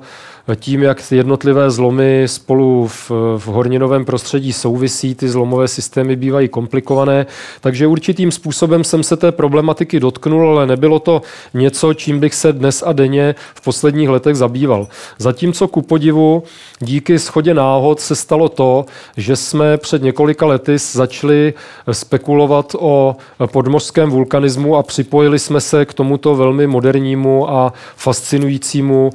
tím, 0.56 0.84
jak 0.84 1.12
jednotlivé 1.12 1.72
zlomy 1.72 2.24
spolu 2.26 2.88
v, 2.88 3.12
v 3.38 3.46
horninovém 3.46 4.06
prostředí 4.06 4.54
souvisí, 4.54 5.16
ty 5.16 5.30
zlomové 5.30 5.68
systémy 5.68 6.16
bývají 6.16 6.48
komplikované, 6.48 7.26
takže 7.62 7.88
určitým 7.88 8.32
způsobem 8.32 8.84
jsem 8.84 9.04
se 9.04 9.18
té 9.18 9.32
problematiky 9.32 10.00
dotknul, 10.00 10.50
ale 10.50 10.68
nebylo 10.68 11.00
to 11.00 11.22
něco, 11.54 11.94
čím 11.94 12.20
bych 12.20 12.36
se 12.36 12.54
dnes 12.54 12.84
a 12.86 12.94
denně 12.94 13.36
v 13.56 13.62
posledních 13.62 14.10
letech 14.10 14.36
zabýval. 14.36 14.88
Zatímco 15.18 15.68
ku 15.68 15.82
podivu 15.82 16.44
díky 16.80 17.20
schodě 17.20 17.54
náhod 17.54 18.00
se 18.00 18.16
stalo 18.16 18.50
to, 18.50 18.86
že 19.18 19.36
jsme 19.36 19.78
před 19.78 20.04
několika 20.04 20.46
lety 20.46 20.78
začali 20.78 21.54
spekulovat 21.92 22.76
o 22.80 23.16
podmořském 23.52 24.10
vulkanismu 24.10 24.76
a 24.76 24.84
připojili 24.84 25.40
jsme 25.40 25.62
se 25.62 25.86
k 25.86 25.94
tomuto 25.94 26.36
velmi 26.36 26.68
modernímu 26.68 27.50
a 27.50 27.74
fascinujícímu 27.96 29.10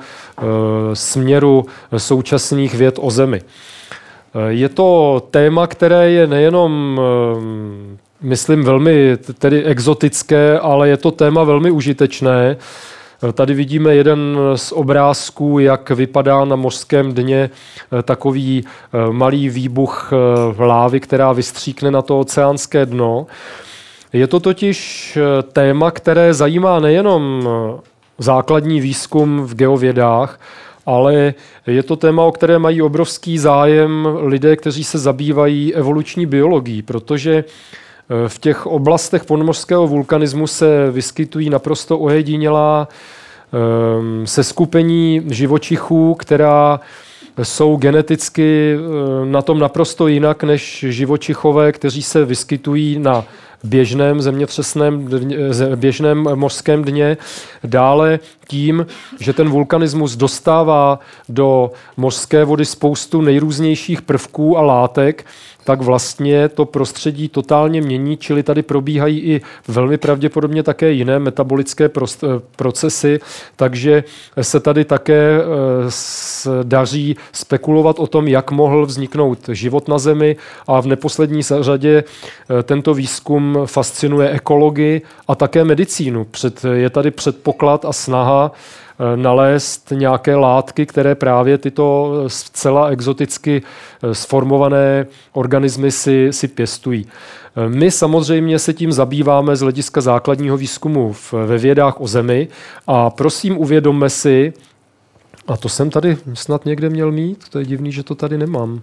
směru 0.95 1.67
současných 1.97 2.75
věd 2.75 2.99
o 3.01 3.11
Zemi. 3.11 3.43
Eh, 4.35 4.53
je 4.53 4.69
to 4.69 5.23
téma, 5.31 5.67
které 5.67 6.11
je 6.11 6.27
nejenom 6.27 7.01
eh, 7.01 7.97
myslím, 8.21 8.65
velmi 8.65 9.17
tedy 9.39 9.65
exotické, 9.65 10.59
ale 10.59 10.89
je 10.89 10.97
to 10.97 11.11
téma 11.11 11.45
velmi 11.45 11.71
užitečné. 11.71 12.57
Tady 13.33 13.55
vidíme 13.55 13.95
jeden 13.95 14.39
z 14.55 14.73
obrázků, 14.73 15.59
jak 15.59 15.91
vypadá 15.91 16.45
na 16.45 16.57
mořském 16.57 17.15
dně 17.15 17.51
takový 18.03 18.65
malý 19.11 19.49
výbuch 19.49 20.13
lávy, 20.59 21.01
která 21.01 21.33
vystříkne 21.33 21.91
na 21.91 22.03
to 22.03 22.21
oceánské 22.21 22.87
dno. 22.87 23.27
Je 24.13 24.27
to 24.27 24.41
totiž 24.41 25.19
téma, 25.53 25.91
které 25.91 26.35
zajímá 26.35 26.81
nejenom 26.81 27.49
základní 28.19 28.81
výzkum 28.81 29.41
v 29.43 29.55
geovědách, 29.55 30.41
ale 30.87 31.35
je 31.67 31.83
to 31.83 31.97
téma, 31.97 32.25
o 32.25 32.33
které 32.33 32.59
mají 32.59 32.83
obrovský 32.83 33.39
zájem 33.39 34.09
lidé, 34.21 34.57
kteří 34.57 34.85
se 34.85 34.99
zabývají 34.99 35.75
evoluční 35.75 36.27
biologií, 36.27 36.83
protože 36.83 37.45
eh, 37.45 38.29
v 38.29 38.39
těch 38.39 38.67
oblastech 38.67 39.25
podmořského 39.25 39.87
vulkanismu 39.87 40.47
se 40.47 40.91
vyskytují 40.91 41.51
naprosto 41.51 41.99
ojedinělá 41.99 42.89
ehm, 42.89 44.27
seskupení 44.27 45.23
živočichů, 45.27 46.15
která 46.15 46.81
jsou 47.43 47.77
geneticky 47.77 48.75
eh, 48.75 49.27
na 49.27 49.43
tom 49.43 49.59
naprosto 49.59 50.09
jinak 50.09 50.43
než 50.43 50.85
živočichové, 50.89 51.73
kteří 51.73 52.03
se 52.03 52.25
vyskytují 52.25 52.99
na 52.99 53.25
běžném 53.65 54.23
zemětřesném, 54.23 55.09
běžném 55.77 56.23
mořském 56.35 56.85
dně. 56.85 57.17
Dále 57.65 58.19
tím, 58.49 58.87
že 59.21 59.33
ten 59.33 59.49
vulkanismus 59.49 60.17
dostává 60.17 60.99
do 61.29 61.73
mořské 61.97 62.45
vody 62.45 62.65
spoustu 62.65 63.21
nejrůznějších 63.21 64.03
prvků 64.03 64.59
a 64.59 64.63
látek, 64.63 65.27
tak 65.65 65.81
vlastně 65.81 66.49
to 66.49 66.65
prostředí 66.65 67.29
totálně 67.29 67.81
mění, 67.81 68.17
čili 68.17 68.43
tady 68.43 68.63
probíhají 68.63 69.21
i 69.21 69.41
velmi 69.69 69.99
pravděpodobně 69.99 70.63
také 70.63 70.91
jiné 70.91 71.19
metabolické 71.19 71.91
procesy, 72.57 73.21
takže 73.57 74.05
se 74.41 74.61
tady 74.61 74.85
také 74.85 75.41
eh, 75.41 76.51
daří 76.63 77.17
spekulovat 77.33 77.99
o 77.99 78.07
tom, 78.07 78.29
jak 78.29 78.51
mohl 78.51 78.87
vzniknout 78.87 79.39
život 79.49 79.89
na 79.89 79.99
Zemi 79.99 80.37
a 80.67 80.81
v 80.81 80.87
neposlední 80.87 81.43
řadě 81.61 82.05
eh, 82.05 82.63
tento 82.63 82.95
výzkum 82.95 83.59
fascinuje 83.67 84.31
ekologii 84.31 85.03
a 85.29 85.35
také 85.35 85.65
medicínu. 85.65 86.25
Před, 86.25 86.65
je 86.73 86.91
tady 86.91 87.11
předpoklad 87.11 87.85
a 87.85 87.93
snaha 87.93 88.53
Eh, 88.55 88.84
nalézt 89.17 89.93
nějaké 89.95 90.37
látky, 90.37 90.87
které 90.87 91.15
právě 91.15 91.59
tyto 91.59 92.13
eh, 92.27 92.29
zcela 92.29 92.89
exoticky 92.89 93.63
eh, 93.63 94.15
sformované 94.15 95.07
organismy 95.33 95.91
si, 95.91 96.29
si 96.33 96.49
pěstují. 96.49 97.07
My 97.69 97.91
samozřejmě 97.91 98.59
se 98.59 98.73
tím 98.73 98.93
zabýváme 98.93 99.57
z 99.57 99.61
hlediska 99.61 100.01
základního 100.01 100.57
výzkumu 100.57 101.15
ve 101.47 101.59
vědách 101.59 102.01
o 102.01 102.07
Zemi 102.07 102.49
a 102.87 103.11
prosím 103.11 103.59
uvědomme 103.59 104.11
si, 104.11 104.53
a 105.47 105.57
to 105.57 105.69
jsem 105.69 105.91
tady 105.91 106.17
snad 106.35 106.65
někde 106.65 106.91
měl 106.91 107.13
mít, 107.13 107.49
to 107.49 107.59
je 107.59 107.65
divný, 107.65 107.93
že 107.93 108.03
to 108.03 108.15
tady 108.15 108.39
nemám. 108.39 108.83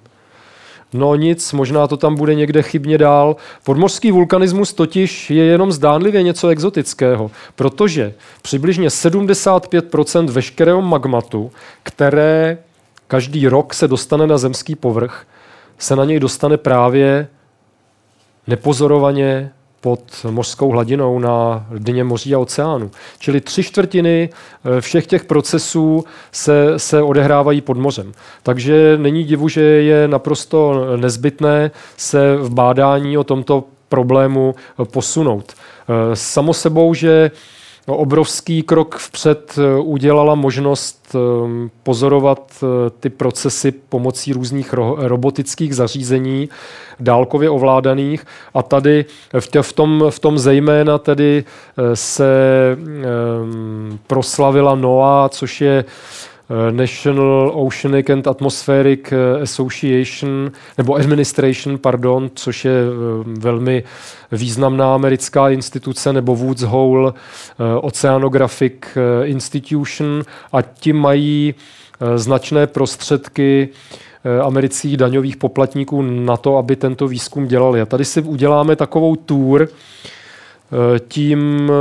No 0.93 1.15
nic, 1.15 1.53
možná 1.53 1.87
to 1.87 1.97
tam 1.97 2.15
bude 2.15 2.35
někde 2.35 2.61
chybně 2.61 2.97
dál. 2.97 3.35
Podmořský 3.63 4.11
vulkanismus 4.11 4.73
totiž 4.73 5.29
je 5.29 5.43
jenom 5.43 5.71
zdánlivě 5.71 6.23
něco 6.23 6.47
exotického, 6.47 7.31
protože 7.55 8.13
přibližně 8.41 8.87
75% 8.87 10.27
veškerého 10.29 10.81
magmatu, 10.81 11.51
které 11.83 12.57
každý 13.07 13.47
rok 13.47 13.73
se 13.73 13.87
dostane 13.87 14.27
na 14.27 14.37
zemský 14.37 14.75
povrch, 14.75 15.25
se 15.77 15.95
na 15.95 16.05
něj 16.05 16.19
dostane 16.19 16.57
právě 16.57 17.27
nepozorovaně 18.47 19.51
pod 19.81 19.99
mořskou 20.29 20.71
hladinou 20.71 21.19
na 21.19 21.65
dně 21.77 22.03
moří 22.03 22.35
a 22.35 22.39
oceánu. 22.39 22.91
Čili 23.19 23.41
tři 23.41 23.63
čtvrtiny 23.63 24.29
eh, 24.29 24.81
všech 24.81 25.07
těch 25.07 25.25
procesů 25.25 26.05
se, 26.31 26.79
se 26.79 27.01
odehrávají 27.01 27.61
pod 27.61 27.77
mořem. 27.77 28.11
Takže 28.43 28.97
není 28.97 29.23
divu, 29.23 29.49
že 29.49 29.61
je 29.61 30.07
naprosto 30.07 30.85
nezbytné 30.95 31.71
se 31.97 32.35
v 32.35 32.53
bádání 32.53 33.17
o 33.17 33.23
tomto 33.23 33.63
problému 33.89 34.55
posunout. 34.83 35.53
Eh, 35.53 36.15
samo 36.15 36.53
sebou, 36.53 36.93
že 36.93 37.31
No, 37.87 37.97
obrovský 37.97 38.63
krok 38.63 38.95
vpřed 38.95 39.55
eh, 39.57 39.79
udělala 39.79 40.35
možnost 40.35 41.15
ehm, 41.15 41.71
pozorovat 41.83 42.63
eh, 42.63 42.89
ty 42.99 43.09
procesy 43.09 43.71
pomocí 43.71 44.33
různých 44.33 44.73
robotických 44.97 45.75
zařízení, 45.75 46.49
dálkově 46.99 47.49
ovládaných. 47.49 48.25
A 48.53 48.63
tady 48.63 49.05
v 49.61 49.73
tom, 49.73 50.05
v 50.09 50.19
tom 50.19 50.37
zejména 50.37 50.97
tedy 50.97 51.43
eh, 51.43 51.95
se 51.95 52.31
ehm, 52.77 53.99
proslavila 54.07 54.75
NOAA, 54.75 55.29
což 55.29 55.61
je 55.61 55.85
Eh, 55.85 56.30
National 56.71 57.51
Oceanic 57.55 58.09
and 58.09 58.27
Atmospheric 58.27 59.11
eh, 59.11 59.41
Association, 59.41 60.51
nebo 60.77 60.95
Administration, 60.95 61.77
pardon, 61.77 62.29
což 62.35 62.65
je 62.65 62.71
eh, 62.71 63.39
velmi 63.39 63.83
významná 64.31 64.95
americká 64.95 65.49
instituce, 65.49 66.13
nebo 66.13 66.35
Woods 66.35 66.61
Hole 66.61 67.13
Oceanographic 67.81 68.73
Institution 69.23 70.23
a 70.51 70.61
ti 70.61 70.93
mají 70.93 71.53
značné 72.15 72.67
prostředky 72.67 73.69
amerických 74.43 74.97
daňových 74.97 75.37
poplatníků 75.37 76.01
na 76.01 76.37
to, 76.37 76.57
aby 76.57 76.75
tento 76.75 77.07
výzkum 77.07 77.47
dělali. 77.47 77.81
A 77.81 77.85
tady 77.85 78.05
si 78.05 78.21
uděláme 78.21 78.75
takovou 78.75 79.15
tour 79.15 79.67
tím 81.07 81.71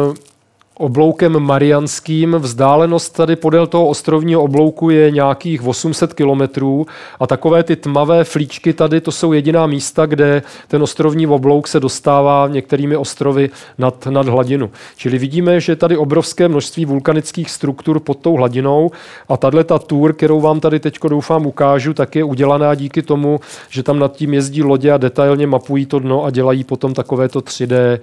obloukem 0.81 1.41
marianským. 1.41 2.37
Vzdálenost 2.39 3.11
tady 3.11 3.37
podél 3.37 3.67
toho 3.67 3.87
ostrovního 3.87 4.43
oblouku 4.43 4.91
je 4.91 5.11
nějakých 5.11 5.67
800 5.67 6.15
kilometrů 6.15 6.87
a 7.21 7.27
takové 7.27 7.63
ty 7.63 7.77
tmavé 7.77 8.25
flíčky 8.25 8.73
tady, 8.73 9.01
to 9.01 9.13
jsou 9.13 9.33
jediná 9.33 9.67
místa, 9.67 10.07
kde 10.07 10.43
ten 10.69 10.83
ostrovní 10.83 11.27
oblouk 11.27 11.69
se 11.69 11.81
dostává 11.81 12.49
některými 12.49 12.97
ostrovy 12.97 13.51
nad, 13.79 14.07
nad 14.07 14.29
hladinu. 14.29 14.71
Čili 14.97 15.19
vidíme, 15.19 15.61
že 15.61 15.77
tady 15.77 15.97
obrovské 15.97 16.49
množství 16.49 16.85
vulkanických 16.85 17.51
struktur 17.51 18.01
pod 18.01 18.19
tou 18.19 18.37
hladinou 18.37 18.91
a 19.29 19.37
tahle 19.37 19.65
ta 19.65 19.79
tour, 19.79 20.13
kterou 20.13 20.41
vám 20.41 20.61
tady 20.61 20.81
teď 20.81 20.99
doufám 21.09 21.47
ukážu, 21.47 21.95
tak 21.95 22.17
je 22.17 22.25
udělaná 22.25 22.75
díky 22.75 23.03
tomu, 23.03 23.41
že 23.69 23.83
tam 23.83 23.99
nad 23.99 24.17
tím 24.17 24.35
jezdí 24.35 24.63
lodě 24.63 24.93
a 24.93 24.97
detailně 24.97 25.47
mapují 25.47 25.87
to 25.87 25.99
dno 25.99 26.25
a 26.25 26.31
dělají 26.31 26.65
potom 26.65 26.95
takovéto 26.95 27.41
3D 27.41 27.99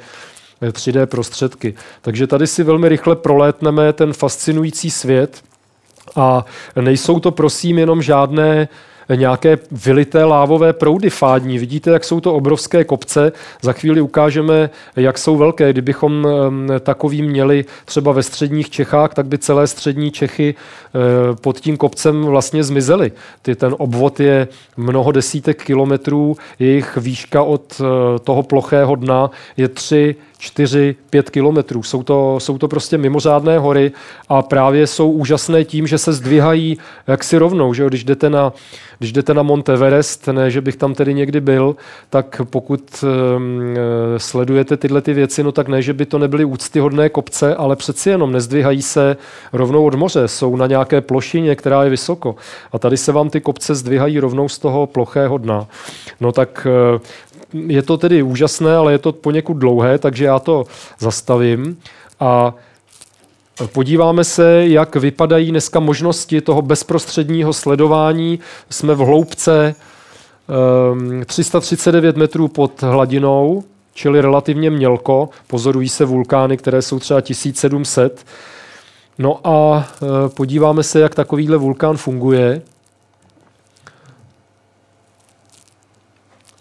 3D 0.62 1.06
prostředky. 1.06 1.74
Takže 2.02 2.28
tady 2.28 2.48
si 2.48 2.64
velmi 2.64 2.90
rychle 2.90 3.16
prolétneme 3.16 3.94
ten 3.94 4.14
fascinující 4.14 4.92
svět 4.92 5.42
a 6.16 6.46
nejsou 6.82 7.20
to 7.20 7.32
prosím 7.32 7.80
jenom 7.80 8.02
žádné 8.02 8.68
nějaké 9.16 9.58
vylité 9.72 10.24
lávové 10.24 10.74
proudy 10.74 11.10
fádní. 11.10 11.60
Vidíte, 11.60 11.92
jak 11.92 12.04
jsou 12.04 12.20
to 12.20 12.34
obrovské 12.34 12.84
kopce. 12.84 13.32
Za 13.62 13.74
chvíli 13.74 14.02
ukážeme, 14.02 14.70
jak 14.96 15.18
jsou 15.18 15.38
velké. 15.38 15.72
Kdybychom 15.74 16.28
takový 16.80 17.22
měli 17.22 17.66
třeba 17.86 18.12
ve 18.12 18.24
středních 18.24 18.70
Čechách, 18.70 19.14
tak 19.14 19.26
by 19.26 19.38
celé 19.38 19.68
střední 19.68 20.12
Čechy 20.12 20.56
eh, 20.56 21.36
pod 21.36 21.60
tím 21.60 21.78
kopcem 21.78 22.24
vlastně 22.24 22.64
zmizely. 22.64 23.12
Ty, 23.42 23.56
ten 23.56 23.76
obvod 23.78 24.20
je 24.20 24.48
mnoho 24.78 25.12
desítek 25.12 25.64
kilometrů, 25.64 26.38
jejich 26.60 26.98
výška 26.98 27.44
od 27.44 27.82
eh, 27.82 28.20
toho 28.20 28.44
plochého 28.44 28.96
dna 28.96 29.32
je 29.58 29.68
3, 29.68 30.16
4, 30.38 30.96
5 31.10 31.30
kilometrů. 31.30 31.84
Jsou 31.84 32.04
to, 32.04 32.40
jsou 32.40 32.58
to 32.58 32.68
prostě 32.68 32.98
mimořádné 32.98 33.60
hory 33.60 33.92
a 34.30 34.42
právě 34.42 34.88
jsou 34.88 35.12
úžasné 35.12 35.64
tím, 35.64 35.88
že 35.88 35.98
se 35.98 36.14
zdvihají 36.14 36.78
jaksi 37.08 37.38
rovnou. 37.38 37.74
Že 37.74 37.86
Když, 37.88 38.04
jdete 38.04 38.30
na, 38.30 38.54
když 39.00 39.12
jdete 39.12 39.34
na 39.34 39.44
Mount 39.44 39.70
Everest, 39.70 40.28
ne, 40.28 40.52
že 40.52 40.62
bych 40.62 40.76
tam 40.76 40.94
tedy 40.94 41.14
někdy 41.14 41.42
byl, 41.42 41.76
tak 42.10 42.42
pokud 42.50 43.04
um, 43.04 43.76
sledujete 44.18 44.78
tyhle 44.78 45.02
ty 45.02 45.14
věci, 45.14 45.44
no 45.44 45.52
tak 45.52 45.68
ne, 45.68 45.82
že 45.82 45.94
by 45.94 46.06
to 46.06 46.20
nebyly 46.20 46.46
úctyhodné 46.46 47.10
kopce, 47.10 47.56
ale 47.56 47.76
přeci 47.76 48.10
jenom 48.10 48.32
nezdvihají 48.32 48.82
se 48.82 49.18
rovnou 49.54 49.86
od 49.86 49.96
moře. 49.96 50.28
Jsou 50.28 50.56
na 50.56 50.68
nějaké 50.68 51.02
plošině, 51.02 51.56
která 51.56 51.84
je 51.84 51.90
vysoko. 51.90 52.36
A 52.72 52.80
tady 52.80 52.98
se 52.98 53.12
vám 53.12 53.30
ty 53.30 53.42
kopce 53.42 53.76
zdvihají 53.76 54.20
rovnou 54.20 54.50
z 54.50 54.60
toho 54.60 54.88
plochého 54.88 55.38
dna. 55.38 55.68
No 56.20 56.32
tak 56.32 56.68
uh, 56.94 57.02
je 57.54 57.82
to 57.82 57.98
tedy 57.98 58.24
úžasné, 58.24 58.76
ale 58.76 58.92
je 58.92 58.98
to 58.98 59.12
poněkud 59.12 59.54
dlouhé, 59.54 59.98
takže 59.98 60.26
já 60.26 60.40
to 60.40 60.66
zastavím 61.00 61.78
a 62.20 62.54
Podíváme 63.74 64.24
se, 64.24 64.68
jak 64.68 64.96
vypadají 64.96 65.52
dneska 65.52 65.80
možnosti 65.80 66.42
toho 66.42 66.62
bezprostředního 66.62 67.54
sledování. 67.54 68.40
Jsme 68.70 68.96
v 68.96 68.98
hloubce 68.98 69.76
339 71.26 72.16
ehm, 72.16 72.20
metrů 72.20 72.48
pod 72.48 72.82
hladinou, 72.82 73.64
čili 73.94 74.22
relativně 74.22 74.70
mělko. 74.70 75.30
Pozorují 75.48 75.90
se 75.90 76.06
vulkány, 76.06 76.58
které 76.58 76.82
jsou 76.82 77.00
třeba 77.00 77.22
1700. 77.22 78.26
No 79.18 79.40
a 79.48 79.88
e, 80.02 80.30
podíváme 80.30 80.84
se, 80.84 81.00
jak 81.00 81.16
takovýhle 81.16 81.58
vulkán 81.58 81.98
funguje. 81.98 82.62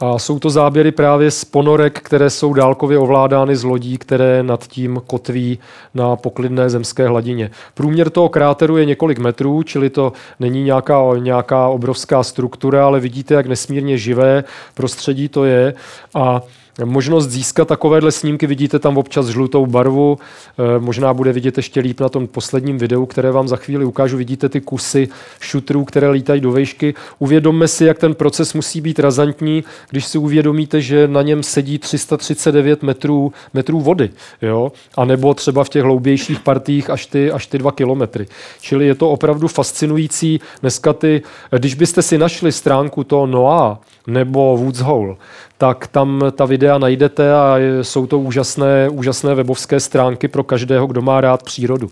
A 0.00 0.18
jsou 0.18 0.38
to 0.38 0.50
záběry 0.50 0.92
právě 0.92 1.30
z 1.30 1.44
ponorek, 1.44 2.00
které 2.00 2.30
jsou 2.30 2.54
dálkově 2.54 2.98
ovládány 2.98 3.56
z 3.56 3.64
lodí, 3.64 3.98
které 3.98 4.42
nad 4.42 4.66
tím 4.66 5.02
kotví 5.06 5.58
na 5.94 6.16
poklidné 6.16 6.70
zemské 6.70 7.08
hladině. 7.08 7.50
Průměr 7.74 8.10
toho 8.10 8.28
kráteru 8.28 8.76
je 8.76 8.84
několik 8.84 9.18
metrů, 9.18 9.62
čili 9.62 9.90
to 9.90 10.12
není 10.40 10.62
nějaká, 10.62 11.02
nějaká 11.18 11.68
obrovská 11.68 12.22
struktura, 12.22 12.86
ale 12.86 13.00
vidíte, 13.00 13.34
jak 13.34 13.46
nesmírně 13.46 13.98
živé 13.98 14.44
prostředí 14.74 15.28
to 15.28 15.44
je. 15.44 15.74
A 16.14 16.42
možnost 16.84 17.28
získat 17.28 17.68
takovéhle 17.68 18.12
snímky. 18.12 18.46
Vidíte 18.46 18.78
tam 18.78 18.98
občas 18.98 19.26
žlutou 19.26 19.66
barvu, 19.66 20.18
eh, 20.18 20.78
možná 20.78 21.14
bude 21.14 21.32
vidět 21.32 21.56
ještě 21.56 21.80
líp 21.80 22.00
na 22.00 22.08
tom 22.08 22.26
posledním 22.26 22.78
videu, 22.78 23.06
které 23.06 23.30
vám 23.30 23.48
za 23.48 23.56
chvíli 23.56 23.84
ukážu. 23.84 24.16
Vidíte 24.16 24.48
ty 24.48 24.60
kusy 24.60 25.08
šutrů, 25.40 25.84
které 25.84 26.10
lítají 26.10 26.40
do 26.40 26.52
vejšky. 26.52 26.94
Uvědomme 27.18 27.68
si, 27.68 27.84
jak 27.84 27.98
ten 27.98 28.14
proces 28.14 28.54
musí 28.54 28.80
být 28.80 28.98
razantní, 28.98 29.64
když 29.90 30.06
si 30.06 30.18
uvědomíte, 30.18 30.80
že 30.80 31.08
na 31.08 31.22
něm 31.22 31.42
sedí 31.42 31.78
339 31.78 32.82
metrů, 32.82 33.32
metrů 33.54 33.80
vody, 33.80 34.10
jo? 34.42 34.72
a 34.96 35.04
nebo 35.04 35.34
třeba 35.34 35.64
v 35.64 35.68
těch 35.68 35.82
hloubějších 35.82 36.40
partích 36.40 36.90
až 36.90 37.06
ty, 37.06 37.30
až 37.30 37.46
ty 37.46 37.58
dva 37.58 37.72
kilometry. 37.72 38.26
Čili 38.60 38.86
je 38.86 38.94
to 38.94 39.10
opravdu 39.10 39.48
fascinující. 39.48 40.40
Dneska 40.60 40.92
ty, 40.92 41.22
když 41.50 41.74
byste 41.74 42.02
si 42.02 42.18
našli 42.18 42.52
stránku 42.52 43.04
to 43.04 43.26
Noah 43.26 43.78
nebo 44.06 44.56
Woods 44.56 44.80
Hole, 44.80 45.16
tak 45.58 45.86
tam 45.86 46.22
ta 46.32 46.44
videa 46.44 46.78
najdete 46.78 47.34
a 47.34 47.56
jsou 47.82 48.06
to 48.06 48.18
úžasné, 48.18 48.88
úžasné 48.88 49.34
webovské 49.34 49.80
stránky 49.80 50.28
pro 50.28 50.44
každého, 50.44 50.86
kdo 50.86 51.02
má 51.02 51.20
rád 51.20 51.42
přírodu. 51.42 51.90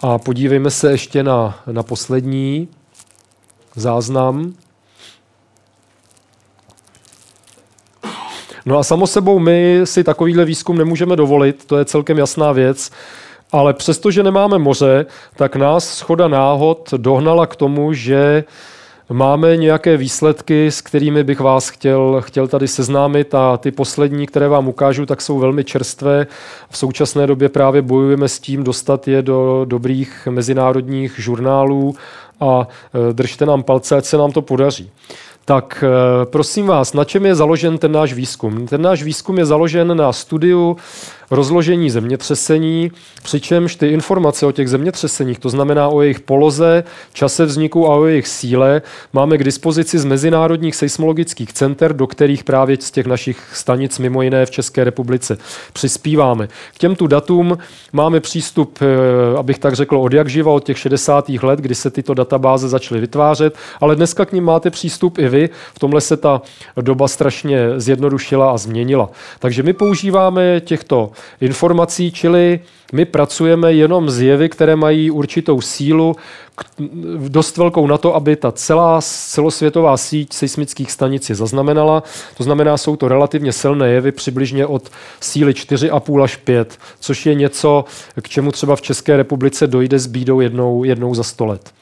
A 0.00 0.18
podívejme 0.18 0.70
se 0.70 0.90
ještě 0.90 1.22
na, 1.22 1.58
na 1.66 1.82
poslední 1.82 2.68
záznam. 3.76 4.54
No 8.66 8.78
a 8.78 8.82
samo 8.82 9.06
sebou 9.06 9.38
my 9.38 9.80
si 9.84 10.04
takovýhle 10.04 10.44
výzkum 10.44 10.78
nemůžeme 10.78 11.16
dovolit, 11.16 11.64
to 11.64 11.78
je 11.78 11.84
celkem 11.84 12.18
jasná 12.18 12.52
věc, 12.52 12.90
ale 13.52 13.74
přestože 13.74 14.22
nemáme 14.22 14.58
moře, 14.58 15.06
tak 15.36 15.56
nás 15.56 15.94
schoda 15.94 16.28
náhod 16.28 16.94
dohnala 16.96 17.46
k 17.46 17.56
tomu, 17.56 17.92
že 17.92 18.44
Máme 19.12 19.56
nějaké 19.56 19.96
výsledky, 19.96 20.70
s 20.70 20.80
kterými 20.80 21.24
bych 21.24 21.40
vás 21.40 21.68
chtěl, 21.68 22.20
chtěl 22.20 22.48
tady 22.48 22.68
seznámit 22.68 23.34
a 23.34 23.56
ty 23.56 23.70
poslední, 23.70 24.26
které 24.26 24.48
vám 24.48 24.68
ukážu, 24.68 25.06
tak 25.06 25.20
jsou 25.20 25.38
velmi 25.38 25.64
čerstvé. 25.64 26.26
V 26.70 26.78
současné 26.78 27.26
době 27.26 27.48
právě 27.48 27.82
bojujeme 27.82 28.28
s 28.28 28.38
tím 28.38 28.64
dostat 28.64 29.08
je 29.08 29.22
do 29.22 29.64
dobrých 29.64 30.28
mezinárodních 30.30 31.14
žurnálů 31.18 31.94
a 32.40 32.68
e, 33.10 33.12
držte 33.12 33.46
nám 33.46 33.62
palce, 33.62 33.96
ať 33.96 34.04
se 34.04 34.16
nám 34.16 34.32
to 34.32 34.42
podaří. 34.42 34.90
Tak 35.48 35.84
e, 35.86 36.26
prosím 36.26 36.66
vás, 36.66 36.92
na 36.92 37.04
čem 37.04 37.26
je 37.26 37.34
založen 37.34 37.78
ten 37.78 37.92
náš 37.92 38.12
výzkum? 38.12 38.66
Ten 38.66 38.82
náš 38.82 39.02
výzkum 39.02 39.38
je 39.38 39.46
založen 39.46 39.96
na 39.96 40.12
studiu 40.12 40.76
rozložení 41.30 41.90
zemětřesení, 41.90 42.92
přičemž 43.22 43.76
ty 43.76 43.88
informace 43.88 44.46
o 44.46 44.52
těch 44.52 44.68
zemětřeseních, 44.68 45.38
to 45.38 45.48
znamená 45.48 45.88
o 45.88 46.02
jejich 46.02 46.20
poloze, 46.20 46.84
čase 47.12 47.44
vzniku 47.44 47.86
a 47.86 47.94
o 47.94 48.04
jejich 48.04 48.28
síle, 48.28 48.82
máme 49.12 49.38
k 49.38 49.44
dispozici 49.44 49.98
z 49.98 50.04
mezinárodních 50.04 50.76
seismologických 50.76 51.52
center, 51.52 51.96
do 51.96 52.06
kterých 52.06 52.44
právě 52.44 52.76
z 52.80 52.90
těch 52.90 53.06
našich 53.06 53.38
stanic 53.52 53.98
mimo 53.98 54.22
jiné 54.22 54.46
v 54.46 54.50
České 54.50 54.84
republice 54.84 55.38
přispíváme. 55.72 56.48
K 56.74 56.78
těmto 56.78 57.06
datům 57.06 57.58
máme 57.92 58.20
přístup, 58.20 58.78
eh, 58.82 59.38
abych 59.38 59.58
tak 59.58 59.74
řekl, 59.74 59.96
od 59.96 60.12
jak 60.12 60.28
živa, 60.28 60.52
od 60.52 60.64
těch 60.64 60.78
60. 60.78 61.42
let, 61.42 61.58
kdy 61.58 61.74
se 61.74 61.90
tyto 61.90 62.14
databáze 62.14 62.68
začaly 62.68 63.00
vytvářet, 63.00 63.56
ale 63.80 63.96
dneska 63.96 64.24
k 64.24 64.32
ním 64.32 64.44
máte 64.44 64.70
přístup 64.70 65.18
i 65.18 65.28
vy. 65.28 65.35
V 65.74 65.78
tomhle 65.78 66.00
se 66.00 66.16
ta 66.16 66.42
doba 66.80 67.08
strašně 67.08 67.80
zjednodušila 67.80 68.50
a 68.50 68.56
změnila. 68.56 69.10
Takže 69.38 69.62
my 69.62 69.72
používáme 69.72 70.60
těchto 70.60 71.10
informací, 71.40 72.12
čili 72.12 72.60
my 72.92 73.04
pracujeme 73.04 73.72
jenom 73.72 74.10
s 74.10 74.20
jevy, 74.20 74.48
které 74.48 74.76
mají 74.76 75.10
určitou 75.10 75.60
sílu, 75.60 76.16
dost 77.28 77.56
velkou 77.56 77.86
na 77.86 77.98
to, 77.98 78.14
aby 78.14 78.36
ta 78.36 78.52
celá 78.52 79.00
celosvětová 79.02 79.96
síť 79.96 80.32
seismických 80.32 80.92
stanic 80.92 81.28
je 81.28 81.34
zaznamenala. 81.34 82.02
To 82.36 82.44
znamená, 82.44 82.76
jsou 82.76 82.96
to 82.96 83.08
relativně 83.08 83.52
silné 83.52 83.88
jevy, 83.88 84.12
přibližně 84.12 84.66
od 84.66 84.90
síly 85.20 85.52
4,5 85.52 86.22
až 86.22 86.36
5, 86.36 86.78
což 87.00 87.26
je 87.26 87.34
něco, 87.34 87.84
k 88.22 88.28
čemu 88.28 88.52
třeba 88.52 88.76
v 88.76 88.82
České 88.82 89.16
republice 89.16 89.66
dojde 89.66 89.98
s 89.98 90.06
bídou 90.06 90.40
jednou, 90.40 90.84
jednou 90.84 91.14
za 91.14 91.22
100 91.22 91.46
let 91.46 91.72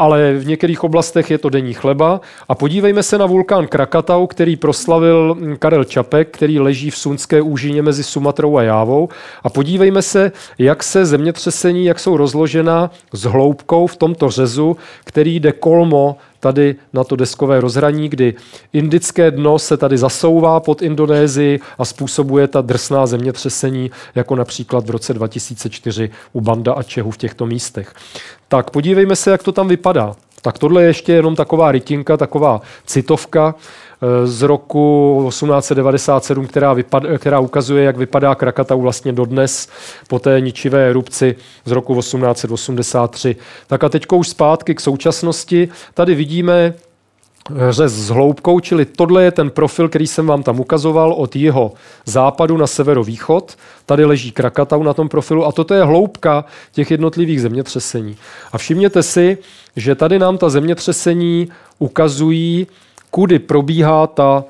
ale 0.00 0.32
v 0.32 0.46
některých 0.46 0.84
oblastech 0.84 1.30
je 1.30 1.38
to 1.38 1.48
denní 1.48 1.74
chleba. 1.74 2.20
A 2.48 2.54
podívejme 2.54 3.02
se 3.02 3.18
na 3.18 3.26
vulkán 3.26 3.66
Krakatau, 3.66 4.26
který 4.26 4.56
proslavil 4.56 5.36
Karel 5.58 5.84
Čapek, 5.84 6.28
který 6.30 6.60
leží 6.60 6.90
v 6.90 6.96
Sunské 6.96 7.42
úžině 7.42 7.82
mezi 7.82 8.04
Sumatrou 8.04 8.56
a 8.56 8.62
Jávou. 8.62 9.08
A 9.42 9.50
podívejme 9.50 10.02
se, 10.02 10.32
jak 10.58 10.82
se 10.82 11.06
zemětřesení, 11.06 11.84
jak 11.84 11.98
jsou 12.00 12.16
rozložena 12.16 12.90
s 13.12 13.22
hloubkou 13.22 13.86
v 13.86 13.96
tomto 13.96 14.30
řezu, 14.30 14.76
který 15.04 15.40
jde 15.40 15.52
kolmo 15.52 16.16
tady 16.40 16.74
na 16.92 17.04
to 17.04 17.16
deskové 17.16 17.60
rozhraní, 17.60 18.08
kdy 18.08 18.34
indické 18.72 19.30
dno 19.30 19.58
se 19.58 19.76
tady 19.76 19.98
zasouvá 19.98 20.60
pod 20.60 20.82
Indonésii 20.82 21.60
a 21.78 21.84
způsobuje 21.84 22.48
ta 22.48 22.60
drsná 22.60 23.06
zemětřesení, 23.06 23.90
jako 24.14 24.36
například 24.36 24.86
v 24.86 24.90
roce 24.90 25.14
2004 25.14 26.10
u 26.32 26.40
Banda 26.40 26.72
a 26.72 26.82
Čehu 26.82 27.10
v 27.10 27.16
těchto 27.16 27.46
místech. 27.46 27.94
Tak 28.48 28.70
podívejme 28.70 29.16
se, 29.16 29.30
jak 29.30 29.42
to 29.42 29.52
tam 29.52 29.68
vypadá. 29.68 30.16
Tak 30.42 30.58
tohle 30.58 30.82
je 30.82 30.88
ještě 30.88 31.12
jenom 31.12 31.36
taková 31.36 31.72
rytinka, 31.72 32.16
taková 32.16 32.60
citovka 32.86 33.54
z 34.24 34.42
roku 34.42 35.24
1897, 35.28 36.46
která, 36.46 36.72
vypad, 36.72 37.02
která 37.18 37.40
ukazuje, 37.40 37.84
jak 37.84 37.96
vypadá 37.96 38.34
Krakatau 38.34 38.80
vlastně 38.80 39.12
dodnes 39.12 39.68
po 40.08 40.18
té 40.18 40.40
ničivé 40.40 40.90
erupci 40.90 41.36
z 41.64 41.70
roku 41.70 42.00
1883. 42.00 43.36
Tak 43.66 43.84
a 43.84 43.88
teďko 43.88 44.16
už 44.16 44.28
zpátky 44.28 44.74
k 44.74 44.80
současnosti. 44.80 45.68
Tady 45.94 46.14
vidíme 46.14 46.74
řez 47.70 47.92
s 47.92 48.08
hloubkou, 48.08 48.60
čili 48.60 48.84
tohle 48.84 49.24
je 49.24 49.30
ten 49.30 49.50
profil, 49.50 49.88
který 49.88 50.06
jsem 50.06 50.26
vám 50.26 50.42
tam 50.42 50.60
ukazoval 50.60 51.12
od 51.12 51.36
jeho 51.36 51.72
západu 52.04 52.56
na 52.56 52.66
severovýchod. 52.66 53.56
Tady 53.86 54.04
leží 54.04 54.32
Krakatau 54.32 54.82
na 54.82 54.94
tom 54.94 55.08
profilu 55.08 55.46
a 55.46 55.52
toto 55.52 55.74
je 55.74 55.84
hloubka 55.84 56.44
těch 56.72 56.90
jednotlivých 56.90 57.42
zemětřesení. 57.42 58.16
A 58.52 58.58
všimněte 58.58 59.02
si, 59.02 59.38
že 59.76 59.94
tady 59.94 60.18
nám 60.18 60.38
ta 60.38 60.48
zemětřesení 60.48 61.48
ukazují, 61.78 62.66
kudy 63.10 63.38
probíhá 63.38 64.06
ta 64.06 64.44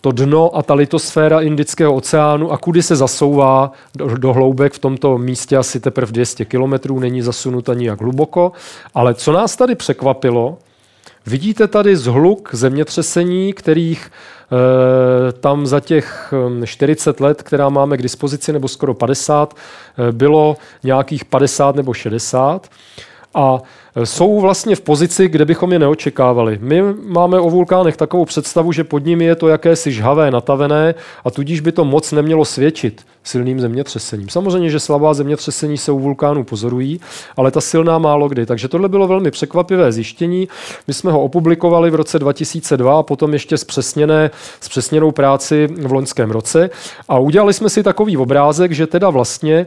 to 0.00 0.12
dno 0.12 0.56
a 0.56 0.62
ta 0.62 0.74
litosféra 0.74 1.40
Indického 1.40 1.94
oceánu 1.94 2.52
a 2.52 2.58
kudy 2.58 2.82
se 2.82 2.96
zasouvá 2.96 3.72
do, 3.96 4.16
do 4.16 4.32
hloubek 4.32 4.72
v 4.72 4.78
tomto 4.78 5.18
místě 5.18 5.56
asi 5.56 5.80
teprve 5.80 6.12
200 6.12 6.44
kilometrů, 6.44 6.98
není 6.98 7.22
zasunuta 7.22 7.74
nijak 7.74 8.00
hluboko. 8.00 8.52
Ale 8.94 9.14
co 9.14 9.32
nás 9.32 9.56
tady 9.56 9.74
překvapilo, 9.74 10.58
Vidíte 11.26 11.68
tady 11.68 11.96
zhluk 11.96 12.48
zemětřesení, 12.52 13.52
kterých 13.52 14.10
e, 14.10 15.32
tam 15.32 15.66
za 15.66 15.80
těch 15.80 16.34
40 16.64 17.20
let, 17.20 17.42
která 17.42 17.68
máme 17.68 17.96
k 17.96 18.02
dispozici, 18.02 18.52
nebo 18.52 18.68
skoro 18.68 18.94
50, 18.94 19.56
e, 20.08 20.12
bylo 20.12 20.56
nějakých 20.82 21.24
50 21.24 21.76
nebo 21.76 21.94
60. 21.94 22.68
A 23.36 23.62
jsou 24.04 24.40
vlastně 24.40 24.76
v 24.76 24.80
pozici, 24.80 25.28
kde 25.28 25.44
bychom 25.44 25.72
je 25.72 25.78
neočekávali. 25.78 26.58
My 26.62 26.82
máme 27.06 27.40
o 27.40 27.50
vulkánech 27.50 27.96
takovou 27.96 28.24
představu, 28.24 28.72
že 28.72 28.84
pod 28.84 29.04
nimi 29.04 29.24
je 29.24 29.34
to 29.36 29.48
jakési 29.48 29.92
žhavé, 29.92 30.30
natavené 30.30 30.94
a 31.24 31.30
tudíž 31.30 31.60
by 31.60 31.72
to 31.72 31.84
moc 31.84 32.12
nemělo 32.12 32.44
svědčit 32.44 33.06
silným 33.24 33.60
zemětřesením. 33.60 34.28
Samozřejmě, 34.28 34.70
že 34.70 34.80
slabá 34.80 35.14
zemětřesení 35.14 35.78
se 35.78 35.92
u 35.92 35.98
vulkánů 35.98 36.44
pozorují, 36.44 37.00
ale 37.36 37.50
ta 37.50 37.60
silná 37.60 37.98
málo 37.98 38.28
kdy. 38.28 38.46
Takže 38.46 38.68
tohle 38.68 38.88
bylo 38.88 39.08
velmi 39.08 39.30
překvapivé 39.30 39.92
zjištění. 39.92 40.48
My 40.86 40.94
jsme 40.94 41.12
ho 41.12 41.22
opublikovali 41.22 41.90
v 41.90 41.94
roce 41.94 42.18
2002 42.18 42.98
a 42.98 43.02
potom 43.02 43.32
ještě 43.32 43.58
zpřesněné, 43.58 44.30
zpřesněnou 44.60 45.12
práci 45.12 45.68
v 45.80 45.92
loňském 45.92 46.30
roce. 46.30 46.70
A 47.08 47.18
udělali 47.18 47.52
jsme 47.52 47.70
si 47.70 47.82
takový 47.82 48.16
obrázek, 48.16 48.72
že 48.72 48.86
teda 48.86 49.10
vlastně 49.10 49.66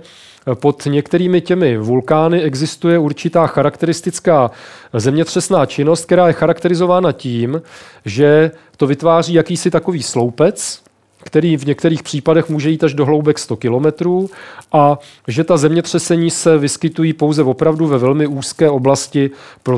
pod 0.54 0.86
některými 0.86 1.42
těmi 1.42 1.78
vulkány 1.78 2.42
existuje 2.42 3.00
určitá 3.00 3.48
charakteristická 3.48 4.52
zemětřesná 4.94 5.66
činnost, 5.66 6.06
která 6.06 6.28
je 6.28 6.34
charakterizována 6.34 7.12
tím, 7.12 7.62
že 8.06 8.52
to 8.78 8.88
vytváří 8.88 9.34
jakýsi 9.34 9.72
takový 9.72 10.04
sloupec, 10.04 10.82
který 11.24 11.58
v 11.58 11.66
některých 11.66 12.04
případech 12.04 12.50
může 12.50 12.70
jít 12.70 12.84
až 12.84 12.94
do 12.94 13.06
hloubek 13.06 13.40
100 13.40 13.56
kilometrů 13.56 14.30
a 14.72 15.00
že 15.28 15.44
ta 15.44 15.58
zemětřesení 15.58 16.32
se 16.32 16.58
vyskytují 16.58 17.14
pouze 17.14 17.44
opravdu 17.44 17.88
ve 17.88 17.98
velmi 17.98 18.28
úzké 18.28 18.70
oblasti 18.70 19.32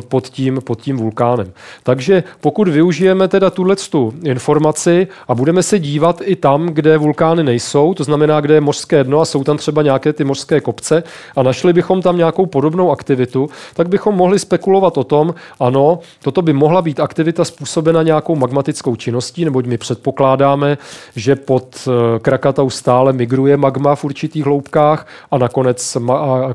pod 0.07 0.27
tím, 0.27 0.61
pod 0.63 0.81
tím 0.81 0.97
vulkánem. 0.97 1.51
Takže 1.83 2.23
pokud 2.41 2.67
využijeme 2.67 3.27
teda 3.27 3.49
tuhle 3.49 3.75
informaci 4.23 5.07
a 5.27 5.35
budeme 5.35 5.63
se 5.63 5.79
dívat 5.79 6.21
i 6.23 6.35
tam, 6.35 6.65
kde 6.67 6.97
vulkány 6.97 7.43
nejsou, 7.43 7.93
to 7.93 8.03
znamená, 8.03 8.41
kde 8.41 8.53
je 8.53 8.61
mořské 8.61 9.03
dno 9.03 9.21
a 9.21 9.25
jsou 9.25 9.43
tam 9.43 9.57
třeba 9.57 9.81
nějaké 9.81 10.13
ty 10.13 10.23
mořské 10.23 10.61
kopce 10.61 11.03
a 11.35 11.43
našli 11.43 11.73
bychom 11.73 12.01
tam 12.01 12.17
nějakou 12.17 12.45
podobnou 12.45 12.91
aktivitu, 12.91 13.49
tak 13.73 13.89
bychom 13.89 14.15
mohli 14.15 14.39
spekulovat 14.39 14.97
o 14.97 15.03
tom, 15.03 15.33
ano, 15.59 15.99
toto 16.23 16.41
by 16.41 16.53
mohla 16.53 16.81
být 16.81 16.99
aktivita 16.99 17.45
způsobena 17.45 18.03
nějakou 18.03 18.35
magmatickou 18.35 18.95
činností, 18.95 19.45
neboť 19.45 19.65
my 19.65 19.77
předpokládáme, 19.77 20.77
že 21.15 21.30
že 21.31 21.35
pod 21.35 21.87
eh, 21.87 22.19
Krakatau 22.19 22.69
stále 22.69 23.13
migruje 23.13 23.57
magma 23.57 23.95
v 23.95 24.03
určitých 24.03 24.43
hloubkách 24.43 25.07
a 25.31 25.37
nakonec 25.37 25.97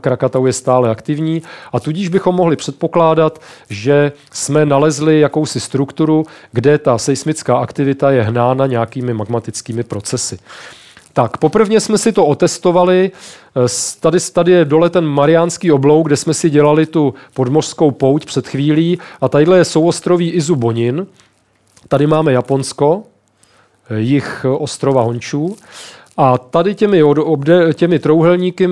Krakatau 0.00 0.46
je 0.46 0.52
stále 0.52 0.90
aktivní. 0.90 1.42
A 1.72 1.80
tudíž 1.80 2.08
bychom 2.08 2.34
mohli 2.34 2.56
předpokládat, 2.56 3.40
že 3.70 4.12
jsme 4.32 4.66
nalezli 4.66 5.20
jakousi 5.20 5.60
strukturu, 5.60 6.26
kde 6.52 6.78
ta 6.78 6.98
seismická 6.98 7.56
aktivita 7.56 8.10
je 8.10 8.22
hnána 8.22 8.66
nějakými 8.66 9.14
magmatickými 9.14 9.82
procesy. 9.82 10.38
Tak, 11.12 11.36
poprvně 11.36 11.80
jsme 11.80 11.98
si 11.98 12.12
to 12.12 12.26
otestovali. 12.26 13.10
Eh, 13.56 13.68
tady, 14.00 14.18
tady 14.32 14.52
je 14.52 14.64
dole 14.64 14.90
ten 14.90 15.04
Mariánský 15.06 15.72
oblouk, 15.72 16.06
kde 16.06 16.16
jsme 16.16 16.34
si 16.34 16.50
dělali 16.50 16.86
tu 16.86 17.14
podmořskou 17.34 17.90
pouť 17.90 18.26
před 18.26 18.48
chvílí. 18.48 18.98
A 19.20 19.28
tadyhle 19.28 19.58
je 19.58 19.64
souostroví 19.64 20.30
Izu 20.30 20.56
Bonin. 20.56 21.06
Tady 21.88 22.06
máme 22.06 22.32
Japonsko, 22.32 23.15
jich 23.96 24.46
ostrova 24.58 25.02
Hončů. 25.02 25.56
A 26.18 26.38
tady 26.38 26.74
těmi, 26.74 27.02
obde, 27.02 27.74
těmi 27.74 27.98
trouhelníky 27.98 28.68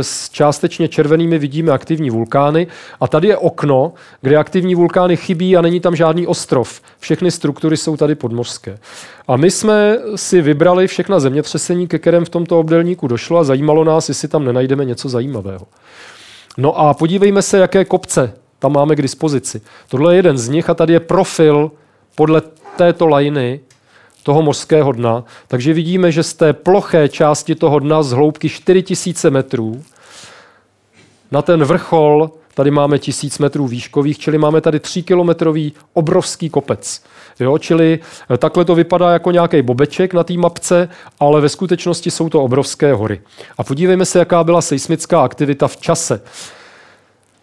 s 0.00 0.30
částečně 0.30 0.88
červenými 0.88 1.38
vidíme 1.38 1.72
aktivní 1.72 2.10
vulkány. 2.10 2.66
A 3.00 3.08
tady 3.08 3.28
je 3.28 3.36
okno, 3.36 3.92
kde 4.20 4.36
aktivní 4.36 4.74
vulkány 4.74 5.16
chybí 5.16 5.56
a 5.56 5.60
není 5.60 5.80
tam 5.80 5.96
žádný 5.96 6.26
ostrov. 6.26 6.80
Všechny 6.98 7.30
struktury 7.30 7.76
jsou 7.76 7.96
tady 7.96 8.14
podmořské. 8.14 8.78
A 9.28 9.36
my 9.36 9.50
jsme 9.50 9.98
si 10.16 10.42
vybrali 10.42 10.86
všechna 10.86 11.20
zemětřesení, 11.20 11.88
ke 11.88 11.98
kterém 11.98 12.24
v 12.24 12.28
tomto 12.28 12.60
obdelníku 12.60 13.08
došlo 13.08 13.38
a 13.38 13.44
zajímalo 13.44 13.84
nás, 13.84 14.08
jestli 14.08 14.28
tam 14.28 14.44
nenajdeme 14.44 14.84
něco 14.84 15.08
zajímavého. 15.08 15.66
No 16.58 16.78
a 16.78 16.94
podívejme 16.94 17.42
se, 17.42 17.58
jaké 17.58 17.84
kopce 17.84 18.32
tam 18.58 18.72
máme 18.72 18.96
k 18.96 19.02
dispozici. 19.02 19.60
Tohle 19.88 20.14
je 20.14 20.18
jeden 20.18 20.38
z 20.38 20.48
nich 20.48 20.70
a 20.70 20.74
tady 20.74 20.92
je 20.92 21.00
profil 21.00 21.70
podle 22.14 22.42
této 22.76 23.06
lajny 23.06 23.60
toho 24.28 24.42
mořského 24.42 24.92
dna. 24.92 25.24
Takže 25.48 25.72
vidíme, 25.72 26.12
že 26.12 26.22
z 26.22 26.34
té 26.34 26.52
ploché 26.52 27.08
části 27.08 27.54
toho 27.54 27.78
dna 27.78 28.02
z 28.02 28.12
hloubky 28.12 28.48
4000 28.48 29.30
metrů 29.30 29.82
na 31.30 31.42
ten 31.42 31.64
vrchol 31.64 32.30
tady 32.54 32.70
máme 32.70 32.98
1000 32.98 33.38
metrů 33.38 33.66
výškových, 33.66 34.18
čili 34.18 34.38
máme 34.38 34.60
tady 34.60 34.80
3 34.80 35.02
kilometrový 35.02 35.72
obrovský 35.92 36.50
kopec. 36.50 37.02
Jo, 37.40 37.58
čili 37.58 37.98
eh, 38.30 38.38
takhle 38.38 38.64
to 38.64 38.74
vypadá 38.74 39.12
jako 39.12 39.30
nějaký 39.30 39.62
bobeček 39.62 40.14
na 40.14 40.24
té 40.24 40.34
mapce, 40.34 40.88
ale 41.20 41.40
ve 41.40 41.48
skutečnosti 41.48 42.10
jsou 42.10 42.28
to 42.28 42.42
obrovské 42.42 42.92
hory. 42.92 43.20
A 43.58 43.64
podívejme 43.64 44.04
se, 44.04 44.18
jaká 44.18 44.44
byla 44.44 44.60
seismická 44.60 45.22
aktivita 45.22 45.68
v 45.68 45.76
čase. 45.76 46.20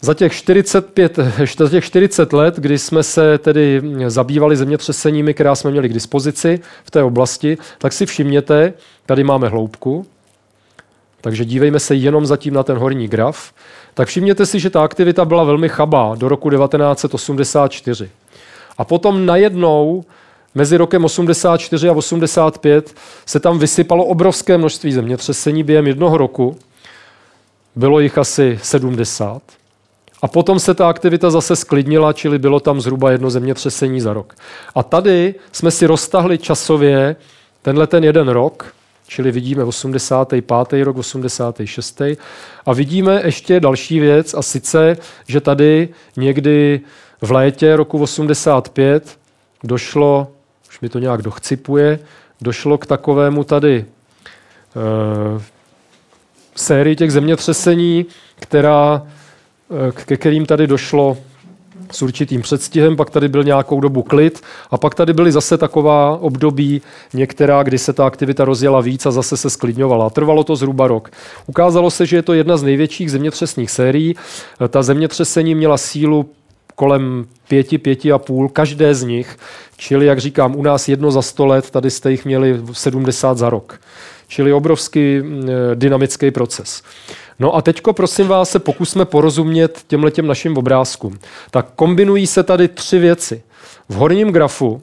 Za 0.02 0.14
těch, 0.14 0.34
45, 0.34 1.20
za 1.58 1.70
těch 1.70 1.86
40 1.86 2.34
let, 2.34 2.56
kdy 2.56 2.80
jsme 2.80 3.04
se 3.04 3.38
tedy 3.38 3.82
zabývali 4.08 4.58
zemětřeseními, 4.58 5.34
která 5.34 5.56
jsme 5.56 5.72
měli 5.72 5.90
k 5.90 5.94
dispozici 5.94 6.60
v 6.84 6.92
té 6.92 7.04
oblasti, 7.04 7.58
tak 7.78 7.94
si 7.94 8.06
všimněte, 8.06 8.74
tady 9.06 9.24
máme 9.24 9.50
hloubku, 9.50 10.06
takže 11.22 11.46
dívejme 11.46 11.80
se 11.80 11.96
jenom 11.96 12.26
zatím 12.26 12.54
na 12.54 12.64
ten 12.64 12.78
horní 12.78 13.08
graf. 13.08 13.54
Tak 13.94 14.08
všimněte 14.08 14.46
si, 14.46 14.60
že 14.60 14.70
ta 14.70 14.84
aktivita 14.84 15.26
byla 15.26 15.44
velmi 15.44 15.70
chabá 15.70 16.16
do 16.16 16.30
roku 16.30 16.50
1984. 16.50 18.10
A 18.78 18.86
potom 18.86 19.26
najednou 19.26 20.06
mezi 20.56 20.78
rokem 20.78 21.06
84 21.06 21.90
a 21.90 21.94
85 21.94 22.96
se 23.26 23.40
tam 23.40 23.60
vysypalo 23.60 24.06
obrovské 24.06 24.58
množství 24.58 24.92
zemětřesení 24.92 25.64
během 25.64 25.88
jednoho 25.88 26.18
roku. 26.18 26.58
Bylo 27.76 28.00
jich 28.00 28.18
asi 28.18 28.60
70. 28.64 29.42
A 30.22 30.28
potom 30.28 30.60
se 30.60 30.74
ta 30.74 30.90
aktivita 30.90 31.30
zase 31.30 31.56
sklidnila, 31.56 32.14
čili 32.14 32.40
bylo 32.40 32.60
tam 32.60 32.82
zhruba 32.82 33.12
jedno 33.12 33.30
zemětřesení 33.30 34.02
za 34.02 34.14
rok. 34.14 34.36
A 34.76 34.84
tady 34.84 35.36
jsme 35.52 35.72
si 35.72 35.86
roztahli 35.86 36.38
časově 36.38 37.16
tenhle 37.62 37.88
ten 37.88 38.04
jeden 38.04 38.28
rok, 38.28 38.74
čili 39.08 39.32
vidíme 39.32 39.64
85. 39.64 40.84
rok, 40.84 40.98
86. 40.98 42.02
A 42.66 42.74
vidíme 42.74 43.22
ještě 43.26 43.60
další 43.60 44.00
věc, 44.00 44.34
a 44.34 44.42
sice, 44.42 44.98
že 45.28 45.42
tady 45.42 45.90
někdy 46.18 46.82
v 47.22 47.32
létě 47.32 47.76
roku 47.76 48.00
85 48.02 49.18
došlo, 49.64 50.28
už 50.70 50.80
mi 50.80 50.90
to 50.90 51.00
nějak 51.00 51.22
dochcipuje, 51.22 52.00
došlo 52.42 52.78
k 52.78 52.86
takovému 52.86 53.44
tady 53.44 53.76
e, 53.76 53.86
sérii 56.56 56.96
těch 56.96 57.12
zemětřesení, 57.12 58.06
která 58.40 59.08
ke 60.06 60.18
kterým 60.18 60.46
tady 60.46 60.68
došlo 60.68 61.18
s 61.92 62.02
určitým 62.02 62.42
předstihem, 62.42 62.96
pak 62.96 63.10
tady 63.10 63.28
byl 63.28 63.44
nějakou 63.44 63.82
dobu 63.82 64.04
klid 64.04 64.42
a 64.72 64.78
pak 64.78 64.96
tady 64.96 65.14
byly 65.14 65.32
zase 65.32 65.58
taková 65.58 66.18
období 66.18 66.82
některá, 67.14 67.64
kdy 67.64 67.78
se 67.78 67.94
ta 67.94 68.06
aktivita 68.06 68.46
rozjela 68.46 68.82
víc 68.82 69.06
a 69.06 69.12
zase 69.12 69.38
se 69.38 69.50
sklidňovala. 69.50 70.10
Trvalo 70.10 70.44
to 70.44 70.56
zhruba 70.56 70.88
rok. 70.88 71.12
Ukázalo 71.48 71.92
se, 71.92 72.06
že 72.06 72.16
je 72.16 72.22
to 72.22 72.34
jedna 72.34 72.58
z 72.58 72.64
největších 72.64 73.12
zemětřesných 73.12 73.72
sérií. 73.72 74.16
Ta 74.70 74.84
zemětřesení 74.84 75.56
měla 75.56 75.78
sílu 75.78 76.30
kolem 76.76 77.26
pěti, 77.48 77.78
pěti 77.78 78.12
a 78.12 78.18
půl, 78.18 78.50
každé 78.50 78.96
z 78.96 79.04
nich. 79.04 79.38
Čili, 79.78 80.06
jak 80.06 80.20
říkám, 80.20 80.56
u 80.56 80.64
nás 80.64 80.88
jedno 80.88 81.12
za 81.12 81.22
sto 81.22 81.46
let, 81.46 81.72
tady 81.72 81.92
jste 81.92 82.12
jich 82.12 82.26
měli 82.26 82.62
70 82.74 83.38
za 83.38 83.50
rok. 83.50 83.80
Čili 84.28 84.54
obrovský 84.54 85.20
mm, 85.22 85.50
dynamický 85.76 86.32
proces. 86.32 86.84
No 87.40 87.56
a 87.56 87.62
teďko 87.62 87.94
prosím 87.94 88.28
vás 88.28 88.50
se 88.50 88.60
pokusme 88.60 89.06
porozumět 89.06 89.84
těmhle 89.88 90.12
těm 90.12 90.28
našim 90.28 90.58
obrázkům. 90.58 91.20
Tak 91.52 91.68
kombinují 91.76 92.28
se 92.28 92.44
tady 92.44 92.68
tři 92.68 93.00
věci. 93.00 93.44
V 93.90 93.94
horním 93.94 94.32
grafu 94.32 94.82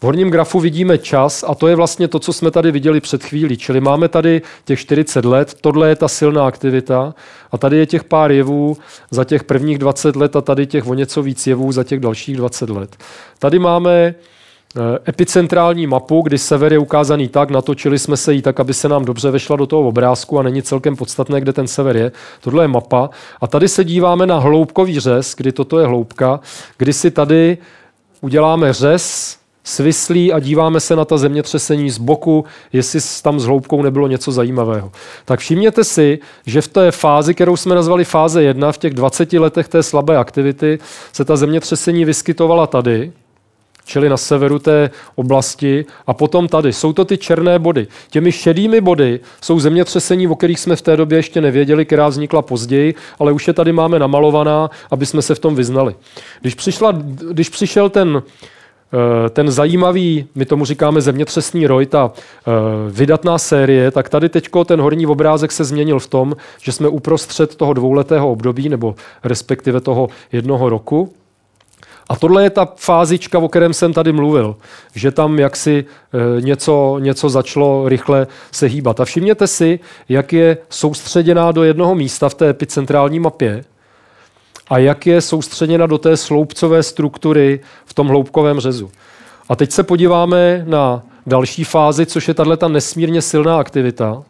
v 0.00 0.06
horním 0.06 0.30
grafu 0.30 0.60
vidíme 0.60 0.98
čas 0.98 1.44
a 1.48 1.54
to 1.54 1.68
je 1.68 1.76
vlastně 1.76 2.08
to, 2.08 2.18
co 2.18 2.32
jsme 2.32 2.50
tady 2.50 2.72
viděli 2.72 3.00
před 3.00 3.24
chvílí. 3.24 3.56
Čili 3.56 3.80
máme 3.80 4.08
tady 4.08 4.42
těch 4.64 4.80
40 4.80 5.24
let, 5.24 5.54
tohle 5.60 5.88
je 5.88 5.96
ta 5.96 6.08
silná 6.08 6.46
aktivita 6.46 7.14
a 7.52 7.58
tady 7.58 7.76
je 7.76 7.86
těch 7.86 8.04
pár 8.04 8.32
jevů 8.32 8.76
za 9.10 9.24
těch 9.24 9.44
prvních 9.44 9.78
20 9.78 10.16
let 10.16 10.36
a 10.36 10.40
tady 10.40 10.66
těch 10.66 10.86
o 10.86 10.94
něco 10.94 11.22
víc 11.22 11.46
jevů 11.46 11.72
za 11.72 11.84
těch 11.84 12.00
dalších 12.00 12.36
20 12.36 12.70
let. 12.70 12.96
Tady 13.38 13.58
máme 13.58 14.14
Eh, 14.14 14.14
epicentrální 15.08 15.86
mapu, 15.86 16.22
kdy 16.22 16.38
sever 16.38 16.72
je 16.72 16.78
ukázaný 16.78 17.28
tak, 17.28 17.50
natočili 17.50 17.98
jsme 17.98 18.16
se 18.16 18.32
jí 18.32 18.42
tak, 18.42 18.60
aby 18.60 18.74
se 18.74 18.88
nám 18.88 19.04
dobře 19.04 19.30
vešla 19.30 19.56
do 19.56 19.66
toho 19.66 19.88
obrázku 19.88 20.38
a 20.38 20.42
není 20.42 20.62
celkem 20.62 20.96
podstatné, 20.96 21.40
kde 21.40 21.52
ten 21.52 21.66
sever 21.66 21.96
je. 21.96 22.12
Tohle 22.40 22.64
je 22.64 22.68
mapa. 22.68 23.10
A 23.40 23.46
tady 23.46 23.68
se 23.68 23.84
díváme 23.84 24.26
na 24.26 24.38
hloubkový 24.38 25.00
řez, 25.00 25.34
kdy 25.36 25.52
toto 25.52 25.78
je 25.78 25.86
hloubka, 25.86 26.40
kdy 26.78 26.92
si 26.92 27.10
tady 27.10 27.58
uděláme 28.20 28.72
řez 28.72 29.36
svislí 29.64 30.32
a 30.32 30.40
díváme 30.40 30.80
se 30.80 30.96
na 30.96 31.04
ta 31.04 31.18
zemětřesení 31.18 31.90
z 31.90 31.98
boku, 31.98 32.44
jestli 32.72 33.00
tam 33.22 33.40
s 33.40 33.44
hloubkou 33.44 33.82
nebylo 33.82 34.08
něco 34.08 34.32
zajímavého. 34.32 34.92
Tak 35.24 35.40
všimněte 35.40 35.84
si, 35.84 36.18
že 36.46 36.60
v 36.60 36.68
té 36.68 36.90
fázi, 36.90 37.34
kterou 37.34 37.56
jsme 37.56 37.74
nazvali 37.74 38.04
fáze 38.04 38.42
1, 38.42 38.72
v 38.72 38.78
těch 38.78 38.94
20 38.94 39.32
letech 39.32 39.68
té 39.68 39.82
slabé 39.82 40.16
aktivity, 40.16 40.78
se 41.12 41.24
ta 41.24 41.36
zemětřesení 41.36 42.04
vyskytovala 42.04 42.66
tady, 42.66 43.12
čili 43.84 44.08
na 44.08 44.16
severu 44.16 44.58
té 44.58 44.90
oblasti, 45.14 45.84
a 46.06 46.14
potom 46.14 46.48
tady. 46.48 46.72
Jsou 46.72 46.92
to 46.92 47.04
ty 47.04 47.18
černé 47.18 47.58
body. 47.58 47.86
Těmi 48.10 48.32
šedými 48.32 48.80
body 48.80 49.20
jsou 49.42 49.60
zemětřesení, 49.60 50.28
o 50.28 50.34
kterých 50.34 50.60
jsme 50.60 50.76
v 50.76 50.82
té 50.82 50.96
době 50.96 51.18
ještě 51.18 51.40
nevěděli, 51.40 51.84
která 51.84 52.08
vznikla 52.08 52.42
později, 52.42 52.94
ale 53.18 53.32
už 53.32 53.48
je 53.48 53.54
tady 53.54 53.72
máme 53.72 53.98
namalovaná, 53.98 54.70
aby 54.90 55.06
jsme 55.06 55.22
se 55.22 55.34
v 55.34 55.38
tom 55.38 55.54
vyznali. 55.54 55.94
Když, 56.40 56.54
přišla, 56.54 56.92
když 57.32 57.48
přišel 57.48 57.90
ten 57.90 58.22
eh, 58.92 59.30
ten 59.30 59.50
zajímavý, 59.50 60.26
my 60.34 60.44
tomu 60.44 60.64
říkáme 60.64 61.00
zemětřesný 61.00 61.66
roj, 61.66 61.86
ta 61.86 62.12
eh, 62.14 62.50
vydatná 62.90 63.38
série, 63.38 63.90
tak 63.90 64.08
tady 64.08 64.28
teďko 64.28 64.64
ten 64.64 64.80
horní 64.80 65.06
obrázek 65.06 65.52
se 65.52 65.64
změnil 65.64 65.98
v 65.98 66.06
tom, 66.06 66.36
že 66.62 66.72
jsme 66.72 66.88
uprostřed 66.88 67.56
toho 67.56 67.72
dvouletého 67.72 68.30
období, 68.30 68.68
nebo 68.68 68.94
respektive 69.24 69.80
toho 69.80 70.08
jednoho 70.32 70.68
roku, 70.68 71.12
a 72.08 72.16
tohle 72.16 72.42
je 72.42 72.50
ta 72.50 72.68
fázička, 72.76 73.38
o 73.38 73.48
kterém 73.48 73.74
jsem 73.74 73.92
tady 73.92 74.12
mluvil, 74.12 74.56
že 74.94 75.10
tam 75.10 75.38
jaksi 75.38 75.84
e, 76.38 76.40
něco, 76.40 76.96
něco 76.98 77.28
začalo 77.28 77.88
rychle 77.88 78.26
se 78.52 78.66
hýbat. 78.66 79.00
A 79.00 79.04
všimněte 79.04 79.46
si, 79.46 79.80
jak 80.08 80.32
je 80.32 80.58
soustředěná 80.68 81.52
do 81.52 81.62
jednoho 81.62 81.94
místa 81.94 82.28
v 82.28 82.34
té 82.34 82.48
epicentrální 82.48 83.20
mapě 83.20 83.64
a 84.68 84.78
jak 84.78 85.06
je 85.06 85.20
soustředěna 85.20 85.86
do 85.86 85.98
té 85.98 86.16
sloupcové 86.16 86.82
struktury 86.82 87.60
v 87.84 87.94
tom 87.94 88.08
hloubkovém 88.08 88.60
řezu. 88.60 88.90
A 89.48 89.56
teď 89.56 89.70
se 89.70 89.82
podíváme 89.82 90.64
na 90.68 91.02
další 91.26 91.64
fázi, 91.64 92.06
což 92.06 92.28
je 92.28 92.34
tahle 92.34 92.58
nesmírně 92.68 93.22
silná 93.22 93.58
aktivita. 93.58 94.22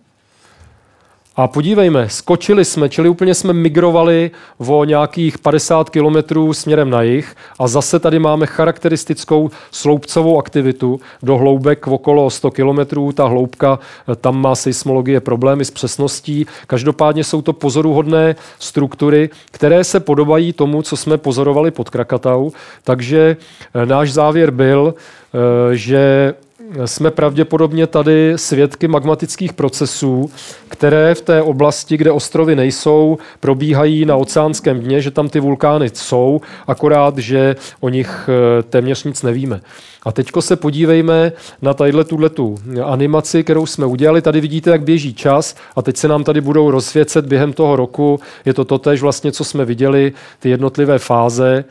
A 1.36 1.48
podívejme, 1.48 2.08
skočili 2.08 2.64
jsme, 2.64 2.88
čili 2.88 3.08
úplně 3.08 3.34
jsme 3.34 3.52
migrovali 3.52 4.30
o 4.58 4.84
nějakých 4.84 5.38
50 5.38 5.90
kilometrů 5.90 6.52
směrem 6.52 6.90
na 6.90 7.02
jih 7.02 7.36
a 7.58 7.68
zase 7.68 7.98
tady 7.98 8.18
máme 8.18 8.46
charakteristickou 8.46 9.50
sloupcovou 9.70 10.38
aktivitu 10.38 11.00
do 11.22 11.36
hloubek 11.36 11.86
okolo 11.86 12.30
100 12.30 12.50
kilometrů. 12.50 13.12
Ta 13.12 13.26
hloubka, 13.26 13.78
tam 14.20 14.40
má 14.40 14.54
seismologie 14.54 15.20
problémy 15.20 15.64
s 15.64 15.70
přesností. 15.70 16.46
Každopádně 16.66 17.24
jsou 17.24 17.42
to 17.42 17.52
pozoruhodné 17.52 18.36
struktury, 18.58 19.30
které 19.50 19.84
se 19.84 20.00
podobají 20.00 20.52
tomu, 20.52 20.82
co 20.82 20.96
jsme 20.96 21.18
pozorovali 21.18 21.70
pod 21.70 21.90
Krakatau. 21.90 22.50
Takže 22.84 23.36
eh, 23.74 23.86
náš 23.86 24.12
závěr 24.12 24.50
byl, 24.50 24.94
eh, 24.94 25.76
že 25.76 26.34
jsme 26.84 27.10
pravděpodobně 27.10 27.86
tady 27.86 28.32
svědky 28.36 28.88
magmatických 28.88 29.52
procesů, 29.52 30.30
které 30.68 31.14
v 31.14 31.20
té 31.20 31.42
oblasti, 31.42 31.96
kde 31.96 32.10
ostrovy 32.10 32.56
nejsou, 32.56 33.18
probíhají 33.40 34.04
na 34.04 34.16
oceánském 34.16 34.80
dně, 34.80 35.00
že 35.00 35.10
tam 35.10 35.28
ty 35.28 35.40
vulkány 35.40 35.90
jsou, 35.94 36.40
akorát, 36.66 37.18
že 37.18 37.56
o 37.80 37.88
nich 37.88 38.28
eh, 38.28 38.62
téměř 38.62 39.04
nic 39.04 39.22
nevíme. 39.22 39.60
A 40.04 40.12
teďko 40.12 40.42
se 40.42 40.56
podívejme 40.56 41.32
na 41.62 41.74
tadyhle 41.74 42.04
tu 42.04 42.56
animaci, 42.84 43.44
kterou 43.44 43.66
jsme 43.66 43.86
udělali. 43.86 44.22
Tady 44.22 44.40
vidíte, 44.40 44.70
jak 44.70 44.82
běží 44.82 45.14
čas 45.14 45.56
a 45.76 45.82
teď 45.82 45.96
se 45.96 46.08
nám 46.08 46.24
tady 46.24 46.40
budou 46.40 46.70
rozsvěcet 46.70 47.26
během 47.26 47.52
toho 47.52 47.76
roku. 47.76 48.20
Je 48.44 48.54
to 48.54 48.64
totéž 48.64 49.02
vlastně, 49.02 49.32
co 49.32 49.44
jsme 49.44 49.64
viděli, 49.64 50.12
ty 50.38 50.50
jednotlivé 50.50 50.98
fáze. 50.98 51.64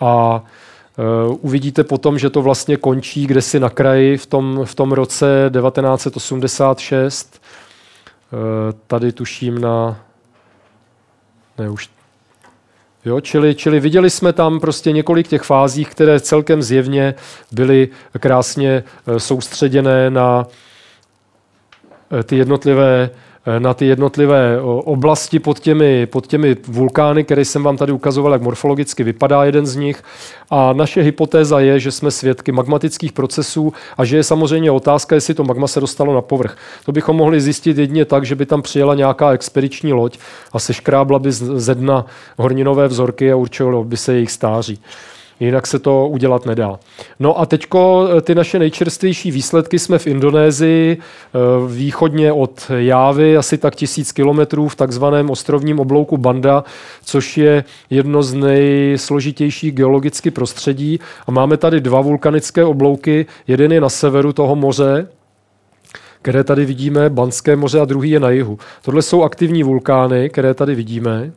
A 0.00 0.44
uvidíte 1.40 1.84
potom, 1.84 2.18
že 2.18 2.30
to 2.30 2.42
vlastně 2.42 2.76
končí 2.76 3.26
kde 3.26 3.42
si 3.42 3.60
na 3.60 3.70
kraji 3.70 4.16
v 4.16 4.26
tom, 4.26 4.60
v 4.64 4.74
tom 4.74 4.92
roce 4.92 5.50
1986. 5.52 7.40
Uh, 8.32 8.38
eh, 8.38 8.72
tady 8.86 9.12
tuším 9.12 9.60
na... 9.60 10.00
Ne, 11.58 11.70
už... 11.70 11.90
Jo, 13.04 13.20
čili, 13.20 13.54
čili 13.54 13.80
viděli 13.80 14.10
jsme 14.10 14.32
tam 14.32 14.60
prostě 14.60 14.92
několik 14.92 15.28
těch 15.28 15.42
fází, 15.42 15.84
které 15.84 16.20
celkem 16.20 16.62
zjevně 16.62 17.14
byly 17.52 17.88
krásně 18.20 18.84
eh, 19.06 19.20
soustředěné 19.20 20.10
na 20.10 20.46
ty 22.24 22.36
jednotlivé 22.36 23.10
Eh, 23.10 23.29
na 23.58 23.74
ty 23.74 23.86
jednotlivé 23.86 24.60
oblasti 24.62 25.38
pod 25.38 25.58
těmi, 25.58 26.06
pod 26.06 26.26
těmi 26.26 26.56
vulkány, 26.68 27.24
které 27.24 27.44
jsem 27.44 27.62
vám 27.62 27.76
tady 27.76 27.92
ukazoval, 27.92 28.32
jak 28.32 28.42
morfologicky 28.42 29.04
vypadá 29.04 29.44
jeden 29.44 29.66
z 29.66 29.76
nich. 29.76 30.02
A 30.50 30.72
naše 30.72 31.02
hypotéza 31.02 31.60
je, 31.60 31.80
že 31.80 31.90
jsme 31.90 32.10
svědky 32.10 32.52
magmatických 32.52 33.12
procesů 33.12 33.72
a 33.96 34.04
že 34.04 34.16
je 34.16 34.24
samozřejmě 34.24 34.70
otázka, 34.70 35.14
jestli 35.14 35.34
to 35.34 35.44
magma 35.44 35.66
se 35.66 35.80
dostalo 35.80 36.14
na 36.14 36.20
povrch. 36.20 36.56
To 36.84 36.92
bychom 36.92 37.16
mohli 37.16 37.40
zjistit 37.40 37.78
jedině 37.78 38.04
tak, 38.04 38.24
že 38.24 38.34
by 38.34 38.46
tam 38.46 38.62
přijela 38.62 38.94
nějaká 38.94 39.30
expediční 39.30 39.92
loď 39.92 40.18
a 40.52 40.58
seškrábla 40.58 41.18
by 41.18 41.32
ze 41.32 41.74
dna 41.74 42.06
horninové 42.36 42.88
vzorky 42.88 43.32
a 43.32 43.36
určilo 43.36 43.84
by 43.84 43.96
se 43.96 44.12
jejich 44.12 44.30
stáří. 44.30 44.80
Jinak 45.40 45.66
se 45.66 45.78
to 45.78 46.08
udělat 46.08 46.46
nedá. 46.46 46.78
No 47.20 47.40
a 47.40 47.46
teďko 47.46 48.08
eh, 48.16 48.20
ty 48.20 48.34
naše 48.34 48.58
nejčerstvější 48.58 49.30
výsledky 49.30 49.78
jsme 49.78 49.98
v 49.98 50.06
Indonésii, 50.06 50.96
eh, 50.98 51.38
východně 51.74 52.32
od 52.32 52.70
Jávy, 52.76 53.36
asi 53.36 53.58
tak 53.58 53.76
tisíc 53.76 54.12
kilometrů 54.12 54.68
v 54.68 54.76
takzvaném 54.76 55.30
ostrovním 55.30 55.80
oblouku 55.80 56.16
Banda, 56.16 56.64
což 57.04 57.38
je 57.38 57.64
jedno 57.90 58.22
z 58.22 58.34
nejsložitějších 58.34 59.72
geologicky 59.72 60.30
prostředí. 60.30 61.00
A 61.26 61.30
máme 61.30 61.56
tady 61.56 61.80
dva 61.80 62.00
vulkanické 62.00 62.64
oblouky, 62.64 63.26
jeden 63.46 63.72
je 63.72 63.80
na 63.80 63.88
severu 63.88 64.32
toho 64.32 64.56
moře, 64.56 65.08
které 66.22 66.44
tady 66.44 66.64
vidíme, 66.64 67.10
Banské 67.10 67.56
moře 67.56 67.80
a 67.80 67.84
druhý 67.84 68.10
je 68.10 68.20
na 68.20 68.30
jihu. 68.30 68.58
Tohle 68.82 69.02
jsou 69.02 69.22
aktivní 69.22 69.62
vulkány, 69.62 70.30
které 70.30 70.54
tady 70.54 70.74
vidíme. 70.74 71.32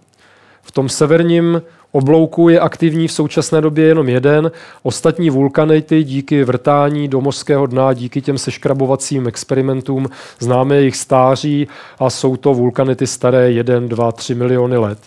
V 0.62 0.72
tom 0.72 0.90
severním 0.90 1.62
oblouku 1.94 2.50
je 2.50 2.60
aktivní 2.60 3.08
v 3.08 3.12
současné 3.12 3.62
době 3.62 3.86
jenom 3.86 4.10
jeden. 4.10 4.52
Ostatní 4.84 5.30
vulkanity 5.30 6.04
díky 6.04 6.44
vrtání 6.44 7.08
do 7.08 7.22
mořského 7.22 7.66
dna, 7.66 7.94
díky 7.94 8.22
těm 8.22 8.38
seškrabovacím 8.38 9.28
experimentům 9.28 10.10
známe 10.40 10.76
jejich 10.76 10.98
stáří 10.98 11.68
a 12.00 12.10
jsou 12.10 12.36
to 12.36 12.54
vulkanity 12.54 13.08
staré 13.08 13.52
1, 13.52 13.80
2, 13.80 14.12
3 14.12 14.36
miliony 14.36 14.78
let. 14.78 15.00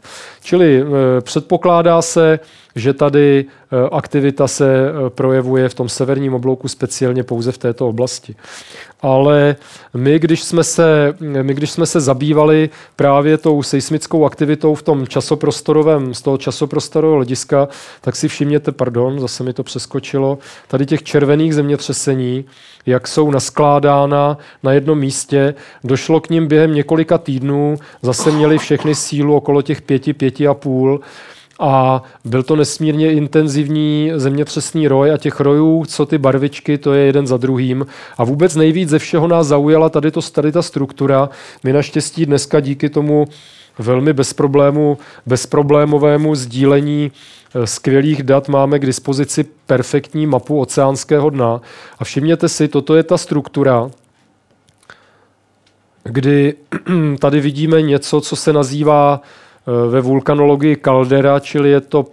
Čili 0.42 0.82
e, 0.82 0.84
předpokládá 1.20 2.02
se, 2.02 2.38
že 2.76 2.92
tady 2.92 3.44
e, 3.44 3.88
aktivita 3.92 4.48
se 4.48 4.88
e, 4.88 5.10
projevuje 5.10 5.68
v 5.68 5.74
tom 5.74 5.88
severním 5.88 6.34
oblouku 6.34 6.68
speciálně 6.68 7.22
pouze 7.22 7.52
v 7.52 7.58
této 7.58 7.88
oblasti. 7.88 8.34
Ale 9.00 9.56
my, 9.94 10.18
když 10.18 10.42
jsme 10.42 10.64
se, 10.64 11.14
my, 11.20 11.54
když 11.54 11.70
jsme 11.70 11.86
se 11.86 12.00
zabývali 12.00 12.70
právě 12.96 13.38
tou 13.38 13.62
seismickou 13.62 14.24
aktivitou 14.24 14.74
v 14.74 14.82
tom 14.82 15.06
časoprostorovém, 15.06 16.14
z 16.14 16.22
toho 16.22 16.38
časoprostorového 16.38 16.75
hlediska, 17.14 17.68
tak 18.00 18.16
si 18.16 18.28
všimněte, 18.28 18.72
pardon, 18.72 19.20
zase 19.20 19.44
mi 19.44 19.52
to 19.52 19.62
přeskočilo, 19.62 20.38
tady 20.68 20.86
těch 20.86 21.02
červených 21.02 21.54
zemětřesení, 21.54 22.44
jak 22.86 23.08
jsou 23.08 23.30
naskládána 23.30 24.38
na 24.62 24.72
jednom 24.72 24.98
místě. 24.98 25.54
Došlo 25.84 26.20
k 26.20 26.30
ním 26.30 26.46
během 26.46 26.74
několika 26.74 27.18
týdnů, 27.18 27.76
zase 28.02 28.30
měli 28.30 28.58
všechny 28.58 28.94
sílu 28.94 29.36
okolo 29.36 29.62
těch 29.62 29.82
pěti, 29.82 30.12
pěti 30.12 30.48
a 30.48 30.54
půl 30.54 31.00
a 31.60 32.02
byl 32.24 32.42
to 32.42 32.56
nesmírně 32.56 33.12
intenzivní 33.12 34.12
zemětřesný 34.14 34.88
roj 34.88 35.12
a 35.12 35.16
těch 35.16 35.40
rojů, 35.40 35.84
co 35.88 36.06
ty 36.06 36.18
barvičky, 36.18 36.78
to 36.78 36.92
je 36.92 37.06
jeden 37.06 37.26
za 37.26 37.36
druhým. 37.36 37.86
A 38.18 38.24
vůbec 38.24 38.56
nejvíc 38.56 38.88
ze 38.88 38.98
všeho 38.98 39.28
nás 39.28 39.46
zaujala 39.46 39.88
tady, 39.88 40.10
to, 40.10 40.20
tady 40.22 40.52
ta 40.52 40.62
struktura. 40.62 41.28
My 41.64 41.72
naštěstí 41.72 42.26
dneska 42.26 42.60
díky 42.60 42.88
tomu 42.88 43.26
velmi 43.78 44.12
bez 44.12 44.32
problému, 44.32 44.98
bezproblémovému 45.26 46.34
sdílení 46.34 47.12
eh, 47.54 47.66
skvělých 47.66 48.22
dat 48.22 48.48
máme 48.48 48.78
k 48.78 48.86
dispozici 48.86 49.44
perfektní 49.66 50.26
mapu 50.26 50.60
oceánského 50.60 51.30
dna. 51.30 51.60
A 51.98 52.04
všimněte 52.04 52.48
si, 52.48 52.68
toto 52.68 52.94
je 52.94 53.02
ta 53.02 53.18
struktura, 53.18 53.90
kdy 56.04 56.54
tady 57.18 57.40
vidíme 57.40 57.82
něco, 57.82 58.20
co 58.20 58.36
se 58.36 58.52
nazývá 58.52 59.20
Eh, 59.66 59.88
ve 59.88 60.00
vulkanologii 60.00 60.76
kaldera, 60.76 61.40
čili 61.40 61.70
je 61.70 61.80
to 61.80 62.06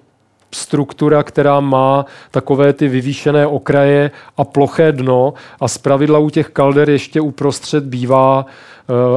struktura, 0.52 1.24
která 1.24 1.60
má 1.60 2.06
takové 2.32 2.74
ty 2.74 2.88
vyvýšené 2.88 3.48
okraje 3.48 4.12
a 4.38 4.44
ploché 4.44 4.92
dno 4.92 5.34
a 5.60 5.68
zpravidla 5.68 6.20
u 6.20 6.30
těch 6.30 6.50
kalder 6.50 6.90
ještě 6.90 7.22
uprostřed 7.22 7.84
bývá 7.84 8.46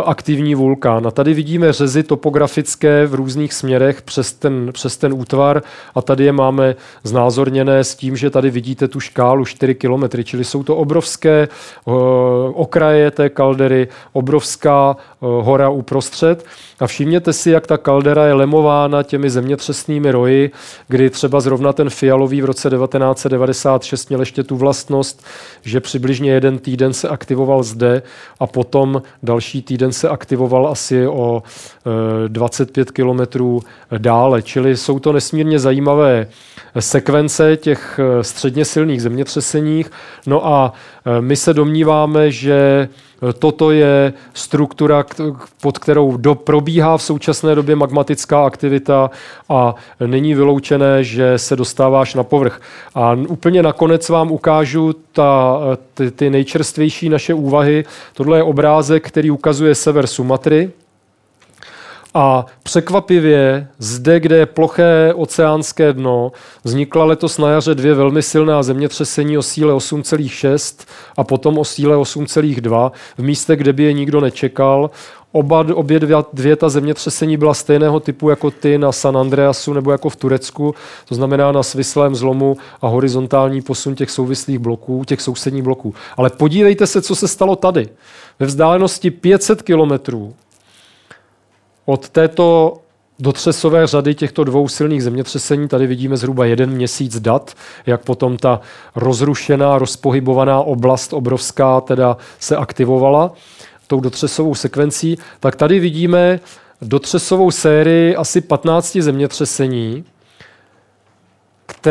aktivní 0.04 0.54
vulkán. 0.54 1.06
A 1.06 1.10
tady 1.10 1.34
vidíme 1.34 1.72
řezy 1.72 2.02
topografické 2.02 3.06
v 3.06 3.14
různých 3.14 3.52
směrech 3.52 4.02
přes 4.02 4.32
ten, 4.32 4.70
přes 4.72 4.96
ten 4.96 5.12
útvar 5.12 5.62
a 5.94 6.02
tady 6.02 6.24
je 6.24 6.32
máme 6.32 6.76
znázorněné 7.04 7.84
s 7.84 7.94
tím, 7.94 8.16
že 8.16 8.30
tady 8.30 8.50
vidíte 8.50 8.88
tu 8.88 9.00
škálu 9.00 9.44
4 9.44 9.74
km, 9.74 10.22
čili 10.24 10.44
jsou 10.44 10.62
to 10.62 10.76
obrovské 10.76 11.48
okraje 12.52 13.10
té 13.10 13.28
kaldery, 13.28 13.88
obrovská 14.12 14.96
hora 15.20 15.68
uprostřed. 15.68 16.44
A 16.80 16.86
všimněte 16.86 17.32
si, 17.32 17.50
jak 17.50 17.66
ta 17.66 17.78
kaldera 17.78 18.26
je 18.26 18.32
lemována 18.32 19.02
těmi 19.02 19.30
zemětřesnými 19.30 20.10
roji, 20.10 20.50
kdy 20.88 21.10
třeba 21.10 21.40
zrovna 21.40 21.72
ten 21.72 21.90
fialový 21.90 22.42
v 22.42 22.44
roce 22.44 22.70
1996 22.70 24.08
měl 24.08 24.20
ještě 24.20 24.42
tu 24.42 24.56
vlastnost, 24.56 25.24
že 25.62 25.80
přibližně 25.80 26.32
jeden 26.32 26.58
týden 26.58 26.92
se 26.92 27.08
aktivoval 27.08 27.62
zde 27.62 28.02
a 28.40 28.46
potom 28.46 29.02
další 29.22 29.55
týden 29.62 29.92
se 29.92 30.08
aktivoval 30.08 30.68
asi 30.68 31.06
o 31.06 31.42
25 32.28 32.88
e, 32.88 32.92
kilometrů 32.92 33.62
dále. 33.98 34.42
Čili 34.42 34.76
jsou 34.76 34.98
to 34.98 35.12
nesmírně 35.12 35.58
zajímavé 35.58 36.26
sekvence 36.78 37.56
těch 37.56 38.00
e, 38.02 38.24
středně 38.24 38.64
silných 38.64 39.02
zemětřeseních. 39.02 39.90
No 40.26 40.46
a 40.46 40.72
e, 41.06 41.20
my 41.20 41.36
se 41.36 41.54
domníváme, 41.54 42.30
že 42.30 42.88
Toto 43.38 43.70
je 43.70 44.12
struktura, 44.34 45.04
pod 45.62 45.78
kterou 45.78 46.16
do, 46.16 46.34
probíhá 46.34 46.96
v 46.96 47.02
současné 47.02 47.54
době 47.54 47.76
magmatická 47.76 48.46
aktivita 48.46 49.10
a 49.48 49.74
není 50.06 50.34
vyloučené, 50.34 51.04
že 51.04 51.38
se 51.38 51.56
dostáváš 51.56 52.14
na 52.14 52.24
povrch. 52.24 52.60
A 52.94 53.12
úplně 53.28 53.62
nakonec 53.62 54.08
vám 54.08 54.32
ukážu 54.32 54.94
ta, 55.12 55.60
ty, 55.94 56.10
ty 56.10 56.30
nejčerstvější 56.30 57.08
naše 57.08 57.34
úvahy. 57.34 57.84
Tohle 58.14 58.38
je 58.38 58.42
obrázek, 58.42 59.08
který 59.08 59.30
ukazuje 59.30 59.74
sever 59.74 60.06
Sumatry, 60.06 60.70
a 62.16 62.46
překvapivě 62.62 63.68
zde, 63.78 64.20
kde 64.20 64.36
je 64.36 64.46
ploché 64.46 65.14
oceánské 65.14 65.92
dno, 65.92 66.32
vznikla 66.64 67.04
letos 67.04 67.38
na 67.38 67.50
jaře 67.50 67.74
dvě 67.74 67.94
velmi 67.94 68.22
silná 68.22 68.62
zemětřesení 68.62 69.38
o 69.38 69.42
síle 69.42 69.74
8,6 69.74 70.86
a 71.16 71.24
potom 71.24 71.58
o 71.58 71.64
síle 71.64 71.96
8,2 71.96 72.90
v 73.18 73.22
místě, 73.22 73.56
kde 73.56 73.72
by 73.72 73.82
je 73.82 73.92
nikdo 73.92 74.20
nečekal. 74.20 74.90
Oba, 75.32 75.66
obě 75.74 76.00
dvě, 76.00 76.16
dvě 76.32 76.56
ta 76.56 76.68
zemětřesení 76.68 77.36
byla 77.36 77.54
stejného 77.54 78.00
typu 78.00 78.30
jako 78.30 78.50
ty 78.50 78.78
na 78.78 78.92
San 78.92 79.16
Andreasu 79.16 79.72
nebo 79.72 79.92
jako 79.92 80.08
v 80.08 80.16
Turecku, 80.16 80.74
to 81.08 81.14
znamená 81.14 81.52
na 81.52 81.62
svislém 81.62 82.14
zlomu 82.14 82.56
a 82.82 82.88
horizontální 82.88 83.62
posun 83.62 83.94
těch 83.94 84.10
souvislých 84.10 84.58
bloků, 84.58 85.04
těch 85.04 85.20
sousedních 85.20 85.62
bloků. 85.62 85.94
Ale 86.16 86.30
podívejte 86.30 86.86
se, 86.86 87.02
co 87.02 87.16
se 87.16 87.28
stalo 87.28 87.56
tady. 87.56 87.88
Ve 88.40 88.46
vzdálenosti 88.46 89.10
500 89.10 89.62
kilometrů 89.62 90.34
od 91.86 92.08
této 92.08 92.76
dotřesové 93.18 93.86
řady 93.86 94.14
těchto 94.14 94.44
dvou 94.44 94.68
silných 94.68 95.02
zemětřesení 95.02 95.68
tady 95.68 95.86
vidíme 95.86 96.16
zhruba 96.16 96.44
jeden 96.44 96.70
měsíc 96.70 97.20
dat, 97.20 97.54
jak 97.86 98.04
potom 98.04 98.36
ta 98.36 98.60
rozrušená, 98.94 99.78
rozpohybovaná 99.78 100.60
oblast 100.60 101.12
obrovská 101.12 101.80
teda 101.80 102.16
se 102.38 102.56
aktivovala 102.56 103.32
tou 103.86 104.00
dotřesovou 104.00 104.54
sekvencí, 104.54 105.18
tak 105.40 105.56
tady 105.56 105.80
vidíme 105.80 106.40
dotřesovou 106.82 107.50
sérii 107.50 108.16
asi 108.16 108.40
15 108.40 108.96
zemětřesení, 108.96 110.04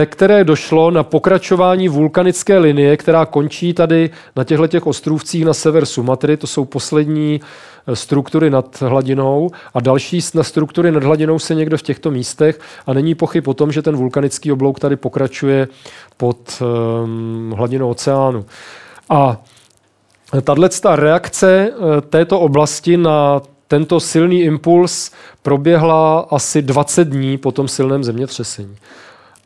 které 0.05 0.43
došlo 0.43 0.91
na 0.91 1.03
pokračování 1.03 1.87
vulkanické 1.89 2.57
linie, 2.57 2.97
která 2.97 3.25
končí 3.25 3.73
tady 3.73 4.09
na 4.35 4.43
těchto 4.43 4.67
těch 4.67 4.87
ostrůvcích 4.87 5.45
na 5.45 5.53
sever 5.53 5.85
Sumatry. 5.85 6.37
To 6.37 6.47
jsou 6.47 6.65
poslední 6.65 7.41
eh, 7.87 7.95
struktury 7.95 8.49
nad 8.49 8.81
hladinou 8.81 9.51
a 9.73 9.79
další 9.79 10.19
na 10.33 10.43
struktury 10.43 10.91
nad 10.91 11.03
hladinou 11.03 11.39
se 11.39 11.55
někde 11.55 11.77
v 11.77 11.81
těchto 11.81 12.11
místech 12.11 12.59
a 12.87 12.93
není 12.93 13.15
pochyb 13.15 13.47
o 13.47 13.53
tom, 13.53 13.71
že 13.71 13.81
ten 13.81 13.95
vulkanický 13.95 14.51
oblouk 14.51 14.79
tady 14.79 14.95
pokračuje 14.95 15.67
pod 16.17 16.61
um, 16.61 17.53
hladinou 17.57 17.89
oceánu. 17.89 18.45
A 19.09 19.41
tahle 20.43 20.69
reakce 20.95 21.69
eh, 21.69 22.01
této 22.01 22.39
oblasti 22.39 22.97
na 22.97 23.41
tento 23.67 23.99
silný 23.99 24.41
impuls 24.41 25.11
proběhla 25.41 26.19
asi 26.19 26.61
20 26.61 27.07
dní 27.07 27.37
po 27.37 27.51
tom 27.51 27.67
silném 27.67 28.03
zemětřesení. 28.03 28.75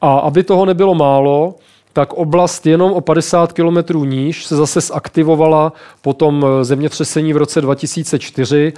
A 0.02 0.18
aby 0.20 0.44
toho 0.44 0.66
nebylo 0.66 0.96
málo, 0.96 1.56
tak 1.94 2.14
oblast 2.14 2.66
jenom 2.66 2.92
o 2.92 3.02
50 3.02 3.54
km 3.54 4.06
níž 4.06 4.46
se 4.46 4.56
zase 4.56 4.82
zaktivovala 4.82 5.74
po 6.02 6.14
tom 6.14 6.46
eh, 6.46 6.66
zemětřesení 6.66 7.34
v 7.34 7.38
roce 7.38 7.62
2004, 7.62 8.74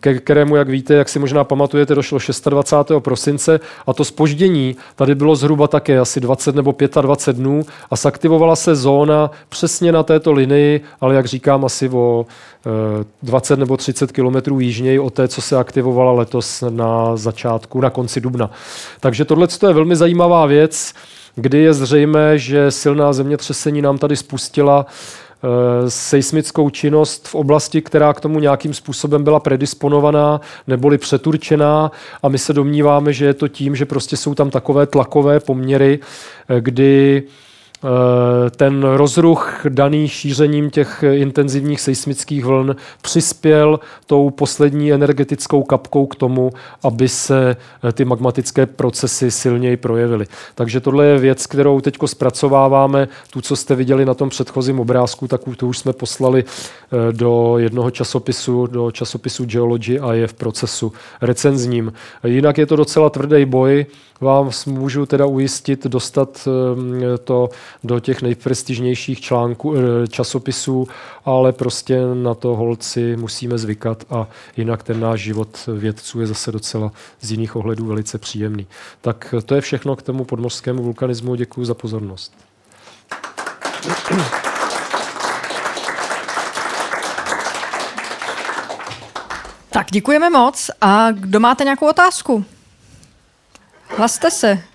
ke 0.00 0.14
kterému, 0.14 0.56
jak 0.56 0.68
víte, 0.68 0.94
jak 0.94 1.08
si 1.08 1.18
možná 1.18 1.44
pamatujete, 1.44 1.94
došlo 1.94 2.18
26. 2.48 2.92
prosince 2.98 3.60
a 3.86 3.92
to 3.92 4.04
spoždění 4.04 4.76
tady 4.96 5.14
bylo 5.14 5.36
zhruba 5.36 5.68
také 5.68 5.98
asi 5.98 6.20
20 6.20 6.54
nebo 6.54 6.74
25 7.00 7.36
dnů 7.36 7.62
a 7.90 7.96
zaktivovala 7.96 8.56
se 8.56 8.74
zóna 8.74 9.30
přesně 9.48 9.92
na 9.92 10.02
této 10.02 10.32
linii, 10.32 10.80
ale 11.00 11.14
jak 11.14 11.26
říkám, 11.26 11.64
asi 11.64 11.88
o 11.88 12.26
20 13.22 13.54
eh, 13.54 13.56
nebo 13.56 13.76
30 13.76 14.12
kilometrů 14.12 14.60
jižněji 14.60 14.98
od 14.98 15.14
té, 15.14 15.28
co 15.28 15.42
se 15.42 15.56
aktivovala 15.56 16.12
letos 16.12 16.64
na 16.70 17.16
začátku, 17.16 17.80
na 17.80 17.90
konci 17.90 18.20
dubna. 18.20 18.50
Takže 19.00 19.24
tohle 19.24 19.48
je 19.68 19.72
velmi 19.72 19.96
zajímavá 19.96 20.46
věc, 20.46 20.94
kdy 21.34 21.58
je 21.58 21.74
zřejmé, 21.74 22.38
že 22.38 22.70
silná 22.70 23.12
zemětřesení 23.12 23.82
nám 23.82 23.98
tady 23.98 24.16
spustila 24.16 24.86
Eh, 25.44 25.90
seismickou 25.90 26.70
činnost 26.70 27.28
v 27.28 27.34
oblasti, 27.34 27.82
která 27.82 28.12
k 28.12 28.20
tomu 28.20 28.40
nějakým 28.40 28.74
způsobem 28.74 29.24
byla 29.24 29.40
predisponovaná 29.40 30.40
neboli 30.66 30.98
přeturčená 30.98 31.90
a 32.22 32.28
my 32.28 32.38
se 32.38 32.52
domníváme, 32.52 33.12
že 33.12 33.24
je 33.24 33.34
to 33.34 33.48
tím, 33.48 33.76
že 33.76 33.84
prostě 33.86 34.16
jsou 34.16 34.34
tam 34.34 34.50
takové 34.50 34.86
tlakové 34.86 35.40
poměry, 35.40 35.98
eh, 36.48 36.60
kdy 36.60 37.22
ten 38.50 38.84
rozruch 38.84 39.60
daný 39.68 40.08
šířením 40.08 40.70
těch 40.70 41.04
intenzivních 41.12 41.80
seismických 41.80 42.44
vln 42.44 42.76
přispěl 43.02 43.80
tou 44.06 44.30
poslední 44.30 44.92
energetickou 44.92 45.62
kapkou 45.62 46.06
k 46.06 46.16
tomu, 46.16 46.50
aby 46.82 47.08
se 47.08 47.56
eh, 47.84 47.92
ty 47.92 48.04
magmatické 48.04 48.66
procesy 48.66 49.30
silněji 49.30 49.76
projevily. 49.76 50.26
Takže 50.54 50.80
tohle 50.80 51.06
je 51.06 51.18
věc, 51.18 51.46
kterou 51.46 51.80
teď 51.80 51.98
zpracováváme. 52.06 53.08
Tu, 53.30 53.40
co 53.40 53.56
jste 53.56 53.74
viděli 53.74 54.04
na 54.04 54.14
tom 54.14 54.28
předchozím 54.28 54.80
obrázku, 54.80 55.28
tak 55.28 55.40
tu 55.56 55.68
už 55.68 55.78
jsme 55.78 55.92
poslali 55.92 56.44
eh, 56.44 57.12
do 57.12 57.58
jednoho 57.58 57.90
časopisu, 57.90 58.66
do 58.66 58.90
časopisu 58.90 59.44
Geology 59.44 59.98
a 59.98 60.14
je 60.14 60.26
v 60.26 60.34
procesu 60.34 60.92
recenzním. 61.20 61.92
Jinak 62.24 62.58
je 62.58 62.66
to 62.66 62.76
docela 62.76 63.10
tvrdý 63.10 63.44
boj, 63.44 63.86
vám 64.20 64.50
můžu 64.66 65.06
teda 65.06 65.26
ujistit 65.26 65.86
dostat 65.86 66.48
to 67.24 67.48
do 67.84 68.00
těch 68.00 68.22
nejprestižnějších 68.22 69.20
článků, 69.20 69.74
eh, 69.76 70.06
časopisů, 70.06 70.88
ale 71.24 71.52
prostě 71.52 72.00
na 72.14 72.34
to 72.34 72.56
holci 72.56 73.16
musíme 73.16 73.58
zvykat 73.58 74.04
a 74.10 74.26
jinak 74.56 74.82
ten 74.82 75.00
náš 75.00 75.20
život 75.20 75.68
vědců 75.76 76.20
je 76.20 76.26
zase 76.26 76.52
docela 76.52 76.92
z 77.20 77.30
jiných 77.30 77.56
ohledů 77.56 77.86
velice 77.86 78.18
příjemný. 78.18 78.66
Tak 79.00 79.34
to 79.46 79.54
je 79.54 79.60
všechno 79.60 79.96
k 79.96 80.02
tomu 80.02 80.24
podmořskému 80.24 80.82
vulkanismu. 80.82 81.34
Děkuji 81.34 81.64
za 81.64 81.74
pozornost. 81.74 82.32
Tak 89.70 89.90
děkujeme 89.90 90.30
moc. 90.30 90.70
A 90.80 91.10
kdo 91.10 91.40
máte 91.40 91.64
nějakou 91.64 91.88
otázku? 91.88 92.44
Hlaste 93.96 94.30
se. 94.30 94.71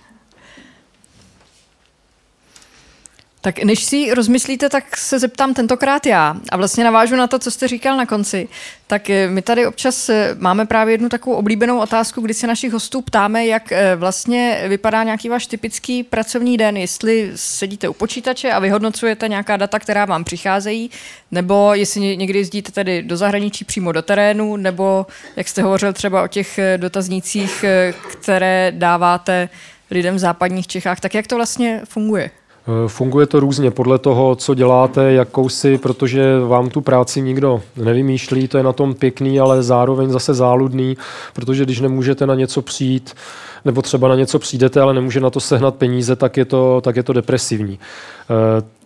Tak 3.42 3.64
než 3.64 3.84
si 3.84 4.14
rozmyslíte, 4.14 4.70
tak 4.70 4.98
se 4.98 5.20
zeptám 5.20 5.54
tentokrát 5.54 6.06
já. 6.06 6.36
A 6.50 6.58
vlastně 6.58 6.84
navážu 6.84 7.16
na 7.16 7.28
to, 7.28 7.40
co 7.40 7.52
jste 7.52 7.68
říkal 7.68 7.98
na 7.98 8.06
konci. 8.06 8.48
Tak 8.88 9.10
eh, 9.10 9.28
my 9.28 9.42
tady 9.42 9.68
občas 9.68 10.10
eh, 10.10 10.36
máme 10.40 10.66
právě 10.66 10.94
jednu 10.94 11.10
takovou 11.10 11.36
oblíbenou 11.36 11.80
otázku, 11.80 12.22
kdy 12.22 12.34
se 12.34 12.48
našich 12.48 12.74
hostů 12.74 13.02
ptáme, 13.02 13.46
jak 13.46 13.72
eh, 13.72 13.96
vlastně 13.96 14.64
vypadá 14.68 15.04
nějaký 15.04 15.30
váš 15.30 15.48
typický 15.48 16.04
pracovní 16.04 16.58
den, 16.58 16.78
jestli 16.78 17.32
sedíte 17.36 17.90
u 17.90 17.94
počítače 17.94 18.52
a 18.52 18.60
vyhodnocujete 18.60 19.28
nějaká 19.28 19.58
data, 19.58 19.80
která 19.80 20.06
vám 20.06 20.24
přicházejí, 20.24 20.92
nebo 21.32 21.74
jestli 21.74 22.18
někdy 22.18 22.40
jezdíte 22.40 22.72
tedy 22.72 23.04
do 23.04 23.18
zahraničí 23.18 23.66
přímo 23.66 23.92
do 23.92 24.02
terénu, 24.02 24.56
nebo 24.56 25.06
jak 25.36 25.48
jste 25.48 25.62
hovořil 25.62 25.94
třeba 25.94 26.24
o 26.24 26.28
těch 26.28 26.60
dotaznících, 26.78 27.66
které 28.22 28.72
dáváte 28.76 29.50
lidem 29.92 30.16
v 30.16 30.20
západních 30.20 30.68
Čechách, 30.68 31.00
tak 31.00 31.14
jak 31.14 31.28
to 31.28 31.36
vlastně 31.36 31.82
funguje? 31.86 32.32
Eh, 32.68 32.88
funguje 32.88 33.28
to 33.28 33.40
různě 33.40 33.72
podle 33.72 33.98
toho, 33.98 34.36
co 34.36 34.54
děláte, 34.54 35.14
jakou 35.14 35.50
si, 35.50 35.78
protože 35.78 36.40
vám 36.40 36.70
tu 36.70 36.82
práci 36.82 37.22
nikdo 37.22 37.62
nevymýšlí, 37.76 38.48
to 38.48 38.58
je 38.58 38.64
na 38.64 38.74
tom 38.74 38.94
pěkný, 38.94 39.40
ale 39.40 39.64
zároveň 39.64 40.10
zase 40.10 40.34
záludný, 40.34 40.98
protože 41.34 41.64
když 41.64 41.80
nemůžete 41.80 42.26
na 42.26 42.36
něco 42.36 42.62
přijít, 42.62 43.14
nebo 43.66 43.82
třeba 43.82 44.08
na 44.08 44.16
něco 44.16 44.40
přijdete, 44.40 44.82
ale 44.82 44.94
nemůže 44.94 45.20
na 45.20 45.30
to 45.30 45.40
sehnat 45.40 45.76
peníze, 45.76 46.16
tak 46.16 46.38
je 46.38 46.46
to, 46.46 46.82
tak 46.82 46.96
je 46.96 47.04
to 47.04 47.14
depresivní. 47.14 47.80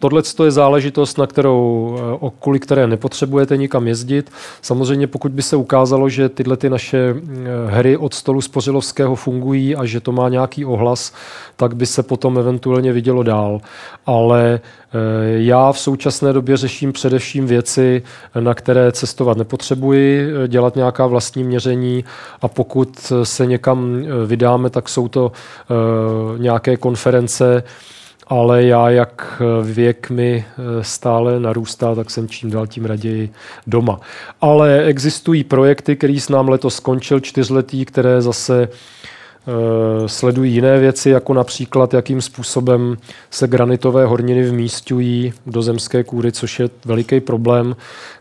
Eh, 0.02 0.10
tohle 0.10 0.22
je 0.46 0.52
záležitost, 0.52 1.18
na 1.18 1.28
kterou, 1.28 1.98
kvůli 2.40 2.60
které 2.60 2.88
nepotřebujete 2.88 3.58
nikam 3.58 3.88
jezdit. 3.88 4.32
Samozřejmě 4.62 5.08
pokud 5.08 5.32
by 5.32 5.42
se 5.42 5.56
ukázalo, 5.56 6.10
že 6.10 6.30
tyhle 6.30 6.58
ty 6.58 6.70
naše 6.70 7.16
hry 7.68 7.98
od 7.98 8.14
stolu 8.14 8.42
Spořilovského 8.42 9.16
fungují 9.16 9.76
a 9.76 9.86
že 9.86 10.00
to 10.00 10.12
má 10.12 10.30
nějaký 10.30 10.66
ohlas, 10.66 11.14
tak 11.56 11.76
by 11.76 11.86
se 11.86 12.04
potom 12.04 12.40
eventuálně 12.40 12.94
vidělo 12.94 13.24
dál. 13.24 13.62
Ale 14.06 14.60
já 15.38 15.72
v 15.72 15.80
současné 15.80 16.34
době 16.34 16.58
řeším 16.58 16.94
především 16.94 17.46
věci, 17.48 18.04
na 18.40 18.54
které 18.54 18.92
cestovat 18.92 19.38
nepotřebuji, 19.38 20.32
dělat 20.48 20.76
nějaká 20.76 21.08
vlastní 21.08 21.44
měření 21.44 22.04
a 22.42 22.48
pokud 22.48 23.14
se 23.24 23.46
někam 23.46 24.04
vydáme, 24.26 24.70
tak 24.70 24.90
jsou 24.90 25.08
to 25.08 25.32
nějaké 26.38 26.78
konference, 26.78 27.64
ale 28.32 28.64
já, 28.64 28.90
jak 28.90 29.42
věk 29.64 30.10
mi 30.10 30.46
stále 30.82 31.40
narůstá, 31.40 31.96
tak 31.96 32.10
jsem 32.10 32.28
čím 32.28 32.52
dál 32.52 32.68
tím 32.68 32.86
raději 32.86 33.30
doma. 33.68 34.00
Ale 34.42 34.84
existují 34.84 35.44
projekty, 35.44 35.96
který 35.96 36.20
s 36.20 36.30
nám 36.30 36.50
letos 36.50 36.76
skončil 36.76 37.20
čtyřletý, 37.20 37.86
které 37.86 38.22
zase 38.22 38.68
Eh, 38.68 39.11
sledují 40.06 40.54
jiné 40.54 40.80
věci, 40.80 41.10
jako 41.10 41.34
například, 41.34 41.94
jakým 41.94 42.22
způsobem 42.22 42.98
se 43.30 43.48
granitové 43.48 44.06
horniny 44.06 44.50
vmístují 44.50 45.34
do 45.46 45.62
zemské 45.62 46.04
kůry, 46.04 46.32
což 46.32 46.60
je 46.60 46.70
veliký 46.86 47.20
problém, 47.20 47.76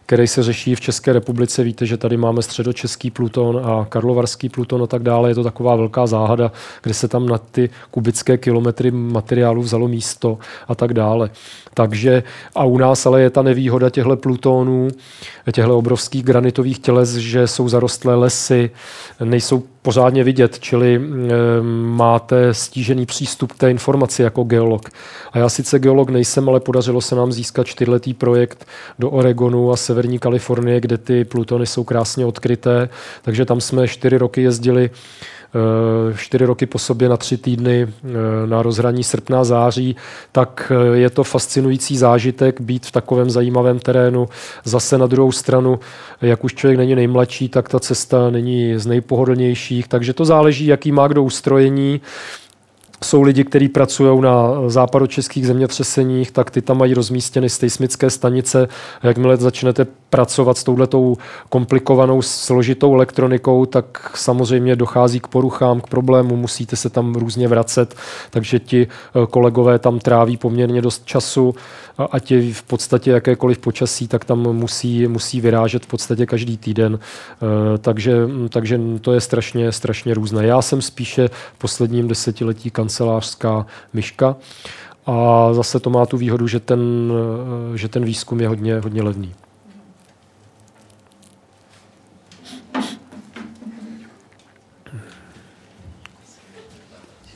který 0.07 0.27
se 0.27 0.43
řeší 0.43 0.75
v 0.75 0.81
České 0.81 1.13
republice. 1.13 1.63
Víte, 1.63 1.87
že 1.87 1.97
tady 1.97 2.17
máme 2.17 2.43
středočeský 2.43 3.11
pluton 3.11 3.61
a 3.65 3.87
karlovarský 3.89 4.49
pluton 4.49 4.83
a 4.83 4.87
tak 4.87 5.03
dále. 5.03 5.31
Je 5.31 5.35
to 5.35 5.45
taková 5.45 5.77
velká 5.77 6.07
záhada, 6.07 6.53
kde 6.83 6.95
se 6.95 7.09
tam 7.09 7.27
na 7.27 7.39
ty 7.39 7.71
kubické 7.91 8.39
kilometry 8.39 8.91
materiálu 8.91 9.63
vzalo 9.63 9.89
místo 9.89 10.39
a 10.69 10.75
tak 10.75 10.95
dále. 10.95 11.31
Takže 11.75 12.23
a 12.55 12.65
u 12.65 12.79
nás 12.79 13.07
ale 13.07 13.23
je 13.23 13.31
ta 13.31 13.43
nevýhoda 13.43 13.91
těchto 13.91 14.17
plutonů, 14.17 14.89
těchto 15.53 15.79
obrovských 15.79 16.25
granitových 16.25 16.79
těles, 16.79 17.15
že 17.15 17.47
jsou 17.47 17.69
zarostlé 17.69 18.15
lesy, 18.15 18.71
nejsou 19.25 19.63
pořádně 19.83 20.25
vidět, 20.25 20.59
čili 20.59 20.97
e, 20.97 21.01
máte 21.87 22.55
stížený 22.55 23.07
přístup 23.07 23.53
k 23.53 23.59
té 23.59 23.71
informaci 23.71 24.23
jako 24.23 24.45
geolog. 24.45 24.89
A 25.33 25.39
já 25.39 25.49
sice 25.49 25.79
geolog 25.79 26.11
nejsem, 26.11 26.49
ale 26.49 26.61
podařilo 26.61 27.01
se 27.01 27.15
nám 27.15 27.33
získat 27.33 27.67
čtyřletý 27.67 28.15
projekt 28.15 28.67
do 28.99 29.11
Oregonu 29.11 29.73
a 29.73 29.77
severní 29.77 30.19
Kalifornie, 30.19 30.81
kde 30.81 30.99
ty 30.99 31.25
plutony 31.25 31.67
jsou 31.67 31.85
krásně 31.85 32.27
odkryté, 32.27 32.89
takže 33.23 33.45
tam 33.45 33.61
jsme 33.61 33.89
čtyři 33.89 34.19
roky 34.19 34.43
jezdili 34.43 34.91
Eh, 34.91 35.40
čtyři 36.17 36.45
roky 36.45 36.67
po 36.67 36.79
sobě 36.79 37.09
na 37.09 37.17
tři 37.17 37.37
týdny 37.37 37.87
eh, 37.89 38.47
na 38.47 38.63
rozhraní 38.63 39.05
srpna 39.05 39.45
září, 39.45 39.97
tak 40.33 40.73
eh, 40.75 40.97
je 40.97 41.11
to 41.11 41.25
fascinující 41.25 41.97
zážitek 41.97 42.61
být 42.61 42.87
v 42.87 42.93
takovém 42.93 43.31
zajímavém 43.31 43.79
terénu. 43.79 44.29
Zase 44.65 44.99
na 44.99 45.07
druhou 45.07 45.33
stranu, 45.33 45.81
jak 46.23 46.45
už 46.45 46.55
člověk 46.55 46.79
není 46.79 46.95
nejmladší, 46.95 47.49
tak 47.49 47.69
ta 47.69 47.81
cesta 47.81 48.31
není 48.31 48.79
z 48.79 48.87
nejpohodlnějších, 48.87 49.89
takže 49.89 50.13
to 50.13 50.25
záleží, 50.25 50.67
jaký 50.67 50.93
má 50.93 51.09
kdo 51.09 51.23
ustrojení. 51.23 52.01
Jsou 53.05 53.23
lidi, 53.23 53.45
kteří 53.45 53.69
pracují 53.69 54.21
na 54.21 54.53
západočeských 54.67 55.47
zemětřeseních, 55.47 56.31
tak 56.31 56.51
ty 56.51 56.63
tam 56.63 56.79
mají 56.79 56.95
rozmístěny 56.95 57.49
seismické 57.49 58.11
stanice. 58.11 58.69
Jakmile 59.03 59.37
začnete 59.37 59.87
pracovat 60.11 60.59
s 60.59 60.65
touhletou 60.65 61.17
komplikovanou, 61.49 62.23
složitou 62.23 62.95
elektronikou, 62.95 63.67
tak 63.67 64.13
samozřejmě 64.15 64.77
dochází 64.77 65.21
k 65.21 65.29
poruchám, 65.29 65.81
k 65.81 65.87
problému, 65.87 66.37
musíte 66.37 66.77
se 66.77 66.91
tam 66.91 67.15
různě 67.15 67.49
vracet, 67.49 67.95
takže 68.31 68.59
ti 68.59 68.89
eh, 68.89 69.27
kolegové 69.27 69.79
tam 69.79 69.99
tráví 69.99 70.37
poměrně 70.37 70.83
dost 70.83 71.07
času, 71.07 71.55
ať 72.11 72.31
je 72.31 72.55
v 72.55 72.63
podstatě 72.63 73.11
jakékoliv 73.11 73.59
počasí, 73.59 74.09
tak 74.09 74.25
tam 74.25 74.39
musí, 74.39 75.07
musí 75.07 75.41
vyrážet 75.41 75.85
v 75.85 75.89
podstatě 75.89 76.27
každý 76.27 76.57
týden, 76.57 76.99
eh, 76.99 77.79
takže, 77.79 78.29
takže 78.49 78.81
to 79.01 79.13
je 79.13 79.21
strašně, 79.21 79.73
strašně 79.73 80.15
různé. 80.15 80.47
Já 80.47 80.63
jsem 80.63 80.83
spíše 80.83 81.29
v 81.29 81.59
posledním 81.59 82.09
desetiletí 82.09 82.71
kancelářská 82.91 83.67
myška, 83.93 84.37
a 85.07 85.49
zase 85.53 85.81
to 85.81 85.91
má 85.91 86.07
tu 86.07 86.17
výhodu, 86.17 86.47
že 86.47 86.61
ten, 86.61 87.13
eh, 87.75 87.79
že 87.79 87.89
ten 87.89 88.05
výzkum 88.05 88.41
je 88.41 88.49
hodně, 88.49 88.79
hodně 88.79 89.03
levný. 89.03 89.35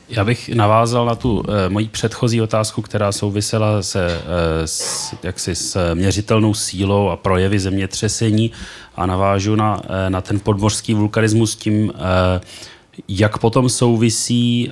Já 0.09 0.23
bych 0.23 0.49
navázal 0.49 1.05
na 1.05 1.15
tu 1.15 1.43
e, 1.47 1.69
moji 1.69 1.87
předchozí 1.87 2.41
otázku, 2.41 2.81
která 2.81 3.11
souvisela 3.11 3.81
se, 3.81 4.07
e, 4.07 4.67
s, 4.67 5.13
jaksi 5.23 5.55
s 5.55 5.93
měřitelnou 5.93 6.53
sílou 6.53 7.09
a 7.09 7.17
projevy 7.17 7.59
zemětřesení 7.59 8.51
a 8.95 9.05
navážu 9.05 9.55
na, 9.55 9.81
e, 9.89 10.09
na 10.09 10.21
ten 10.21 10.39
podmořský 10.39 10.93
vulkanismus 10.93 11.55
tím, 11.55 11.91
e, 11.95 12.41
jak 13.07 13.37
potom 13.37 13.69
souvisí 13.69 14.69
e, 14.69 14.71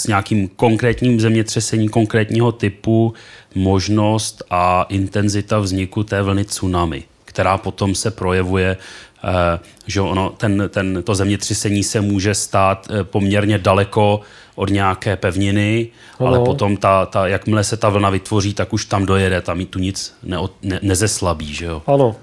s 0.00 0.06
nějakým 0.06 0.48
konkrétním 0.48 1.20
zemětřesení 1.20 1.88
konkrétního 1.88 2.52
typu 2.52 3.14
možnost 3.54 4.42
a 4.50 4.86
intenzita 4.88 5.58
vzniku 5.58 6.04
té 6.04 6.22
vlny 6.22 6.44
tsunami, 6.44 7.02
která 7.24 7.58
potom 7.58 7.94
se 7.94 8.10
projevuje 8.10 8.76
Eh, 9.24 9.58
že 9.86 10.00
ono, 10.00 10.30
ten, 10.30 10.64
ten, 10.68 11.02
to 11.02 11.14
zemětřesení 11.14 11.82
se 11.82 12.00
může 12.00 12.34
stát 12.34 12.88
eh, 12.90 13.04
poměrně 13.04 13.58
daleko 13.58 14.20
od 14.54 14.70
nějaké 14.70 15.16
pevniny, 15.16 15.88
ano. 16.18 16.28
ale 16.28 16.38
potom, 16.38 16.76
ta, 16.76 17.06
ta, 17.06 17.26
jakmile 17.26 17.64
se 17.64 17.76
ta 17.76 17.88
vlna 17.88 18.10
vytvoří, 18.10 18.54
tak 18.54 18.72
už 18.72 18.84
tam 18.84 19.06
dojede, 19.06 19.40
tam 19.40 19.66
tu 19.66 19.78
nic 19.78 20.14
ne, 20.22 20.38
ne, 20.62 20.80
nezeslabí. 20.82 21.54
Že 21.54 21.64
jo? 21.64 21.82
Ano. 21.86 22.16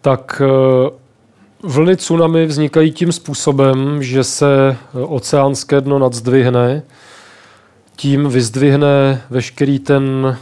Tak 0.00 0.42
eh, 0.44 0.90
vlny 1.64 1.96
tsunami 1.96 2.46
vznikají 2.46 2.92
tím 2.92 3.12
způsobem, 3.12 4.02
že 4.02 4.24
se 4.24 4.76
oceánské 4.92 5.80
dno 5.80 5.98
nadzdvihne, 5.98 6.82
tím 7.96 8.28
vyzdvihne 8.28 9.22
veškerý 9.30 9.78
ten 9.78 10.36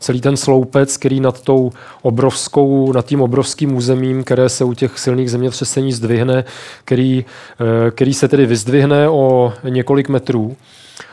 celý 0.00 0.20
ten 0.20 0.36
sloupec, 0.36 0.96
který 0.96 1.20
nad 1.20 1.42
tou 1.42 1.72
obrovskou, 2.02 2.92
nad 2.92 3.06
tím 3.06 3.20
obrovským 3.20 3.76
územím, 3.76 4.24
které 4.24 4.48
se 4.48 4.64
u 4.64 4.74
těch 4.74 4.98
silných 4.98 5.30
zemětřesení 5.30 5.92
zdvihne, 5.92 6.44
který, 6.84 7.24
eh, 7.60 7.90
který 7.90 8.14
se 8.14 8.28
tedy 8.28 8.46
vyzdvihne 8.46 9.08
o 9.08 9.52
několik 9.68 10.08
metrů. 10.08 10.56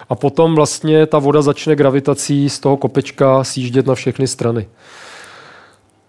A 0.09 0.15
potom 0.15 0.55
vlastně 0.55 1.05
ta 1.05 1.19
voda 1.19 1.41
začne 1.41 1.76
gravitací 1.76 2.49
z 2.49 2.59
toho 2.59 2.77
kopečka 2.77 3.43
sjíždět 3.43 3.85
na 3.85 3.95
všechny 3.95 4.27
strany. 4.27 4.67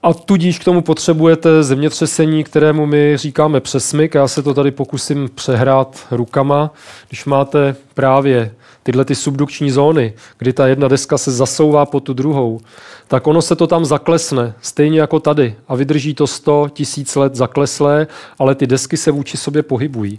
A 0.07 0.15
tudíž 0.15 0.59
k 0.59 0.65
tomu 0.65 0.83
potřebujete 0.83 1.63
zemětřesení, 1.63 2.45
kterému 2.45 2.87
my 2.87 3.17
říkáme 3.17 3.61
přesmyk. 3.61 4.15
Já 4.15 4.29
se 4.29 4.43
to 4.43 4.55
tady 4.55 4.71
pokusím 4.71 5.31
přehrát 5.35 6.07
rukama. 6.11 6.71
Když 7.09 7.25
máte 7.25 7.77
právě 7.95 8.55
tyhle 8.83 9.05
ty 9.05 9.15
subdukční 9.15 9.71
zóny, 9.71 10.13
kdy 10.39 10.53
ta 10.53 10.67
jedna 10.67 10.89
deska 10.89 11.19
se 11.19 11.33
zasouvá 11.33 11.87
po 11.87 12.01
tu 12.01 12.13
druhou, 12.13 12.61
tak 13.09 13.27
ono 13.27 13.43
se 13.43 13.57
to 13.57 13.67
tam 13.67 13.85
zaklesne, 13.85 14.55
stejně 14.61 15.01
jako 15.01 15.21
tady. 15.21 15.55
A 15.69 15.75
vydrží 15.75 16.15
to 16.15 16.27
100 16.27 16.69
tisíc 16.73 17.17
let 17.17 17.35
zakleslé, 17.35 18.07
ale 18.39 18.55
ty 18.55 18.67
desky 18.67 18.97
se 18.97 19.11
vůči 19.11 19.37
sobě 19.37 19.63
pohybují. 19.63 20.19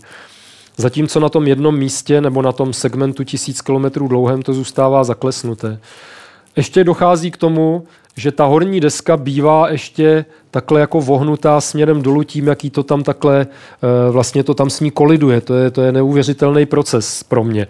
Zatímco 0.78 1.20
na 1.20 1.30
tom 1.30 1.48
jednom 1.48 1.78
místě 1.78 2.22
nebo 2.22 2.42
na 2.42 2.52
tom 2.52 2.74
segmentu 2.74 3.24
tisíc 3.24 3.62
kilometrů 3.62 4.08
dlouhém 4.08 4.42
to 4.42 4.54
zůstává 4.54 5.04
zaklesnuté. 5.04 5.80
Ještě 6.58 6.84
dochází 6.84 7.32
k 7.32 7.38
tomu, 7.38 7.84
že 8.16 8.32
ta 8.32 8.46
horní 8.46 8.80
deska 8.80 9.18
bývá 9.18 9.70
ještě 9.70 10.26
takhle 10.52 10.80
jako 10.80 11.02
vohnutá 11.02 11.62
směrem 11.62 12.02
dolů 12.02 12.24
tím, 12.24 12.48
jaký 12.48 12.70
to 12.70 12.84
tam 12.84 13.04
takhle, 13.04 13.48
eh, 13.48 14.12
vlastně 14.12 14.44
to 14.44 14.54
tam 14.54 14.70
s 14.70 14.80
ní 14.80 14.92
koliduje. 14.92 15.42
To 15.42 15.56
je, 15.56 15.72
to 15.72 15.82
je 15.82 15.92
neuvěřitelný 15.92 16.66
proces 16.66 17.24
pro 17.24 17.44
mě. 17.44 17.68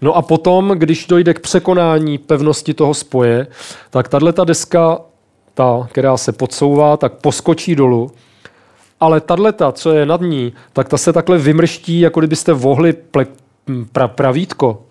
No 0.00 0.16
a 0.16 0.22
potom, 0.22 0.68
když 0.68 1.06
dojde 1.06 1.34
k 1.34 1.40
překonání 1.40 2.18
pevnosti 2.18 2.74
toho 2.74 2.94
spoje, 2.94 3.46
tak 3.90 4.08
tahle 4.08 4.32
ta 4.32 4.44
deska, 4.44 4.98
ta, 5.54 5.88
která 5.92 6.16
se 6.16 6.32
podsouvá, 6.32 6.96
tak 6.96 7.12
poskočí 7.12 7.74
dolů. 7.74 8.10
Ale 9.00 9.20
tahle, 9.20 9.54
co 9.72 9.92
je 9.92 10.06
nad 10.06 10.20
ní, 10.20 10.52
tak 10.72 10.88
ta 10.88 10.96
se 10.96 11.12
takhle 11.12 11.38
vymrští, 11.38 12.00
jako 12.00 12.20
kdybyste 12.20 12.52
vohli 12.52 12.92
ple, 12.92 13.26
pra, 13.92 14.08
pravítko 14.08 14.82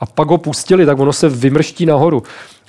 a 0.00 0.06
pak 0.06 0.28
ho 0.28 0.38
pustili, 0.38 0.86
tak 0.86 0.98
ono 0.98 1.12
se 1.12 1.28
vymrští 1.28 1.86
nahoru. 1.86 2.22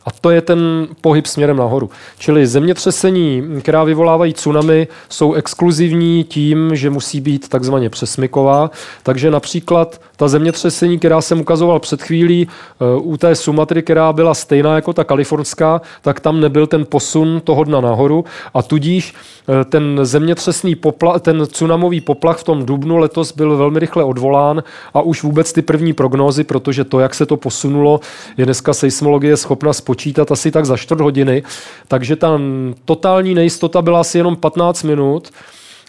A 0.05 0.11
to 0.21 0.29
je 0.29 0.41
ten 0.41 0.87
pohyb 1.01 1.25
směrem 1.25 1.57
nahoru. 1.57 1.89
Čili 2.17 2.47
zemětřesení, 2.47 3.43
která 3.61 3.83
vyvolávají 3.83 4.33
tsunami, 4.33 4.87
jsou 5.09 5.33
exkluzivní 5.33 6.23
tím, 6.23 6.75
že 6.75 6.89
musí 6.89 7.21
být 7.21 7.49
takzvaně 7.49 7.89
přesmyková. 7.89 8.71
Takže 9.03 9.31
například 9.31 10.01
ta 10.15 10.27
zemětřesení, 10.27 10.99
která 10.99 11.21
jsem 11.21 11.41
ukazoval 11.41 11.79
před 11.79 12.01
chvílí 12.01 12.47
eh, 12.47 13.01
u 13.01 13.17
té 13.17 13.35
Sumatry, 13.35 13.83
která 13.83 14.13
byla 14.13 14.33
stejná 14.33 14.75
jako 14.75 14.93
ta 14.93 15.03
kalifornská, 15.03 15.81
tak 16.01 16.19
tam 16.19 16.41
nebyl 16.41 16.67
ten 16.67 16.85
posun 16.85 17.41
toho 17.43 17.63
dna 17.63 17.81
nahoru 17.81 18.25
a 18.53 18.61
tudíž 18.61 19.13
eh, 19.13 19.65
ten 19.65 19.99
zemětřesný 20.03 20.75
poplach, 20.75 21.21
ten 21.21 21.47
tsunamový 21.51 22.01
poplach 22.01 22.37
v 22.37 22.43
tom 22.43 22.65
dubnu 22.65 22.97
letos 22.97 23.31
byl 23.31 23.57
velmi 23.57 23.79
rychle 23.79 24.03
odvolán 24.03 24.63
a 24.93 25.01
už 25.01 25.23
vůbec 25.23 25.53
ty 25.53 25.61
první 25.61 25.93
prognózy, 25.93 26.43
protože 26.43 26.83
to, 26.83 26.99
jak 26.99 27.15
se 27.15 27.25
to 27.25 27.37
posunulo, 27.37 27.99
je 28.37 28.45
dneska 28.45 28.73
seismologie 28.73 29.37
schopna 29.37 29.73
spočítat 29.73 29.90
spočítat 29.91 30.31
asi 30.31 30.51
tak 30.51 30.65
za 30.65 30.77
čtvrt 30.77 31.01
hodiny, 31.01 31.43
takže 31.87 32.15
ta 32.15 32.39
totální 32.85 33.35
nejistota 33.35 33.81
byla 33.81 33.99
asi 33.99 34.17
jenom 34.17 34.35
15 34.35 34.83
minut. 34.83 35.29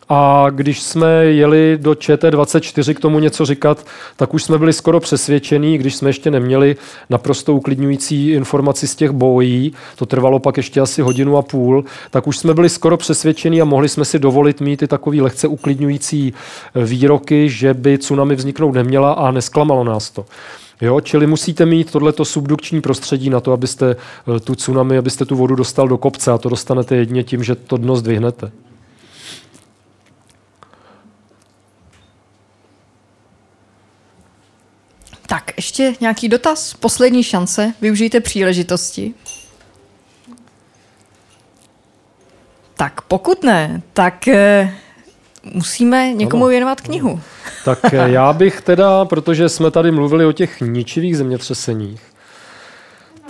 A 0.09 0.47
když 0.51 0.83
jsme 0.83 1.25
jeli 1.25 1.79
do 1.81 1.93
ČT24 1.93 2.95
k 2.95 3.01
tomu 3.01 3.19
něco 3.19 3.47
říkat, 3.47 3.87
tak 4.17 4.35
už 4.35 4.45
jsme 4.45 4.59
byli 4.59 4.73
skoro 4.73 5.01
přesvědčení, 5.01 5.79
když 5.79 5.95
jsme 5.95 6.09
ještě 6.09 6.31
neměli 6.31 6.77
naprosto 7.11 7.55
uklidňující 7.55 8.31
informaci 8.31 8.89
z 8.89 8.95
těch 8.95 9.11
bojí, 9.11 9.73
to 9.97 10.07
trvalo 10.07 10.39
pak 10.39 10.57
ještě 10.57 10.81
asi 10.81 11.03
hodinu 11.03 11.37
a 11.37 11.43
půl, 11.43 11.85
tak 12.11 12.27
už 12.27 12.39
jsme 12.39 12.55
byli 12.55 12.69
skoro 12.69 12.97
přesvědčení 12.97 13.63
a 13.63 13.65
mohli 13.65 13.89
jsme 13.89 14.05
si 14.05 14.19
dovolit 14.19 14.61
mít 14.61 14.83
i 14.83 14.87
takový 14.87 15.21
lehce 15.21 15.49
uklidňující 15.49 16.33
výroky, 16.75 17.49
že 17.49 17.75
by 17.75 17.99
tsunami 17.99 18.35
vzniknout 18.35 18.73
neměla 18.73 19.13
a 19.13 19.31
nesklamalo 19.31 19.85
nás 19.85 20.11
to. 20.11 20.25
Jo, 20.83 21.01
čili 21.01 21.27
musíte 21.27 21.67
mít 21.67 21.91
tohleto 21.93 22.25
subdukční 22.25 22.81
prostředí 22.81 23.31
na 23.31 23.41
to, 23.41 23.53
abyste 23.53 23.97
eh, 24.37 24.41
tu 24.41 24.55
tsunami, 24.55 24.99
abyste 24.99 25.25
tu 25.25 25.37
vodu 25.37 25.55
dostal 25.55 25.89
do 25.89 25.99
kopce 25.99 26.33
a 26.33 26.39
to 26.39 26.49
dostanete 26.49 26.97
jedině 26.97 27.25
tím, 27.25 27.45
že 27.45 27.55
to 27.55 27.77
dno 27.77 27.97
zdvihnete. 27.97 28.53
Tak, 35.27 35.53
ještě 35.57 35.95
nějaký 36.01 36.29
dotaz? 36.29 36.75
Poslední 36.75 37.23
šance. 37.23 37.75
Využijte 37.81 38.21
příležitosti. 38.21 39.15
Tak 42.75 43.01
pokud 43.01 43.43
ne, 43.43 43.83
tak 43.93 44.29
e, 44.29 44.75
musíme 45.55 46.13
někomu 46.13 46.45
ano. 46.45 46.51
věnovat 46.51 46.81
knihu. 46.81 47.21
Tak 47.65 47.79
eh, 47.95 48.11
já 48.11 48.33
bych 48.33 48.61
teda, 48.61 49.05
protože 49.05 49.49
jsme 49.49 49.71
tady 49.71 49.91
mluvili 49.91 50.27
o 50.27 50.33
těch 50.33 50.61
ničivých 50.61 51.17
zemětřeseních, 51.17 52.03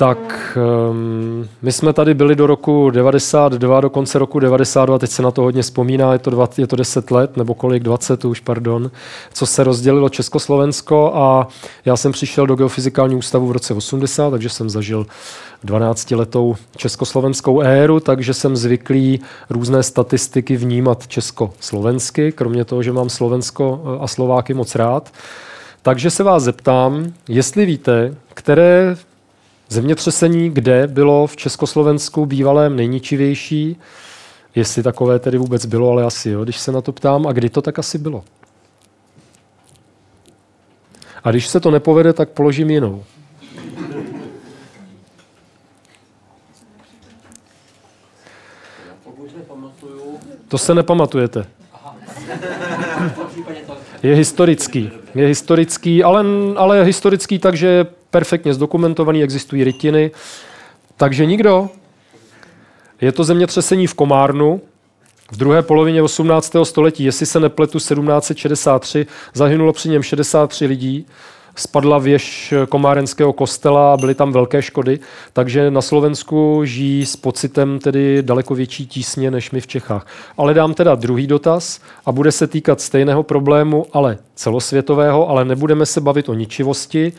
tak 0.03 0.59
um, 0.91 1.49
my 1.63 1.73
jsme 1.73 1.93
tady 1.93 2.15
byli 2.15 2.37
do 2.37 2.47
roku 2.47 2.91
92, 2.91 3.81
do 3.81 3.91
konce 3.91 4.19
roku 4.19 4.39
92, 4.39 4.99
teď 4.99 5.11
se 5.11 5.23
na 5.23 5.31
to 5.31 5.43
hodně 5.43 5.63
vzpomíná, 5.63 6.13
je 6.13 6.19
to, 6.19 6.31
dva, 6.31 6.49
je 6.59 6.67
to 6.67 6.77
10 6.77 7.11
let, 7.11 7.37
nebo 7.37 7.55
kolik, 7.55 7.83
20 7.83 8.25
už, 8.25 8.41
pardon, 8.41 8.91
co 9.33 9.47
se 9.47 9.65
rozdělilo 9.65 10.09
Československo 10.09 11.13
a 11.15 11.49
já 11.85 11.97
jsem 11.97 12.13
přišel 12.13 12.47
do 12.47 12.55
Geofyzikálního 12.55 13.19
ústavu 13.19 13.47
v 13.47 13.53
roce 13.53 13.75
80, 13.75 14.31
takže 14.31 14.49
jsem 14.49 14.71
zažil 14.71 15.07
12-letou 15.65 16.55
československou 16.77 17.61
éru, 17.61 18.01
takže 18.01 18.35
jsem 18.35 18.57
zvyklý 18.57 19.21
různé 19.51 19.83
statistiky 19.83 20.57
vnímat 20.57 21.07
československy, 21.07 22.33
kromě 22.33 22.65
toho, 22.65 22.83
že 22.83 22.93
mám 22.93 23.09
Slovensko 23.09 23.99
a 24.01 24.07
Slováky 24.07 24.55
moc 24.55 24.75
rád. 24.75 25.13
Takže 25.83 26.11
se 26.11 26.23
vás 26.23 26.43
zeptám, 26.43 27.13
jestli 27.29 27.67
víte, 27.67 28.15
které 28.35 28.97
zemětřesení, 29.73 30.51
kde 30.51 30.87
bylo 30.87 31.27
v 31.27 31.37
Československu 31.37 32.27
bývalém 32.27 32.77
nejničivější, 32.77 33.77
jestli 34.55 34.83
takové 34.83 35.19
tedy 35.19 35.39
vůbec 35.39 35.67
bylo, 35.67 35.91
ale 35.91 36.05
asi 36.05 36.31
jo, 36.31 36.45
když 36.45 36.59
se 36.59 36.73
na 36.73 36.81
to 36.81 36.93
ptám, 36.93 37.27
a 37.27 37.33
kdy 37.33 37.51
to 37.51 37.63
tak 37.63 37.79
asi 37.79 37.99
bylo. 37.99 38.25
A 41.25 41.31
když 41.31 41.49
se 41.49 41.61
to 41.61 41.71
nepovede, 41.71 42.13
tak 42.13 42.29
položím 42.29 42.71
jinou. 42.71 43.05
To 50.49 50.59
se 50.59 50.75
nepamatujete. 50.75 51.47
Je 54.03 54.15
historický. 54.15 54.91
Je 55.15 55.27
historický, 55.27 56.05
ale, 56.05 56.25
ale 56.57 56.85
historický 56.85 57.39
tak, 57.39 57.57
že 57.57 57.87
perfektně 58.13 58.55
zdokumentovaný, 58.55 59.23
existují 59.23 59.65
rytiny. 59.65 60.11
Takže 60.97 61.27
nikdo. 61.27 61.69
Je 63.01 63.13
to 63.13 63.25
zemětřesení 63.25 63.87
v 63.87 63.95
Komárnu, 63.95 64.61
v 65.33 65.37
druhé 65.37 65.63
polovině 65.63 66.03
18. 66.03 66.53
století, 66.63 67.05
jestli 67.05 67.27
se 67.27 67.41
nepletu, 67.41 67.79
1763, 67.79 69.07
zahynulo 69.35 69.73
při 69.73 69.89
něm 69.89 70.03
63 70.03 70.67
lidí 70.67 71.07
spadla 71.57 71.99
věž 71.99 72.55
komárenského 72.69 73.33
kostela 73.33 73.93
a 73.93 73.97
byly 73.97 74.15
tam 74.15 74.33
velké 74.33 74.63
škody, 74.63 75.01
takže 75.33 75.71
na 75.71 75.83
Slovensku 75.83 76.61
žijí 76.65 77.07
s 77.07 77.17
pocitem 77.17 77.79
tedy 77.79 78.23
daleko 78.23 78.55
větší 78.55 78.87
tísně 78.87 79.31
než 79.31 79.51
my 79.51 79.61
v 79.61 79.67
Čechách. 79.67 80.07
Ale 80.37 80.55
dám 80.55 80.75
teda 80.75 80.95
druhý 80.95 81.27
dotaz 81.27 81.81
a 82.07 82.13
bude 82.13 82.33
se 82.33 82.47
týkat 82.47 82.81
stejného 82.81 83.23
problému, 83.23 83.87
ale 83.93 84.19
celosvětového, 84.35 85.29
ale 85.29 85.45
nebudeme 85.45 85.87
se 85.87 86.01
bavit 86.01 86.29
o 86.29 86.35
ničivosti, 86.35 87.13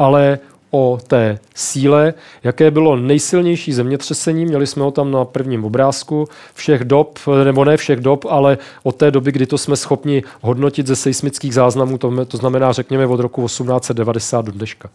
ale 0.00 0.38
o 0.70 0.98
té 1.06 1.38
síle, 1.54 2.14
jaké 2.44 2.70
bylo 2.70 2.96
nejsilnější 2.96 3.72
zemětřesení. 3.72 4.46
Měli 4.46 4.66
jsme 4.66 4.82
ho 4.82 4.90
tam 4.90 5.10
na 5.10 5.24
prvním 5.24 5.64
obrázku 5.64 6.28
všech 6.54 6.84
dob, 6.84 7.18
nebo 7.44 7.64
ne 7.64 7.76
všech 7.76 8.00
dob, 8.00 8.24
ale 8.24 8.58
od 8.82 8.96
té 8.96 9.10
doby, 9.10 9.32
kdy 9.32 9.46
to 9.46 9.58
jsme 9.58 9.76
schopni 9.76 10.22
hodnotit 10.40 10.86
ze 10.86 10.96
seismických 10.96 11.54
záznamů, 11.54 11.98
to, 11.98 12.36
znamená, 12.36 12.72
řekněme, 12.72 13.06
od 13.06 13.20
roku 13.20 13.46
1890 13.46 14.44
do 14.44 14.52
dneška. 14.52 14.90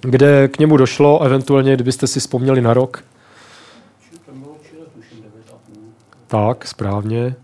Kde 0.00 0.48
k 0.48 0.58
němu 0.58 0.76
došlo, 0.76 1.22
eventuálně, 1.22 1.74
kdybyste 1.74 2.06
si 2.06 2.20
vzpomněli 2.20 2.60
na 2.60 2.74
rok? 2.74 3.04
Tak, 6.26 6.66
správně. 6.66 7.34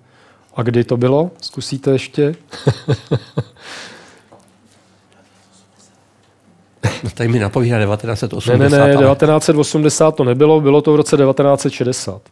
A 0.55 0.63
kdy 0.63 0.85
to 0.85 0.97
bylo? 0.97 1.31
Zkusíte 1.41 1.91
ještě? 1.91 2.35
No 7.05 7.11
tady 7.15 7.29
mi 7.29 7.39
napovídá 7.39 7.79
1980. 7.79 8.59
Ne, 8.59 8.79
ne, 8.79 8.89
ne, 8.89 8.97
1980 8.97 10.15
to 10.15 10.25
nebylo, 10.25 10.61
bylo 10.61 10.83
to 10.83 10.93
v 10.93 10.97
roce 10.97 11.17
1960. 11.17 12.23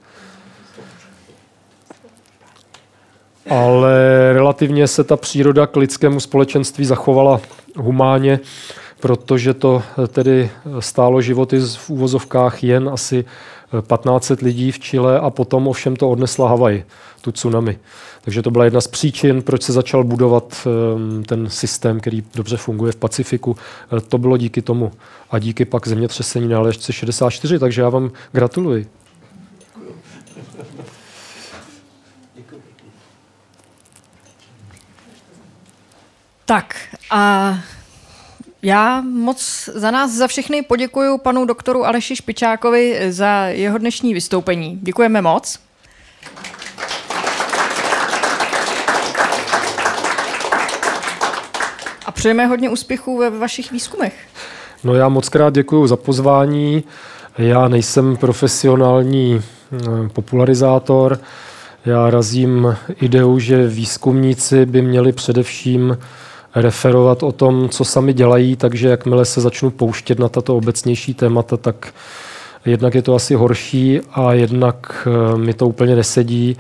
Ale 3.51 3.93
relativně 4.33 4.87
se 4.87 5.05
ta 5.05 5.17
příroda 5.17 5.67
k 5.67 5.77
lidskému 5.77 6.21
společenství 6.21 6.85
zachovala 6.85 7.41
humánně, 7.77 8.41
protože 9.01 9.55
to 9.55 9.83
tedy 10.09 10.51
stálo 10.81 11.21
životy 11.21 11.61
v 11.61 11.91
úvozovkách 11.91 12.65
jen 12.65 12.89
asi 12.89 13.25
1500 13.71 14.43
lidí 14.43 14.73
v 14.73 14.79
Chile 14.79 15.21
a 15.21 15.31
potom 15.31 15.69
ovšem 15.69 15.97
to 15.97 16.11
odnesla 16.11 16.49
Havaj, 16.49 16.85
tu 17.21 17.33
tsunami. 17.33 17.79
Takže 18.23 18.43
to 18.43 18.51
byla 18.51 18.65
jedna 18.65 18.81
z 18.81 18.87
příčin, 18.87 19.43
proč 19.43 19.63
se 19.63 19.73
začal 19.73 20.05
budovat 20.05 20.67
ehm, 20.67 21.25
ten 21.25 21.51
systém, 21.51 22.01
který 22.01 22.25
dobře 22.35 22.57
funguje 22.57 22.93
v 22.93 22.97
Pacifiku. 22.97 23.57
E, 23.97 24.01
to 24.01 24.19
bylo 24.19 24.37
díky 24.37 24.63
tomu. 24.63 24.93
A 25.31 25.39
díky 25.39 25.65
pak 25.65 25.89
zemětřesení 25.89 26.49
na 26.49 26.59
Aljašce 26.59 26.93
64, 26.93 27.59
takže 27.59 27.83
já 27.83 27.89
vám 27.89 28.11
gratuluji. 28.33 28.87
Tak 36.45 36.77
a 37.11 37.55
já 38.63 39.01
moc 39.01 39.69
za 39.75 39.91
nás, 39.91 40.11
za 40.13 40.27
všechny 40.27 40.63
poděkuji 40.63 41.19
panu 41.19 41.45
doktoru 41.45 41.85
Aleši 41.85 42.17
Špičákovi 42.17 43.13
za 43.13 43.47
jeho 43.47 43.79
dnešní 43.79 44.15
vystoupení. 44.15 44.79
Děkujeme 44.83 45.23
moc. 45.23 45.59
A 52.07 52.13
přejeme 52.13 52.47
hodně 52.47 52.71
úspěchů 52.71 53.19
ve 53.19 53.31
vašich 53.31 53.73
výzkumech. 53.73 54.15
No 54.85 54.95
já 54.95 55.09
moc 55.09 55.29
krát 55.29 55.55
děkuji 55.55 55.87
za 55.87 55.97
pozvání. 55.97 56.85
Já 57.39 57.69
nejsem 57.69 58.17
profesionální 58.17 59.43
eh, 59.43 60.09
popularizátor. 60.09 61.21
Já 61.87 62.11
razím 62.11 62.77
ideu, 63.01 63.39
že 63.39 63.67
výzkumníci 63.67 64.67
by 64.67 64.83
měli 64.83 65.13
především 65.13 65.99
referovat 66.55 67.23
o 67.23 67.33
tom, 67.33 67.69
co 67.69 67.85
sami 67.85 68.13
dělají, 68.13 68.57
takže 68.57 68.89
jakmile 68.89 69.25
se 69.25 69.41
začnu 69.41 69.71
pouštět 69.71 70.19
na 70.19 70.29
tato 70.29 70.57
obecnější 70.57 71.15
témata, 71.15 71.57
tak 71.57 71.95
jednak 72.65 72.95
je 72.95 73.03
to 73.03 73.15
asi 73.15 73.35
horší 73.35 74.01
a 74.13 74.33
jednak 74.33 75.09
eh, 75.35 75.39
mi 75.39 75.55
to 75.55 75.69
úplně 75.69 75.97
nesedí, 75.97 76.57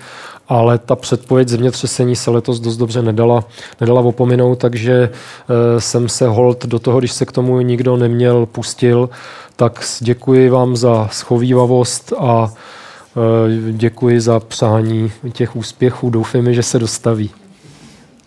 ale 0.48 0.78
ta 0.78 0.97
předpověď 0.97 1.48
zemětřesení 1.48 2.16
se 2.16 2.31
letos 2.31 2.60
dost 2.60 2.77
dobře 2.77 3.02
nedala, 3.02 3.44
nedala 3.81 4.01
opominout, 4.01 4.59
takže 4.59 5.10
eh, 5.10 5.81
jsem 5.81 6.09
se 6.09 6.28
hold 6.28 6.66
do 6.66 6.78
toho, 6.78 6.98
když 6.98 7.12
se 7.12 7.27
k 7.27 7.32
tomu 7.32 7.60
nikdo 7.60 7.97
neměl, 7.97 8.47
pustil, 8.47 9.10
tak 9.56 9.85
děkuji 10.01 10.48
vám 10.48 10.77
za 10.77 11.09
schovývavost 11.12 12.12
a 12.19 12.52
eh, 12.52 13.73
děkuji 13.73 14.20
za 14.20 14.40
přání 14.40 15.12
těch 15.32 15.56
úspěchů. 15.56 16.10
Doufejme, 16.10 16.55
že 16.55 16.62
se 16.62 16.78
dostaví. 16.78 17.31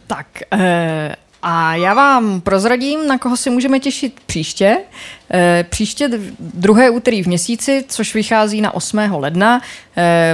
Tak 0.08 0.28
a 1.42 1.76
já 1.76 1.94
vám 1.94 2.42
prozradím, 2.42 3.08
na 3.08 3.18
koho 3.18 3.38
si 3.38 3.50
můžeme 3.50 3.80
těšit 3.80 4.20
příště. 4.26 4.78
Příště 5.70 6.10
druhé 6.40 6.90
úterý 6.90 7.24
v 7.24 7.28
měsíci, 7.28 7.86
což 7.88 8.14
vychází 8.14 8.62
na 8.62 8.74
8. 8.74 8.98
ledna, 8.98 9.62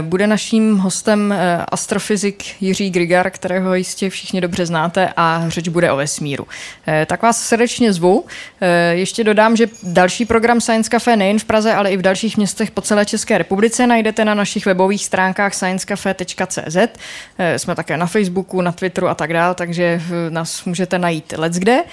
bude 0.01 0.27
naším 0.27 0.77
hostem 0.77 1.33
astrofyzik 1.71 2.43
Jiří 2.61 2.89
Grigar, 2.89 3.29
kterého 3.29 3.75
jistě 3.75 4.09
všichni 4.09 4.41
dobře 4.41 4.65
znáte 4.65 5.13
a 5.17 5.43
řeč 5.47 5.67
bude 5.67 5.91
o 5.91 5.95
vesmíru. 5.95 6.47
Tak 7.05 7.21
vás 7.21 7.43
srdečně 7.43 7.93
zvu. 7.93 8.25
Ještě 8.91 9.23
dodám, 9.23 9.55
že 9.55 9.67
další 9.83 10.25
program 10.25 10.61
Science 10.61 10.89
Café 10.89 11.15
nejen 11.15 11.39
v 11.39 11.45
Praze, 11.45 11.73
ale 11.73 11.91
i 11.91 11.97
v 11.97 12.01
dalších 12.01 12.37
městech 12.37 12.71
po 12.71 12.81
celé 12.81 13.05
České 13.05 13.37
republice 13.37 13.87
najdete 13.87 14.25
na 14.25 14.33
našich 14.33 14.65
webových 14.65 15.05
stránkách 15.05 15.53
sciencecafe.cz. 15.53 16.77
Jsme 17.57 17.75
také 17.75 17.97
na 17.97 18.05
Facebooku, 18.05 18.61
na 18.61 18.71
Twitteru 18.71 19.07
a 19.07 19.15
tak 19.15 19.33
dále, 19.33 19.55
takže 19.55 20.01
nás 20.29 20.65
můžete 20.65 20.99
najít 20.99 21.33
leckde. 21.37 21.83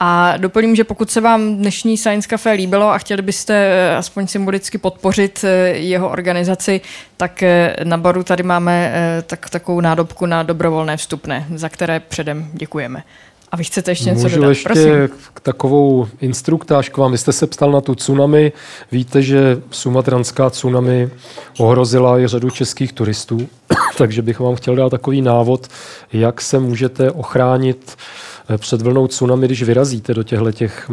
A 0.00 0.36
doplním, 0.36 0.76
že 0.76 0.84
pokud 0.84 1.10
se 1.10 1.20
vám 1.20 1.56
dnešní 1.56 1.96
Science 1.96 2.28
Café 2.28 2.52
líbilo 2.52 2.88
a 2.88 2.98
chtěli 2.98 3.22
byste 3.22 3.54
eh, 3.54 3.96
aspoň 3.96 4.26
symbolicky 4.26 4.78
podpořit 4.78 5.44
eh, 5.44 5.68
jeho 5.68 6.08
organizaci, 6.10 6.80
tak 7.16 7.42
eh, 7.42 7.76
na 7.84 7.96
baru 7.96 8.22
tady 8.22 8.42
máme 8.42 8.92
tak, 9.26 9.50
takovou 9.50 9.80
nádobku 9.80 10.26
na 10.26 10.42
dobrovolné 10.42 10.96
vstupné, 10.96 11.46
za 11.54 11.68
které 11.68 12.00
předem 12.00 12.50
děkujeme. 12.52 13.02
A 13.52 13.56
vy 13.56 13.64
chcete 13.64 13.90
ještě 13.90 14.10
něco 14.10 14.22
Můžu 14.22 14.36
dodat? 14.36 14.48
ještě 14.48 14.68
Prosím. 14.68 15.08
takovou 15.42 16.08
instruktáž 16.20 16.88
k 16.88 16.96
vám. 16.96 17.12
Vy 17.12 17.18
jste 17.18 17.32
se 17.32 17.46
ptal 17.46 17.72
na 17.72 17.80
tu 17.80 17.94
tsunami. 17.94 18.52
Víte, 18.92 19.22
že 19.22 19.60
sumatranská 19.70 20.50
tsunami 20.50 21.10
ohrozila 21.58 22.18
i 22.18 22.26
řadu 22.26 22.50
českých 22.50 22.92
turistů, 22.92 23.48
takže 23.98 24.22
bych 24.22 24.40
vám 24.40 24.54
chtěl 24.54 24.76
dát 24.76 24.90
takový 24.90 25.22
návod, 25.22 25.68
jak 26.12 26.40
se 26.40 26.58
můžete 26.58 27.10
ochránit 27.10 27.96
před 28.56 28.82
vlnou 28.82 29.06
tsunami, 29.06 29.46
když 29.46 29.62
vyrazíte 29.62 30.14
do 30.14 30.22
těchto 30.22 30.52
těch 30.52 30.90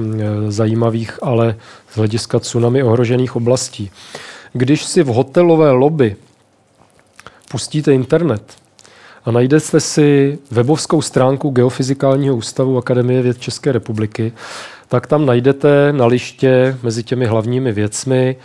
zajímavých, 0.48 1.19
ale 1.22 1.56
z 1.91 1.98
hlediska 1.98 2.40
tsunami 2.40 2.84
ohrožených 2.84 3.36
oblastí. 3.36 3.91
Když 4.53 4.86
si 4.86 5.03
v 5.03 5.07
hotelové 5.07 5.72
lobby 5.72 6.15
pustíte 7.52 7.94
internet, 7.94 8.41
a 9.26 9.32
najdete 9.32 9.80
si 9.80 10.38
webovskou 10.52 11.02
stránku 11.02 11.49
Geofyzikálního 11.49 12.36
ústavu 12.36 12.77
Akademie 12.77 13.22
věd 13.22 13.40
České 13.40 13.72
republiky, 13.72 14.34
tak 14.88 15.07
tam 15.07 15.26
najdete 15.26 15.94
na 15.94 16.06
liště 16.06 16.77
mezi 16.84 17.03
těmi 17.03 17.26
hlavními 17.26 17.72
věcmi 17.72 18.36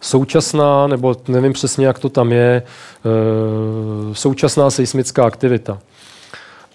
současná, 0.00 0.86
nebo 0.86 1.16
nevím 1.28 1.52
přesně, 1.52 1.86
jak 1.86 1.98
to 1.98 2.08
tam 2.08 2.32
je, 2.32 2.62
eh, 2.62 4.14
současná 4.14 4.70
seismická 4.70 5.24
aktivita. 5.24 5.78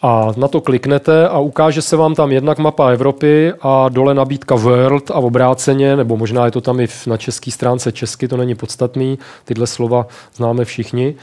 A 0.06 0.32
na 0.38 0.48
to 0.48 0.62
kliknete 0.62 1.28
a 1.28 1.40
ukáže 1.40 1.82
se 1.82 1.96
vám 1.96 2.16
tam 2.16 2.32
jednak 2.32 2.58
mapa 2.58 2.90
Evropy 2.90 3.54
a 3.62 3.90
dole 3.90 4.14
nabídka 4.14 4.56
World 4.56 5.12
a 5.12 5.16
obráceně, 5.16 5.96
nebo 5.96 6.18
možná 6.18 6.46
je 6.46 6.52
to 6.52 6.62
tam 6.62 6.80
i 6.80 6.88
na 7.08 7.18
české 7.18 7.52
stránce 7.52 7.92
česky, 7.92 8.28
to 8.28 8.38
není 8.38 8.56
podstatný, 8.56 9.20
tyhle 9.46 9.68
slova 9.68 10.08
známe 10.36 10.66
všichni. 10.66 11.16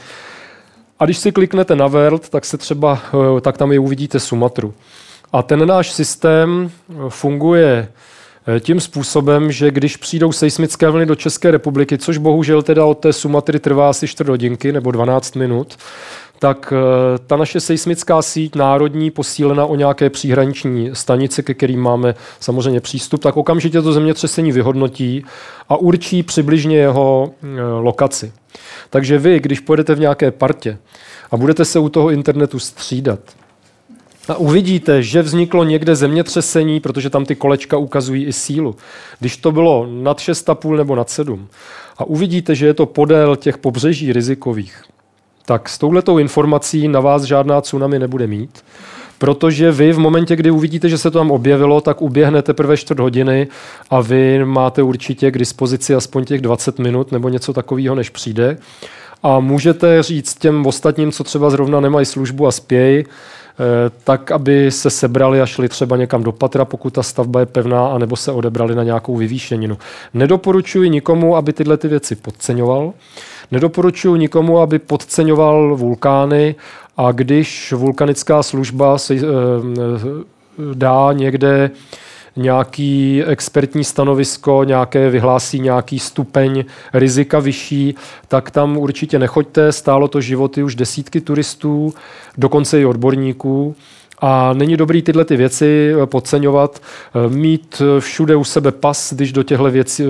A 0.99 1.05
když 1.05 1.17
si 1.17 1.31
kliknete 1.31 1.75
na 1.75 1.87
World, 1.87 2.29
tak, 2.29 2.45
se 2.45 2.57
třeba, 2.57 2.99
eh, 3.37 3.41
tak 3.41 3.57
tam 3.57 3.71
i 3.71 3.79
uvidíte 3.79 4.19
Sumatru. 4.19 4.73
A 5.33 5.43
ten 5.43 5.67
náš 5.67 5.91
systém 5.91 6.71
eh, 6.89 6.93
funguje 7.09 7.87
tím 8.59 8.79
způsobem, 8.79 9.51
že 9.51 9.71
když 9.71 9.97
přijdou 9.97 10.31
seismické 10.31 10.89
vlny 10.89 11.05
do 11.05 11.15
České 11.15 11.51
republiky, 11.51 11.97
což 11.97 12.17
bohužel 12.17 12.61
teda 12.61 12.85
od 12.85 12.99
té 12.99 13.13
Sumatry 13.13 13.59
trvá 13.59 13.89
asi 13.89 14.07
4 14.07 14.29
hodinky 14.29 14.71
nebo 14.71 14.91
12 14.91 15.35
minut, 15.35 15.77
tak 16.39 16.73
ta 17.27 17.37
naše 17.37 17.59
seismická 17.59 18.21
síť 18.21 18.55
národní, 18.55 19.11
posílená 19.11 19.65
o 19.65 19.75
nějaké 19.75 20.09
příhraniční 20.09 20.89
stanice, 20.93 21.43
ke 21.43 21.53
kterým 21.53 21.81
máme 21.81 22.15
samozřejmě 22.39 22.79
přístup, 22.79 23.21
tak 23.21 23.37
okamžitě 23.37 23.81
to 23.81 23.93
zemětřesení 23.93 24.51
vyhodnotí 24.51 25.25
a 25.69 25.75
určí 25.77 26.23
přibližně 26.23 26.77
jeho 26.77 27.31
lokaci. 27.79 28.31
Takže 28.89 29.17
vy, 29.17 29.39
když 29.39 29.59
pojedete 29.59 29.95
v 29.95 29.99
nějaké 29.99 30.31
partě 30.31 30.77
a 31.31 31.37
budete 31.37 31.65
se 31.65 31.79
u 31.79 31.89
toho 31.89 32.09
internetu 32.09 32.59
střídat, 32.59 33.19
a 34.27 34.35
uvidíte, 34.35 35.03
že 35.03 35.21
vzniklo 35.21 35.63
někde 35.63 35.95
zemětřesení, 35.95 36.79
protože 36.79 37.09
tam 37.09 37.25
ty 37.25 37.35
kolečka 37.35 37.77
ukazují 37.77 38.25
i 38.25 38.33
sílu. 38.33 38.75
Když 39.19 39.37
to 39.37 39.51
bylo 39.51 39.87
nad 39.91 40.17
6,5 40.17 40.77
nebo 40.77 40.95
nad 40.95 41.09
7 41.09 41.47
a 41.97 42.03
uvidíte, 42.03 42.55
že 42.55 42.65
je 42.65 42.73
to 42.73 42.85
podél 42.85 43.35
těch 43.35 43.57
pobřeží 43.57 44.13
rizikových, 44.13 44.83
tak 45.45 45.69
s 45.69 45.77
touhletou 45.77 46.17
informací 46.17 46.87
na 46.87 46.99
vás 46.99 47.23
žádná 47.23 47.61
tsunami 47.61 47.99
nebude 47.99 48.27
mít, 48.27 48.63
protože 49.17 49.71
vy 49.71 49.93
v 49.93 49.99
momentě, 49.99 50.35
kdy 50.35 50.51
uvidíte, 50.51 50.89
že 50.89 50.97
se 50.97 51.11
to 51.11 51.19
tam 51.19 51.31
objevilo, 51.31 51.81
tak 51.81 52.01
uběhne 52.01 52.41
teprve 52.41 52.77
čtvrt 52.77 52.99
hodiny 52.99 53.47
a 53.89 54.01
vy 54.01 54.45
máte 54.45 54.83
určitě 54.83 55.31
k 55.31 55.37
dispozici 55.37 55.95
aspoň 55.95 56.25
těch 56.25 56.41
20 56.41 56.79
minut 56.79 57.11
nebo 57.11 57.29
něco 57.29 57.53
takového, 57.53 57.95
než 57.95 58.09
přijde. 58.09 58.57
A 59.23 59.39
můžete 59.39 60.03
říct 60.03 60.35
těm 60.35 60.65
ostatním, 60.65 61.11
co 61.11 61.23
třeba 61.23 61.49
zrovna 61.49 61.79
nemají 61.79 62.05
službu 62.05 62.47
a 62.47 62.51
spějí, 62.51 63.05
tak, 64.03 64.31
aby 64.31 64.71
se 64.71 64.89
sebrali 64.89 65.41
a 65.41 65.45
šli 65.45 65.69
třeba 65.69 65.97
někam 65.97 66.23
do 66.23 66.31
patra, 66.31 66.65
pokud 66.65 66.93
ta 66.93 67.03
stavba 67.03 67.39
je 67.39 67.45
pevná, 67.45 67.87
anebo 67.87 68.15
se 68.15 68.31
odebrali 68.31 68.75
na 68.75 68.83
nějakou 68.83 69.17
vyvýšeninu. 69.17 69.77
Nedoporučuji 70.13 70.89
nikomu, 70.89 71.35
aby 71.35 71.53
tyhle 71.53 71.77
ty 71.77 71.87
věci 71.87 72.15
podceňoval. 72.15 72.93
Nedoporučuji 73.51 74.15
nikomu, 74.15 74.59
aby 74.59 74.79
podceňoval 74.79 75.75
vulkány 75.75 76.55
a 76.97 77.11
když 77.11 77.73
vulkanická 77.73 78.43
služba 78.43 78.97
se, 78.97 79.15
eh, 79.15 79.21
dá 80.73 81.09
někde 81.13 81.71
nějaký 82.35 83.23
expertní 83.27 83.83
stanovisko, 83.83 84.63
nějaké 84.63 85.09
vyhlásí 85.09 85.59
nějaký 85.59 85.99
stupeň 85.99 86.63
rizika 86.93 87.39
vyšší, 87.39 87.95
tak 88.27 88.51
tam 88.51 88.77
určitě 88.77 89.19
nechoďte. 89.19 89.71
Stálo 89.71 90.07
to 90.07 90.21
životy 90.21 90.63
už 90.63 90.75
desítky 90.75 91.21
turistů, 91.21 91.93
dokonce 92.37 92.81
i 92.81 92.85
odborníků. 92.85 93.75
A 94.21 94.53
není 94.53 94.77
dobrý 94.77 95.01
tyhle 95.01 95.25
ty 95.25 95.37
věci 95.37 95.93
eh, 96.03 96.05
podceňovat, 96.05 96.81
eh, 96.81 97.29
mít 97.29 97.81
eh, 97.81 97.99
všude 97.99 98.35
u 98.35 98.43
sebe 98.43 98.71
pas, 98.71 99.13
když 99.13 99.33
do 99.33 99.43
těchto 99.43 99.71
věcí, 99.71 100.03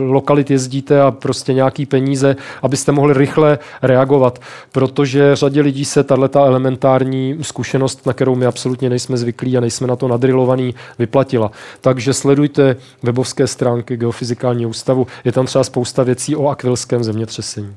lokalit 0.00 0.50
jezdíte 0.50 1.02
a 1.02 1.10
prostě 1.10 1.52
nějaký 1.52 1.86
peníze, 1.86 2.36
abyste 2.62 2.92
mohli 2.92 3.14
rychle 3.14 3.58
reagovat, 3.82 4.38
protože 4.72 5.36
řadě 5.36 5.60
lidí 5.60 5.84
se 5.84 6.04
tato 6.04 6.44
elementární 6.44 7.38
zkušenost, 7.42 8.06
na 8.06 8.12
kterou 8.12 8.34
my 8.34 8.46
absolutně 8.46 8.90
nejsme 8.90 9.16
zvyklí 9.16 9.56
a 9.56 9.60
nejsme 9.60 9.86
na 9.86 9.96
to 9.96 10.08
nadrilovaný, 10.08 10.74
vyplatila. 10.98 11.50
Takže 11.80 12.12
sledujte 12.12 12.76
webovské 13.02 13.46
stránky 13.46 13.96
Geofyzikálního 13.96 14.70
ústavu. 14.70 15.06
Je 15.24 15.32
tam 15.32 15.46
třeba 15.46 15.64
spousta 15.64 16.02
věcí 16.02 16.36
o 16.36 16.48
akvilském 16.48 17.04
zemětřesení. 17.04 17.76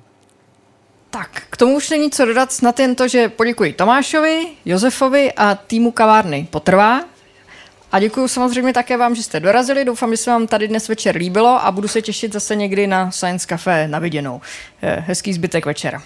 Tak, 1.12 1.44
k 1.50 1.58
tomu 1.58 1.76
už 1.76 1.90
není 1.90 2.12
co 2.12 2.26
dodat, 2.26 2.52
snad 2.52 2.80
jen 2.80 2.96
to, 2.96 3.08
že 3.08 3.30
poděkuji 3.30 3.74
Tomášovi, 3.74 4.48
Josefovi 4.66 5.32
a 5.34 5.56
týmu 5.56 5.92
kavárny 5.92 6.48
Potrvá. 6.50 7.02
A 7.92 8.00
děkuji 8.00 8.28
samozřejmě 8.28 8.74
také 8.74 8.98
vám, 8.98 9.16
že 9.16 9.24
jste 9.24 9.40
dorazili. 9.40 9.86
Doufám, 9.86 10.12
že 10.12 10.18
se 10.18 10.32
vám 10.32 10.48
tady 10.48 10.68
dnes 10.68 10.88
večer 10.88 11.16
líbilo 11.16 11.66
a 11.66 11.72
budu 11.72 11.88
se 11.88 12.02
těšit 12.02 12.34
zase 12.34 12.56
někdy 12.56 12.88
na 12.88 13.12
Science 13.12 13.48
Café 13.48 13.88
na 13.88 14.00
viděnou. 14.00 14.42
Eh, 14.82 15.04
hezký 15.08 15.34
zbytek 15.34 15.66
večera. 15.66 16.04